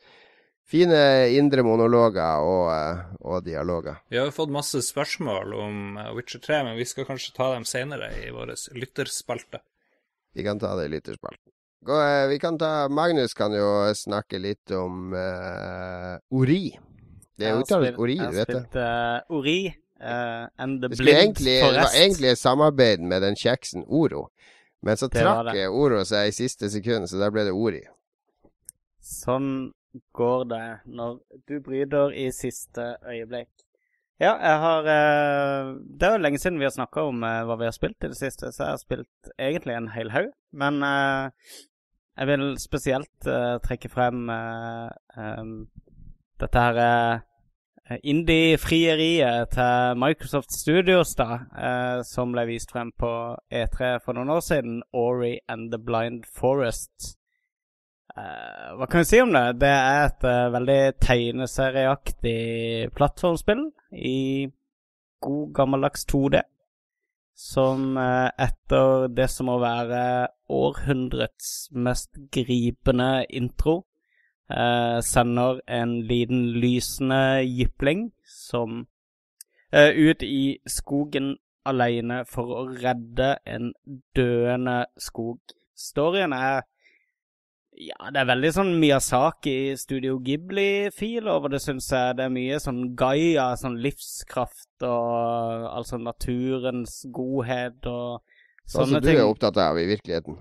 fine 0.74 1.00
indre 1.36 1.64
monologer 1.66 2.44
og, 2.44 2.68
eh, 2.72 3.02
og, 3.20 3.42
dialoger. 3.46 4.00
Vi 4.10 4.18
har 4.18 4.28
jo 4.30 4.36
fått 4.36 4.54
masse 4.54 4.80
spørsmål 4.84 5.54
om 5.60 5.98
eh, 6.00 6.12
Witcher 6.16 6.42
3, 6.44 6.62
men 6.68 6.78
vi 6.80 6.88
skal 6.88 7.08
kanskje 7.08 7.34
ta 7.36 7.52
dem 7.54 7.66
senere 7.68 8.10
i 8.22 8.30
vår 8.34 8.54
lytterspalte. 8.78 9.62
Vi 10.34 10.46
kan 10.46 10.58
ta 10.58 10.74
det 10.78 10.88
i 10.88 10.94
lytterspalten. 10.96 11.52
Eh, 11.84 12.26
vi 12.30 12.40
kan 12.40 12.58
ta 12.58 12.88
Magnus 12.88 13.36
kan 13.36 13.52
jo 13.52 13.68
snakke 13.94 14.40
litt 14.40 14.72
om 14.72 15.12
uh, 15.12 16.16
Ori. 16.32 16.72
Det 17.36 17.50
er 17.50 17.60
uttalt 17.60 17.98
Ori, 18.00 18.16
du 18.16 18.38
vet 18.38 18.48
det? 18.48 18.54
Jeg 18.54 18.56
har 18.56 18.62
spilt 18.64 18.78
uh, 18.80 19.36
Ori 19.36 19.58
Uh, 20.00 20.48
and 20.58 20.82
the 20.82 20.88
det, 20.88 21.22
egentlig, 21.22 21.62
det 21.62 21.78
var 21.78 21.96
egentlig 21.96 22.38
samarbeid 22.38 23.00
med 23.00 23.22
den 23.22 23.36
kjeksen 23.36 23.84
Oro. 23.86 24.28
Men 24.82 24.96
så 24.96 25.08
trakk 25.08 25.54
Oro 25.70 26.02
seg 26.04 26.28
i 26.28 26.34
siste 26.34 26.68
sekund, 26.70 27.08
så 27.08 27.20
der 27.20 27.32
ble 27.32 27.46
det 27.46 27.54
Ori. 27.54 27.80
Sånn 29.00 29.72
går 30.12 30.48
det 30.50 30.66
når 30.90 31.20
du 31.48 31.60
bryter 31.64 32.12
i 32.18 32.26
siste 32.34 32.96
øyeblikk. 33.06 33.50
Ja, 34.22 34.34
jeg 34.38 34.58
har 34.62 34.86
uh, 34.86 35.70
Det 35.90 36.06
er 36.06 36.12
jo 36.14 36.22
lenge 36.22 36.38
siden 36.38 36.60
vi 36.60 36.66
har 36.68 36.74
snakka 36.74 37.06
om 37.08 37.24
uh, 37.26 37.42
hva 37.48 37.56
vi 37.58 37.66
har 37.66 37.74
spilt 37.74 38.04
i 38.04 38.10
det 38.10 38.18
siste, 38.18 38.50
så 38.52 38.66
jeg 38.66 38.76
har 38.76 38.82
spilt 38.82 39.32
egentlig 39.38 39.78
en 39.78 39.92
hel 39.94 40.12
haug. 40.14 40.32
Men 40.54 40.82
jeg 40.84 42.28
vil 42.30 42.44
spesielt 42.62 43.26
trekke 43.66 43.88
frem 43.90 44.28
um, 44.30 45.54
dette 46.38 46.62
her 46.62 46.78
Eh, 46.84 47.20
indie-frieriet 47.90 49.50
til 49.52 49.98
Microsoft 50.00 50.52
Studios, 50.52 51.14
da, 51.18 51.40
eh, 51.52 51.98
som 52.08 52.32
ble 52.32 52.46
vist 52.48 52.72
frem 52.72 52.92
på 52.96 53.10
E3 53.52 53.98
for 54.04 54.16
noen 54.16 54.32
år 54.32 54.40
siden, 54.40 54.82
Ori 54.92 55.38
and 55.48 55.70
the 55.72 55.78
Blind 55.78 56.24
Forest. 56.24 57.18
Eh, 58.16 58.72
hva 58.78 58.86
kan 58.86 59.02
vi 59.02 59.10
si 59.10 59.20
om 59.20 59.32
det? 59.34 59.44
Det 59.60 59.68
er 59.68 60.04
et 60.06 60.26
eh, 60.30 60.52
veldig 60.54 60.80
tegneserieaktig 61.02 62.90
plattformspill 62.96 63.66
i 63.92 64.48
god 65.20 65.54
gammeldags 65.54 66.06
2D. 66.08 66.40
Som 67.34 67.98
eh, 67.98 68.30
etter 68.38 69.08
det 69.10 69.28
som 69.32 69.50
må 69.50 69.58
være 69.60 70.28
århundrets 70.48 71.68
mest 71.74 72.16
gripende 72.32 73.26
intro 73.28 73.82
eh, 74.50 74.98
sender 75.00 75.60
en 75.66 76.00
liten 76.08 76.46
lysende 76.60 77.44
jypling 77.44 78.10
som 78.26 78.86
eh, 79.72 79.90
ut 79.90 80.22
i 80.22 80.58
skogen 80.66 81.36
alene 81.64 82.24
for 82.28 82.52
å 82.52 82.62
redde 82.68 83.34
en 83.48 83.72
døende 84.16 84.84
skog. 85.00 85.40
Storyen 85.74 86.36
er 86.36 86.62
ja, 87.74 87.96
det 88.14 88.20
er 88.20 88.28
veldig 88.28 88.50
sånn 88.54 88.68
Miyazaki 88.78 89.74
Studio 89.78 90.20
Ghibli-fil 90.22 91.26
over 91.26 91.50
det, 91.50 91.58
syns 91.64 91.88
jeg. 91.90 92.14
Det 92.14 92.28
er 92.28 92.34
mye 92.34 92.60
sånn 92.62 92.92
Gaia, 92.94 93.48
sånn 93.58 93.80
livskraft 93.82 94.86
og 94.86 95.66
altså 95.72 95.98
naturens 95.98 97.00
godhet 97.10 97.88
og 97.90 98.22
sånne 98.62 99.00
ting. 99.00 99.08
Som 99.08 99.08
du 99.08 99.10
er 99.16 99.26
opptatt 99.26 99.58
av 99.64 99.80
i 99.82 99.88
virkeligheten? 99.90 100.38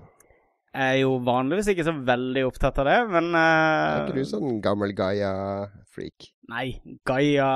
Er 0.74 0.96
jo 0.98 1.18
vanligvis 1.22 1.68
ikke 1.70 1.86
så 1.86 1.94
veldig 2.06 2.42
opptatt 2.48 2.80
av 2.82 2.88
det, 2.88 2.96
men 3.14 3.30
uh, 3.36 3.40
Er 3.40 4.08
ikke 4.08 4.24
du 4.24 4.26
sånn 4.26 4.56
gammel 4.64 4.94
Gaia-freak? 4.98 6.26
Nei, 6.50 6.64
Gaia 7.06 7.50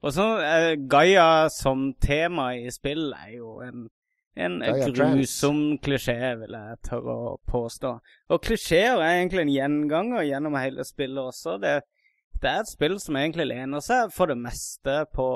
Og 0.00 0.14
så 0.14 0.28
uh, 0.38 0.68
Gaia 0.90 1.48
som 1.52 1.90
tema 2.00 2.52
i 2.54 2.70
spill 2.70 3.10
er 3.16 3.34
jo 3.40 3.56
en 3.66 3.88
en 4.34 4.62
grusom 4.94 5.58
klisjé, 5.84 6.16
vil 6.40 6.54
jeg 6.56 6.78
tørre 6.88 7.14
å 7.14 7.32
påstå. 7.52 7.90
Og 8.32 8.40
klisjeer 8.40 8.96
er 8.96 9.18
egentlig 9.18 9.42
en 9.44 9.52
gjenganger 9.52 10.24
gjennom 10.24 10.56
hele 10.56 10.86
spillet 10.88 11.20
også. 11.20 11.58
Det, 11.60 11.74
det, 12.38 12.48
er 12.48 12.62
et 12.62 12.70
spill 12.70 12.96
som 13.02 13.18
egentlig 13.20 13.50
lener 13.50 13.84
seg 13.84 14.12
for 14.14 14.32
det 14.32 14.38
meste 14.40 15.02
på 15.12 15.28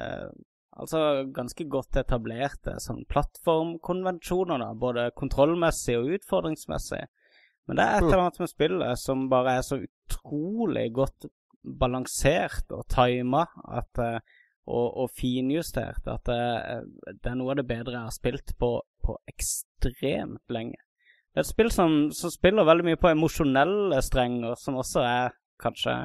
eh, 0.00 0.30
altså 0.74 1.00
ganske 1.34 1.66
godt 1.70 1.98
etablerte 2.00 2.76
sånn 2.82 3.04
plattformkonvensjoner, 3.10 4.62
da, 4.62 4.72
både 4.78 5.08
kontrollmessig 5.18 5.98
og 6.00 6.16
utfordringsmessig. 6.18 7.04
Men 7.68 7.78
det 7.78 7.84
er 7.84 7.96
et 7.96 8.06
eller 8.08 8.24
annet 8.26 8.40
med 8.42 8.50
spillet 8.52 9.00
som 9.00 9.28
bare 9.32 9.58
er 9.58 9.64
så 9.64 9.78
utrolig 9.80 10.88
godt 10.96 11.28
balansert 11.64 12.72
og 12.76 12.84
tima 12.92 13.46
at 13.72 14.02
eh, 14.02 14.18
og, 14.64 14.96
og 15.04 15.10
finjustert. 15.12 16.06
At 16.08 16.24
det, 16.28 16.40
det, 17.20 17.30
er 17.30 17.38
noe 17.38 17.52
av 17.52 17.60
det 17.60 17.68
bedre 17.68 17.96
jeg 17.96 18.08
har 18.08 18.16
spilt 18.16 18.54
på, 18.60 18.76
på 19.04 19.16
ekstremt 19.30 20.52
lenge. 20.52 20.80
Det 21.34 21.42
er 21.42 21.46
et 21.46 21.50
spill 21.50 21.72
som, 21.74 21.96
som 22.14 22.32
spiller 22.32 22.66
veldig 22.66 22.86
mye 22.88 23.00
på 23.00 23.10
emosjonelle 23.10 23.98
strenger, 24.06 24.54
som 24.60 24.78
også 24.78 25.02
er 25.04 25.34
kanskje 25.60 25.96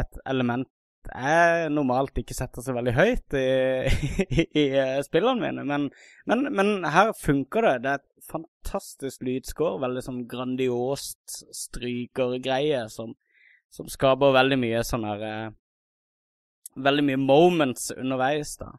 et 0.00 0.20
element 0.30 0.68
jeg 1.08 1.70
normalt 1.72 2.18
ikke 2.20 2.36
setter 2.36 2.64
seg 2.64 2.76
veldig 2.76 2.92
høyt 2.96 3.36
i, 3.38 3.46
i, 4.26 4.44
i 4.62 4.66
spillene 5.06 5.40
mine, 5.40 5.64
men, 5.66 5.88
men, 6.28 6.44
men, 6.52 6.72
her 6.90 7.14
funker 7.16 7.66
det. 7.66 7.74
Det 7.84 7.92
er 7.92 8.02
et 8.02 8.28
fantastisk 8.30 9.24
lydscore, 9.26 9.80
veldig 9.82 10.04
sånn 10.06 10.20
grandiost 10.30 11.40
strykergreie 11.56 12.84
som, 12.92 13.14
som 13.72 13.88
skaper 13.90 14.36
veldig 14.36 14.60
mye 14.60 14.84
sånn 14.86 15.08
her 15.08 15.24
eh, 15.26 15.48
veldig 16.76 17.06
mye 17.08 17.20
moments 17.22 17.90
underveis, 17.96 18.54
da. 18.60 18.70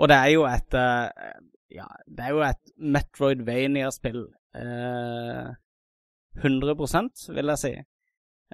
Og 0.00 0.10
det 0.10 0.16
er 0.16 0.32
jo 0.34 0.48
et 0.48 0.76
uh, 0.76 1.08
Ja, 1.72 1.86
det 2.06 2.24
er 2.24 2.34
jo 2.34 2.42
et 2.46 2.72
Metroidvania-spill. 2.78 4.20
Eh, 4.56 5.48
100 6.36 7.32
vil 7.34 7.52
jeg 7.52 7.58
si. 7.58 7.72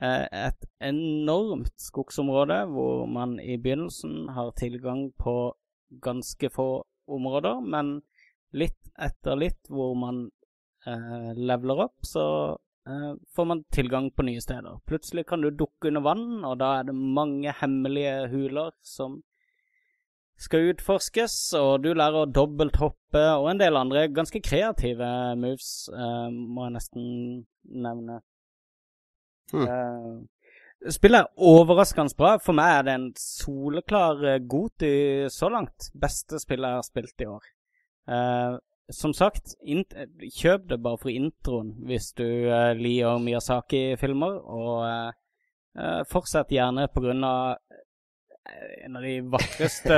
Uh, 0.01 0.25
et 0.33 0.69
enormt 0.81 1.75
skogsområde 1.77 2.63
hvor 2.73 3.05
man 3.11 3.37
i 3.43 3.59
begynnelsen 3.61 4.31
har 4.33 4.55
tilgang 4.57 5.11
på 5.21 5.35
ganske 6.01 6.49
få 6.51 6.85
områder, 7.13 7.61
men 7.61 7.99
litt 8.57 8.93
etter 9.01 9.37
litt 9.37 9.69
hvor 9.73 9.95
man 9.99 10.27
eh, 10.87 11.33
leveler 11.37 11.87
opp, 11.87 11.99
så 12.07 12.25
eh, 12.89 13.13
får 13.37 13.49
man 13.49 13.65
tilgang 13.73 14.11
på 14.11 14.27
nye 14.29 14.41
steder. 14.41 14.81
Plutselig 14.89 15.27
kan 15.29 15.45
du 15.45 15.51
dukke 15.51 15.91
under 15.91 16.05
vann, 16.05 16.27
og 16.45 16.59
da 16.63 16.79
er 16.79 16.89
det 16.89 16.97
mange 16.97 17.55
hemmelige 17.61 18.29
huler 18.33 18.73
som 18.85 19.21
skal 20.43 20.73
utforskes, 20.73 21.37
og 21.59 21.85
du 21.85 21.93
lærer 21.93 22.25
å 22.25 22.31
dobbelthoppe 22.31 23.23
og 23.39 23.51
en 23.53 23.61
del 23.61 23.79
andre 23.79 24.09
ganske 24.11 24.43
kreative 24.43 25.09
moves, 25.39 25.89
eh, 25.93 26.29
må 26.33 26.69
jeg 26.69 26.77
nesten 26.79 27.09
nevne. 27.63 28.21
Uh, 29.53 30.91
spillet 30.91 31.23
er 31.23 31.49
overraskende 31.53 32.17
bra. 32.19 32.35
For 32.43 32.57
meg 32.57 32.79
er 32.79 32.89
det 32.89 32.99
en 32.99 33.09
soleklar 33.21 34.23
Goti 34.49 34.93
så 35.33 35.53
langt. 35.53 35.93
Beste 35.95 36.41
spillet 36.43 36.69
jeg 36.73 36.81
har 36.81 36.89
spilt 36.89 37.25
i 37.25 37.31
år. 37.31 37.49
Uh, 38.11 38.59
som 38.93 39.15
sagt, 39.17 39.55
kjøp 39.63 40.67
det 40.71 40.79
bare 40.83 41.01
for 41.01 41.13
introen 41.13 41.73
hvis 41.89 42.13
du 42.19 42.27
uh, 42.27 42.73
liker 42.77 43.21
Miyazaki-filmer, 43.23 44.41
og 44.43 44.83
uh, 45.79 46.03
fortsett 46.11 46.53
gjerne 46.53 46.89
på 46.93 47.05
grunn 47.05 47.25
av 47.27 47.57
en 48.83 48.97
av 48.99 49.05
de 49.07 49.15
vakreste 49.33 49.97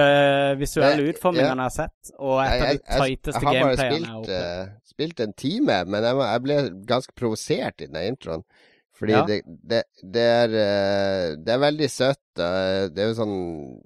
visuelle 0.61 1.09
utformingene 1.09 1.65
jeg 1.65 1.71
har 1.71 1.75
sett, 1.75 2.13
og 2.19 2.43
et 2.45 2.61
av 2.61 2.69
de 2.69 2.83
tighteste 2.85 3.41
gameplayene 3.41 3.97
jeg 3.97 4.13
har 4.13 4.21
bare 4.21 4.29
spilt, 4.29 4.77
uh, 4.77 4.93
spilt 4.95 5.25
en 5.25 5.35
time, 5.41 5.81
men 5.89 6.09
jeg, 6.09 6.21
jeg 6.29 6.45
ble 6.45 6.61
ganske 6.93 7.17
provosert 7.19 7.85
i 7.85 7.89
den 7.89 8.13
introen. 8.13 8.45
Fordi 8.95 9.13
ja. 9.13 9.25
det, 9.27 9.41
det, 9.47 9.81
det, 10.03 10.23
er, 10.23 10.53
eh, 10.55 11.33
det, 11.35 11.51
er, 11.51 11.61
veldig 11.65 11.89
søtt. 11.91 12.21
Det 12.39 13.03
er 13.03 13.09
jo 13.09 13.17
sånn, 13.19 13.35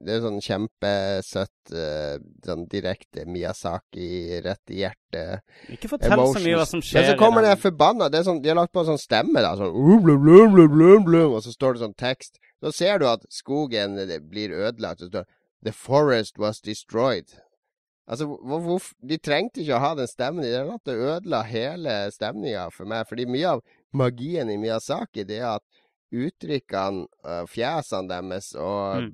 det 0.04 0.12
er 0.12 0.20
sånn 0.24 0.36
kjempesøtt, 0.44 1.72
eh, 1.72 2.18
sånn 2.44 2.66
direkte 2.68 3.24
Miyazaki 3.28 4.40
rett 4.44 4.74
i 4.74 4.82
hjertet. 4.82 5.46
Ikke 5.72 5.88
fortell 5.88 6.12
emotions. 6.12 6.36
så 6.36 6.44
mye 6.44 6.61
hva 6.61 6.68
som 6.68 6.84
skjer. 6.84 7.00
Men 7.00 7.09
så 7.09 7.16
kommer 7.22 7.48
det 7.48 7.56
forbanna 7.62 8.11
sånn, 8.20 8.42
De 8.44 8.52
har 8.52 8.61
lagt 8.61 8.74
på 8.76 8.84
en 8.84 8.92
sånn 8.92 9.00
stemme, 9.00 9.40
da. 9.40 9.54
Sånn, 9.56 9.72
blum, 9.72 10.20
blum, 10.26 10.52
blum, 10.52 10.70
blum, 10.76 11.09
blum, 11.09 11.38
og 11.38 11.42
så 11.46 11.56
står 11.56 11.78
det 11.78 11.86
sånn 11.86 11.98
tekst. 12.04 12.36
Så 12.61 12.74
ser 12.74 13.00
du 13.00 13.09
at 13.09 13.24
skogen 13.32 13.96
blir 14.28 14.52
ødelagt. 14.52 15.00
Så 15.00 15.09
står 15.09 15.28
The 15.64 15.72
forest 15.72 16.38
was 16.38 16.61
destroyed. 16.61 17.32
Altså, 18.09 18.24
hvor, 18.24 18.82
De 19.09 19.18
trengte 19.20 19.61
ikke 19.61 19.76
å 19.76 19.82
ha 19.82 19.94
den 19.98 20.09
stemmen. 20.09 20.44
De 20.44 20.78
det 20.88 20.96
ødela 20.96 21.42
hele 21.44 21.96
stemninga 22.14 22.68
for 22.72 22.88
meg. 22.88 23.09
Fordi 23.09 23.26
mye 23.28 23.56
av 23.56 23.64
magien 23.97 24.51
i 24.51 24.59
Miyazaki, 24.61 25.24
det 25.28 25.41
er 25.41 25.57
at 25.59 25.64
uttrykkene, 26.14 27.07
uh, 27.26 27.45
fjesene 27.49 28.09
deres 28.09 28.55
og 28.57 29.05
mm. 29.05 29.11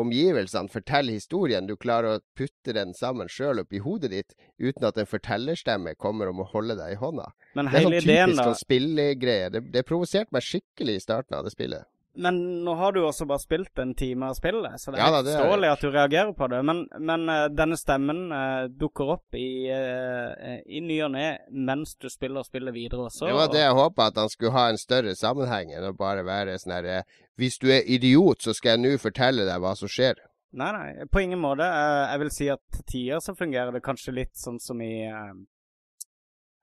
omgivelsene 0.00 0.72
forteller 0.72 1.18
historien. 1.18 1.68
Du 1.68 1.76
klarer 1.76 2.16
å 2.16 2.22
putte 2.38 2.74
den 2.76 2.94
sammen 2.96 3.28
sjøl 3.32 3.62
oppi 3.64 3.82
hodet 3.84 4.12
ditt 4.14 4.36
uten 4.56 4.88
at 4.88 5.00
en 5.00 5.08
fortellerstemme 5.08 5.94
kommer 6.00 6.32
om 6.32 6.40
å 6.44 6.48
holde 6.54 6.78
deg 6.80 6.96
i 6.96 7.00
hånda. 7.02 7.28
Men 7.58 7.68
det 7.68 7.82
er 7.82 7.88
sånn 7.88 8.00
typisk 8.00 8.42
sånn 8.42 8.58
spillegreie. 8.62 9.52
Det, 9.52 9.64
det 9.76 9.84
provoserte 9.88 10.34
meg 10.36 10.46
skikkelig 10.46 10.98
i 10.98 11.04
starten 11.04 11.38
av 11.38 11.48
det 11.48 11.54
spillet. 11.56 11.88
Men 12.18 12.38
nå 12.64 12.74
har 12.74 12.92
du 12.92 13.04
også 13.06 13.28
bare 13.30 13.38
spilt 13.38 13.78
en 13.78 13.92
time 13.94 14.26
av 14.26 14.34
spillet, 14.34 14.74
så 14.82 14.90
det 14.90 14.98
er 14.98 15.06
ja, 15.06 15.20
forståelig 15.22 15.68
at 15.70 15.82
du 15.84 15.88
reagerer 15.94 16.32
på 16.34 16.48
det. 16.50 16.58
Men, 16.66 16.80
men 16.98 17.28
uh, 17.30 17.44
denne 17.54 17.76
stemmen 17.78 18.24
uh, 18.34 18.64
dukker 18.66 19.12
opp 19.14 19.36
i, 19.38 19.70
uh, 19.70 20.56
i 20.66 20.80
ny 20.82 20.96
og 21.06 21.12
ne 21.14 21.28
mens 21.54 21.94
du 21.94 22.08
spiller 22.10 22.42
spillet 22.42 22.74
videre 22.74 23.04
også. 23.06 23.28
Det 23.28 23.36
var 23.36 23.52
det 23.52 23.60
jeg 23.62 23.76
håpa, 23.78 24.08
at 24.10 24.18
han 24.18 24.32
skulle 24.32 24.50
ha 24.56 24.64
en 24.72 24.80
større 24.80 25.14
sammenheng 25.14 25.70
enn 25.76 25.86
å 25.86 25.92
bare 25.94 26.24
være 26.26 26.56
sånn 26.58 26.74
herre 26.74 27.04
Hvis 27.38 27.60
du 27.62 27.68
er 27.70 27.86
idiot, 27.86 28.42
så 28.42 28.54
skal 28.56 28.74
jeg 28.74 28.82
nå 28.82 28.98
fortelle 28.98 29.46
deg 29.46 29.62
hva 29.62 29.76
som 29.78 29.90
skjer. 29.92 30.18
Nei, 30.58 30.72
nei, 30.74 31.06
på 31.12 31.22
ingen 31.22 31.38
måte. 31.38 31.68
jeg 31.68 32.22
vil 32.24 32.32
si 32.34 32.48
at 32.50 32.64
til 32.74 32.86
tider 32.88 33.22
så 33.22 33.36
fungerer 33.38 33.70
det 33.76 33.84
kanskje 33.84 34.16
litt 34.16 34.34
sånn 34.34 34.58
som 34.58 34.80
i 34.82 35.06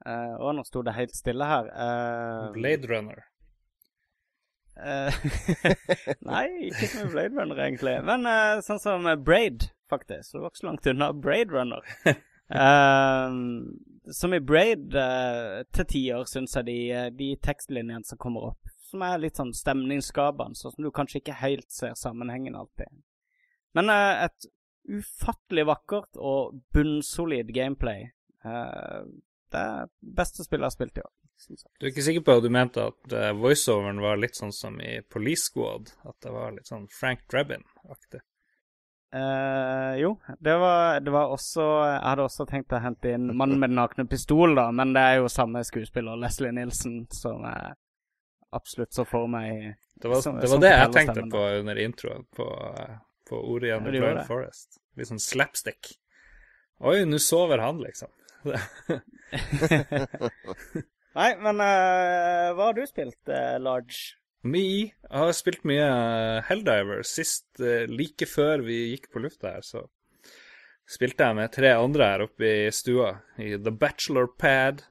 Å, 0.04 0.52
nå 0.52 0.66
sto 0.68 0.84
det 0.84 0.98
helt 0.98 1.16
stille 1.16 1.48
her. 1.48 1.72
Blade 2.58 2.92
Runner. 2.92 3.24
Eh, 4.76 5.14
nei, 6.30 6.48
ikke 6.70 6.88
som 6.92 7.10
Blade 7.14 7.36
Runner, 7.36 7.60
egentlig. 7.64 7.96
Men 8.06 8.28
uh, 8.28 8.62
sånn 8.66 8.82
som 8.82 9.08
uh, 9.08 9.16
Braid, 9.16 9.70
faktisk. 9.92 10.34
Det 10.34 10.42
var 10.42 10.52
ikke 10.52 10.62
så 10.62 10.70
langt 10.70 10.90
unna 10.92 11.12
Braid 11.16 11.54
Runner. 11.56 11.88
uh, 12.52 13.38
som 14.20 14.36
i 14.36 14.42
Braid 14.44 14.92
til 15.74 15.90
tider, 15.90 16.28
syns 16.30 16.58
jeg 16.60 16.68
de, 16.68 16.80
de 17.18 17.32
tekstlinjene 17.46 18.06
som 18.06 18.20
kommer 18.22 18.52
opp, 18.52 18.74
som 18.86 19.02
er 19.06 19.24
litt 19.24 19.40
sånn 19.40 19.56
stemningsskapende, 19.56 20.60
sånn 20.60 20.76
som 20.76 20.86
du 20.86 20.92
kanskje 20.94 21.24
ikke 21.24 21.40
helt 21.40 21.72
ser 21.74 21.96
sammenhengen 21.98 22.58
alltid. 22.60 22.92
Men 23.76 23.90
et 23.90 24.46
ufattelig 24.86 25.66
vakkert 25.68 26.22
og 26.22 26.62
bunnsolid 26.76 27.50
gameplay. 27.52 28.12
det 28.46 29.64
er 29.64 29.90
beste 30.00 30.46
spillet 30.46 30.62
jeg 30.62 30.70
har 30.70 30.78
spilt 30.78 31.02
i 31.02 31.04
år. 31.08 31.14
Du 31.80 31.86
er 31.86 31.92
ikke 31.92 32.06
sikker 32.06 32.24
på 32.26 32.38
at 32.38 32.46
du 32.46 32.52
mente 32.54 32.86
at 32.90 33.14
uh, 33.14 33.32
voiceoveren 33.38 34.00
var 34.04 34.20
litt 34.20 34.38
sånn 34.38 34.54
som 34.56 34.78
i 34.82 34.98
Police 35.12 35.50
Squad? 35.50 35.92
At 36.08 36.18
det 36.24 36.34
var 36.34 36.56
litt 36.56 36.70
sånn 36.70 36.88
Frank 36.92 37.26
Drabin-aktig? 37.32 38.22
Uh, 39.16 39.94
jo, 40.00 40.16
det 40.44 40.56
var, 40.60 41.00
det 41.00 41.12
var, 41.14 41.32
også 41.32 41.64
Jeg 41.64 42.00
hadde 42.04 42.24
også 42.26 42.46
tenkt 42.50 42.74
å 42.76 42.82
hente 42.84 43.14
inn 43.16 43.30
Mannen 43.38 43.62
med 43.62 43.72
den 43.72 43.80
nakne 43.80 44.04
pistol, 44.12 44.58
da, 44.58 44.66
men 44.76 44.92
det 44.96 45.04
er 45.08 45.20
jo 45.22 45.32
samme 45.32 45.62
skuespiller, 45.64 46.20
Leslie 46.20 46.52
Nilsen, 46.56 47.06
som 47.16 47.46
jeg 47.48 47.76
absolutt 48.56 48.96
så 48.96 49.06
for 49.08 49.30
meg 49.32 49.76
Det 50.02 50.12
var, 50.12 50.24
som, 50.24 50.40
det, 50.42 50.50
var 50.52 50.64
det, 50.64 50.74
jeg 50.74 50.92
tenkte 50.98 51.20
stemmen, 51.20 51.36
på 51.36 51.46
under 51.62 51.80
introen 51.84 52.28
på, 52.36 52.50
uh, 52.50 52.98
på 53.30 53.40
ordet 53.54 53.76
i 53.76 53.80
Blind 53.86 54.26
Forest. 54.28 54.82
Litt 55.00 55.12
sånn 55.12 55.24
slapstick. 55.24 55.96
Oi, 56.84 56.98
nå 57.08 57.20
sover 57.24 57.64
han, 57.64 57.80
liksom. 57.84 58.12
Nei, 61.16 61.32
men 61.40 61.62
uh, 61.64 62.52
hva 62.56 62.70
har 62.70 62.76
du 62.76 62.84
spilt, 62.90 63.22
uh, 63.32 63.56
Large? 63.64 64.18
Me? 64.46 64.92
Jeg 64.92 65.16
har 65.16 65.32
spilt 65.34 65.64
mye 65.66 65.86
Helldiver 66.50 67.06
sist, 67.08 67.48
uh, 67.64 67.86
like 67.88 68.28
før 68.28 68.66
vi 68.68 68.82
gikk 68.92 69.08
på 69.14 69.24
lufta 69.24 69.56
her, 69.56 69.64
så 69.66 69.86
spilte 70.86 71.26
jeg 71.26 71.38
med 71.40 71.54
tre 71.56 71.72
andre 71.80 72.10
her 72.12 72.26
oppe 72.28 72.52
i 72.68 72.74
stua, 72.76 73.14
i 73.40 73.56
The 73.56 73.72
Bachelor 73.72 74.28
Pad. 74.38 74.84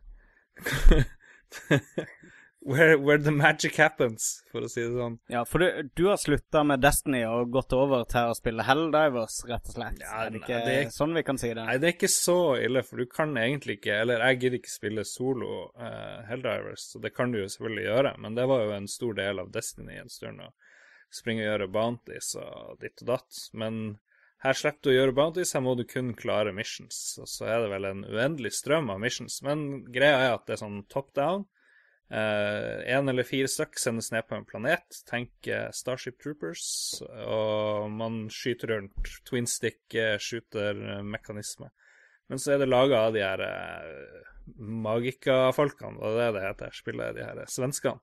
Where, 2.64 2.96
where, 2.96 3.18
the 3.18 3.30
magic 3.30 3.76
happens, 3.76 4.40
for 4.48 4.64
å 4.64 4.68
si 4.72 4.80
det 4.80 4.94
sånn. 4.96 5.18
Ja, 5.28 5.42
for 5.44 5.60
du, 5.60 5.90
du 5.92 6.06
har 6.08 6.16
slutta 6.16 6.62
med 6.64 6.80
Destiny 6.80 7.20
og 7.28 7.50
gått 7.52 7.74
over 7.76 8.06
til 8.08 8.30
å 8.32 8.36
spille 8.38 8.64
Helldivers, 8.64 9.42
rett 9.50 9.68
og 9.68 9.76
slett. 9.76 9.98
Ja, 10.00 10.22
er 10.22 10.32
det 10.32 10.40
ikke 10.40 10.60
det 10.64 10.76
er, 10.78 10.88
sånn 10.94 11.12
vi 11.12 11.24
kan 11.28 11.40
si 11.40 11.50
det? 11.50 11.60
Nei, 11.60 11.76
det 11.82 11.90
er 11.90 11.96
ikke 11.98 12.10
så 12.14 12.38
ille, 12.56 12.80
for 12.88 13.02
du 13.02 13.10
kan 13.10 13.36
egentlig 13.36 13.76
ikke 13.76 13.98
Eller 14.00 14.24
jeg 14.30 14.40
gidder 14.40 14.58
ikke 14.62 14.72
spille 14.72 15.04
solo 15.08 15.50
uh, 15.76 16.24
Helldivers, 16.30 16.88
så 16.94 17.02
det 17.04 17.12
kan 17.12 17.34
du 17.34 17.42
jo 17.42 17.50
selvfølgelig 17.52 17.84
gjøre, 17.84 18.14
men 18.24 18.40
det 18.40 18.48
var 18.48 18.64
jo 18.64 18.74
en 18.78 18.88
stor 18.94 19.20
del 19.20 19.44
av 19.44 19.52
Destiny 19.52 20.00
en 20.00 20.12
stund, 20.16 20.40
å 20.40 20.50
springe 21.14 21.44
og 21.44 21.50
gjøre 21.50 21.70
bounties 21.76 22.32
og 22.40 22.80
ditt 22.80 23.04
og 23.04 23.12
datt. 23.12 23.44
Men 23.52 23.98
her 24.44 24.56
slipper 24.56 24.88
du 24.88 24.94
å 24.94 24.98
gjøre 24.98 25.16
bounties, 25.16 25.52
her 25.56 25.62
må 25.64 25.76
du 25.78 25.84
kun 25.88 26.14
klare 26.16 26.52
missions. 26.56 26.98
Og 27.20 27.28
så 27.30 27.46
er 27.48 27.64
det 27.64 27.74
vel 27.76 27.88
en 27.88 28.06
uendelig 28.08 28.56
strøm 28.58 28.90
av 28.92 29.04
missions, 29.04 29.42
men 29.44 29.84
greia 29.92 30.18
er 30.20 30.38
at 30.38 30.48
det 30.48 30.56
er 30.56 30.64
sånn 30.64 30.82
top 30.92 31.12
down. 31.16 31.46
Én 32.12 33.06
uh, 33.06 33.10
eller 33.10 33.26
fire 33.26 33.48
stykk 33.48 33.78
sendes 33.80 34.10
ned 34.12 34.26
på 34.28 34.36
en 34.36 34.44
planet. 34.46 35.00
Tenk 35.08 35.48
Starship 35.72 36.20
Troopers. 36.22 36.66
Og 37.24 37.88
man 37.90 38.26
skyter 38.32 38.74
rundt. 38.74 39.14
Twin 39.28 39.48
stick 39.50 39.82
uh, 39.96 40.14
shooter-mekanisme. 40.20 41.70
Men 42.28 42.40
så 42.40 42.54
er 42.54 42.62
det 42.62 42.70
laga 42.70 43.06
av 43.06 43.16
de 43.16 43.24
her 43.24 43.40
uh, 43.44 44.34
magikafolkene, 44.84 46.00
det 46.00 46.10
er 46.10 46.18
det 46.18 46.34
det 46.36 46.48
heter? 46.48 46.76
Spiller 46.76 47.16
de 47.16 47.24
her 47.24 47.44
svenskene. 47.50 48.00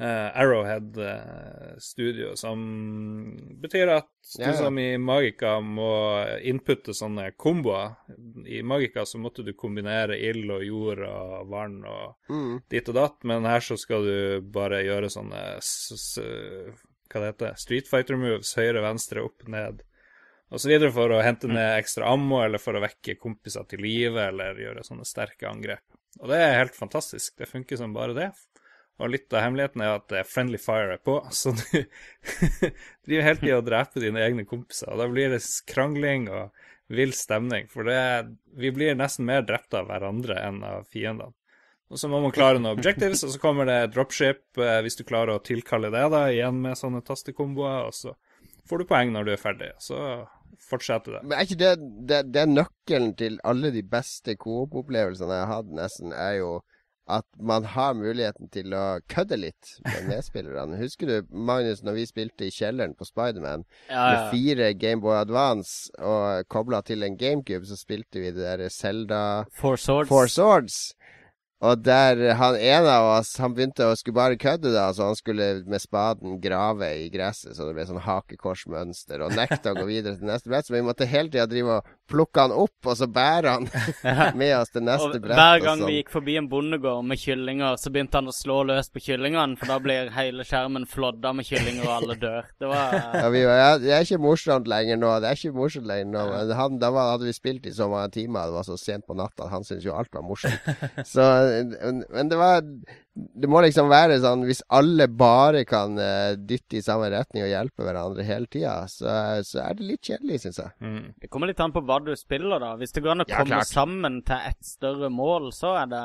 Uh, 0.00 0.30
Arrowhead 0.40 0.96
uh, 0.98 1.74
Studio, 1.78 2.32
som 2.36 2.62
betyr 3.60 3.90
at 3.92 4.08
du 4.38 4.42
ja. 4.42 4.54
som 4.56 4.78
i 4.80 4.96
Magica 4.98 5.58
må 5.60 5.92
inputte 6.48 6.94
sånne 6.96 7.28
komboer. 7.36 7.92
I 8.48 8.62
Magica 8.66 9.04
så 9.06 9.20
måtte 9.20 9.44
du 9.46 9.52
kombinere 9.52 10.16
ild 10.16 10.50
og 10.50 10.64
jord 10.64 11.04
og 11.06 11.52
vann 11.52 11.76
og 11.84 12.32
mm. 12.32 12.56
dit 12.72 12.88
og 12.88 12.98
datt, 12.98 13.20
men 13.28 13.46
her 13.46 13.62
så 13.62 13.76
skal 13.78 14.08
du 14.08 14.50
bare 14.54 14.80
gjøre 14.86 15.12
sånne 15.12 15.44
hva 17.12 17.20
det 17.20 17.28
heter, 17.28 17.56
Street 17.60 17.88
Fighter 17.90 18.16
moves, 18.16 18.56
høyre, 18.56 18.80
venstre, 18.82 19.22
opp, 19.28 19.44
ned 19.52 19.84
og 20.52 20.60
så 20.60 20.68
videre 20.68 20.92
for 20.92 21.12
å 21.14 21.22
hente 21.24 21.48
ned 21.48 21.56
mm. 21.56 21.78
ekstra 21.80 22.10
ammo, 22.12 22.42
eller 22.44 22.60
for 22.60 22.76
å 22.76 22.82
vekke 22.82 23.16
kompiser 23.20 23.64
til 23.68 23.80
live, 23.80 24.20
eller 24.20 24.58
gjøre 24.60 24.84
sånne 24.84 25.06
sterke 25.08 25.48
angrep. 25.48 25.84
Og 26.20 26.28
det 26.28 26.40
er 26.44 26.58
helt 26.58 26.76
fantastisk. 26.76 27.38
Det 27.40 27.48
funker 27.48 27.80
som 27.80 27.94
bare 27.96 28.16
det. 28.16 28.28
Og 29.00 29.10
litt 29.10 29.32
av 29.32 29.46
hemmeligheten 29.46 29.82
er 29.82 29.96
at 29.96 30.12
friendly 30.28 30.58
fire 30.60 30.96
er 30.96 31.00
på, 31.02 31.16
så 31.32 31.54
du 31.56 31.62
driver 33.06 33.24
hele 33.26 33.40
tida 33.40 33.58
og 33.58 33.66
dreper 33.66 34.04
dine 34.04 34.22
egne 34.22 34.44
kompiser. 34.46 34.92
Og 34.92 35.00
da 35.00 35.08
blir 35.10 35.32
det 35.32 35.40
krangling 35.70 36.28
og 36.30 36.52
vill 36.92 37.14
stemning, 37.16 37.70
for 37.72 37.88
det, 37.88 38.02
vi 38.58 38.72
blir 38.74 38.98
nesten 38.98 39.24
mer 39.28 39.46
drept 39.48 39.74
av 39.74 39.88
hverandre 39.88 40.36
enn 40.44 40.60
av 40.66 40.84
fiendene. 40.92 41.32
Og 41.92 42.00
så 42.00 42.08
må 42.08 42.22
man 42.24 42.32
klare 42.32 42.60
noen 42.60 42.78
objectives, 42.78 43.20
og 43.26 43.34
så 43.34 43.40
kommer 43.40 43.68
det 43.68 43.92
dropship 43.92 44.60
eh, 44.60 44.78
hvis 44.84 44.96
du 44.96 45.02
klarer 45.04 45.36
å 45.36 45.42
tilkalle 45.44 45.90
det, 45.92 46.04
da, 46.14 46.22
igjen 46.32 46.62
med 46.64 46.78
sånne 46.80 47.02
tastekomboer, 47.04 47.90
og 47.90 47.96
så 47.96 48.14
får 48.68 48.80
du 48.80 48.88
poeng 48.88 49.12
når 49.12 49.28
du 49.28 49.32
er 49.34 49.42
ferdig. 49.42 49.68
Så 49.82 49.98
fortsetter 50.62 51.18
det. 51.18 51.22
Men 51.26 51.36
er 51.36 51.48
ikke 51.48 51.60
det, 51.60 51.72
det, 52.08 52.20
det 52.32 52.44
er 52.44 52.54
nøkkelen 52.54 53.12
til 53.20 53.36
alle 53.44 53.72
de 53.74 53.82
beste 53.84 54.36
coop-opplevelsene 54.40 55.36
jeg 55.36 55.48
har 55.50 55.58
hatt, 55.58 55.74
nesten, 55.76 56.16
er 56.16 56.38
jo 56.38 56.54
at 57.10 57.26
man 57.40 57.64
har 57.64 57.94
muligheten 57.98 58.48
til 58.54 58.74
å 58.76 59.00
kødde 59.10 59.38
litt 59.40 59.72
med 59.84 60.06
medspillerne. 60.10 60.78
Husker 60.78 61.10
du, 61.10 61.16
Magnus, 61.34 61.82
når 61.82 61.98
vi 61.98 62.06
spilte 62.06 62.46
i 62.46 62.54
kjelleren 62.54 62.94
på 62.98 63.06
Spiderman 63.08 63.64
ja, 63.88 63.94
ja. 63.94 64.04
med 64.12 64.30
fire 64.34 64.72
Gameboy 64.78 65.16
Advance 65.18 65.90
og 65.98 66.46
kobla 66.52 66.82
til 66.86 67.02
en 67.02 67.18
GameCube, 67.18 67.66
så 67.66 67.78
spilte 67.78 68.22
vi 68.22 68.30
det 68.30 68.46
der 68.46 68.68
Selda 68.72 69.22
Four 69.58 69.76
Swords. 69.76 70.08
Four 70.08 70.30
Swords. 70.30 70.92
Og 71.62 71.82
der 71.84 72.34
han 72.38 72.56
en 72.58 72.86
av 72.90 73.08
oss 73.12 73.36
Han 73.38 73.54
begynte 73.54 73.86
å 73.86 73.94
skulle 73.98 74.18
bare 74.18 74.38
kødde, 74.40 74.72
da. 74.74 74.88
Så 74.94 75.06
han 75.06 75.18
skulle 75.18 75.48
med 75.68 75.82
spaden 75.82 76.40
grave 76.42 76.88
i 77.04 77.08
gresset 77.12 77.54
så 77.56 77.68
det 77.68 77.76
ble 77.76 77.86
sånn 77.86 78.02
hakekorsmønster, 78.02 79.22
og 79.22 79.34
nekta 79.36 79.72
å 79.72 79.78
gå 79.78 79.86
videre 79.86 80.18
til 80.18 80.30
neste 80.30 80.50
brett. 80.50 80.66
Så 80.66 80.74
vi 80.74 80.82
måtte 80.84 81.06
hele 81.08 81.30
tida 81.30 81.46
drive 81.50 81.78
og 81.78 81.90
plukke 82.12 82.44
han 82.44 82.54
opp, 82.54 82.76
og 82.84 82.96
så 82.98 83.06
bære 83.08 83.54
han 83.54 83.68
med 84.40 84.54
oss 84.58 84.72
til 84.74 84.84
neste 84.86 85.20
brett. 85.22 85.38
Hver 85.38 85.64
gang 85.64 85.84
vi 85.86 85.98
gikk 86.00 86.12
forbi 86.12 86.36
en 86.40 86.48
bondegård 86.50 87.06
med 87.08 87.20
kyllinger, 87.22 87.78
så 87.80 87.92
begynte 87.94 88.20
han 88.20 88.30
å 88.32 88.34
slå 88.36 88.58
løs 88.68 88.90
på 88.92 89.02
kyllingene, 89.06 89.56
for 89.60 89.70
da 89.70 89.78
blir 89.82 90.10
hele 90.16 90.46
skjermen 90.48 90.88
flodda 90.90 91.32
med 91.36 91.48
kyllinger, 91.48 91.86
og 91.86 91.94
alle 92.00 92.18
dør. 92.20 92.50
Det 92.60 92.72
var 92.72 92.98
ja, 92.98 93.30
vi 93.32 93.44
var, 93.46 93.60
ja, 93.60 93.70
Det 93.82 93.94
er 93.96 94.08
ikke 94.08 94.22
morsomt 94.22 94.68
lenger 94.70 95.00
nå. 95.00 95.12
Det 95.22 95.30
er 95.30 95.40
ikke 95.40 95.56
morsomt 95.56 95.88
lenger 95.88 96.10
nå. 96.12 96.26
Han, 96.58 96.80
da 96.82 96.92
var, 96.94 97.14
hadde 97.14 97.30
vi 97.30 97.36
spilt 97.36 97.70
i 97.70 97.74
så 97.76 97.88
mange 97.92 98.12
timer, 98.18 98.50
det 98.50 98.58
var 98.58 98.66
så 98.66 98.78
sent 98.80 99.06
på 99.06 99.16
natta 99.18 99.48
han 99.52 99.66
syntes 99.66 99.86
jo 99.86 99.96
alt 99.96 100.12
var 100.14 100.24
morsomt. 100.26 100.68
Så 101.12 101.22
men 101.52 102.30
det 102.30 102.38
var 102.38 102.62
Det 102.62 103.48
må 103.50 103.60
liksom 103.64 103.90
være 103.92 104.18
sånn 104.22 104.44
Hvis 104.48 104.62
alle 104.72 105.06
bare 105.08 105.64
kan 105.68 105.98
uh, 106.00 106.32
dytte 106.36 106.78
i 106.78 106.84
samme 106.84 107.10
retning 107.12 107.44
og 107.44 107.52
hjelpe 107.52 107.86
hverandre 107.86 108.26
hele 108.26 108.48
tida, 108.50 108.74
så, 108.88 109.12
så, 109.44 109.62
er 109.66 109.78
det 109.78 109.88
litt 109.90 110.10
kjedelig, 110.10 110.42
syns 110.42 110.60
jeg. 110.62 110.74
Mm. 110.80 111.06
Det 111.20 111.30
kommer 111.32 111.50
litt 111.50 111.60
an 111.60 111.74
på 111.74 111.84
hva 111.86 111.98
du 112.04 112.12
spiller, 112.16 112.62
da. 112.62 112.74
Hvis 112.80 112.94
det 112.96 113.04
går 113.04 113.14
an 113.14 113.24
å 113.24 113.28
ja, 113.28 113.40
komme 113.42 113.58
klart. 113.60 113.70
sammen 113.70 114.20
til 114.28 114.52
et 114.52 114.60
større 114.66 115.10
mål, 115.12 115.50
så 115.56 115.74
er 115.82 115.90
det, 115.92 116.04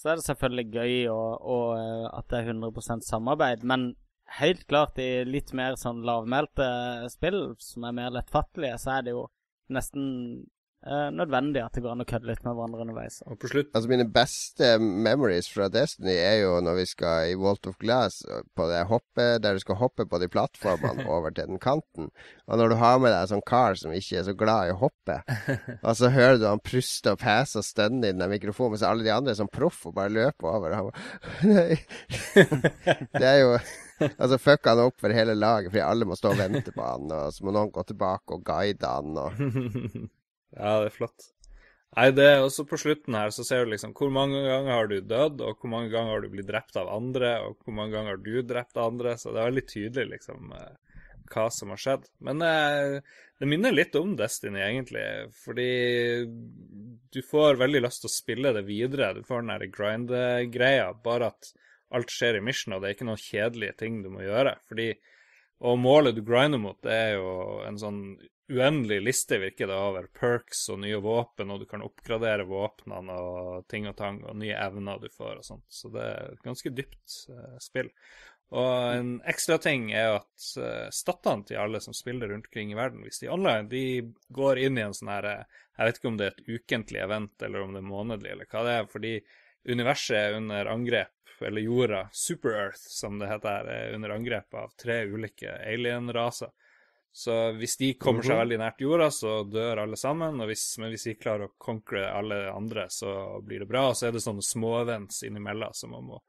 så 0.00 0.12
er 0.12 0.20
det 0.20 0.28
selvfølgelig 0.28 0.66
gøy 0.78 0.94
og, 1.12 1.50
og 1.56 1.66
uh, 1.76 2.06
at 2.16 2.30
det 2.32 2.40
er 2.40 2.54
100% 2.54 3.04
samarbeid. 3.08 3.66
Men 3.68 3.90
helt 4.40 4.64
klart 4.70 4.98
i 5.02 5.26
litt 5.26 5.52
mer 5.56 5.76
sånn 5.80 6.04
lavmælte 6.06 6.70
spill, 7.12 7.52
som 7.60 7.84
er 7.88 7.96
mer 7.96 8.14
lettfattelige, 8.14 8.78
så 8.80 8.96
er 8.98 9.06
det 9.06 9.14
jo 9.16 9.26
nesten 9.74 10.08
Uh, 10.80 11.10
nødvendig 11.12 11.60
at 11.60 11.74
det 11.76 11.82
går 11.84 11.92
an 11.92 12.00
å 12.00 12.06
kødde 12.08 12.30
litt 12.30 12.40
med 12.40 12.54
hverandre 12.56 12.84
underveis. 12.86 13.18
Og 13.28 13.36
på 13.42 13.50
slutt 13.50 13.74
Altså 13.76 13.90
Mine 13.90 14.06
beste 14.08 14.70
memories 14.80 15.50
fra 15.52 15.66
Destiny 15.68 16.14
er 16.16 16.38
jo 16.40 16.54
når 16.64 16.78
vi 16.78 16.86
skal 16.88 17.26
i 17.28 17.34
Walt 17.36 17.68
of 17.68 17.76
Glass, 17.82 18.22
på 18.56 18.68
det 18.70 18.86
hoppet, 18.88 19.42
der 19.44 19.58
du 19.58 19.60
skal 19.60 19.76
hoppe 19.76 20.06
på 20.08 20.20
de 20.22 20.30
plattformene 20.32 21.04
over 21.14 21.34
til 21.36 21.50
den 21.50 21.60
kanten. 21.60 22.08
Og 22.48 22.56
når 22.56 22.72
du 22.72 22.76
har 22.80 22.96
med 22.96 23.12
deg 23.12 23.26
en 23.26 23.32
sånn 23.34 23.44
kar 23.44 23.76
som 23.76 23.92
ikke 23.92 24.22
er 24.22 24.24
så 24.30 24.32
glad 24.32 24.70
i 24.70 24.72
å 24.72 24.78
hoppe, 24.80 25.18
og 25.86 25.98
så 25.98 26.08
hører 26.14 26.40
du 26.40 26.46
han 26.48 26.62
pruste 26.64 27.12
og 27.12 27.20
pese 27.20 27.60
og 27.60 27.66
stønne 27.66 28.08
i 28.08 28.16
den 28.16 28.32
mikrofonen, 28.32 28.78
mens 28.78 28.86
alle 28.88 29.04
de 29.04 29.12
andre 29.12 29.34
er 29.34 29.40
sånn 29.42 29.52
proff 29.52 29.82
og 29.90 29.98
bare 29.98 30.14
løper 30.16 30.48
over. 30.48 30.78
Og 30.80 30.96
han 31.42 31.76
Det 33.20 33.26
er 33.26 33.42
jo 33.42 33.52
Altså 34.00 34.38
fucka 34.40 34.72
han 34.72 34.86
opp 34.86 34.96
for 35.02 35.12
hele 35.12 35.34
laget 35.36 35.68
fordi 35.74 35.82
alle 35.84 36.06
må 36.08 36.16
stå 36.16 36.30
og 36.32 36.38
vente 36.40 36.72
på 36.72 36.80
han, 36.80 37.10
og 37.12 37.34
så 37.36 37.44
må 37.44 37.52
noen 37.52 37.68
gå 37.74 37.84
tilbake 37.84 38.38
og 38.38 38.46
guide 38.48 38.88
han. 38.88 39.18
og 39.20 40.08
Ja, 40.56 40.80
det 40.82 40.90
er 40.90 40.96
flott. 40.96 41.30
Nei, 41.90 42.10
det 42.14 42.26
er 42.28 42.44
også 42.44 42.62
på 42.70 42.78
slutten 42.78 43.16
her 43.18 43.32
så 43.34 43.42
ser 43.46 43.64
du 43.64 43.72
liksom 43.72 43.96
hvor 43.98 44.12
mange 44.14 44.38
ganger 44.44 44.70
har 44.76 44.90
du 44.90 45.00
dødd, 45.00 45.40
og 45.42 45.58
hvor 45.58 45.72
mange 45.72 45.90
ganger 45.90 46.14
har 46.14 46.22
du 46.22 46.28
blitt 46.30 46.46
drept 46.50 46.78
av 46.78 46.90
andre, 46.92 47.32
og 47.46 47.64
hvor 47.64 47.74
mange 47.74 47.96
ganger 47.96 48.14
har 48.14 48.22
du 48.22 48.36
drept 48.46 48.78
andre, 48.78 49.16
så 49.18 49.32
det 49.34 49.40
er 49.40 49.50
veldig 49.50 49.64
tydelig 49.72 50.06
liksom 50.12 50.52
eh, 50.54 51.00
hva 51.30 51.48
som 51.54 51.74
har 51.74 51.82
skjedd. 51.82 52.06
Men 52.26 52.46
eh, 52.46 53.00
det 53.42 53.48
minner 53.50 53.74
litt 53.74 53.98
om 53.98 54.14
Destiny, 54.18 54.62
egentlig, 54.62 55.04
fordi 55.42 55.70
du 57.10 57.20
får 57.26 57.58
veldig 57.58 57.82
lyst 57.82 58.04
til 58.04 58.10
å 58.10 58.14
spille 58.20 58.54
det 58.54 58.66
videre. 58.70 59.10
Du 59.18 59.24
får 59.26 59.42
den 59.42 59.54
der 59.56 59.70
grind-greia, 59.74 60.92
bare 61.02 61.32
at 61.34 61.52
alt 61.90 62.14
skjer 62.14 62.38
i 62.38 62.44
mission, 62.46 62.76
og 62.76 62.82
det 62.82 62.90
er 62.90 62.98
ikke 62.98 63.08
noen 63.08 63.22
kjedelige 63.22 63.78
ting 63.82 63.98
du 64.04 64.12
må 64.14 64.22
gjøre. 64.22 64.58
fordi 64.70 64.92
og 65.60 65.76
målet 65.76 66.16
du 66.16 66.22
grinder 66.24 66.60
mot, 66.60 66.78
det 66.80 66.94
er 66.94 67.10
jo 67.18 67.32
en 67.68 67.76
sånn 67.76 67.98
uendelig 68.50 69.00
liste, 69.02 69.38
virker 69.38 69.70
det, 69.70 69.76
over 69.76 70.08
perks 70.16 70.64
og 70.72 70.80
nye 70.82 70.98
våpen, 71.02 71.52
og 71.52 71.62
du 71.62 71.68
kan 71.70 71.84
oppgradere 71.86 72.46
våpnene 72.48 73.14
og 73.14 73.68
ting 73.70 73.86
og 73.90 73.96
tang, 73.98 74.20
og 74.26 74.38
nye 74.40 74.56
evner 74.58 75.00
du 75.02 75.08
får 75.12 75.40
og 75.40 75.46
sånt. 75.46 75.66
Så 75.68 75.92
det 75.94 76.02
er 76.02 76.34
et 76.34 76.44
ganske 76.44 76.72
dypt 76.74 77.16
uh, 77.30 77.56
spill. 77.62 77.90
Og 78.50 78.94
en 78.96 79.10
ekstra 79.30 79.60
ting 79.62 79.92
er 79.94 80.16
at 80.16 80.46
uh, 80.58 80.88
statene 80.94 81.46
til 81.46 81.60
alle 81.62 81.80
som 81.84 81.94
spiller 81.94 82.32
rundt 82.32 82.48
omkring 82.50 82.72
i 82.72 82.78
verden, 82.78 83.04
hvis 83.06 83.22
de 83.22 83.28
er 83.28 83.36
online, 83.36 83.68
de 83.70 83.84
går 84.34 84.64
inn 84.64 84.80
i 84.80 84.84
en 84.88 84.96
sånn 84.96 85.12
her 85.12 85.28
eh, 85.30 85.60
Jeg 85.76 85.86
vet 85.86 86.00
ikke 86.00 86.10
om 86.10 86.18
det 86.18 86.26
er 86.26 86.34
et 86.34 86.50
ukentlig 86.50 87.02
event, 87.04 87.36
eller 87.46 87.62
om 87.62 87.76
det 87.76 87.82
er 87.84 87.92
månedlig, 87.92 88.32
eller 88.34 88.50
hva 88.50 88.64
det 88.66 88.72
er, 88.74 88.88
fordi 88.90 89.12
universet 89.70 90.16
er 90.18 90.38
under 90.40 90.72
angrep, 90.72 91.14
eller 91.40 91.64
jorda, 91.64 92.02
Super 92.12 92.56
Earth, 92.56 92.82
som 92.90 93.20
det 93.20 93.30
heter, 93.30 93.70
er 93.70 93.94
under 93.96 94.12
angrep 94.12 94.58
av 94.58 94.74
tre 94.76 95.04
ulike 95.08 95.54
alien-raser. 95.62 96.50
Så 97.12 97.34
hvis 97.58 97.76
de 97.76 97.94
kommer 97.98 98.22
seg 98.22 98.36
mhm. 98.36 98.40
veldig 98.44 98.58
nært 98.60 98.82
jorda, 98.84 99.08
så 99.10 99.32
dør 99.42 99.82
alle 99.82 99.98
sammen. 99.98 100.38
Hvis, 100.46 100.64
men 100.78 100.92
hvis 100.92 101.08
de 101.08 101.16
klarer 101.18 101.48
å 101.48 101.54
conquere 101.58 102.12
alle 102.14 102.44
andre, 102.52 102.86
så 102.92 103.40
blir 103.42 103.64
det 103.64 103.70
bra. 103.70 103.88
Og 103.90 103.98
så 103.98 104.08
er 104.08 104.14
det 104.14 104.22
sånne 104.24 104.44
småevents 104.46 105.24
innimellom 105.26 105.74
som 105.74 105.94
man 105.96 106.06
må 106.12 106.20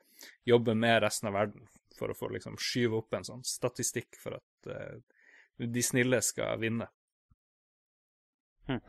jobbe 0.45 0.73
med 0.77 1.01
resten 1.05 1.29
av 1.29 1.37
verden 1.37 1.69
for 1.97 2.11
å 2.11 2.17
få 2.17 2.31
liksom 2.33 2.57
skyve 2.57 2.97
opp 2.97 3.13
en 3.13 3.27
sånn 3.27 3.43
statistikk 3.45 4.17
for 4.17 4.39
at 4.39 4.69
uh, 4.73 4.97
de 5.61 5.83
snille 5.85 6.21
skal 6.25 6.57
vinne. 6.61 6.87
Hm. 8.69 8.81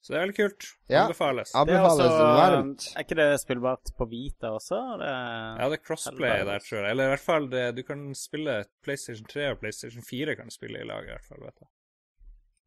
Så 0.00 0.12
det 0.12 0.16
er 0.16 0.22
veldig 0.24 0.36
kult. 0.36 0.66
Ja. 0.88 1.02
Anbefales. 1.02 1.50
Anbefales 1.54 1.98
også. 2.06 2.92
Er 2.96 3.04
ikke 3.04 3.18
det 3.18 3.26
spillbart 3.42 3.90
på 3.98 4.06
Vita 4.08 4.54
også? 4.56 4.78
Det 5.02 5.10
ja, 5.10 5.66
det 5.68 5.76
er 5.76 5.82
crossplay 5.84 6.46
der, 6.48 6.64
tror 6.64 6.78
jeg. 6.80 6.94
Eller 6.94 7.10
i 7.10 7.12
hvert 7.12 7.24
fall, 7.26 7.50
det, 7.52 7.64
du 7.76 7.82
kan 7.84 8.06
spille 8.16 8.62
PlayStation 8.84 9.28
3 9.28 9.50
og 9.52 9.60
PlayStation 9.60 10.06
4 10.06 10.38
kan 10.40 10.50
spille 10.50 10.80
i 10.80 10.88
lag, 10.88 11.04
i 11.04 11.12
hvert 11.12 11.28
fall, 11.28 11.44
vet 11.44 11.60
jeg. 11.60 11.70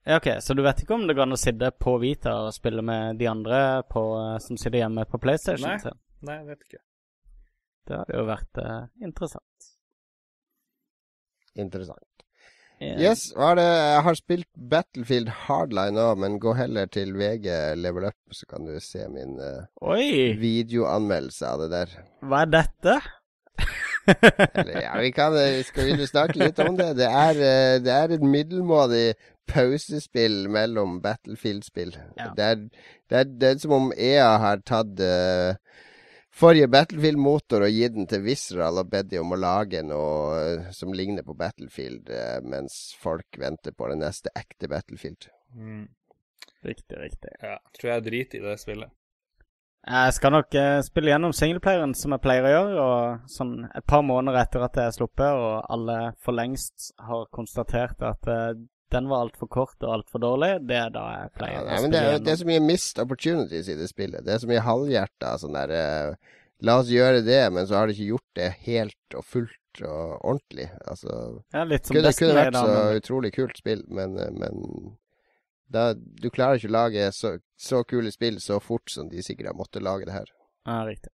Ja, 0.05 0.19
ok, 0.19 0.29
Så 0.45 0.53
du 0.53 0.61
vet 0.61 0.83
ikke 0.83 0.93
om 0.93 1.07
det 1.07 1.15
går 1.15 1.25
an 1.25 1.37
å 1.37 1.39
sitte 1.39 1.71
på 1.79 1.95
Vita 2.03 2.35
og 2.45 2.53
spille 2.53 2.83
med 2.85 3.17
de 3.17 3.29
andre 3.31 3.59
på, 3.89 4.03
som 4.43 4.59
sitter 4.59 4.83
hjemme 4.83 5.07
på 5.09 5.17
PlayStation? 5.23 5.69
Nei, 5.69 5.79
sin? 5.81 6.01
nei 6.27 6.37
jeg 6.41 6.49
vet 6.51 6.65
ikke. 6.67 6.83
Det 7.87 7.99
hadde 7.99 8.19
jo 8.19 8.25
vært 8.27 8.59
uh, 8.61 8.81
interessant. 9.03 9.69
Interessant. 11.59 12.12
Yes, 12.81 13.29
det? 13.35 13.63
Jeg 13.63 14.03
har 14.05 14.17
spilt 14.17 14.47
Battlefield 14.69 15.29
Hardline 15.45 15.95
nå, 15.95 16.07
men 16.19 16.39
gå 16.41 16.55
heller 16.57 16.89
til 16.91 17.13
VG 17.15 17.47
Level 17.79 18.09
Up, 18.09 18.17
så 18.31 18.47
kan 18.49 18.65
du 18.67 18.75
se 18.83 19.05
min 19.11 19.37
uh, 19.39 19.93
videoanmeldelse 20.41 21.47
av 21.47 21.63
det 21.63 21.69
der. 21.73 21.93
Hva 22.23 22.43
er 22.43 22.51
dette? 22.57 22.97
Eller, 24.03 24.81
ja, 24.83 24.97
vi 24.99 25.13
kan 25.15 25.35
Skal 25.63 25.93
vi 25.93 26.07
snakke 26.09 26.35
litt 26.41 26.57
om 26.59 26.75
det? 26.75 26.89
Det 26.99 27.07
er, 27.07 27.39
uh, 27.39 27.77
det 27.83 27.93
er 27.93 28.17
et 28.17 28.25
middelmådig 28.25 29.05
pausespill 29.47 30.49
mellom 30.51 30.99
Battlefield-spill. 31.03 31.95
Ja. 32.17 32.31
Det, 32.37 32.69
det, 33.09 33.25
det, 33.39 33.49
er, 33.49 33.57
som 33.63 33.75
om 33.79 33.91
EA 33.95 34.37
har 34.43 34.63
tatt 34.67 34.99
uh, 34.99 35.55
forrige 36.33 36.69
Battlefield-motor 36.71 37.65
og 37.65 37.75
gitt 37.75 37.95
den 37.97 38.09
til 38.09 38.23
Visceral 38.25 38.81
og 38.81 38.89
bedt 38.91 39.11
dem 39.11 39.27
om 39.27 39.35
å 39.35 39.41
lage 39.41 39.83
noe 39.85 40.39
uh, 40.41 40.71
som 40.75 40.95
ligner 40.95 41.25
på 41.25 41.35
Battlefield, 41.37 42.09
uh, 42.09 42.39
mens 42.45 42.95
folk 42.99 43.39
venter 43.39 43.75
på 43.77 43.91
det 43.91 43.99
neste 44.01 44.33
ekte 44.37 44.69
Battlefield. 44.71 45.29
Mm. 45.53 45.87
Riktig, 46.63 46.97
riktig. 46.97 47.31
Ja, 47.43 47.57
tror 47.77 47.95
jeg 47.95 48.05
driter 48.07 48.39
i 48.39 48.45
det 48.47 48.59
spillet. 48.61 48.93
Jeg 49.83 50.15
skal 50.15 50.31
nok 50.31 50.55
uh, 50.55 50.79
spille 50.85 51.11
gjennom 51.11 51.33
singleplayeren 51.35 51.93
som 51.99 52.15
jeg 52.15 52.23
pleier 52.23 52.47
å 52.47 52.53
gjøre, 52.53 52.83
og 52.83 53.31
sånn 53.31 53.55
et 53.69 53.85
par 53.89 54.05
måneder 54.07 54.45
etter 54.45 54.63
at 54.63 54.79
jeg 54.79 54.89
er 54.89 54.95
sluppet, 54.95 55.27
og 55.27 55.73
alle 55.75 55.97
for 56.23 56.35
lengst 56.37 56.93
har 57.03 57.27
konstatert 57.35 57.99
at 58.07 58.31
den 58.93 59.09
var 59.09 59.25
altfor 59.25 59.49
kort 59.51 59.83
og 59.83 59.97
altfor 59.97 60.21
dårlig, 60.23 60.51
det 60.69 60.77
er 60.79 60.93
da 60.93 61.07
jeg 61.15 61.33
pleier 61.39 61.57
ja, 61.57 61.65
nei, 61.65 61.73
å 61.73 61.81
spille 61.81 61.91
det 61.93 62.13
er, 62.13 62.23
det 62.23 62.33
er 62.33 62.39
så 62.43 62.47
mye 62.49 62.63
missed 62.63 63.01
opportunities 63.03 63.69
i 63.73 63.75
det 63.79 63.89
spillet. 63.89 64.23
Det 64.25 64.35
er 64.35 64.41
så 64.43 64.49
mye 64.49 64.63
halvhjerta 64.63 65.35
sånn 65.41 65.57
der 65.57 65.75
uh, 65.75 66.31
La 66.63 66.77
oss 66.79 66.87
gjøre 66.87 67.23
det, 67.25 67.41
men 67.51 67.67
så 67.67 67.75
har 67.75 67.89
de 67.89 67.95
ikke 67.97 68.13
gjort 68.13 68.37
det 68.39 68.49
helt 68.63 69.17
og 69.17 69.25
fullt 69.27 69.81
og 69.83 70.13
ordentlig. 70.21 70.69
Altså 70.87 71.17
ja, 71.51 71.65
litt 71.67 71.89
som 71.89 71.97
Det 71.97 72.13
kunne 72.15 72.37
vært 72.37 72.55
så 72.55 72.77
utrolig 73.01 73.33
kult 73.35 73.59
spill, 73.59 73.83
men, 73.91 74.15
eh, 74.21 74.31
men 74.31 74.95
da, 75.67 75.89
du 75.93 76.29
klarer 76.31 76.61
ikke 76.61 76.71
å 76.71 76.77
lage 76.77 77.11
så, 77.17 77.35
så 77.59 77.83
kule 77.89 78.13
spill 78.15 78.39
så 78.39 78.61
fort 78.63 78.93
som 78.93 79.11
de 79.11 79.25
sikkert 79.25 79.51
har 79.51 79.59
måttet 79.59 79.83
lage 79.83 80.07
det 80.07 80.15
her. 80.15 80.31
Ja, 80.63 80.83
riktig. 80.87 81.11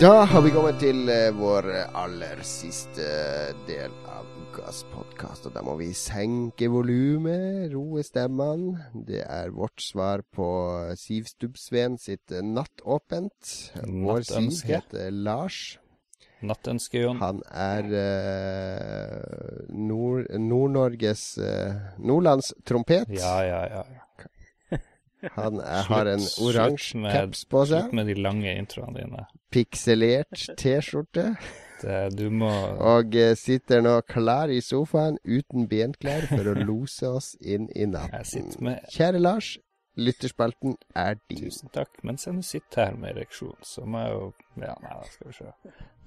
Da 0.00 0.22
har 0.24 0.40
vi 0.40 0.48
kommet 0.48 0.78
til 0.80 1.10
uh, 1.12 1.26
vår 1.36 1.66
aller 2.00 2.38
siste 2.48 3.04
del 3.68 3.92
av 4.08 4.24
ukas 4.46 4.78
podkast. 4.94 5.44
Og 5.44 5.52
da 5.52 5.60
må 5.60 5.74
vi 5.76 5.90
senke 5.92 6.70
volumet, 6.72 7.66
roe 7.74 8.00
stemmene. 8.00 8.86
Det 8.96 9.20
er 9.20 9.52
vårt 9.52 9.84
svar 9.84 10.24
på 10.24 10.48
Siv 10.96 11.28
Stubbsveen 11.28 12.00
sitt 12.00 12.32
uh, 12.32 12.40
Nattåpent. 12.40 13.52
Vår 13.84 14.24
Siv 14.24 14.72
heter 14.72 15.12
Lars. 15.12 15.76
Nattønske, 16.48 17.04
Jon. 17.04 17.20
Han 17.20 17.44
er 17.52 17.92
uh, 17.92 19.68
Nord-Norges 19.68 21.26
Nord 21.36 22.00
Nordlands 22.00 22.54
trompet. 22.64 23.04
Ja, 23.20 23.42
ja, 23.44 23.66
ja. 23.68 23.99
Han 25.36 25.60
er, 25.60 25.82
har 25.88 26.08
en 26.08 26.22
oransje 26.40 27.00
caps 27.12 27.44
på 27.50 27.64
seg. 27.68 27.88
Slutt 27.88 27.96
med 27.98 28.08
de 28.08 28.16
lange 28.16 28.52
introene 28.56 29.02
dine. 29.02 29.24
Pikselert 29.52 30.46
T-skjorte. 30.60 31.34
Du 32.12 32.26
må 32.28 32.50
Og 32.84 33.14
uh, 33.16 33.32
sitter 33.40 33.80
nå 33.84 33.94
klar 34.08 34.52
i 34.52 34.60
sofaen 34.64 35.16
uten 35.24 35.64
benklær 35.68 36.26
for 36.28 36.50
å 36.50 36.54
lose 36.58 37.08
oss 37.08 37.32
inn 37.40 37.70
i 37.72 37.88
natten. 37.88 38.50
Med... 38.60 38.84
Kjære 38.92 39.22
Lars, 39.22 39.54
lytterspalten 40.00 40.76
er 40.96 41.16
din. 41.30 41.46
Tusen 41.48 41.72
takk. 41.72 42.02
Mens 42.06 42.28
jeg 42.28 42.36
nå 42.36 42.44
sitter 42.46 42.90
her 42.90 43.00
med 43.00 43.14
ereksjon, 43.16 43.56
så 43.64 43.86
må 43.88 44.04
jeg 44.04 44.12
jo 44.16 44.28
Ja, 44.60 44.76
nei, 44.84 44.92
da 44.92 45.08
skal 45.14 45.30
vi 45.30 45.38
se. 45.38 45.54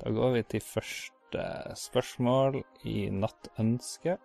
Da 0.03 0.13
går 0.13 0.37
vi 0.37 0.45
til 0.53 0.65
første 0.67 1.49
spørsmål 1.81 2.61
i 2.89 2.97
Nattønske. 3.13 4.17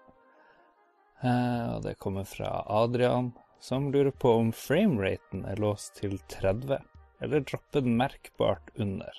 Uh, 1.18 1.76
og 1.78 1.84
det 1.88 1.96
kommer 1.98 2.28
fra 2.28 2.60
Adrian 2.70 3.32
som 3.60 3.90
lurer 3.92 4.10
på 4.10 4.32
om 4.40 4.52
frameraten 4.54 5.44
er 5.48 5.60
låst 5.60 5.98
til 5.98 6.18
30, 6.30 6.78
eller 7.22 7.44
dropper 7.46 7.84
den 7.84 7.98
merkbart 7.98 8.72
under. 8.78 9.12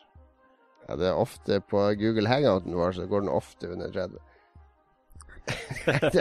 Ja, 0.88 0.96
det 0.98 1.12
er 1.12 1.22
ofte 1.22 1.60
på 1.70 1.84
Google 2.00 2.30
Hangouten 2.32 2.74
vår, 2.78 2.98
så 2.98 3.06
går 3.06 3.26
den 3.26 3.34
ofte 3.34 3.70
under 3.70 3.92
30. 3.94 4.18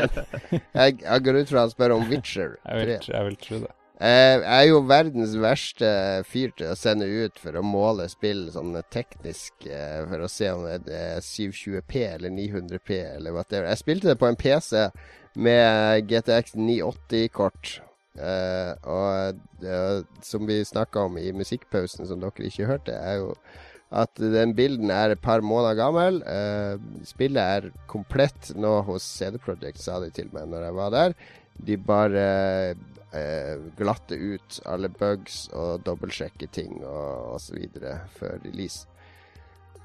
jeg, 0.79 1.01
jeg, 1.03 1.23
går 1.25 1.43
ut 1.43 1.51
fra 1.51 1.67
han 1.67 1.73
spør 1.73 1.99
om 1.99 2.07
Witcher 2.09 2.57
3. 2.65 2.73
Jeg 2.73 2.87
vil, 2.87 3.11
jeg 3.13 3.29
vil 3.29 3.39
tro 3.45 3.61
det. 3.65 3.75
Jeg 3.99 4.43
er 4.47 4.65
jo 4.69 4.83
verdens 4.87 5.33
verste 5.43 5.89
fyr 6.31 6.53
til 6.55 6.69
å 6.71 6.77
sende 6.79 7.09
ut 7.09 7.41
for 7.43 7.59
å 7.59 7.65
måle 7.67 8.07
spill 8.13 8.45
sånn 8.55 8.77
teknisk, 8.95 9.67
eh, 9.67 10.05
for 10.07 10.23
å 10.23 10.31
se 10.31 10.53
om 10.55 10.69
det 10.85 11.01
er 11.17 11.25
720P 11.25 12.05
eller 12.13 12.31
900P 12.31 13.01
eller 13.17 13.35
hva 13.35 13.43
det 13.49 13.59
er. 13.59 13.67
Jeg 13.73 13.83
spilte 13.83 14.13
det 14.13 14.21
på 14.21 14.31
en 14.31 14.39
PC 14.39 14.87
med 15.35 16.07
GTX 16.07 16.55
980-kort. 16.55 17.79
Uh, 18.19 18.75
og 18.91 19.39
uh, 19.63 20.03
som 20.27 20.47
vi 20.49 20.59
snakka 20.67 21.07
om 21.07 21.19
i 21.21 21.31
musikkpausen, 21.37 22.09
som 22.09 22.21
dere 22.23 22.49
ikke 22.49 22.67
hørte, 22.69 22.95
er 22.95 23.21
jo 23.23 23.33
at 23.89 24.21
den 24.21 24.53
bilden 24.53 24.91
er 24.93 25.15
et 25.15 25.23
par 25.25 25.41
måneder 25.41 25.79
gammel. 25.79 26.21
Uh, 26.27 26.77
spillet 27.09 27.41
er 27.41 27.71
komplett 27.91 28.53
nå 28.59 28.81
hos 28.89 29.07
CD 29.07 29.39
Projekt, 29.43 29.81
sa 29.83 30.01
de 30.03 30.11
til 30.15 30.31
meg 30.35 30.51
når 30.51 30.69
jeg 30.69 30.79
var 30.81 30.95
der. 30.95 31.19
De 31.69 31.81
bare 31.89 32.29
glatter 33.79 34.21
ut 34.21 34.59
alle 34.69 34.91
bugs 34.93 35.47
og 35.57 35.81
dobbeltsjekker 35.87 36.51
ting 36.53 36.75
og 36.85 37.39
osv. 37.39 37.63
før 38.19 38.35
release. 38.45 38.85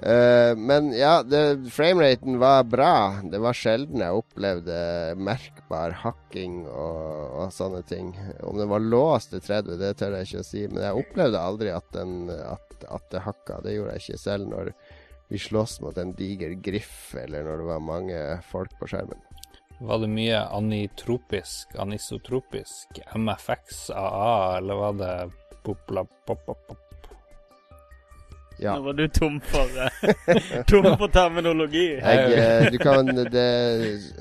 Uh, 0.04 0.52
men 0.60 0.92
ja, 0.92 1.24
frameraten 1.72 2.40
var 2.40 2.64
bra. 2.64 2.96
Det 3.32 3.40
var 3.40 3.56
sjelden 3.56 4.04
jeg 4.04 4.20
opplevde 4.20 4.76
merkbar 5.16 5.96
hakking 6.02 6.66
og, 6.68 7.38
og, 7.40 7.54
sånne 7.56 7.80
ting. 7.88 8.12
Om 8.44 8.60
det 8.60 8.68
var 8.72 8.84
låst 8.84 9.32
til 9.32 9.44
30, 9.46 9.78
det 9.80 9.94
tør 10.02 10.18
jeg 10.18 10.28
ikke 10.28 10.44
å 10.44 10.50
si. 10.50 10.66
Men 10.68 10.84
jeg 10.88 11.06
opplevde 11.06 11.46
aldri 11.52 11.72
at, 11.72 11.88
den, 11.96 12.28
at, 12.28 12.84
at 12.92 13.08
det 13.14 13.24
hakka. 13.24 13.62
Det 13.64 13.78
gjorde 13.78 13.96
jeg 13.96 14.06
ikke 14.06 14.24
selv 14.26 14.52
når 14.52 14.74
vi 15.32 15.40
sloss 15.40 15.80
mot 15.82 15.98
en 15.98 16.12
diger 16.18 16.52
griff, 16.62 17.16
eller 17.18 17.48
når 17.48 17.62
det 17.62 17.70
var 17.72 17.88
mange 17.88 18.20
folk 18.52 18.76
på 18.82 18.92
skjermen. 18.92 19.24
Var 19.84 20.00
det 20.04 20.10
mye 20.12 20.40
anitropisk, 20.54 21.74
anisotropisk, 21.80 23.00
MFX, 23.16 23.90
AA, 23.90 24.58
eller 24.60 24.80
var 24.84 25.00
det 25.00 25.14
popla 25.64 26.04
pop, 26.28 26.46
pop, 26.46 26.68
pop? 26.68 26.93
Ja. 28.64 28.78
Nå 28.78 28.86
var 28.86 28.96
du 28.96 29.08
tom 29.12 29.42
for, 29.44 29.68
uh, 29.76 30.64
tom 30.72 30.86
for 30.96 31.12
terminologi. 31.12 31.98
Jeg, 31.98 32.38
uh, 32.38 32.70
du 32.72 32.78
kan 32.80 33.12
det, 33.12 33.48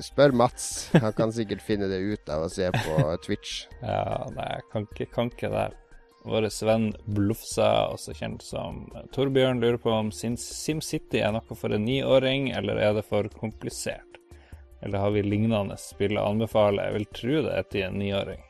Spør 0.03 0.35
Mats. 0.35 0.65
Han 0.97 1.15
kan 1.15 1.31
sikkert 1.31 1.63
finne 1.63 1.87
det 1.87 2.01
ut 2.03 2.33
av 2.33 2.43
å 2.47 2.51
se 2.51 2.67
på 2.75 2.97
Twitch. 3.23 3.63
Ja, 3.79 4.27
nei, 4.35 4.49
jeg 4.57 4.67
kan 4.73 4.89
ikke, 4.89 5.09
kan 5.15 5.31
ikke 5.31 5.53
det. 5.53 5.69
Vår 6.23 6.47
venn 6.67 6.91
Blufsa, 7.15 7.69
også 7.91 8.13
kjent 8.15 8.43
som 8.43 8.85
Torbjørn, 9.15 9.59
lurer 9.59 9.79
på 9.79 9.91
om 9.91 10.11
SimCity 10.11 11.19
er 11.19 11.33
noe 11.35 11.57
for 11.59 11.75
en 11.75 11.83
niåring, 11.83 12.49
eller 12.55 12.79
er 12.79 12.95
det 12.95 13.03
for 13.07 13.27
komplisert? 13.39 14.19
Eller 14.83 15.03
har 15.03 15.11
vi 15.15 15.23
lignende 15.23 15.75
spill 15.79 16.19
å 16.19 16.29
anbefale? 16.31 16.87
Jeg 16.87 16.95
vil 16.97 17.11
tro 17.19 17.43
det 17.47 17.57
er 17.57 17.67
til 17.71 17.87
en 17.87 17.99
niåring. 17.99 18.43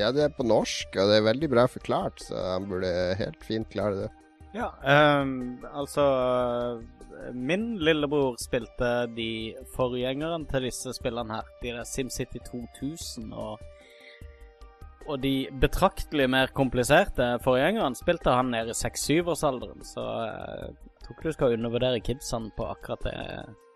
Ja, 0.00 0.08
det 0.12 0.24
er 0.24 0.32
på 0.32 0.44
norsk, 0.48 0.96
og 0.96 1.08
det 1.10 1.18
er 1.18 1.28
veldig 1.28 1.52
bra 1.52 1.66
forklart, 1.68 2.24
så 2.24 2.40
han 2.54 2.68
burde 2.68 2.92
helt 3.20 3.44
fint 3.44 3.68
klare 3.72 4.06
det. 4.06 4.10
Ja, 4.52 4.68
um, 5.22 5.64
altså 5.72 6.04
Min 7.32 7.78
lillebror 7.80 8.36
spilte 8.40 9.06
de 9.16 9.54
forgjengerne 9.76 10.44
til 10.50 10.66
disse 10.68 10.92
spillene 10.96 11.38
her. 11.38 11.52
De 11.62 11.72
der 11.76 11.88
SimCity 11.88 12.42
2000 12.50 13.32
og 13.32 13.60
og 15.10 15.18
de 15.18 15.48
betraktelig 15.60 16.28
mer 16.30 16.52
kompliserte 16.54 17.24
forgjengerne 17.42 17.98
spilte 17.98 18.30
han 18.30 18.52
nede 18.54 18.70
i 18.70 18.78
6-7-årsalderen, 18.78 19.82
så 19.82 20.04
jeg 20.22 20.68
uh, 20.70 20.92
tror 21.02 21.16
ikke 21.16 21.28
du 21.28 21.36
skal 21.36 21.56
undervurdere 21.56 22.02
kidsene 22.06 22.52
på 22.56 22.68
akkurat 22.70 23.02
det 23.08 23.16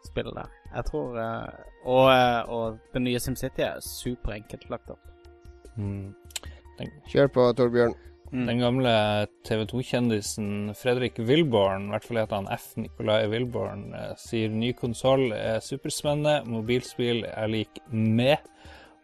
spillet 0.07 0.36
der. 0.36 0.53
Jeg 0.74 0.85
tror 0.90 1.19
uh, 1.19 1.65
og, 1.82 2.05
uh, 2.07 2.55
og, 2.55 2.78
det 2.94 3.03
nye 3.03 3.19
SimCity 3.19 3.65
er 3.66 3.82
superenkelt 3.82 4.69
lagt 4.70 4.90
opp. 4.94 5.03
Mm. 5.77 6.15
Kjør 7.11 7.32
på, 7.32 7.51
Torbjørn. 7.59 7.97
Mm. 8.32 8.47
Den 8.48 8.61
gamle 8.61 8.93
TV 9.47 9.65
2-kjendisen 9.70 10.73
Fredrik 10.74 11.20
Wilborn, 11.23 11.89
i 11.89 11.94
hvert 11.94 12.07
fall 12.09 12.20
heter 12.20 12.40
han 12.40 12.48
F. 12.51 12.73
Nicolai 12.81 13.20
Wilborn, 13.31 13.89
eh, 13.94 14.15
sier 14.19 14.51
ny 14.51 14.73
konsoll 14.78 15.31
er 15.36 15.62
superspennende, 15.65 16.40
mobilspill 16.51 17.24
er 17.31 17.53
lik 17.53 17.81
med. 17.90 18.43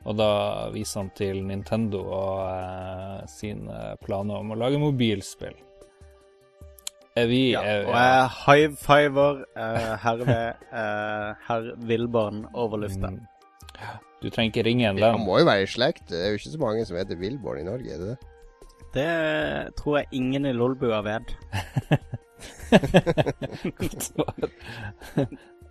Og 0.02 0.16
da 0.18 0.30
viser 0.74 1.04
han 1.04 1.12
til 1.14 1.44
Nintendo 1.46 2.00
og 2.02 2.40
eh, 2.48 3.20
sine 3.30 3.92
planer 4.02 4.42
om 4.42 4.50
å 4.54 4.58
lage 4.58 4.80
mobilspill. 4.82 5.54
Er 7.12 7.28
vi 7.28 7.42
ja, 7.52 7.60
er, 7.60 7.84
Og 7.84 7.92
jeg 7.92 8.28
high-fiver 8.40 9.42
eh, 9.52 9.90
herved 10.00 10.66
eh, 10.72 11.46
herr 11.46 11.70
Wilborn 11.86 12.46
over 12.56 12.80
lufta. 12.86 13.12
Mm. 13.12 13.20
Du 14.22 14.30
trenger 14.30 14.52
ikke 14.52 14.66
ringe 14.66 14.88
en 14.88 14.98
venn. 14.98 15.18
Han 15.18 15.26
må 15.26 15.40
jo 15.42 15.46
være 15.46 15.66
i 15.66 15.70
slekt. 15.70 16.06
Det 16.10 16.18
er 16.18 16.32
jo 16.32 16.40
ikke 16.40 16.54
så 16.54 16.62
mange 16.62 16.86
som 16.88 16.98
heter 16.98 17.18
Wilborn 17.20 17.60
i 17.60 17.66
Norge, 17.68 17.90
er 17.92 18.00
det 18.00 18.14
det? 18.14 18.31
Det 18.92 19.72
tror 19.78 19.98
jeg 19.98 20.10
ingen 20.18 20.46
i 20.46 20.52
Lolbua 20.52 21.00
vet. 21.06 21.34
Godt 23.80 24.02
svar. 24.10 24.34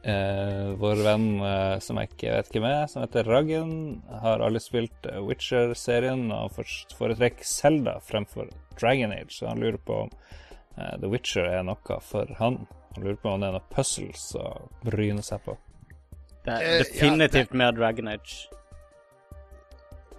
Eh, 0.02 0.70
vår 0.82 1.04
venn 1.06 1.26
eh, 1.46 1.76
som 1.86 2.00
jeg 2.02 2.10
ikke 2.10 2.32
vet 2.34 2.48
hvem 2.56 2.64
er, 2.66 2.88
som 2.90 3.04
heter 3.04 3.28
Raggen, 3.30 3.74
har 4.24 4.42
alle 4.42 4.58
spilt 4.64 5.06
eh, 5.06 5.20
Witcher-serien 5.22 6.24
og 6.34 6.56
foretrekker 6.98 7.46
Selda 7.46 8.00
fremfor 8.02 8.50
Dragon 8.80 9.14
Age. 9.14 9.30
Så 9.36 9.52
han 9.52 9.62
lurer 9.62 9.78
på 9.78 10.00
om 10.08 10.10
eh, 10.78 10.96
The 10.98 11.12
Witcher 11.12 11.46
er 11.52 11.68
noe 11.68 12.00
for 12.02 12.34
han. 12.40 12.64
Han 12.96 13.06
lurer 13.06 13.20
på 13.22 13.30
om 13.36 13.44
det 13.44 13.52
er 13.52 13.60
noe 13.60 13.70
puzzles 13.76 14.26
å 14.42 14.48
bryne 14.88 15.22
seg 15.26 15.46
på. 15.46 15.54
Det 16.48 16.58
er 16.58 16.66
eh, 16.66 16.82
definitivt 16.82 17.54
mer 17.54 17.78
Dragon 17.78 18.10
Age. 18.16 18.48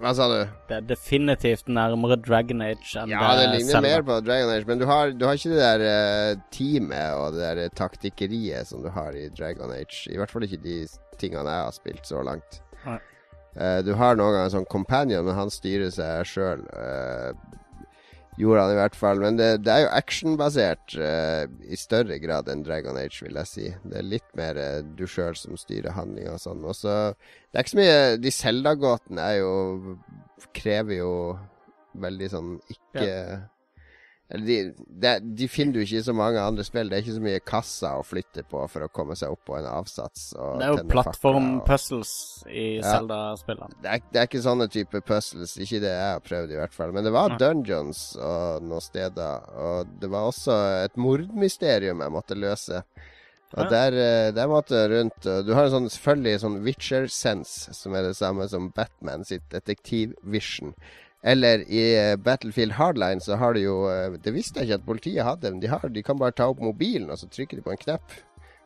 Hva 0.03 0.11
sa 0.19 0.27
du? 0.27 0.39
Det 0.66 0.74
er 0.81 0.87
definitivt 0.89 1.69
nærmere 1.70 2.16
Dragon 2.19 2.62
Age 2.65 2.97
enn 2.99 3.12
Ja, 3.12 3.37
det 3.39 3.45
ligner 3.53 3.77
Zelda. 3.77 3.83
mer 3.87 4.03
på 4.09 4.16
Dragon 4.27 4.51
Age, 4.51 4.66
men 4.66 4.81
du 4.81 4.87
har, 4.89 5.12
du 5.15 5.23
har 5.29 5.39
ikke 5.39 5.53
det 5.53 5.62
der 5.62 5.85
uh, 5.87 6.43
teamet 6.51 7.15
og 7.20 7.37
det 7.37 7.53
der 7.61 7.77
taktikkeriet 7.79 8.66
som 8.66 8.83
du 8.83 8.91
har 8.91 9.15
i 9.15 9.29
Dragon 9.31 9.70
Age. 9.70 10.11
I 10.11 10.19
hvert 10.19 10.35
fall 10.35 10.49
ikke 10.49 10.59
de 10.65 10.81
tingene 11.23 11.47
jeg 11.47 11.69
har 11.69 11.77
spilt 11.77 12.11
så 12.11 12.24
langt. 12.27 12.59
Uh, 12.83 13.79
du 13.87 13.93
har 13.95 14.19
noen 14.19 14.35
ganger 14.35 14.55
sånn 14.57 14.70
companion, 14.73 15.23
men 15.29 15.39
han 15.39 15.55
styrer 15.55 15.95
seg 15.95 16.27
sjøl. 16.27 16.66
Uh, 16.74 17.31
Gjorde 18.43 18.64
han 18.64 18.74
i 18.74 18.78
hvert 18.81 18.97
fall. 18.98 19.23
Men 19.23 19.39
det, 19.39 19.48
det 19.62 19.73
er 19.74 19.85
jo 19.85 19.93
actionbasert 19.94 20.97
uh, 20.98 21.44
i 21.62 21.78
større 21.78 22.19
grad 22.23 22.51
enn 22.51 22.64
Dragon 22.66 22.98
Age, 22.98 23.23
vil 23.23 23.39
jeg 23.39 23.51
si. 23.51 23.69
Det 23.86 24.01
er 24.01 24.09
litt 24.09 24.28
mer 24.39 24.59
uh, 24.59 24.81
du 24.98 25.05
sjøl 25.06 25.39
som 25.39 25.59
styrer 25.60 25.94
handlinga 25.94 26.35
og 26.35 26.43
sånn. 26.43 26.66
Og 26.66 26.77
så 26.78 26.97
Det 27.14 27.55
er 27.55 27.64
ikke 27.64 27.74
så 27.77 27.81
mye 27.82 28.02
De 28.23 28.35
Zelda-gåtene 28.35 29.31
er 29.31 29.40
jo 29.43 29.97
Krever 30.56 30.98
jo 30.98 31.14
veldig 32.02 32.28
sånn 32.32 32.55
ikke 32.73 33.05
ja. 33.06 33.40
De, 34.33 34.57
de, 34.89 35.13
de, 35.21 35.47
finner 35.51 35.77
du 35.77 35.83
ikke 35.83 35.99
i 36.01 36.05
så 36.07 36.15
mange 36.17 36.41
andre 36.41 36.65
spill. 36.65 36.89
Det 36.89 36.97
er 36.97 37.05
ikke 37.05 37.17
så 37.19 37.25
mye 37.25 37.43
kasser 37.45 37.99
å 38.01 38.05
flytte 38.07 38.45
på 38.49 38.63
for 38.73 38.87
å 38.87 38.91
komme 38.95 39.17
seg 39.19 39.35
opp 39.35 39.43
på 39.51 39.59
en 39.59 39.69
avsats. 39.69 40.31
det 40.33 40.67
er 40.67 40.73
jo 40.73 40.87
plattform-puzzles 40.89 42.13
i 42.49 42.67
Zelda-spillene. 42.85 43.77
Det, 43.83 43.99
det, 44.09 44.23
er 44.23 44.31
ikke 44.31 44.45
sånne 44.47 44.69
type 44.73 45.03
puzzles. 45.05 45.57
Ikke 45.61 45.83
det 45.85 45.93
jeg 45.93 46.15
har 46.15 46.25
prøvd, 46.25 46.55
i 46.55 46.61
hvert 46.63 46.77
fall. 46.77 46.95
Men 46.97 47.09
det 47.09 47.15
var 47.15 47.37
dungeons 47.41 48.05
og 48.17 48.65
noen 48.65 48.85
steder. 48.85 49.51
Og 49.69 49.97
det 50.01 50.13
var 50.13 50.31
også 50.31 50.59
et 50.87 50.97
mordmysterium 51.01 52.01
jeg 52.07 52.17
måtte 52.17 52.39
løse. 52.39 52.85
Og 53.53 53.69
der, 53.69 53.93
eh, 53.93 54.33
der 54.33 54.49
måtte 54.49 54.79
rundt 54.89 55.27
Du 55.45 55.53
har 55.53 55.67
en 55.67 55.75
sånn, 55.75 55.91
selvfølgelig 55.93 56.41
sånn 56.41 56.61
Witcher-sense, 56.65 57.75
som 57.77 57.93
er 57.93 58.09
det 58.09 58.17
samme 58.17 58.47
som 58.49 58.71
Batman 58.73 59.27
sitt 59.29 59.45
detektiv-vision. 59.53 60.73
Eller 61.23 61.62
i 61.70 62.11
eh, 62.11 62.16
Battlefield 62.16 62.73
Hardline 62.73 63.20
så 63.20 63.36
har 63.39 63.55
de 63.55 63.62
jo 63.62 63.77
eh, 63.86 64.19
Det 64.19 64.35
visste 64.35 64.61
jeg 64.61 64.70
ikke 64.70 64.81
at 64.81 64.86
politiet 64.89 65.27
hadde, 65.27 65.53
men 65.55 65.62
de, 65.62 65.70
har, 65.70 65.86
de 65.86 66.03
kan 66.03 66.19
bare 66.19 66.35
ta 66.35 66.49
opp 66.51 66.62
mobilen, 66.62 67.11
og 67.15 67.20
så 67.20 67.31
trykker 67.31 67.61
de 67.61 67.66
på 67.66 67.74
en 67.74 67.82
knapp. 67.85 68.20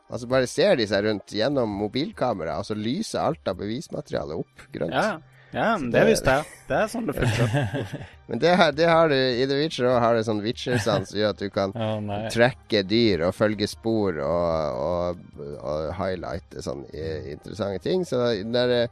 Og 0.07 0.21
så 0.21 0.29
bare 0.31 0.49
ser 0.49 0.77
de 0.79 0.87
seg 0.89 1.05
rundt 1.05 1.33
gjennom 1.35 1.69
mobilkamera, 1.83 2.57
og 2.57 2.65
så 2.65 2.77
lyser 2.77 3.27
alt 3.27 3.49
av 3.49 3.59
bevismaterialet 3.59 4.39
opp 4.39 4.63
grønt. 4.73 4.95
Ja, 4.95 5.19
ja 5.51 5.67
men 5.77 5.91
det, 5.91 5.99
det 5.99 6.05
visste 6.13 6.37
jeg. 6.37 6.53
Det 6.69 6.79
er 6.79 6.89
sånn 6.93 7.09
det 7.09 7.17
funker. 7.19 8.05
men 8.31 8.41
det, 8.41 8.53
det, 8.79 8.87
har 8.89 9.11
du 9.11 9.17
i 9.17 9.45
The 9.45 9.59
Witcher 9.59 9.89
òg, 9.91 9.97
har 10.01 10.17
det 10.17 10.23
sånn 10.25 10.41
Witcher-sans 10.45 11.11
som 11.11 11.19
gjør 11.19 11.35
at 11.35 11.43
du 11.43 11.51
kan 11.53 11.75
oh, 11.83 12.15
trekke 12.33 12.81
dyr 12.87 13.27
og 13.27 13.35
følge 13.37 13.69
spor 13.69 14.17
og, 14.23 14.81
og, 14.87 15.21
og 15.59 15.91
highlighte 15.99 16.65
sånn 16.65 16.87
interessante 16.89 17.83
ting. 17.85 18.07
Så 18.07 18.31
der 18.55 18.87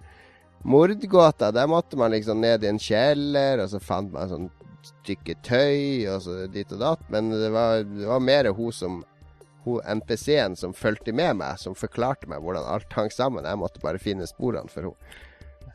Mordgåta, 0.65 1.51
der 1.53 1.67
måtte 1.69 1.97
man 1.97 2.11
liksom 2.11 2.41
ned 2.41 2.63
i 2.63 2.69
en 2.71 2.79
kjeller, 2.81 3.61
og 3.61 3.69
så 3.69 3.81
fant 3.81 4.13
man 4.13 4.31
sånn 4.31 4.47
stykke 4.85 5.35
tøy, 5.45 6.07
og 6.09 6.23
så 6.25 6.45
dit 6.49 6.71
og 6.73 6.81
datt. 6.81 7.03
Men 7.13 7.29
det 7.33 7.51
var, 7.53 7.83
det 7.85 8.07
var 8.09 8.23
mer 8.23 8.49
hun 8.57 8.73
som 8.73 9.03
hun 9.65 9.81
NPC-en 9.99 10.55
som 10.57 10.73
fulgte 10.77 11.13
med 11.13 11.39
meg, 11.41 11.57
som 11.61 11.77
forklarte 11.77 12.29
meg 12.29 12.41
hvordan 12.41 12.67
alt 12.69 12.93
hang 12.97 13.09
sammen. 13.13 13.45
Jeg 13.45 13.61
måtte 13.61 13.81
bare 13.81 14.01
finne 14.01 14.27
sporene 14.29 14.69
for 14.71 14.89
henne. 14.89 15.21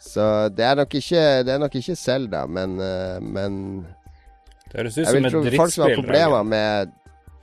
Så 0.00 0.24
det 0.56 0.64
er 0.64 0.78
nok 0.78 0.94
ikke, 0.96 1.24
det 1.44 1.52
er 1.52 1.60
nok 1.60 1.74
ikke 1.76 1.96
Zelda, 1.98 2.46
men, 2.48 2.78
eh, 2.80 3.18
men 3.20 3.56
Det 4.70 4.78
høres 4.78 4.96
ut 4.96 5.06
som 5.06 5.18
et 5.18 5.34
drittspill. 5.34 5.58
Folk 5.58 5.74
som 5.74 5.84
har 5.84 5.98
problemer 5.98 6.46
med 6.46 6.94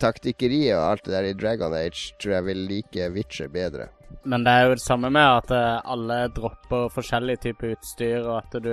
taktikkeriet 0.02 0.74
og 0.78 0.86
alt 0.88 1.06
det 1.06 1.14
der 1.14 1.28
i 1.30 1.36
Dragon 1.38 1.76
Age, 1.78 2.16
tror 2.18 2.40
jeg 2.40 2.48
vil 2.48 2.66
like 2.72 3.10
Witcher 3.14 3.52
bedre. 3.54 3.92
Men 4.28 4.44
det 4.44 4.52
er 4.52 4.66
jo 4.68 4.76
det 4.76 4.84
samme 4.84 5.10
med 5.14 5.24
at 5.24 5.52
eh, 5.56 5.82
alle 5.88 6.20
dropper 6.36 6.90
forskjellig 6.92 7.38
type 7.44 7.74
utstyr, 7.76 8.24
og 8.26 8.42
at 8.42 8.58
du 8.64 8.72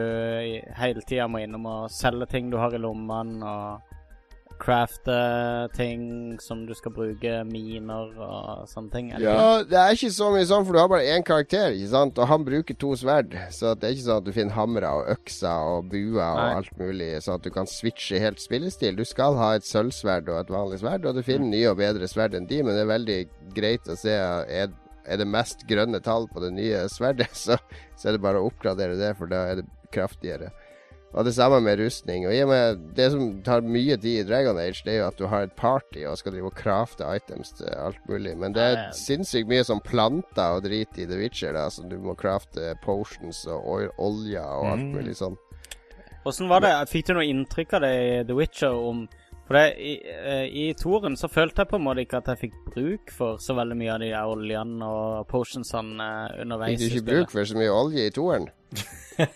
hele 0.78 1.02
tida 1.06 1.28
må 1.30 1.44
innom 1.44 1.66
og 1.70 1.90
selge 1.94 2.26
ting 2.32 2.50
du 2.50 2.58
har 2.58 2.74
i 2.74 2.82
lommene, 2.82 3.42
og 3.42 3.94
crafte 4.58 5.14
ting 5.74 6.36
som 6.40 6.64
du 6.66 6.74
skal 6.76 6.92
bruke, 6.94 7.32
miner 7.48 8.12
og 8.14 8.68
sånne 8.70 8.92
ting. 8.92 9.10
Ja, 9.20 9.62
det 9.66 9.78
er 9.78 9.96
ikke 9.96 10.12
så 10.14 10.30
mye 10.34 10.46
sånn, 10.48 10.64
for 10.66 10.76
du 10.76 10.80
har 10.80 10.90
bare 10.92 11.16
én 11.16 11.26
karakter, 11.26 11.74
ikke 11.74 11.90
sant? 11.92 12.20
og 12.20 12.30
han 12.30 12.46
bruker 12.46 12.78
to 12.78 12.94
sverd. 12.98 13.34
Så 13.54 13.74
det 13.74 13.88
er 13.88 13.96
ikke 13.96 14.06
sånn 14.06 14.22
at 14.22 14.28
du 14.28 14.32
finner 14.36 14.56
hamre 14.58 14.92
og 14.98 15.10
økser 15.16 15.72
og 15.74 15.90
buer 15.92 16.22
og 16.22 16.40
Nei. 16.40 16.54
alt 16.60 16.78
mulig, 16.80 17.10
sånn 17.24 17.40
at 17.40 17.46
du 17.46 17.50
kan 17.54 17.70
switche 17.70 18.22
helt 18.22 18.42
spillestil. 18.42 18.96
Du 18.98 19.04
skal 19.08 19.38
ha 19.40 19.54
et 19.58 19.68
sølvsverd 19.68 20.30
og 20.30 20.40
et 20.44 20.54
vanlig 20.54 20.80
sverd, 20.84 21.08
og 21.08 21.18
du 21.18 21.24
finner 21.26 21.50
nye 21.50 21.72
og 21.72 21.80
bedre 21.82 22.08
sverd 22.10 22.38
enn 22.38 22.48
de, 22.50 22.62
men 22.62 22.76
det 22.76 22.86
er 22.86 22.94
veldig 22.94 23.20
greit 23.58 23.90
å 23.90 23.98
se 23.98 24.14
er, 24.14 24.72
er 25.04 25.20
det 25.20 25.28
mest 25.28 25.66
grønne 25.68 26.00
tall 26.04 26.28
på 26.32 26.42
det 26.44 26.52
nye 26.56 26.84
sverdet, 26.92 27.32
så, 27.46 27.58
så 27.96 28.08
er 28.08 28.16
det 28.16 28.24
bare 28.24 28.42
å 28.42 28.50
oppgradere 28.50 28.98
det, 29.00 29.14
for 29.18 29.30
da 29.30 29.46
er 29.50 29.62
det 29.62 29.68
kraftigere. 29.94 30.52
Og 31.14 31.22
det 31.28 31.34
samme 31.36 31.60
med 31.62 31.78
rustning. 31.78 32.26
Og 32.26 32.48
med 32.48 32.80
Det 32.96 33.10
som 33.12 33.42
tar 33.46 33.62
mye 33.62 33.96
tid 33.96 34.24
i 34.24 34.26
Dragon 34.26 34.58
Age, 34.58 34.82
det 34.84 34.96
er 34.96 34.98
jo 34.98 35.06
at 35.06 35.18
du 35.18 35.26
har 35.30 35.46
et 35.46 35.54
party 35.54 36.02
og 36.10 36.18
skal 36.18 36.34
drive 36.34 36.50
og 36.50 36.56
crafte 36.58 37.06
items 37.06 37.52
til 37.54 37.70
alt 37.70 38.00
mulig. 38.10 38.34
Men 38.36 38.56
det 38.56 38.64
er 38.64 38.80
sinnssykt 38.98 39.48
mye 39.48 39.62
sånn 39.66 39.82
planter 39.84 40.58
og 40.58 40.64
drit 40.66 40.98
i 40.98 41.06
The 41.06 41.20
Witcher, 41.20 41.54
da, 41.54 41.68
så 41.70 41.86
du 41.86 42.00
må 42.02 42.16
crafte 42.18 42.74
potions 42.82 43.44
og 43.46 43.94
olje 44.02 44.42
og 44.42 44.70
alt 44.72 44.88
mm. 44.88 44.94
mulig 44.96 45.14
sånn. 45.20 45.38
Åssen 46.26 46.48
var 46.48 46.64
det? 46.64 46.72
Fikk 46.90 47.06
du 47.06 47.18
noe 47.18 47.28
inntrykk 47.28 47.76
av 47.76 47.84
det 47.84 47.94
i 47.94 48.12
The 48.26 48.34
Witcher 48.34 48.74
om 48.74 49.04
for 49.46 49.58
det, 49.58 49.64
i, 49.76 49.92
eh, 50.08 50.46
i 50.48 50.64
toren 50.80 51.18
så 51.20 51.28
følte 51.28 51.62
jeg 51.62 51.68
på 51.68 51.76
en 51.76 51.84
måte 51.84 52.00
ikke 52.06 52.22
at 52.22 52.30
jeg 52.32 52.40
fikk 52.46 52.54
bruk 52.72 53.10
for 53.12 53.40
så 53.42 53.56
veldig 53.58 53.76
mye 53.76 53.92
av 53.92 54.00
de 54.00 54.08
der 54.14 54.30
oljene 54.32 54.86
og 54.88 55.26
potionsene 55.28 56.04
eh, 56.04 56.38
underveis. 56.44 56.80
Fikk 56.80 56.94
du 56.94 57.00
ikke 57.02 57.10
bruk 57.10 57.34
for 57.34 57.50
så 57.50 57.58
mye 57.60 57.74
olje 57.74 58.06
i 58.08 58.14
toren? 58.14 58.48
jeg 59.14 59.28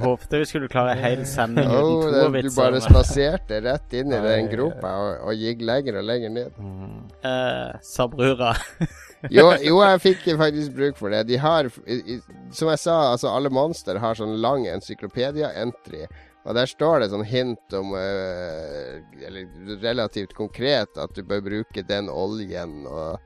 håpte 0.00 0.38
vi 0.40 0.46
skulle 0.48 0.68
klare 0.72 0.94
hel 0.96 1.26
sending 1.28 1.66
uten 1.66 1.82
oh, 1.82 2.06
toervitser. 2.06 2.48
Du 2.48 2.60
bare 2.62 2.80
spaserte 2.80 3.58
rett 3.66 3.92
inn 3.98 4.14
i 4.14 4.20
den 4.24 4.48
gropa 4.54 4.90
og, 5.02 5.10
og 5.28 5.42
gikk 5.42 5.58
lenger 5.66 5.98
og 6.00 6.06
lenger 6.08 6.30
ned. 6.38 6.50
Mm. 6.62 7.02
Uh, 7.26 7.70
Sabrura. 7.84 8.52
jo, 9.36 9.44
jo, 9.60 9.74
jeg 9.82 10.02
fikk 10.06 10.22
faktisk 10.46 10.72
bruk 10.78 10.96
for 11.02 11.08
det. 11.12 11.20
De 11.28 11.36
har, 11.42 11.68
som 11.74 12.66
jeg 12.70 12.80
sa, 12.86 12.96
altså 13.12 13.26
alle 13.34 13.50
monster 13.52 14.00
har 14.00 14.14
sånn 14.16 14.36
lang 14.40 14.62
encyklopedia-entry 14.70 16.06
og 16.42 16.56
der 16.58 16.66
står 16.66 17.02
det 17.02 17.10
sånn 17.12 17.26
hint 17.26 17.74
om 17.78 17.92
uh, 17.94 18.98
Eller 19.22 19.76
relativt 19.82 20.34
konkret 20.34 20.98
at 20.98 21.14
du 21.14 21.22
bør 21.26 21.44
bruke 21.44 21.84
den 21.86 22.10
oljen 22.10 22.82
og, 22.90 23.20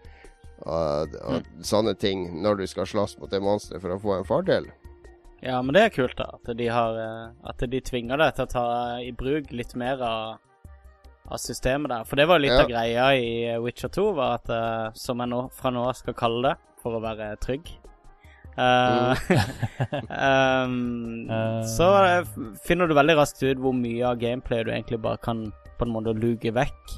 og, 0.67 1.15
og 1.23 1.39
mm. 1.41 1.63
sånne 1.65 1.97
ting 2.01 2.29
når 2.43 2.61
du 2.61 2.67
skal 2.69 2.89
slåss 2.89 3.17
mot 3.21 3.33
det 3.33 3.41
monsteret 3.45 3.85
for 3.85 3.95
å 3.95 4.01
få 4.03 4.19
en 4.19 4.29
fordel. 4.29 4.69
Ja, 5.45 5.61
men 5.63 5.77
det 5.77 5.85
er 5.85 5.95
kult, 5.95 6.17
da. 6.19 6.31
At 6.37 6.49
de, 6.59 6.69
har, 6.73 6.97
eh, 6.97 7.49
at 7.49 7.65
de 7.71 7.81
tvinger 7.85 8.19
deg 8.19 8.35
til 8.35 8.47
å 8.47 8.51
ta 8.51 8.67
i 9.05 9.11
bruk 9.15 9.53
litt 9.53 9.75
mer 9.79 10.01
av, 10.03 10.71
av 11.29 11.41
systemet 11.41 11.93
der. 11.93 12.07
For 12.09 12.19
det 12.19 12.25
var 12.29 12.41
litt 12.41 12.57
ja. 12.57 12.63
av 12.65 12.71
greia 12.73 13.11
i 13.21 13.29
Witcher 13.63 13.93
2, 13.93 14.07
var 14.17 14.41
at, 14.41 14.49
uh, 14.49 14.97
som 14.97 15.21
jeg 15.23 15.31
nå, 15.31 15.43
fra 15.55 15.73
nå 15.77 15.85
av 15.87 15.99
skal 16.01 16.17
kalle 16.19 16.49
det, 16.49 16.55
for 16.81 16.97
å 16.97 17.05
være 17.05 17.35
trygg 17.45 17.69
Uh, 18.57 19.13
um, 20.65 21.29
så 21.77 21.89
finner 22.65 22.89
du 22.89 22.97
veldig 22.97 23.19
raskt 23.19 23.43
ut 23.45 23.61
hvor 23.61 23.77
mye 23.77 24.05
av 24.09 24.21
gameplayet 24.21 24.69
du 24.69 24.73
egentlig 24.73 25.03
bare 25.05 25.21
kan 25.21 25.49
på 25.77 25.85
en 25.85 25.93
måte 25.93 26.17
luke 26.17 26.55
vekk. 26.57 26.97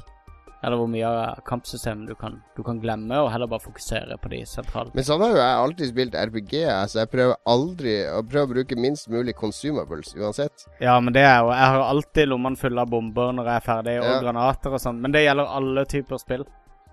Eller 0.59 0.75
hvor 0.81 0.89
mye 0.91 1.07
av 1.07 1.43
kampsystemet 1.47 2.09
du 2.11 2.17
kan, 2.19 2.41
du 2.57 2.65
kan 2.67 2.81
glemme, 2.83 3.15
og 3.23 3.29
heller 3.31 3.47
bare 3.47 3.63
fokusere 3.63 4.17
på 4.19 4.31
de 4.33 4.41
sentrale. 4.49 4.91
Men 4.97 5.07
sånn 5.07 5.23
har 5.23 5.31
jo 5.31 5.39
jeg 5.39 5.61
alltid 5.63 5.91
spilt 5.93 6.17
RPG. 6.19 6.55
Altså 6.73 7.01
jeg 7.05 7.11
prøver 7.13 7.39
aldri 7.55 7.95
å 8.11 8.25
prøve 8.27 8.49
å 8.49 8.53
bruke 8.57 8.79
minst 8.81 9.07
mulig 9.13 9.37
consumables 9.39 10.17
uansett. 10.19 10.67
Ja, 10.83 10.97
men 10.99 11.15
det 11.15 11.23
er 11.23 11.45
jo 11.45 11.53
Jeg 11.55 11.75
har 11.77 11.85
alltid 11.87 12.31
lommene 12.33 12.59
fulle 12.59 12.83
av 12.83 12.91
bomber 12.91 13.31
når 13.39 13.53
jeg 13.53 13.63
er 13.63 13.67
ferdig, 13.69 13.97
og 14.03 14.11
ja. 14.11 14.19
granater 14.27 14.75
og 14.75 14.83
sånn. 14.83 14.99
Men 15.05 15.15
det 15.15 15.23
gjelder 15.29 15.57
alle 15.61 15.87
typer 15.95 16.23
spill. 16.25 16.47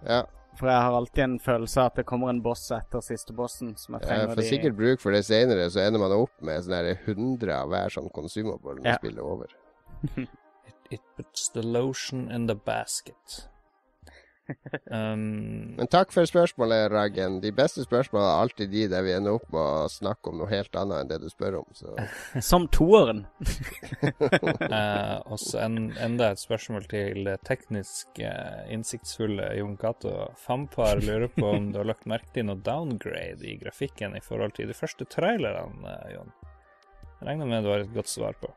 Ja. 0.06 0.22
For 0.60 0.72
jeg 0.72 0.84
har 0.86 0.96
alltid 0.96 1.24
en 1.24 1.40
følelse 1.44 1.82
av 1.82 1.92
at 1.92 2.00
det 2.00 2.06
kommer 2.08 2.32
en 2.32 2.42
boss 2.44 2.70
etter 2.72 3.04
siste 3.04 3.36
bossen. 3.36 3.74
Som 3.80 3.98
jeg 3.98 4.08
trenger 4.08 4.30
Jeg 4.30 4.40
får 4.40 4.50
sikkert 4.50 4.78
bruk 4.78 5.04
for 5.04 5.16
det 5.16 5.26
senere, 5.28 5.68
så 5.72 5.84
ender 5.84 6.04
man 6.04 6.16
opp 6.16 6.36
med 6.46 6.64
sånne 6.64 6.96
100 7.04 7.52
av 7.58 7.74
hver 7.74 7.98
sånn 7.98 8.12
consumable 8.16 8.78
når 8.80 8.94
ja. 8.94 8.96
spillet 9.02 9.20
er 9.20 9.34
over. 9.36 9.58
it, 10.70 10.80
it 11.00 11.04
puts 11.18 11.50
the 11.56 11.64
lotion 11.64 12.30
in 12.32 12.48
the 12.48 12.56
basket. 12.56 13.46
Um, 14.92 15.76
Men 15.78 15.90
takk 15.90 16.12
for 16.14 16.28
spørsmålet, 16.30 16.92
Raggen. 16.94 17.40
De 17.42 17.52
beste 17.56 17.86
spørsmålene 17.86 18.30
er 18.30 18.42
alltid 18.44 18.72
de 18.74 18.84
der 18.92 19.06
vi 19.06 19.14
ender 19.16 19.40
opp 19.40 19.48
med 19.50 19.62
å 19.62 19.88
snakke 19.92 20.32
om 20.32 20.40
noe 20.42 20.50
helt 20.52 20.78
annet 20.78 21.02
enn 21.02 21.12
det 21.12 21.20
du 21.24 21.30
spør 21.32 21.60
om. 21.62 21.70
Som 22.50 22.68
toeren. 22.74 23.24
uh, 24.70 25.18
også 25.34 25.62
en, 25.64 25.80
enda 26.02 26.32
et 26.34 26.42
spørsmål 26.42 26.88
til 26.92 27.32
teknisk 27.48 28.22
uh, 28.22 28.66
innsiktsfulle 28.74 29.52
Jon 29.60 29.78
Cato. 29.82 30.14
Fampar 30.42 31.02
lurer 31.04 31.32
på 31.34 31.50
om 31.56 31.72
du 31.74 31.82
har 31.82 31.90
lagt 31.90 32.10
merke 32.10 32.32
til 32.36 32.50
noe 32.50 32.62
downgrade 32.66 33.46
i 33.46 33.58
grafikken 33.62 34.18
i 34.18 34.24
forhold 34.24 34.58
til 34.60 34.70
de 34.70 34.78
første 34.78 35.08
trailerne, 35.10 35.82
uh, 35.86 36.08
Jon? 36.14 36.34
Regner 37.26 37.50
med 37.50 37.66
du 37.66 37.72
har 37.74 37.82
et 37.86 37.94
godt 37.96 38.12
svar 38.12 38.38
på. 38.38 38.52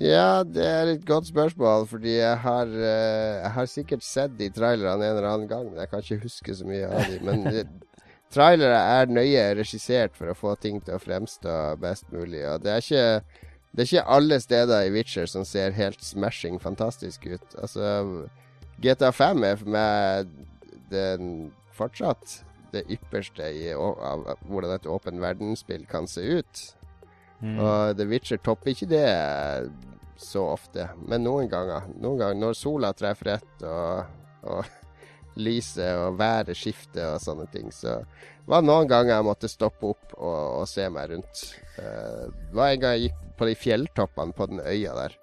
Ja, 0.00 0.42
det 0.48 0.64
er 0.64 0.90
et 0.94 1.02
godt 1.06 1.28
spørsmål, 1.28 1.86
fordi 1.86 2.16
jeg 2.16 2.38
har, 2.40 2.70
uh, 2.72 3.42
jeg 3.42 3.50
har 3.56 3.66
sikkert 3.68 4.04
sett 4.04 4.38
de 4.38 4.48
trailerne 4.50 5.04
en 5.04 5.16
eller 5.16 5.28
annen 5.28 5.48
gang, 5.48 5.66
men 5.68 5.82
jeg 5.82 5.90
kan 5.90 6.04
ikke 6.04 6.24
huske 6.24 6.54
så 6.56 6.68
mye 6.68 6.88
av 6.88 7.10
de. 7.10 7.18
Men 7.24 7.44
trailere 8.34 8.78
er 8.98 9.12
nøye 9.12 9.42
regissert 9.60 10.16
for 10.16 10.32
å 10.32 10.38
få 10.38 10.54
ting 10.60 10.80
til 10.84 10.96
å 10.96 11.02
fremstå 11.02 11.58
best 11.82 12.08
mulig. 12.14 12.42
Og 12.48 12.64
det 12.64 12.72
er 12.72 12.86
ikke, 12.86 13.42
det 13.72 13.84
er 13.84 13.90
ikke 13.90 14.16
alle 14.16 14.40
steder 14.40 14.88
i 14.88 14.94
Witcher 14.94 15.28
som 15.30 15.44
ser 15.48 15.76
helt 15.76 16.02
smashing 16.02 16.56
fantastisk 16.62 17.28
ut. 17.28 17.58
Altså, 17.60 18.24
GTA 18.82 19.12
5 19.14 19.44
er 19.46 19.60
for 19.60 19.76
meg 19.76 20.32
den 20.90 21.52
fortsatt 21.76 22.40
det 22.74 22.86
ypperste 22.90 23.46
i, 23.54 23.68
av 23.74 24.24
hvordan 24.48 24.74
et 24.74 24.88
åpen 24.90 25.20
verdensspill 25.22 25.84
kan 25.90 26.08
se 26.10 26.24
ut. 26.40 26.64
Mm. 27.44 27.58
Og 27.60 27.98
The 27.98 28.06
Witcher 28.08 28.40
topper 28.40 28.72
ikke 28.72 28.88
det 28.88 29.04
så 30.20 30.46
ofte, 30.54 30.88
men 31.04 31.24
noen 31.26 31.50
ganger. 31.50 31.90
Noen 32.00 32.20
ganger 32.20 32.40
når 32.40 32.56
sola 32.56 32.92
treffer 32.96 33.34
rett 33.34 33.66
og, 33.68 34.14
og 34.48 34.70
lyset 35.44 35.98
og 35.98 36.16
været 36.20 36.56
skifter 36.56 37.16
og 37.16 37.20
sånne 37.22 37.48
ting, 37.52 37.68
så 37.74 37.98
var 38.48 38.62
det 38.62 38.70
noen 38.70 38.88
ganger 38.88 39.16
jeg 39.16 39.26
måtte 39.26 39.50
stoppe 39.50 39.90
opp 39.92 40.14
og, 40.16 40.62
og 40.62 40.64
se 40.70 40.86
meg 40.92 41.10
rundt. 41.12 41.44
Uh, 41.76 42.30
det 42.30 42.56
var 42.56 42.72
en 42.72 42.80
gang 42.80 42.96
jeg 42.96 43.08
gikk 43.08 43.20
på 43.34 43.50
de 43.50 43.58
fjelltoppene 43.58 44.36
på 44.36 44.48
den 44.52 44.64
øya 44.64 44.96
der. 44.96 45.20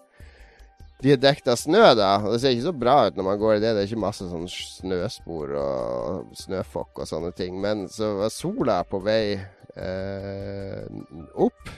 De 1.02 1.16
er 1.16 1.18
dekket 1.18 1.48
av 1.50 1.58
snø, 1.58 1.82
da, 1.98 2.12
og 2.22 2.36
det 2.36 2.42
ser 2.44 2.54
ikke 2.54 2.68
så 2.68 2.78
bra 2.78 2.96
ut 3.08 3.16
når 3.18 3.26
man 3.26 3.40
går 3.42 3.56
i 3.56 3.62
det. 3.64 3.72
Det 3.74 3.82
er 3.82 3.88
ikke 3.90 4.04
masse 4.04 4.28
sånn 4.30 4.46
snøspor 4.52 5.56
og 5.58 6.36
snøfokk 6.38 7.02
og 7.02 7.10
sånne 7.10 7.32
ting. 7.34 7.56
Men 7.64 7.88
så 7.90 8.12
var 8.20 8.34
sola 8.34 8.76
på 8.86 9.00
vei 9.02 9.24
eh, 9.34 10.84
opp. 11.42 11.72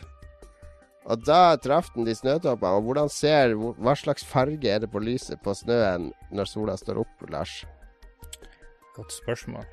Og 1.12 1.24
da 1.28 1.56
traff 1.60 1.90
den 1.96 2.08
de 2.08 2.16
snøtoppene. 2.16 2.80
Og 2.80 2.88
hvordan 2.88 3.10
ser 3.12 3.56
Hva 3.56 3.96
slags 4.00 4.24
farge 4.28 4.70
er 4.70 4.84
det 4.84 4.92
på 4.92 5.02
lyset 5.04 5.42
på 5.44 5.56
snøen 5.58 6.12
når 6.32 6.50
sola 6.50 6.78
står 6.80 7.02
opp, 7.04 7.26
Lars? 7.32 7.64
Godt 8.96 9.16
spørsmål. 9.16 9.66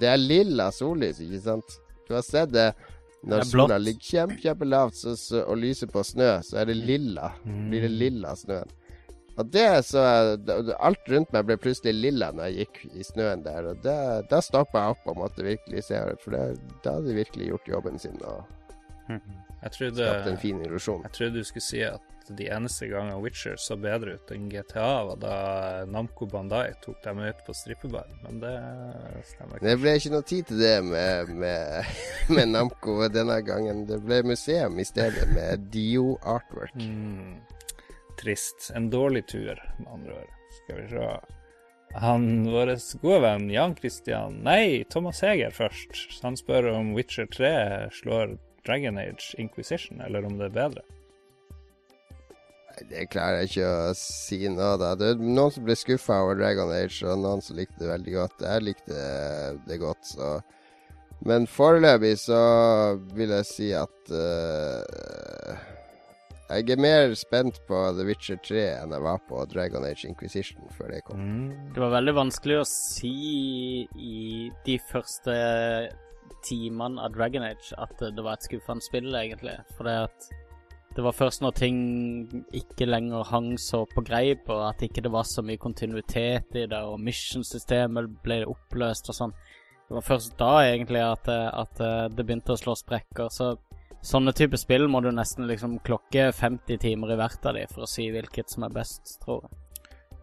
Det 0.00 0.08
er 0.08 0.18
lilla 0.18 0.70
sollys, 0.72 1.20
ikke 1.22 1.42
sant? 1.44 1.78
Du 2.08 2.14
har 2.16 2.24
sett 2.26 2.52
det 2.54 2.72
når 3.20 3.42
det 3.42 3.48
sola 3.50 3.76
ligger 3.76 4.06
kjempe, 4.06 4.38
kjempelavt 4.40 5.00
og 5.42 5.56
lyser 5.60 5.90
på 5.92 6.02
snø, 6.06 6.30
så 6.46 6.62
er 6.62 6.70
det 6.70 6.78
lilla. 6.78 7.34
Mm. 7.44 7.66
Blir 7.68 7.84
det 7.84 7.90
lilla 7.92 8.32
snøen. 8.38 8.76
Og 9.38 9.46
det 9.48 9.66
så 9.88 10.00
Alt 10.82 11.06
rundt 11.08 11.30
meg 11.32 11.46
ble 11.48 11.56
plutselig 11.60 11.94
lilla 11.96 12.30
når 12.34 12.50
jeg 12.50 12.64
gikk 12.64 12.96
i 12.98 13.06
snøen 13.06 13.44
der. 13.44 13.70
Og 13.70 13.84
da 13.84 14.40
stoppa 14.44 14.86
jeg 14.86 14.96
opp 14.96 15.12
og 15.12 15.20
måtte 15.20 15.46
virkelig 15.46 15.84
se 15.86 16.00
det, 16.10 16.16
for 16.24 16.34
da 16.34 16.96
hadde 16.96 17.06
de 17.08 17.20
virkelig 17.20 17.52
gjort 17.52 17.70
jobben 17.76 18.00
sin. 18.02 18.18
og 18.24 18.42
mm. 19.08 19.49
Jeg 19.60 19.72
trodde, 19.76 20.06
en 20.30 20.40
fin 20.40 20.60
illusjon. 20.64 21.02
Jeg 21.04 21.16
trodde 21.16 21.42
du 21.42 21.44
skulle 21.44 21.66
si 21.66 21.82
at 21.84 22.06
de 22.30 22.46
eneste 22.52 22.86
gangene 22.86 23.18
Witcher 23.20 23.56
så 23.58 23.76
bedre 23.80 24.14
ut 24.16 24.32
enn 24.34 24.48
GTA, 24.52 24.88
var 25.08 25.18
da 25.20 25.34
Namco 25.90 26.28
Bandai 26.30 26.70
tok 26.84 27.00
dem 27.04 27.22
ut 27.24 27.40
på 27.46 27.54
strippebar, 27.56 28.06
men 28.24 28.38
det 28.42 28.54
stemmer 29.32 29.58
ikke. 29.58 29.66
Det 29.66 29.76
ble 29.82 29.94
ikke 29.98 30.12
noe 30.14 30.26
tid 30.30 30.50
til 30.50 30.62
det 30.62 30.76
med, 30.86 31.32
med, 31.42 31.90
med 32.36 32.52
Namco 32.54 32.96
denne 33.12 33.40
gangen. 33.46 33.84
Det 33.90 34.00
ble 34.04 34.22
museum 34.30 34.78
i 34.78 34.86
stedet, 34.86 35.26
med 35.34 35.68
Dio 35.74 36.14
Artwork. 36.22 36.76
Mm. 36.78 37.40
Trist. 38.20 38.70
En 38.76 38.90
dårlig 38.92 39.26
tur, 39.32 39.60
med 39.80 39.92
andre 39.92 40.22
ord. 40.22 40.40
Skal 40.60 40.82
vi 40.82 40.88
se. 40.92 41.12
Han, 42.00 42.26
Vår 42.46 42.70
gode 43.02 43.18
venn 43.24 43.48
Jan 43.50 43.72
Christian 43.74 44.36
Nei, 44.46 44.84
Thomas 44.90 45.24
Heger 45.26 45.50
først. 45.50 46.20
Han 46.22 46.36
spør 46.38 46.68
om 46.76 46.92
Witcher 46.94 47.26
3 47.26 47.50
slår 47.96 48.36
Dragon 48.66 48.98
Age 48.98 49.34
Inquisition, 49.38 50.00
eller 50.04 50.26
om 50.26 50.38
det 50.38 50.50
er 50.50 50.56
bedre? 50.56 50.86
Det 52.88 53.08
klarer 53.12 53.42
jeg 53.42 53.50
ikke 53.50 53.70
å 53.70 53.94
si 53.98 54.38
nå, 54.48 54.68
da. 54.80 54.94
Det 54.96 55.12
er 55.12 55.20
noen 55.20 55.52
som 55.52 55.66
ble 55.66 55.76
skuffa 55.76 56.20
over 56.24 56.38
Dragon 56.38 56.70
Age, 56.72 57.02
og 57.04 57.20
noen 57.20 57.42
som 57.44 57.58
likte 57.58 57.82
det 57.82 57.90
veldig 57.90 58.14
godt. 58.14 58.46
Jeg 58.46 58.66
likte 58.68 59.02
det 59.66 59.80
godt, 59.82 60.14
så 60.14 60.38
Men 61.20 61.44
foreløpig 61.44 62.14
så 62.16 62.40
vil 63.12 63.34
jeg 63.34 63.44
si 63.44 63.66
at 63.76 64.08
uh, 64.08 65.58
jeg 66.50 66.70
er 66.72 66.80
mer 66.80 67.12
spent 67.14 67.60
på 67.68 67.78
The 67.94 68.06
Witcher 68.08 68.38
3 68.42 68.62
enn 68.80 68.94
jeg 68.96 69.04
var 69.04 69.20
på 69.28 69.42
Dragon 69.52 69.84
Age 69.84 70.08
Inquisition 70.08 70.64
før 70.74 70.94
det 70.94 71.02
kom. 71.04 71.20
Mm. 71.20 71.50
Det 71.76 71.82
var 71.84 71.92
veldig 71.98 72.14
vanskelig 72.16 72.56
å 72.62 72.64
si 72.66 73.12
i 73.94 74.48
de 74.64 74.78
første 74.88 75.36
timene 76.46 77.02
av 77.02 77.14
Dragon 77.14 77.44
Age 77.46 77.74
at 77.78 77.96
det 78.00 78.24
var 78.24 78.38
et 78.38 78.46
skuffende 78.46 78.84
spill, 78.84 79.10
egentlig. 79.14 79.56
For 79.76 79.88
det 79.88 79.96
at 80.08 80.30
det 80.96 81.04
var 81.06 81.14
først 81.14 81.42
når 81.44 81.54
ting 81.54 81.76
ikke 82.56 82.88
lenger 82.88 83.28
hang 83.30 83.52
så 83.62 83.84
på 83.86 84.02
greip, 84.02 84.48
og 84.50 84.64
at 84.72 84.82
ikke 84.82 85.04
det 85.06 85.12
var 85.14 85.28
så 85.28 85.42
mye 85.46 85.60
kontinuitet 85.60 86.56
i 86.58 86.66
det, 86.66 86.80
og 86.82 86.98
mission-systemet 87.00 88.10
ble 88.24 88.42
oppløst 88.50 89.12
og 89.12 89.18
sånn. 89.20 89.34
Det 89.86 89.96
var 89.96 90.06
først 90.06 90.36
da 90.38 90.50
egentlig 90.66 91.02
at, 91.02 91.30
at 91.30 91.82
det 92.14 92.26
begynte 92.26 92.54
å 92.54 92.58
slå 92.58 92.74
sprekker. 92.78 93.30
Så 93.30 93.52
sånne 94.06 94.34
type 94.34 94.58
spill 94.58 94.88
må 94.90 95.02
du 95.02 95.10
nesten 95.14 95.46
liksom 95.50 95.78
klokke 95.86 96.30
50 96.34 96.82
timer 96.82 97.14
i 97.14 97.18
hvert 97.22 97.46
av 97.46 97.58
de 97.58 97.66
for 97.70 97.86
å 97.86 97.90
si 97.90 98.10
hvilket 98.10 98.50
som 98.50 98.66
er 98.66 98.74
best, 98.74 99.18
tror 99.22 99.44
jeg. 99.46 99.69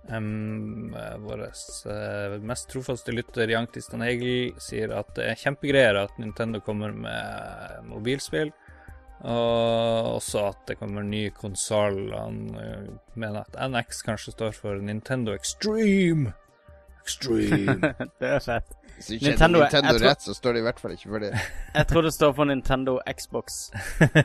Um, 0.08 0.96
Vår 1.20 1.42
uh, 1.44 2.38
mest 2.48 2.70
trofaste 2.72 3.12
lytter 3.12 3.52
Jan 3.52 3.68
Christian 3.68 4.06
Egil 4.06 4.54
sier 4.62 4.94
at 4.96 5.12
det 5.18 5.26
er 5.34 5.42
kjempegreier 5.42 6.00
at 6.06 6.16
Nintendo 6.22 6.62
kommer 6.64 6.96
med 6.96 7.84
mobilspill. 7.90 8.54
Og 9.28 10.18
også 10.20 10.44
at 10.52 10.68
det 10.70 10.78
kommer 10.80 11.04
ny 11.04 11.28
konsoll. 11.36 12.12
Han 12.14 12.42
uh, 12.56 12.92
mener 13.20 13.44
at 13.44 13.58
NX 13.72 14.04
kanskje 14.08 14.36
står 14.38 14.56
for 14.56 14.80
Nintendo 14.80 15.36
Extreme. 15.36 16.36
Extreme. 17.02 17.96
det 18.22 18.36
er 18.38 18.44
fett. 18.44 18.78
Hvis 18.98 19.06
du 19.06 19.14
ikke 19.14 19.30
Nintendo, 19.30 19.60
Nintendo 19.60 19.92
tror, 19.94 20.08
rett, 20.10 20.22
så 20.22 20.34
står 20.34 20.54
det 20.54 20.60
i 20.60 20.66
hvert 20.66 20.80
fall 20.80 20.92
ikke 20.92 21.10
for 21.10 21.22
det. 21.22 21.32
jeg 21.76 21.88
tror 21.88 22.02
det 22.02 22.14
står 22.14 22.32
for 22.34 22.50
Nintendo 22.50 23.00
Xbox. 23.20 23.58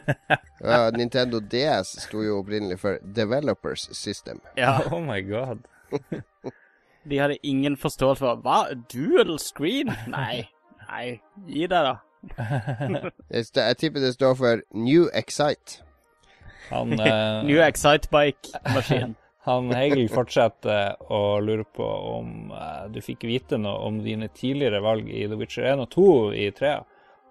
ja, 0.64 0.90
Nintendo 0.96 1.40
DS 1.40 1.90
sto 2.06 2.22
jo 2.24 2.38
opprinnelig 2.38 2.78
for 2.80 2.96
Developers 3.16 3.88
System. 3.92 4.40
Ja. 4.56 4.78
Oh 4.92 5.02
my 5.04 5.20
god. 5.30 5.58
De 7.10 7.18
hadde 7.18 7.36
ingen 7.42 7.76
forståelse 7.76 8.18
for 8.18 8.40
Hva? 8.40 8.74
Dual 8.92 9.38
screen? 9.38 9.92
Nei. 10.08 10.48
Nei, 10.88 11.20
gi 11.48 11.66
deg, 11.66 11.88
da. 11.88 11.96
jeg 13.32 13.76
tipper 13.76 14.00
det 14.00 14.14
står 14.14 14.34
for 14.34 14.64
New 14.74 15.08
Excite. 15.14 15.82
Han, 16.70 16.92
uh, 17.00 17.44
New 17.44 17.60
Excite-bike-maskin. 17.60 19.16
Han 19.44 19.72
Hegel 19.74 20.06
fortsetter 20.12 21.00
å 21.10 21.40
lure 21.42 21.64
på 21.74 21.86
om 21.86 22.52
uh, 22.54 22.86
du 22.94 23.00
fikk 23.02 23.24
vite 23.26 23.58
noe 23.58 23.88
om 23.88 23.98
dine 24.04 24.28
tidligere 24.30 24.78
valg 24.84 25.08
i 25.10 25.24
The 25.26 25.38
Witcher 25.40 25.66
1 25.72 25.82
og 25.82 25.88
2 25.90 26.04
i 26.38 26.46
3. 26.54 26.76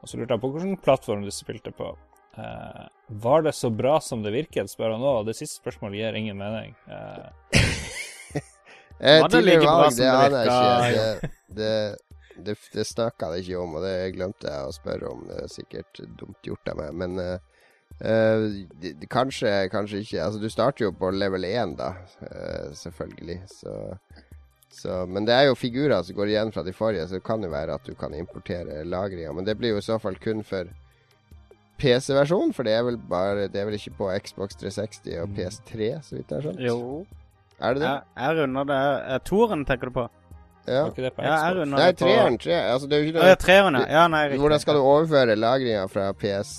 Og 0.01 0.09
så 0.09 0.19
lurte 0.19 0.35
han 0.35 0.41
på 0.43 0.49
hvilken 0.51 0.81
plattform 0.83 1.23
du 1.23 1.31
spilte 1.31 1.71
på. 1.75 1.93
Uh, 2.35 2.83
var 3.23 3.45
det 3.47 3.53
så 3.55 3.71
bra 3.71 3.99
som 4.03 4.25
det 4.25 4.33
virket, 4.35 4.71
spør 4.71 4.97
han 4.97 5.03
nå. 5.03 5.13
Det 5.27 5.37
siste 5.39 5.61
spørsmålet 5.61 6.01
gir 6.01 6.21
ingen 6.21 6.39
mening. 6.41 6.75
Uh, 9.01 9.23
bra 9.25 9.39
valg, 9.65 9.95
det 9.97 10.09
aner 10.13 10.43
jeg 10.45 10.49
ikke. 10.93 11.29
Det, 11.49 11.53
det, 11.57 12.41
det, 12.45 12.53
det 12.69 12.83
snakka 12.85 13.31
det 13.31 13.39
ikke 13.41 13.63
om, 13.63 13.79
og 13.79 13.81
det 13.81 13.95
glemte 14.13 14.45
jeg 14.45 14.67
å 14.67 14.75
spørre 14.75 15.09
om. 15.09 15.23
Det 15.25 15.39
er 15.41 15.49
sikkert 15.49 16.01
dumt 16.19 16.45
gjort 16.45 16.69
av 16.69 16.77
meg, 16.83 16.99
men 16.99 17.17
uh, 18.05 19.05
kanskje, 19.09 19.69
kanskje 19.71 20.03
ikke. 20.03 20.19
Altså, 20.23 20.41
du 20.41 20.49
starter 20.49 20.85
jo 20.85 20.91
på 20.91 21.11
level 21.15 21.45
1, 21.45 21.77
da, 21.79 21.93
uh, 22.21 22.73
selvfølgelig. 22.77 23.39
Så, 23.47 23.77
så, 24.71 25.05
men 25.05 25.27
det 25.27 25.35
er 25.35 25.49
jo 25.49 25.57
figurer 25.59 26.03
som 26.03 26.15
går 26.15 26.33
igjen 26.33 26.53
fra 26.55 26.63
de 26.63 26.73
forrige, 26.73 27.07
så 27.07 27.19
det 27.19 27.25
kan 27.27 27.43
jo 27.43 27.51
være 27.51 27.79
at 27.79 27.87
du 27.87 27.93
kan 27.95 28.13
importere 28.17 28.83
lagringa. 28.85 29.33
Men 29.33 29.45
det 29.45 29.57
blir 29.57 29.75
jo 29.75 29.81
i 29.81 29.87
så 29.87 29.99
fall 30.01 30.19
kun 30.21 30.43
for 30.47 30.69
PC-versjon, 31.81 32.53
for 32.53 32.67
det 32.67 32.73
er 32.77 32.83
vel 32.85 32.97
bare 33.09 33.47
Det 33.49 33.57
er 33.57 33.65
vel 33.65 33.73
ikke 33.79 33.95
på 33.97 34.11
Xbox 34.21 34.55
360 34.61 35.21
og 35.23 35.29
PS3, 35.37 35.91
så 36.05 36.15
vidt 36.15 36.29
jeg 36.29 36.37
har 36.37 36.41
skjønt? 36.45 36.61
Jo. 36.61 37.05
Er 37.61 37.73
det 37.73 37.81
det? 37.81 37.89
Jeg, 37.89 38.01
jeg 38.17 38.37
runder 38.41 38.63
det. 38.69 39.21
Toren 39.25 39.65
tenker 39.65 39.89
du 39.89 39.95
på? 39.95 40.09
Ja. 40.67 40.81
Var 40.81 40.91
ikke 40.91 41.03
det 41.03 41.13
på 41.13 41.23
Ja, 41.25 41.37
jeg 41.45 41.55
runder 41.57 41.77
Nei, 41.77 41.91
treeren. 41.97 42.37
Tre, 42.37 42.53
altså, 42.53 42.87
det 42.87 42.97
er 42.97 43.01
jo 43.01 43.09
ikke 43.09 43.21
Å, 43.21 43.29
ja, 43.31 43.37
treeren, 43.41 43.77
ja. 43.79 43.85
ja. 43.89 44.03
Nei, 44.13 44.21
riktig. 44.27 44.41
Hvordan 44.43 44.61
skal 44.61 44.77
du 44.77 44.81
overføre 44.81 45.35
lagringa 45.35 45.87
fra 45.89 46.11
PS 46.13 46.51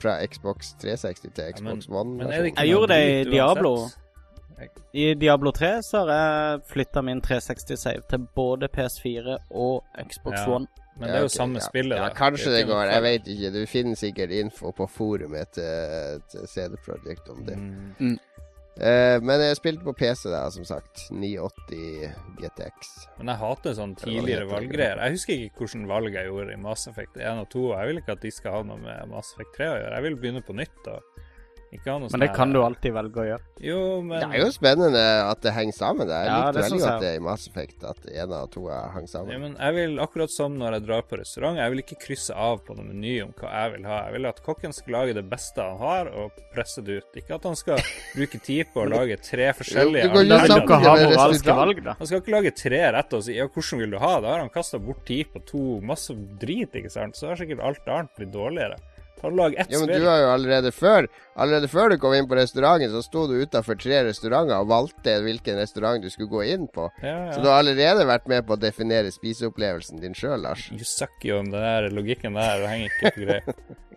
Fra 0.00 0.16
Xbox 0.26 0.74
360 0.80 1.20
til 1.34 1.52
Xbox 1.52 1.88
men, 1.88 1.96
One? 1.96 2.16
men 2.16 2.32
jeg, 2.32 2.52
Jeg 2.56 2.68
gjorde 2.68 2.94
det 2.94 3.26
i? 3.26 3.30
Diablo. 3.30 3.76
I 4.96 5.14
Diablo 5.14 5.50
3 5.52 5.82
så 5.82 5.98
har 5.98 6.12
jeg 6.12 6.60
flytta 6.70 7.02
min 7.04 7.20
360-save 7.20 8.06
til 8.10 8.26
både 8.34 8.68
PS4 8.72 9.36
og 9.50 9.84
Xbox 10.08 10.38
Ja. 10.38 10.54
One. 10.54 10.66
Men 10.96 11.08
det 11.08 11.14
er 11.14 11.18
jo 11.18 11.24
okay, 11.28 11.36
samme 11.36 11.58
ja. 11.60 11.66
spillet, 11.68 11.96
Ja, 11.96 12.08
kanskje 12.08 12.52
det 12.54 12.66
går. 12.66 12.82
Jeg 12.88 13.02
vet 13.02 13.26
ikke. 13.28 13.50
Du 13.52 13.66
finner 13.68 13.94
sikkert 13.94 14.30
info 14.30 14.70
på 14.70 14.86
forumet 14.86 15.48
til, 15.52 16.22
til 16.30 16.46
CD 16.48 16.78
Projekt 16.86 17.28
om 17.28 17.42
det. 17.44 17.56
Mm. 17.98 18.18
Eh, 18.76 19.16
men 19.24 19.40
jeg 19.40 19.56
spilte 19.56 19.86
på 19.86 19.94
PC, 19.96 20.28
da, 20.28 20.42
som 20.52 20.66
sagt. 20.68 21.06
980 21.10 22.10
GTX. 22.42 22.90
Men 23.18 23.32
jeg 23.32 23.40
hater 23.40 23.76
sånn 23.78 23.94
tidligere 23.96 24.48
valggreier. 24.50 25.00
Jeg 25.00 25.16
husker 25.16 25.46
ikke 25.46 25.64
hvilke 25.64 25.88
valg 25.88 26.18
jeg 26.18 26.28
gjorde 26.28 26.56
i 26.56 26.60
Mass 26.60 26.88
Effect 26.90 27.16
1 27.16 27.44
og 27.44 27.48
2. 27.54 27.64
Jeg 27.72 27.90
vil 27.90 28.02
ikke 28.02 28.18
at 28.18 28.26
de 28.26 28.34
skal 28.34 28.58
ha 28.58 28.66
noe 28.68 28.82
med 28.82 29.14
Mass 29.14 29.32
Effect 29.32 29.56
3 29.56 29.70
å 29.70 29.78
gjøre. 29.80 29.94
Jeg 29.96 30.06
vil 30.08 30.18
begynne 30.20 30.44
på 30.44 30.58
nytt. 30.58 30.92
og 30.92 31.25
Men 31.84 32.20
det 32.22 32.28
sånn 32.30 32.36
kan 32.36 32.52
du 32.54 32.58
alltid 32.62 32.94
velge 32.96 33.20
å 33.22 33.26
gjøre. 33.26 33.44
Jo, 33.66 33.80
men 34.02 34.20
Det 34.20 34.38
er 34.38 34.44
jo 34.44 34.52
spennende 34.54 35.02
at 35.30 35.40
det 35.44 35.52
henger 35.56 35.76
sammen. 35.76 36.08
Jeg 36.08 36.26
Ja, 36.26 36.38
likte 36.46 36.62
veldig 36.62 36.80
godt 36.82 37.00
det 37.04 37.12
i 37.16 37.20
Mass 37.24 37.46
Effect, 37.48 37.84
at 37.84 38.08
en 38.12 38.32
av 38.32 38.50
to 38.50 38.66
hang 38.68 39.06
sammen. 39.06 39.32
Ja, 39.32 39.38
men 39.38 39.56
jeg 39.56 39.74
vil 39.74 39.98
akkurat 40.02 40.30
som 40.30 40.56
når 40.58 40.72
jeg 40.78 40.86
drar 40.86 41.02
på 41.02 41.18
restaurant, 41.20 41.56
jeg 41.58 41.70
vil 41.70 41.82
ikke 41.84 41.98
krysse 42.06 42.34
av 42.34 42.64
på 42.66 42.76
noen 42.76 42.88
meny 42.92 43.14
om 43.24 43.32
hva 43.38 43.52
jeg 43.52 43.72
vil 43.76 43.86
ha. 43.90 43.98
Jeg 44.06 44.16
vil 44.18 44.26
at 44.32 44.42
kokken 44.46 44.72
skal 44.76 44.92
lage 44.98 45.14
det 45.14 45.24
beste 45.30 45.62
han 45.62 45.78
har, 45.78 46.10
og 46.12 46.30
presse 46.54 46.82
det 46.84 46.98
ut. 47.02 47.20
Ikke 47.22 47.34
at 47.38 47.44
han 47.44 47.56
skal 47.56 47.78
bruke 48.14 48.40
tid 48.42 48.72
på 48.74 48.84
å 48.84 48.88
lage 48.90 49.16
tre 49.22 49.52
forskjellige 49.56 50.08
Jo, 50.08 50.12
det 50.22 50.40
går 50.40 50.60
ikke 50.66 50.80
ha 50.82 50.96
moralske 51.04 51.56
valg, 51.60 51.84
da. 51.84 51.96
Han 51.98 52.06
skal 52.06 52.20
ikke 52.20 52.36
lage 52.36 52.54
tre 52.56 52.82
retter 52.92 53.20
og 53.20 53.24
si 53.26 53.36
ja, 53.36 53.46
hvordan 53.48 53.82
vil 53.84 53.90
du 53.96 53.98
ha? 54.02 54.12
Da 54.20 54.34
har 54.34 54.44
han 54.44 54.52
kasta 54.52 54.78
bort 54.82 55.04
tid 55.08 55.32
på 55.32 55.42
to 55.48 55.64
masse 55.80 56.14
drit, 56.40 56.74
ikke 56.76 56.90
sant. 56.92 57.16
Så 57.16 57.30
har 57.30 57.40
sikkert 57.40 57.62
alt 57.64 57.86
annet 57.88 58.12
blitt 58.18 58.32
dårligere. 58.34 58.76
Lag 59.22 59.54
ett 59.58 59.70
Ja, 59.72 59.78
men 59.80 59.88
spill. 59.88 60.00
du 60.02 60.06
har 60.06 60.18
jo 60.20 60.26
allerede 60.34 60.70
før 60.72 61.06
Allerede 61.36 61.68
før 61.68 61.88
du 61.90 61.96
kom 61.98 62.12
inn 62.14 62.28
på 62.28 62.36
restauranten, 62.38 62.90
så 62.92 63.02
sto 63.02 63.26
du 63.28 63.34
utafor 63.42 63.74
tre 63.80 63.98
restauranter 64.06 64.56
og 64.62 64.68
valgte 64.70 65.16
hvilken 65.24 65.58
restaurant 65.60 66.00
du 66.04 66.08
skulle 66.12 66.30
gå 66.32 66.42
inn 66.54 66.68
på. 66.72 66.86
Ja, 67.02 67.32
Så 67.34 67.42
du 67.42 67.48
har 67.50 67.58
allerede 67.60 68.06
vært 68.08 68.28
med 68.30 68.46
på 68.48 68.54
å 68.56 68.60
definere 68.60 69.10
spiseopplevelsen 69.12 70.00
din 70.00 70.14
sjøl, 70.16 70.40
Lars. 70.46 70.68
You 70.72 70.84
suck 70.86 71.24
jo 71.26 71.40
om 71.42 71.50
den 71.52 71.60
der 71.60 71.90
logikken 71.92 72.38
der. 72.38 72.62
Det 72.62 72.68
henger 72.72 72.86
ikke 72.88 73.12
på 73.12 73.26
greip. 73.26 73.46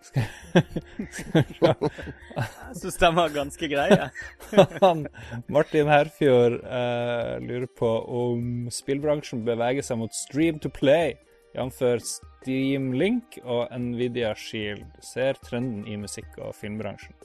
Jeg 1.60 2.76
syns 2.80 2.96
den 3.00 3.16
var 3.16 3.32
ganske 3.34 3.68
grei. 3.72 3.88
jeg. 3.90 4.10
Han, 4.84 5.06
Martin 5.52 5.88
Herfjord 5.90 6.58
uh, 6.64 7.36
lurer 7.44 7.68
på 7.78 7.90
om 8.20 8.68
spillbransjen 8.72 9.44
beveger 9.48 9.84
seg 9.86 10.00
mot 10.00 10.14
stream 10.16 10.60
to 10.62 10.70
play, 10.72 11.16
jf. 11.54 11.80
Steam 12.04 12.92
Link 12.96 13.38
og 13.44 13.68
Nvidia 13.76 14.34
Shield. 14.34 14.86
Ser 15.04 15.36
trenden 15.44 15.86
i 15.86 15.96
musikk- 16.00 16.38
og 16.40 16.54
filmbransjen. 16.56 17.16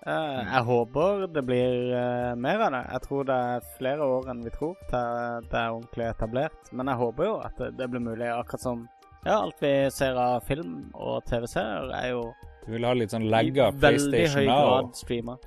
Uh, 0.00 0.40
jeg 0.40 0.64
håper 0.64 1.26
det 1.28 1.42
blir 1.44 1.90
uh, 1.92 2.36
mer 2.40 2.62
av 2.64 2.72
det. 2.72 2.84
Jeg 2.94 3.04
tror 3.04 3.26
det 3.28 3.36
er 3.36 3.66
flere 3.76 4.06
år 4.16 4.30
enn 4.32 4.44
vi 4.46 4.52
tror 4.54 4.78
til 4.88 5.48
det 5.50 5.58
er 5.60 5.74
ordentlig 5.74 6.06
etablert. 6.08 6.72
Men 6.72 6.88
jeg 6.88 7.00
håper 7.02 7.28
jo 7.28 7.34
at 7.44 7.60
det, 7.60 7.74
det 7.80 7.90
blir 7.92 8.04
mulig, 8.04 8.30
akkurat 8.32 8.64
som 8.64 8.86
ja, 9.26 9.34
alt 9.36 9.60
vi 9.60 9.72
ser 9.92 10.16
av 10.16 10.40
film 10.48 10.88
og 10.96 11.20
TV-serier, 11.28 11.90
er 11.92 12.14
jo 12.14 12.22
Du 12.66 12.72
vil 12.74 12.84
ha 12.84 12.92
litt 12.94 13.10
sånn 13.14 13.24
legga 13.32 13.70
PlayStation 13.72 14.44
Now 14.46 14.90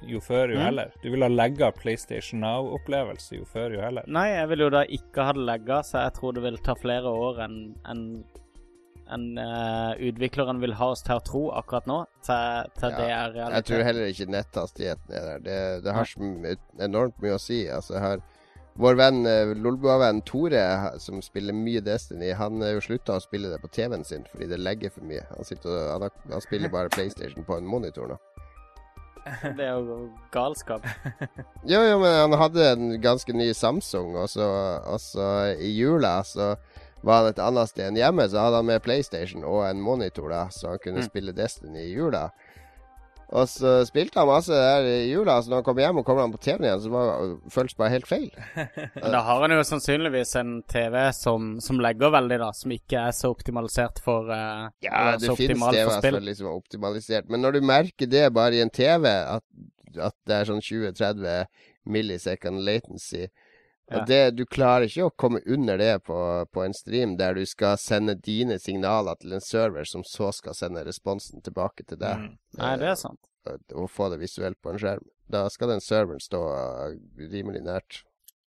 jo 0.09 0.19
før 0.19 0.49
jo 0.53 0.57
Mm. 0.59 0.63
heller. 0.65 0.91
Du 1.03 1.09
vil 1.11 1.21
ha 1.21 1.29
legga 1.29 1.71
PlayStation 1.71 2.39
Now-opplevelse 2.41 3.37
jo 3.37 3.45
før 3.45 3.75
jo 3.75 3.81
heller. 3.81 4.03
Nei, 4.07 4.29
jeg 4.33 4.49
vil 4.49 4.59
jo 4.65 4.69
da 4.69 4.83
ikke 4.85 5.23
ha 5.27 5.33
det 5.33 5.45
legga, 5.45 5.81
så 5.83 6.03
jeg 6.07 6.13
tror 6.13 6.33
det 6.33 6.43
vil 6.43 6.57
ta 6.57 6.73
flere 6.73 7.05
år 7.13 7.39
enn 7.45 7.75
en, 7.85 8.23
en, 9.13 9.37
uh, 9.37 9.93
utvikleren 9.99 10.59
vil 10.63 10.73
ha 10.73 10.89
oss 10.95 11.03
til 11.03 11.15
å 11.19 11.23
tro 11.23 11.43
akkurat 11.51 11.85
nå, 11.85 12.05
til, 12.25 12.71
til 12.79 12.89
Ja, 12.89 12.97
det 12.97 13.09
er 13.11 13.33
realiteten. 13.33 13.53
Jeg 13.59 13.65
tror 13.69 13.83
heller 13.83 14.05
ikke 14.13 14.31
netthastigheten 14.31 15.13
er 15.13 15.25
der. 15.29 15.39
Det, 15.39 15.83
det 15.83 15.93
har 15.93 16.05
så 16.05 16.55
enormt 16.79 17.21
mye 17.21 17.35
å 17.37 17.41
si. 17.41 17.67
Altså, 17.69 17.93
jeg 17.93 18.01
har 18.01 18.23
vår 18.75 18.95
venn 18.97 19.25
eh, 19.29 19.51
Lolbua-venn 19.55 20.21
Tore, 20.25 20.63
som 20.99 21.21
spiller 21.21 21.53
mye 21.53 21.81
Destiny, 21.85 22.31
han 22.33 22.61
er 22.65 22.73
jo 22.77 22.81
slutta 22.87 23.17
å 23.19 23.21
spille 23.23 23.51
det 23.51 23.59
på 23.61 23.69
TV-en 23.73 24.03
sin 24.07 24.23
fordi 24.31 24.47
det 24.49 24.57
legger 24.61 24.89
for 24.93 25.05
mye. 25.05 25.21
Han, 25.29 25.45
og, 25.45 26.01
han, 26.01 26.09
han 26.31 26.41
spiller 26.45 26.69
bare 26.73 26.89
PlayStation 26.95 27.45
på 27.45 27.57
en 27.59 27.67
monitor 27.69 28.09
nå. 28.13 28.17
Det 29.57 29.63
er 29.63 29.77
jo 29.79 30.09
galskap. 30.33 30.83
Jo, 31.71 31.79
jo, 31.79 31.99
men 32.01 32.11
han 32.25 32.33
hadde 32.41 32.65
en 32.73 32.89
ganske 33.01 33.31
ny 33.33 33.53
Samsung, 33.55 34.17
og 34.19 34.27
så, 34.33 34.47
og 34.83 34.99
så 34.99 35.27
i 35.55 35.69
jula 35.77 36.17
så 36.27 36.55
var 37.03 37.21
han 37.21 37.29
et 37.33 37.39
annet 37.43 37.69
sted 37.71 37.87
enn 37.89 37.97
hjemme, 37.99 38.25
så 38.31 38.41
hadde 38.45 38.59
han 38.61 38.67
med 38.67 38.83
PlayStation 38.83 39.43
og 39.47 39.61
en 39.67 39.79
monitor, 39.83 40.27
da, 40.31 40.45
så 40.51 40.73
han 40.73 40.81
kunne 40.83 41.01
Mm. 41.03 41.07
spille 41.07 41.33
Destiny 41.35 41.81
i 41.85 41.93
jula. 41.93 42.29
Og 43.33 43.49
så 43.49 43.71
spilte 43.87 44.19
han 44.21 44.29
masse 44.29 44.53
der 44.53 44.85
i 44.85 44.97
jula. 45.09 45.39
Så 45.41 45.49
når 45.49 45.61
han 45.61 45.65
kom 45.65 45.79
hjem 45.81 45.99
og 46.01 46.05
kommer 46.05 46.25
han 46.27 46.33
på 46.35 46.41
TV-en 46.43 46.67
igjen, 46.67 46.81
så 46.83 46.91
var, 46.93 47.23
føltes 47.55 47.77
bare 47.79 47.93
helt 47.95 48.09
feil. 48.09 48.29
Men 48.99 49.15
da 49.15 49.23
har 49.25 49.41
han 49.41 49.55
jo 49.55 49.63
sannsynligvis 49.65 50.35
en 50.41 50.51
TV 50.69 50.97
som, 51.17 51.55
som, 51.63 51.81
legger 51.81 52.13
veldig, 52.13 52.39
da. 52.43 52.51
Som 52.57 52.75
ikke 52.75 53.07
er 53.09 53.15
så 53.17 53.31
optimalisert 53.33 54.01
for 54.05 54.29
uh, 54.29 54.69
Ja, 54.85 55.15
det 55.17 55.33
finnes 55.39 55.65
TV-er 55.65 56.29
som 56.37 56.51
er 56.51 56.53
optimalisert. 56.53 57.31
Men 57.33 57.41
når 57.45 57.57
du 57.57 57.65
merker 57.65 58.09
det 58.09 58.27
bare 58.37 58.59
i 58.59 58.61
en 58.61 58.73
TV, 58.73 59.09
at, 59.09 59.45
at 59.97 60.17
det 60.29 60.37
er 60.37 60.51
sånn 60.51 60.61
20-30 60.61 61.49
millisecond 61.89 62.61
latency 62.63 63.25
ja. 63.91 64.05
Det, 64.07 64.31
du 64.31 64.45
klarer 64.45 64.87
ikke 64.87 65.09
å 65.09 65.15
komme 65.19 65.41
under 65.45 65.77
det 65.77 65.91
på, 66.07 66.15
på, 66.51 66.63
en 66.63 66.75
stream 66.75 67.17
der 67.19 67.35
du 67.35 67.43
skal 67.45 67.75
sende 67.81 68.15
dine 68.15 68.55
signaler 68.59 69.19
til 69.19 69.35
en 69.35 69.43
server, 69.43 69.83
som 69.83 70.05
så 70.07 70.31
skal 70.31 70.55
sende 70.55 70.85
responsen 70.87 71.43
tilbake 71.43 71.83
til 71.89 71.99
deg. 71.99 72.23
Mm. 72.23 72.37
Nei, 72.61 72.71
det 72.79 72.93
er 72.93 72.97
sant. 72.99 73.19
Og, 73.49 73.59
og, 73.75 73.89
få 73.91 74.07
det 74.13 74.21
visuelt 74.23 74.59
på 74.63 74.71
en 74.71 74.79
skjerm. 74.79 75.05
Da 75.31 75.45
skal 75.51 75.73
den 75.73 75.83
serveren 75.83 76.23
stå 76.23 76.41
uh, 76.55 76.95
rimelig 77.19 77.63
nært. 77.65 78.03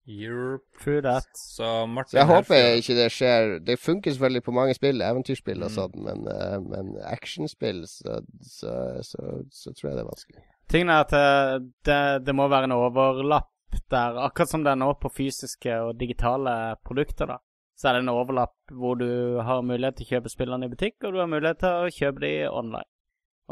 Europe. 0.06 0.68
True 0.78 1.00
that. 1.02 1.26
Så, 1.34 1.86
Martin 1.88 2.12
så 2.12 2.20
jeg 2.20 2.30
håper 2.30 2.78
ikke 2.78 2.96
det 2.98 3.06
skjer. 3.10 3.54
Det 3.64 3.78
funker 3.80 4.14
selvfølgelig 4.14 4.44
på 4.46 4.54
mange 4.54 4.76
spill, 4.76 5.02
eventyrspill 5.02 5.64
og 5.64 5.72
mm. 5.72 5.76
sånn, 5.80 5.96
men, 6.06 6.28
uh, 6.30 6.60
men 6.62 6.92
actionspill, 7.10 7.82
så, 7.90 8.20
så, 8.44 8.76
så, 9.02 9.74
tror 9.74 9.90
jeg 9.90 9.96
det 9.96 10.04
er 10.04 10.12
vanskelig. 10.12 10.46
Tingen 10.70 10.94
er 10.94 11.02
at 11.02 11.64
det, 11.84 11.98
det 12.24 12.36
må 12.36 12.46
være 12.48 12.70
en 12.70 12.76
overlapp 12.78 13.50
der, 13.90 14.18
akkurat 14.26 14.50
som 14.50 14.64
det 14.64 14.72
er 14.72 14.80
nå 14.80 14.90
på 15.00 15.10
fysiske 15.12 15.76
og 15.88 15.98
digitale 16.00 16.76
produkter, 16.86 17.30
da, 17.34 17.38
så 17.78 17.88
er 17.88 17.96
det 17.96 18.04
en 18.04 18.12
overlapp 18.14 18.74
hvor 18.74 18.98
du 19.00 19.40
har 19.44 19.64
mulighet 19.66 19.98
til 19.98 20.06
å 20.06 20.12
kjøpe 20.14 20.32
spillene 20.32 20.68
i 20.68 20.72
butikk, 20.72 20.98
og 21.02 21.14
du 21.14 21.22
har 21.22 21.30
mulighet 21.30 21.62
til 21.62 21.86
å 21.86 21.94
kjøpe 21.94 22.24
de 22.24 22.34
online. 22.50 22.90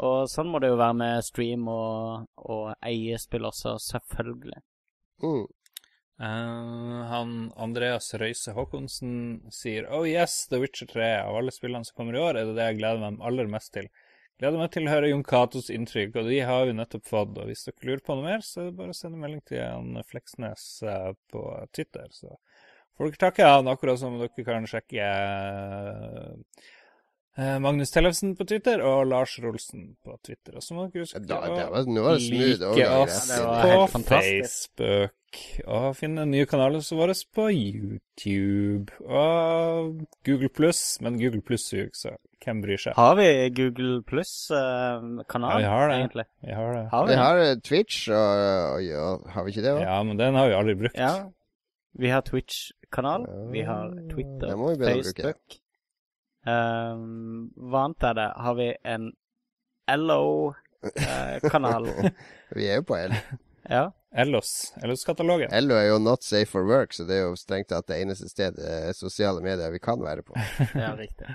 Og 0.03 0.29
sånn 0.31 0.49
må 0.49 0.61
det 0.61 0.71
jo 0.71 0.79
være 0.79 0.97
med 0.97 1.25
stream 1.25 1.67
og, 1.69 2.29
og 2.41 2.71
eiespill 2.81 3.45
også, 3.49 3.75
selvfølgelig. 3.83 4.63
Mm. 5.23 5.43
Uh, 6.23 6.99
han 7.09 7.31
Andreas 7.57 8.11
Røise 8.21 8.53
Håkonsen 8.53 9.13
sier 9.51 9.87
Oh 9.91 10.05
yes, 10.07 10.45
The 10.49 10.59
Witcher 10.61 10.87
3 10.91 11.07
av 11.25 11.37
alle 11.39 11.53
spillene 11.53 11.85
som 11.87 11.97
kommer 11.97 12.17
i 12.17 12.21
år, 12.21 12.37
er 12.37 12.49
det 12.49 12.57
det 12.57 12.67
jeg 12.69 12.79
gleder 12.81 13.01
meg 13.03 13.23
aller 13.27 13.49
mest 13.51 13.73
til. 13.75 13.89
Gleder 14.41 14.59
meg 14.59 14.71
til 14.73 14.87
å 14.87 14.91
høre 14.91 15.09
Jon 15.11 15.23
Catos 15.27 15.69
inntrykk, 15.71 16.15
og 16.19 16.29
de 16.31 16.39
har 16.43 16.65
vi 16.67 16.75
nettopp 16.75 17.05
fått. 17.07 17.35
Og 17.37 17.49
hvis 17.49 17.67
dere 17.67 17.89
lurer 17.89 18.03
på 18.05 18.15
noe 18.17 18.25
mer, 18.25 18.45
så 18.45 18.63
er 18.63 18.69
det 18.69 18.77
bare 18.79 18.95
å 18.95 18.97
sende 18.97 19.21
melding 19.21 19.43
til 19.49 19.61
han 19.61 19.99
Fleksnes 20.09 20.65
eh, 20.89 21.11
på 21.31 21.43
Twitter. 21.75 22.07
Så 22.11 22.33
får 22.97 23.11
dere 23.11 23.21
takke 23.27 23.51
han, 23.51 23.69
akkurat 23.71 24.01
som 24.01 24.17
dere 24.19 24.47
kan 24.47 24.65
sjekke 24.69 25.05
eh, 25.05 26.71
Magnus 27.35 27.89
Tellefsen 27.89 28.35
på 28.37 28.45
Twitter 28.45 28.83
og 28.85 29.07
Lars 29.09 29.39
Rolsen 29.41 29.95
på 30.05 30.19
Twitter. 30.21 30.53
Og 30.59 30.61
så 30.61 30.75
må 30.77 30.85
dere 30.85 31.01
huske 31.01 31.17
å 31.17 31.25
like 32.29 32.89
oss 33.01 33.25
på 33.33 34.03
Facebook 34.05 35.19
og 35.65 35.95
finne 35.97 36.25
nye 36.29 36.45
kanaler 36.49 36.83
våre 36.93 37.15
på 37.33 37.47
YouTube 37.49 38.93
og 39.07 40.03
Google 40.27 40.49
Pluss, 40.53 40.99
men 41.01 41.17
Google 41.21 41.41
Pluss 41.45 41.65
suger, 41.71 41.89
så 41.97 42.13
hvem 42.43 42.61
bryr 42.63 42.81
seg? 42.81 42.97
Har 42.97 43.15
vi 43.17 43.27
Google 43.55 44.01
Pluss-kanal, 44.07 45.57
uh, 45.57 45.63
ja, 45.63 45.63
vi 45.63 45.71
har 45.71 45.89
det. 45.89 45.97
egentlig? 46.01 46.27
Vi 46.43 46.57
har 46.57 46.75
det. 46.75 46.83
Har 46.91 47.07
vi, 47.07 47.13
vi 47.13 47.19
har 47.21 47.41
eh, 47.45 47.55
Twitch, 47.63 48.03
og, 48.11 48.43
og, 48.75 48.83
ja, 48.85 49.07
har 49.35 49.47
vi 49.47 49.55
ikke 49.55 49.65
det 49.65 49.73
òg? 49.77 49.81
Ja, 49.85 49.97
men 50.03 50.21
den 50.21 50.39
har 50.39 50.51
vi 50.51 50.57
aldri 50.59 50.77
brukt. 50.83 50.99
Ja. 50.99 51.13
Vi 52.03 52.09
har 52.09 52.25
Twitch-kanal, 52.27 53.27
vi 53.53 53.65
har 53.67 53.93
Twitter, 54.11 54.55
vi 54.57 54.77
Facebook. 54.85 55.59
Um, 56.43 57.49
hva 57.55 57.85
annet 57.87 58.07
er 58.09 58.15
det? 58.19 58.29
Har 58.45 58.55
vi 58.59 58.69
en 58.93 59.09
LO-kanal? 59.95 61.89
Uh, 61.89 62.09
vi 62.57 62.69
er 62.69 62.81
jo 62.81 62.87
på 62.91 62.97
L. 62.99 63.15
ja. 63.77 63.89
Ellos. 64.15 64.73
Ellos-katalogen. 64.83 65.49
Ello 65.53 65.73
er 65.79 65.87
jo 65.87 65.97
not 65.97 66.23
safe 66.23 66.51
for 66.51 66.67
work, 66.69 66.93
så 66.93 67.05
det 67.09 67.17
er 67.17 67.23
jo 67.25 67.37
strengt 67.39 67.71
tatt 67.71 67.87
det 67.89 67.97
eneste 68.03 68.29
stedet 68.29 68.61
eh, 68.61 68.91
sosiale 68.93 69.41
medier 69.41 69.73
vi 69.73 69.81
kan 69.81 69.97
være 70.03 70.21
på. 70.27 70.37
ja, 70.77 70.91
riktig. 70.99 71.31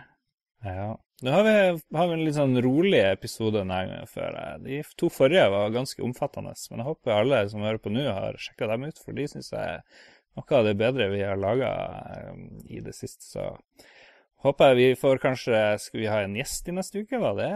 Ja. 0.62 0.92
Nå 1.22 1.32
har 1.34 1.42
vi, 1.42 1.54
har 1.98 2.06
vi, 2.06 2.14
en 2.14 2.22
litt 2.22 2.36
sånn 2.36 2.54
rolig 2.62 3.00
episode 3.02 3.58
denne 3.58 3.80
gangen 3.82 4.10
før. 4.10 4.38
De 4.62 4.78
to 4.98 5.10
forrige 5.10 5.48
var 5.50 5.74
ganske 5.74 6.04
omfattende, 6.06 6.54
men 6.70 6.84
jeg 6.84 6.88
håper 6.92 7.16
alle 7.16 7.42
som 7.50 7.66
hører 7.66 7.82
på 7.82 7.90
nå, 7.90 8.04
har 8.06 8.38
sjekka 8.38 8.70
dem 8.70 8.86
ut, 8.86 9.02
for 9.02 9.18
de 9.18 9.26
syns 9.32 9.50
jeg 9.50 9.74
er 9.74 9.82
noe 10.38 10.58
av 10.60 10.68
det 10.68 10.76
bedre 10.78 11.10
vi 11.10 11.24
har 11.26 11.40
laga 11.40 11.72
um, 12.30 12.44
i 12.70 12.78
det 12.84 12.94
siste. 12.94 13.26
Så 13.26 13.48
Håper 14.38 14.70
jeg 14.70 14.76
vi 14.78 14.86
får 15.00 15.18
kanskje 15.18 15.60
Skal 15.82 16.00
vi 16.00 16.06
ha 16.06 16.20
en 16.22 16.36
gjest 16.38 16.68
i 16.70 16.74
neste 16.76 17.02
uke? 17.02 17.18
Var 17.18 17.34
det 17.38 17.50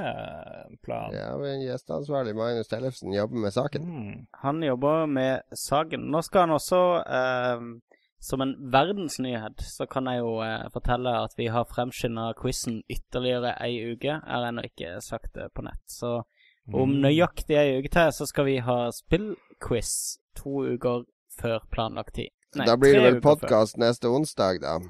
planen? 0.83 1.15
Ja, 1.15 1.31
men 1.39 1.63
gjesteansvarlig 1.63 2.35
Magnus 2.35 2.71
Tellefsen 2.73 3.15
jobber 3.15 3.45
med 3.45 3.55
saken. 3.55 3.87
Mm. 3.87 4.27
Han 4.43 4.63
jobber 4.67 5.07
med 5.07 5.47
saken. 5.55 6.09
Nå 6.11 6.23
skal 6.27 6.47
han 6.47 6.57
også, 6.57 6.83
eh, 7.07 7.63
som 8.23 8.43
en 8.43 8.57
verdensnyhet, 8.75 9.63
så 9.63 9.87
kan 9.87 10.11
jeg 10.11 10.25
jo 10.25 10.35
eh, 10.43 10.67
fortelle 10.75 11.15
at 11.23 11.39
vi 11.39 11.47
har 11.55 11.71
fremskynda 11.71 12.33
quizen 12.43 12.83
ytterligere 12.91 13.55
ei 13.63 13.79
uke. 13.93 14.19
Jeg 14.19 14.27
har 14.27 14.51
ennå 14.51 14.67
ikke 14.67 14.97
sagt 15.07 15.35
det 15.39 15.53
på 15.55 15.63
nett. 15.63 15.85
Så 15.87 16.25
om 16.73 16.91
mm. 16.91 17.01
nøyaktig 17.07 17.59
ei 17.63 17.79
uke 17.79 17.95
til, 17.95 18.11
så 18.15 18.27
skal 18.27 18.51
vi 18.51 18.59
ha 18.59 18.79
spillquiz 18.95 20.19
to 20.39 20.67
uker 20.75 21.07
før 21.39 21.63
planlagt 21.71 22.17
tid. 22.19 22.35
Nei, 22.59 22.67
da 22.69 22.75
blir 22.77 22.99
det 22.99 23.07
vel 23.07 23.23
podkast 23.25 23.79
neste 23.81 24.11
onsdag, 24.11 24.59
da? 24.67 24.81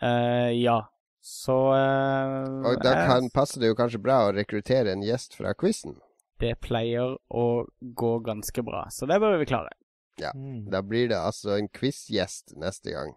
Eh, 0.00 0.52
ja. 0.62 0.84
Så 1.26 1.54
uh, 1.74 2.66
Og 2.70 2.78
da 2.84 2.92
kan, 3.08 3.26
passer 3.34 3.62
det 3.62 3.72
jo 3.72 3.78
kanskje 3.78 3.98
bra 3.98 4.20
å 4.28 4.34
rekruttere 4.36 4.92
en 4.94 5.02
gjest 5.02 5.34
fra 5.34 5.56
quizen? 5.58 5.96
Det 6.38 6.52
pleier 6.62 7.16
å 7.34 7.46
gå 7.80 8.12
ganske 8.22 8.62
bra, 8.62 8.84
så 8.94 9.08
det 9.10 9.18
bør 9.22 9.40
vi 9.40 9.48
klare. 9.50 9.72
Ja. 10.20 10.30
Mm. 10.36 10.68
Da 10.70 10.84
blir 10.86 11.08
det 11.10 11.18
altså 11.18 11.56
en 11.56 11.66
quizgjest 11.72 12.54
neste 12.60 12.94
gang. 12.94 13.16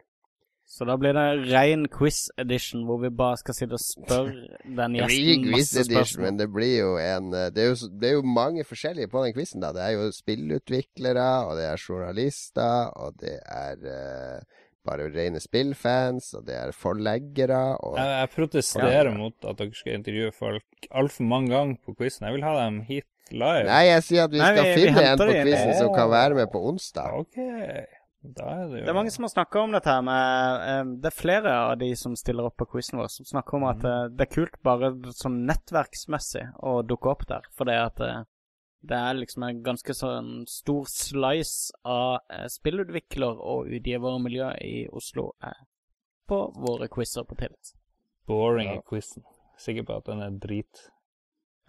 Så 0.70 0.86
da 0.86 0.96
blir 1.02 1.14
det 1.18 1.50
ren 1.50 1.88
quiz-edition, 1.90 2.84
hvor 2.86 3.00
vi 3.02 3.10
bare 3.10 3.40
skal 3.42 3.56
sitte 3.58 3.78
og 3.78 3.82
spørre 3.82 4.58
den 4.80 4.98
gjesten 5.00 5.06
masse 5.06 5.06
spørsmål. 5.06 5.06
Det 5.06 5.06
blir 5.10 5.54
quiz-edition, 5.54 6.24
men 6.26 6.40
det 6.40 6.48
blir 6.54 6.74
jo 6.76 6.92
en 7.02 7.30
eh, 7.34 7.48
det 7.54 7.64
er 7.64 7.70
jo, 7.72 7.92
det 8.02 8.10
er 8.10 8.18
jo, 8.18 8.26
mange 8.38 8.66
forskjellige 8.70 9.12
på 9.14 9.24
den 9.26 9.36
quizen, 9.38 9.66
da. 9.66 9.72
Det 9.76 9.86
er 9.86 9.96
jo 9.98 10.10
spillutviklere, 10.14 11.30
og 11.46 11.56
det 11.58 11.70
er 11.70 11.86
journalister, 11.86 12.90
og 13.06 13.22
det 13.22 13.38
er 13.46 13.86
uh, 13.86 14.66
bare 14.88 15.10
rene 15.12 15.42
spillfans, 15.44 16.32
og 16.38 16.48
det 16.48 16.56
er 16.56 16.74
forleggere 16.76 17.62
og 17.86 17.98
Jeg, 18.00 18.16
jeg 18.16 18.32
protesterer 18.36 19.12
ja. 19.12 19.16
mot 19.16 19.50
at 19.50 19.60
dere 19.60 19.78
skal 19.78 20.00
intervjue 20.00 20.34
folk 20.36 20.90
altfor 20.90 21.28
mange 21.30 21.54
ganger 21.54 21.80
på 21.86 21.96
quizen. 22.00 22.28
Jeg 22.30 22.38
vil 22.38 22.48
ha 22.48 22.56
dem 22.64 22.82
hit 22.88 23.08
live. 23.36 23.68
Nei, 23.70 23.86
jeg 23.90 24.06
sier 24.08 24.28
at 24.28 24.34
vi 24.34 24.42
Nei, 24.42 24.50
skal 24.56 24.68
vi, 24.68 24.76
finne 24.80 24.98
vi 24.98 25.08
en 25.12 25.22
på 25.22 25.32
quizen 25.36 25.74
som 25.78 25.96
kan 25.96 26.12
være 26.12 26.38
med 26.40 26.52
på 26.54 26.62
onsdag. 26.72 27.20
Okay. 27.26 27.86
Da 28.20 28.48
er 28.52 28.66
det, 28.68 28.80
jo... 28.82 28.84
det 28.84 28.92
er 28.92 28.98
mange 28.98 29.12
som 29.16 29.24
har 29.24 29.32
snakka 29.32 29.62
om 29.64 29.76
dette 29.76 29.94
her 29.94 30.02
med 30.04 30.64
um, 30.68 30.90
Det 31.00 31.08
er 31.08 31.16
flere 31.16 31.54
av 31.70 31.78
de 31.80 31.88
som 31.96 32.18
stiller 32.20 32.50
opp 32.50 32.58
på 32.60 32.68
quizen 32.74 33.00
vår, 33.00 33.08
som 33.14 33.28
snakker 33.30 33.60
om 33.60 33.68
at 33.70 33.86
uh, 33.88 34.10
det 34.12 34.26
er 34.26 34.34
kult 34.34 34.58
bare 34.66 34.92
sånn 35.16 35.38
nettverksmessig 35.48 36.44
å 36.68 36.82
dukke 36.84 37.14
opp 37.14 37.24
der. 37.30 37.48
For 37.56 37.70
det 37.70 37.78
at 37.80 38.04
uh, 38.04 38.18
det 38.82 38.96
er 38.96 39.18
liksom 39.18 39.44
en 39.44 39.64
ganske 39.64 39.94
sånn 39.96 40.30
stor 40.48 40.86
slice 40.88 41.74
av 41.84 42.22
eh, 42.32 42.46
spillutvikler- 42.52 43.42
og 43.42 43.68
utgivermiljø 43.76 44.54
i 44.64 44.78
Oslo 44.96 45.34
eh, 45.44 45.66
på 46.30 46.40
våre 46.56 46.88
quizer 46.92 47.28
på 47.28 47.36
Tilt. 47.40 47.74
Boring 48.30 48.76
ja. 48.78 48.86
quizen. 48.88 49.26
Sikker 49.60 49.84
på 49.84 50.00
at 50.00 50.08
den 50.08 50.24
er 50.24 50.40
drit. 50.40 50.86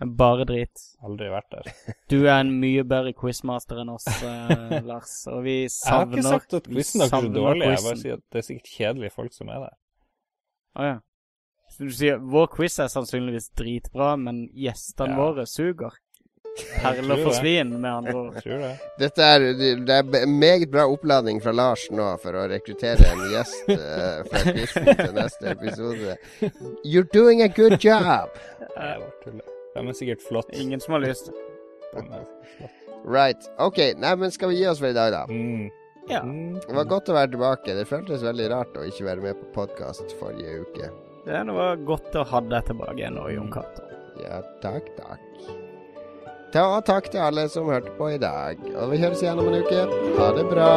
Bare 0.01 0.47
drit. 0.49 0.81
Aldri 1.05 1.29
vært 1.33 1.51
der. 1.53 1.73
Du 2.13 2.19
er 2.23 2.39
en 2.39 2.53
mye 2.63 2.85
bedre 2.89 3.13
quizmaster 3.17 3.83
enn 3.83 3.91
oss, 3.93 4.07
eh, 4.23 4.79
Lars, 4.91 5.19
og 5.29 5.43
vi 5.45 5.65
savner 5.73 6.21
Jeg 6.21 6.25
har 6.29 6.39
ikke 6.39 6.39
sagt 6.39 6.59
at 6.61 6.71
quizen 6.71 7.05
er 7.05 7.11
så 7.13 7.21
dårlig, 7.27 7.67
jeg 7.67 7.85
bare 7.89 8.01
sier 8.05 8.21
at 8.21 8.27
det 8.31 8.43
er 8.43 8.47
sikkert 8.47 8.75
kjedelige 8.77 9.17
folk 9.17 9.35
som 9.37 9.51
er 9.51 9.67
der. 9.67 9.79
Å 10.71 10.81
ah, 10.81 10.93
ja. 10.93 10.99
Så 11.71 11.87
du 11.87 11.93
sier 11.95 12.23
vår 12.23 12.49
quiz 12.55 12.79
er 12.83 12.89
sannsynligvis 12.91 13.51
dritbra, 13.59 14.15
men 14.19 14.47
gjestene 14.55 15.15
ja. 15.15 15.19
våre 15.21 15.45
suger? 15.47 15.99
Perler 16.83 17.23
for 17.25 17.33
svin, 17.33 17.71
med 17.81 17.91
andre 17.91 18.15
ord. 18.15 18.39
Dette 18.99 19.25
er, 19.25 19.45
det 19.87 19.97
er 19.97 20.27
meget 20.27 20.71
bra 20.71 20.87
oppladning 20.91 21.41
fra 21.43 21.53
Lars 21.55 21.87
nå 21.95 22.09
for 22.23 22.37
å 22.37 22.47
rekruttere 22.51 23.07
en 23.13 23.23
gjest 23.33 23.71
uh, 23.71 24.21
fra 24.29 24.43
til 24.51 25.15
neste 25.17 25.55
episode. 25.55 26.17
You're 26.85 27.09
doing 27.15 27.43
a 27.43 27.49
good 27.49 27.79
job! 27.85 28.35
De 28.77 29.87
er 29.87 29.93
sikkert 29.97 30.25
flott. 30.27 30.51
Ingen 30.53 30.83
som 30.83 30.99
har 30.99 31.05
lyst. 31.07 31.31
Right. 33.07 33.51
OK. 33.59 33.79
Nei, 33.97 34.17
men 34.17 34.35
skal 34.35 34.53
vi 34.53 34.61
gi 34.61 34.67
oss 34.69 34.83
for 34.83 34.91
i 34.91 34.97
dag, 34.97 35.13
da? 35.15 35.25
Mm. 35.31 35.71
Ja. 36.11 36.25
Det 36.67 36.75
var 36.75 36.91
godt 36.91 37.09
å 37.13 37.17
være 37.17 37.33
tilbake. 37.37 37.77
Det 37.79 37.87
føltes 37.89 38.27
veldig 38.27 38.51
rart 38.53 38.77
å 38.77 38.85
ikke 38.89 39.07
være 39.07 39.25
med 39.29 39.39
på 39.39 39.53
podkast 39.63 40.17
forrige 40.21 40.65
uke. 40.67 40.91
Det 41.27 41.41
var 41.55 41.81
godt 41.87 42.17
å 42.19 42.27
ha 42.27 42.45
deg 42.51 42.69
tilbake 42.73 42.99
igjen 42.99 43.19
nå, 43.21 43.29
Jon 43.37 43.51
Cato. 43.55 43.87
Ja, 44.25 44.43
takk, 44.65 44.91
takk. 44.99 45.60
Ta 46.51 46.81
takk 46.83 47.13
til 47.13 47.23
alle 47.23 47.45
som 47.51 47.69
hørte 47.71 47.93
på 47.95 48.09
i 48.11 48.19
dag. 48.19 48.59
Og 48.75 48.91
vi 48.91 48.99
høres 48.99 49.23
igjen 49.23 49.39
om 49.39 49.47
en 49.51 49.61
uke. 49.63 49.85
Ha 50.19 50.33
det 50.35 50.49
bra. 50.51 50.73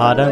Ha 0.00 0.08
det. 0.18 0.30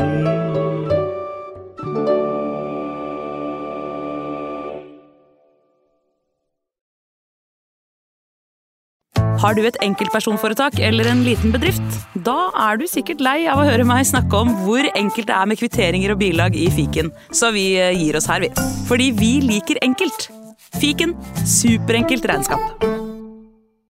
Har 9.44 9.52
du 9.52 9.60
et 9.68 9.76
enkeltpersonforetak 9.84 10.78
eller 10.80 11.06
en 11.10 11.22
liten 11.26 11.52
bedrift? 11.52 11.98
Da 12.26 12.48
er 12.66 12.80
du 12.80 12.86
sikkert 12.88 13.20
lei 13.22 13.44
av 13.50 13.60
å 13.60 13.68
høre 13.68 13.84
meg 13.86 14.06
snakke 14.08 14.40
om 14.40 14.54
hvor 14.64 14.88
enkelt 14.96 15.28
det 15.28 15.36
er 15.36 15.50
med 15.50 15.60
kvitteringer 15.60 16.16
og 16.16 16.22
bilag 16.22 16.56
i 16.56 16.70
fiken, 16.72 17.12
så 17.28 17.52
vi 17.54 17.74
eh, 17.76 17.92
gir 17.92 18.16
oss 18.16 18.30
her, 18.30 18.40
vi. 18.46 18.50
Fordi 18.88 19.12
vi 19.20 19.34
liker 19.44 19.84
enkelt. 19.84 20.30
Fiken 20.80 21.12
superenkelt 21.44 22.24
regnskap. 22.30 23.03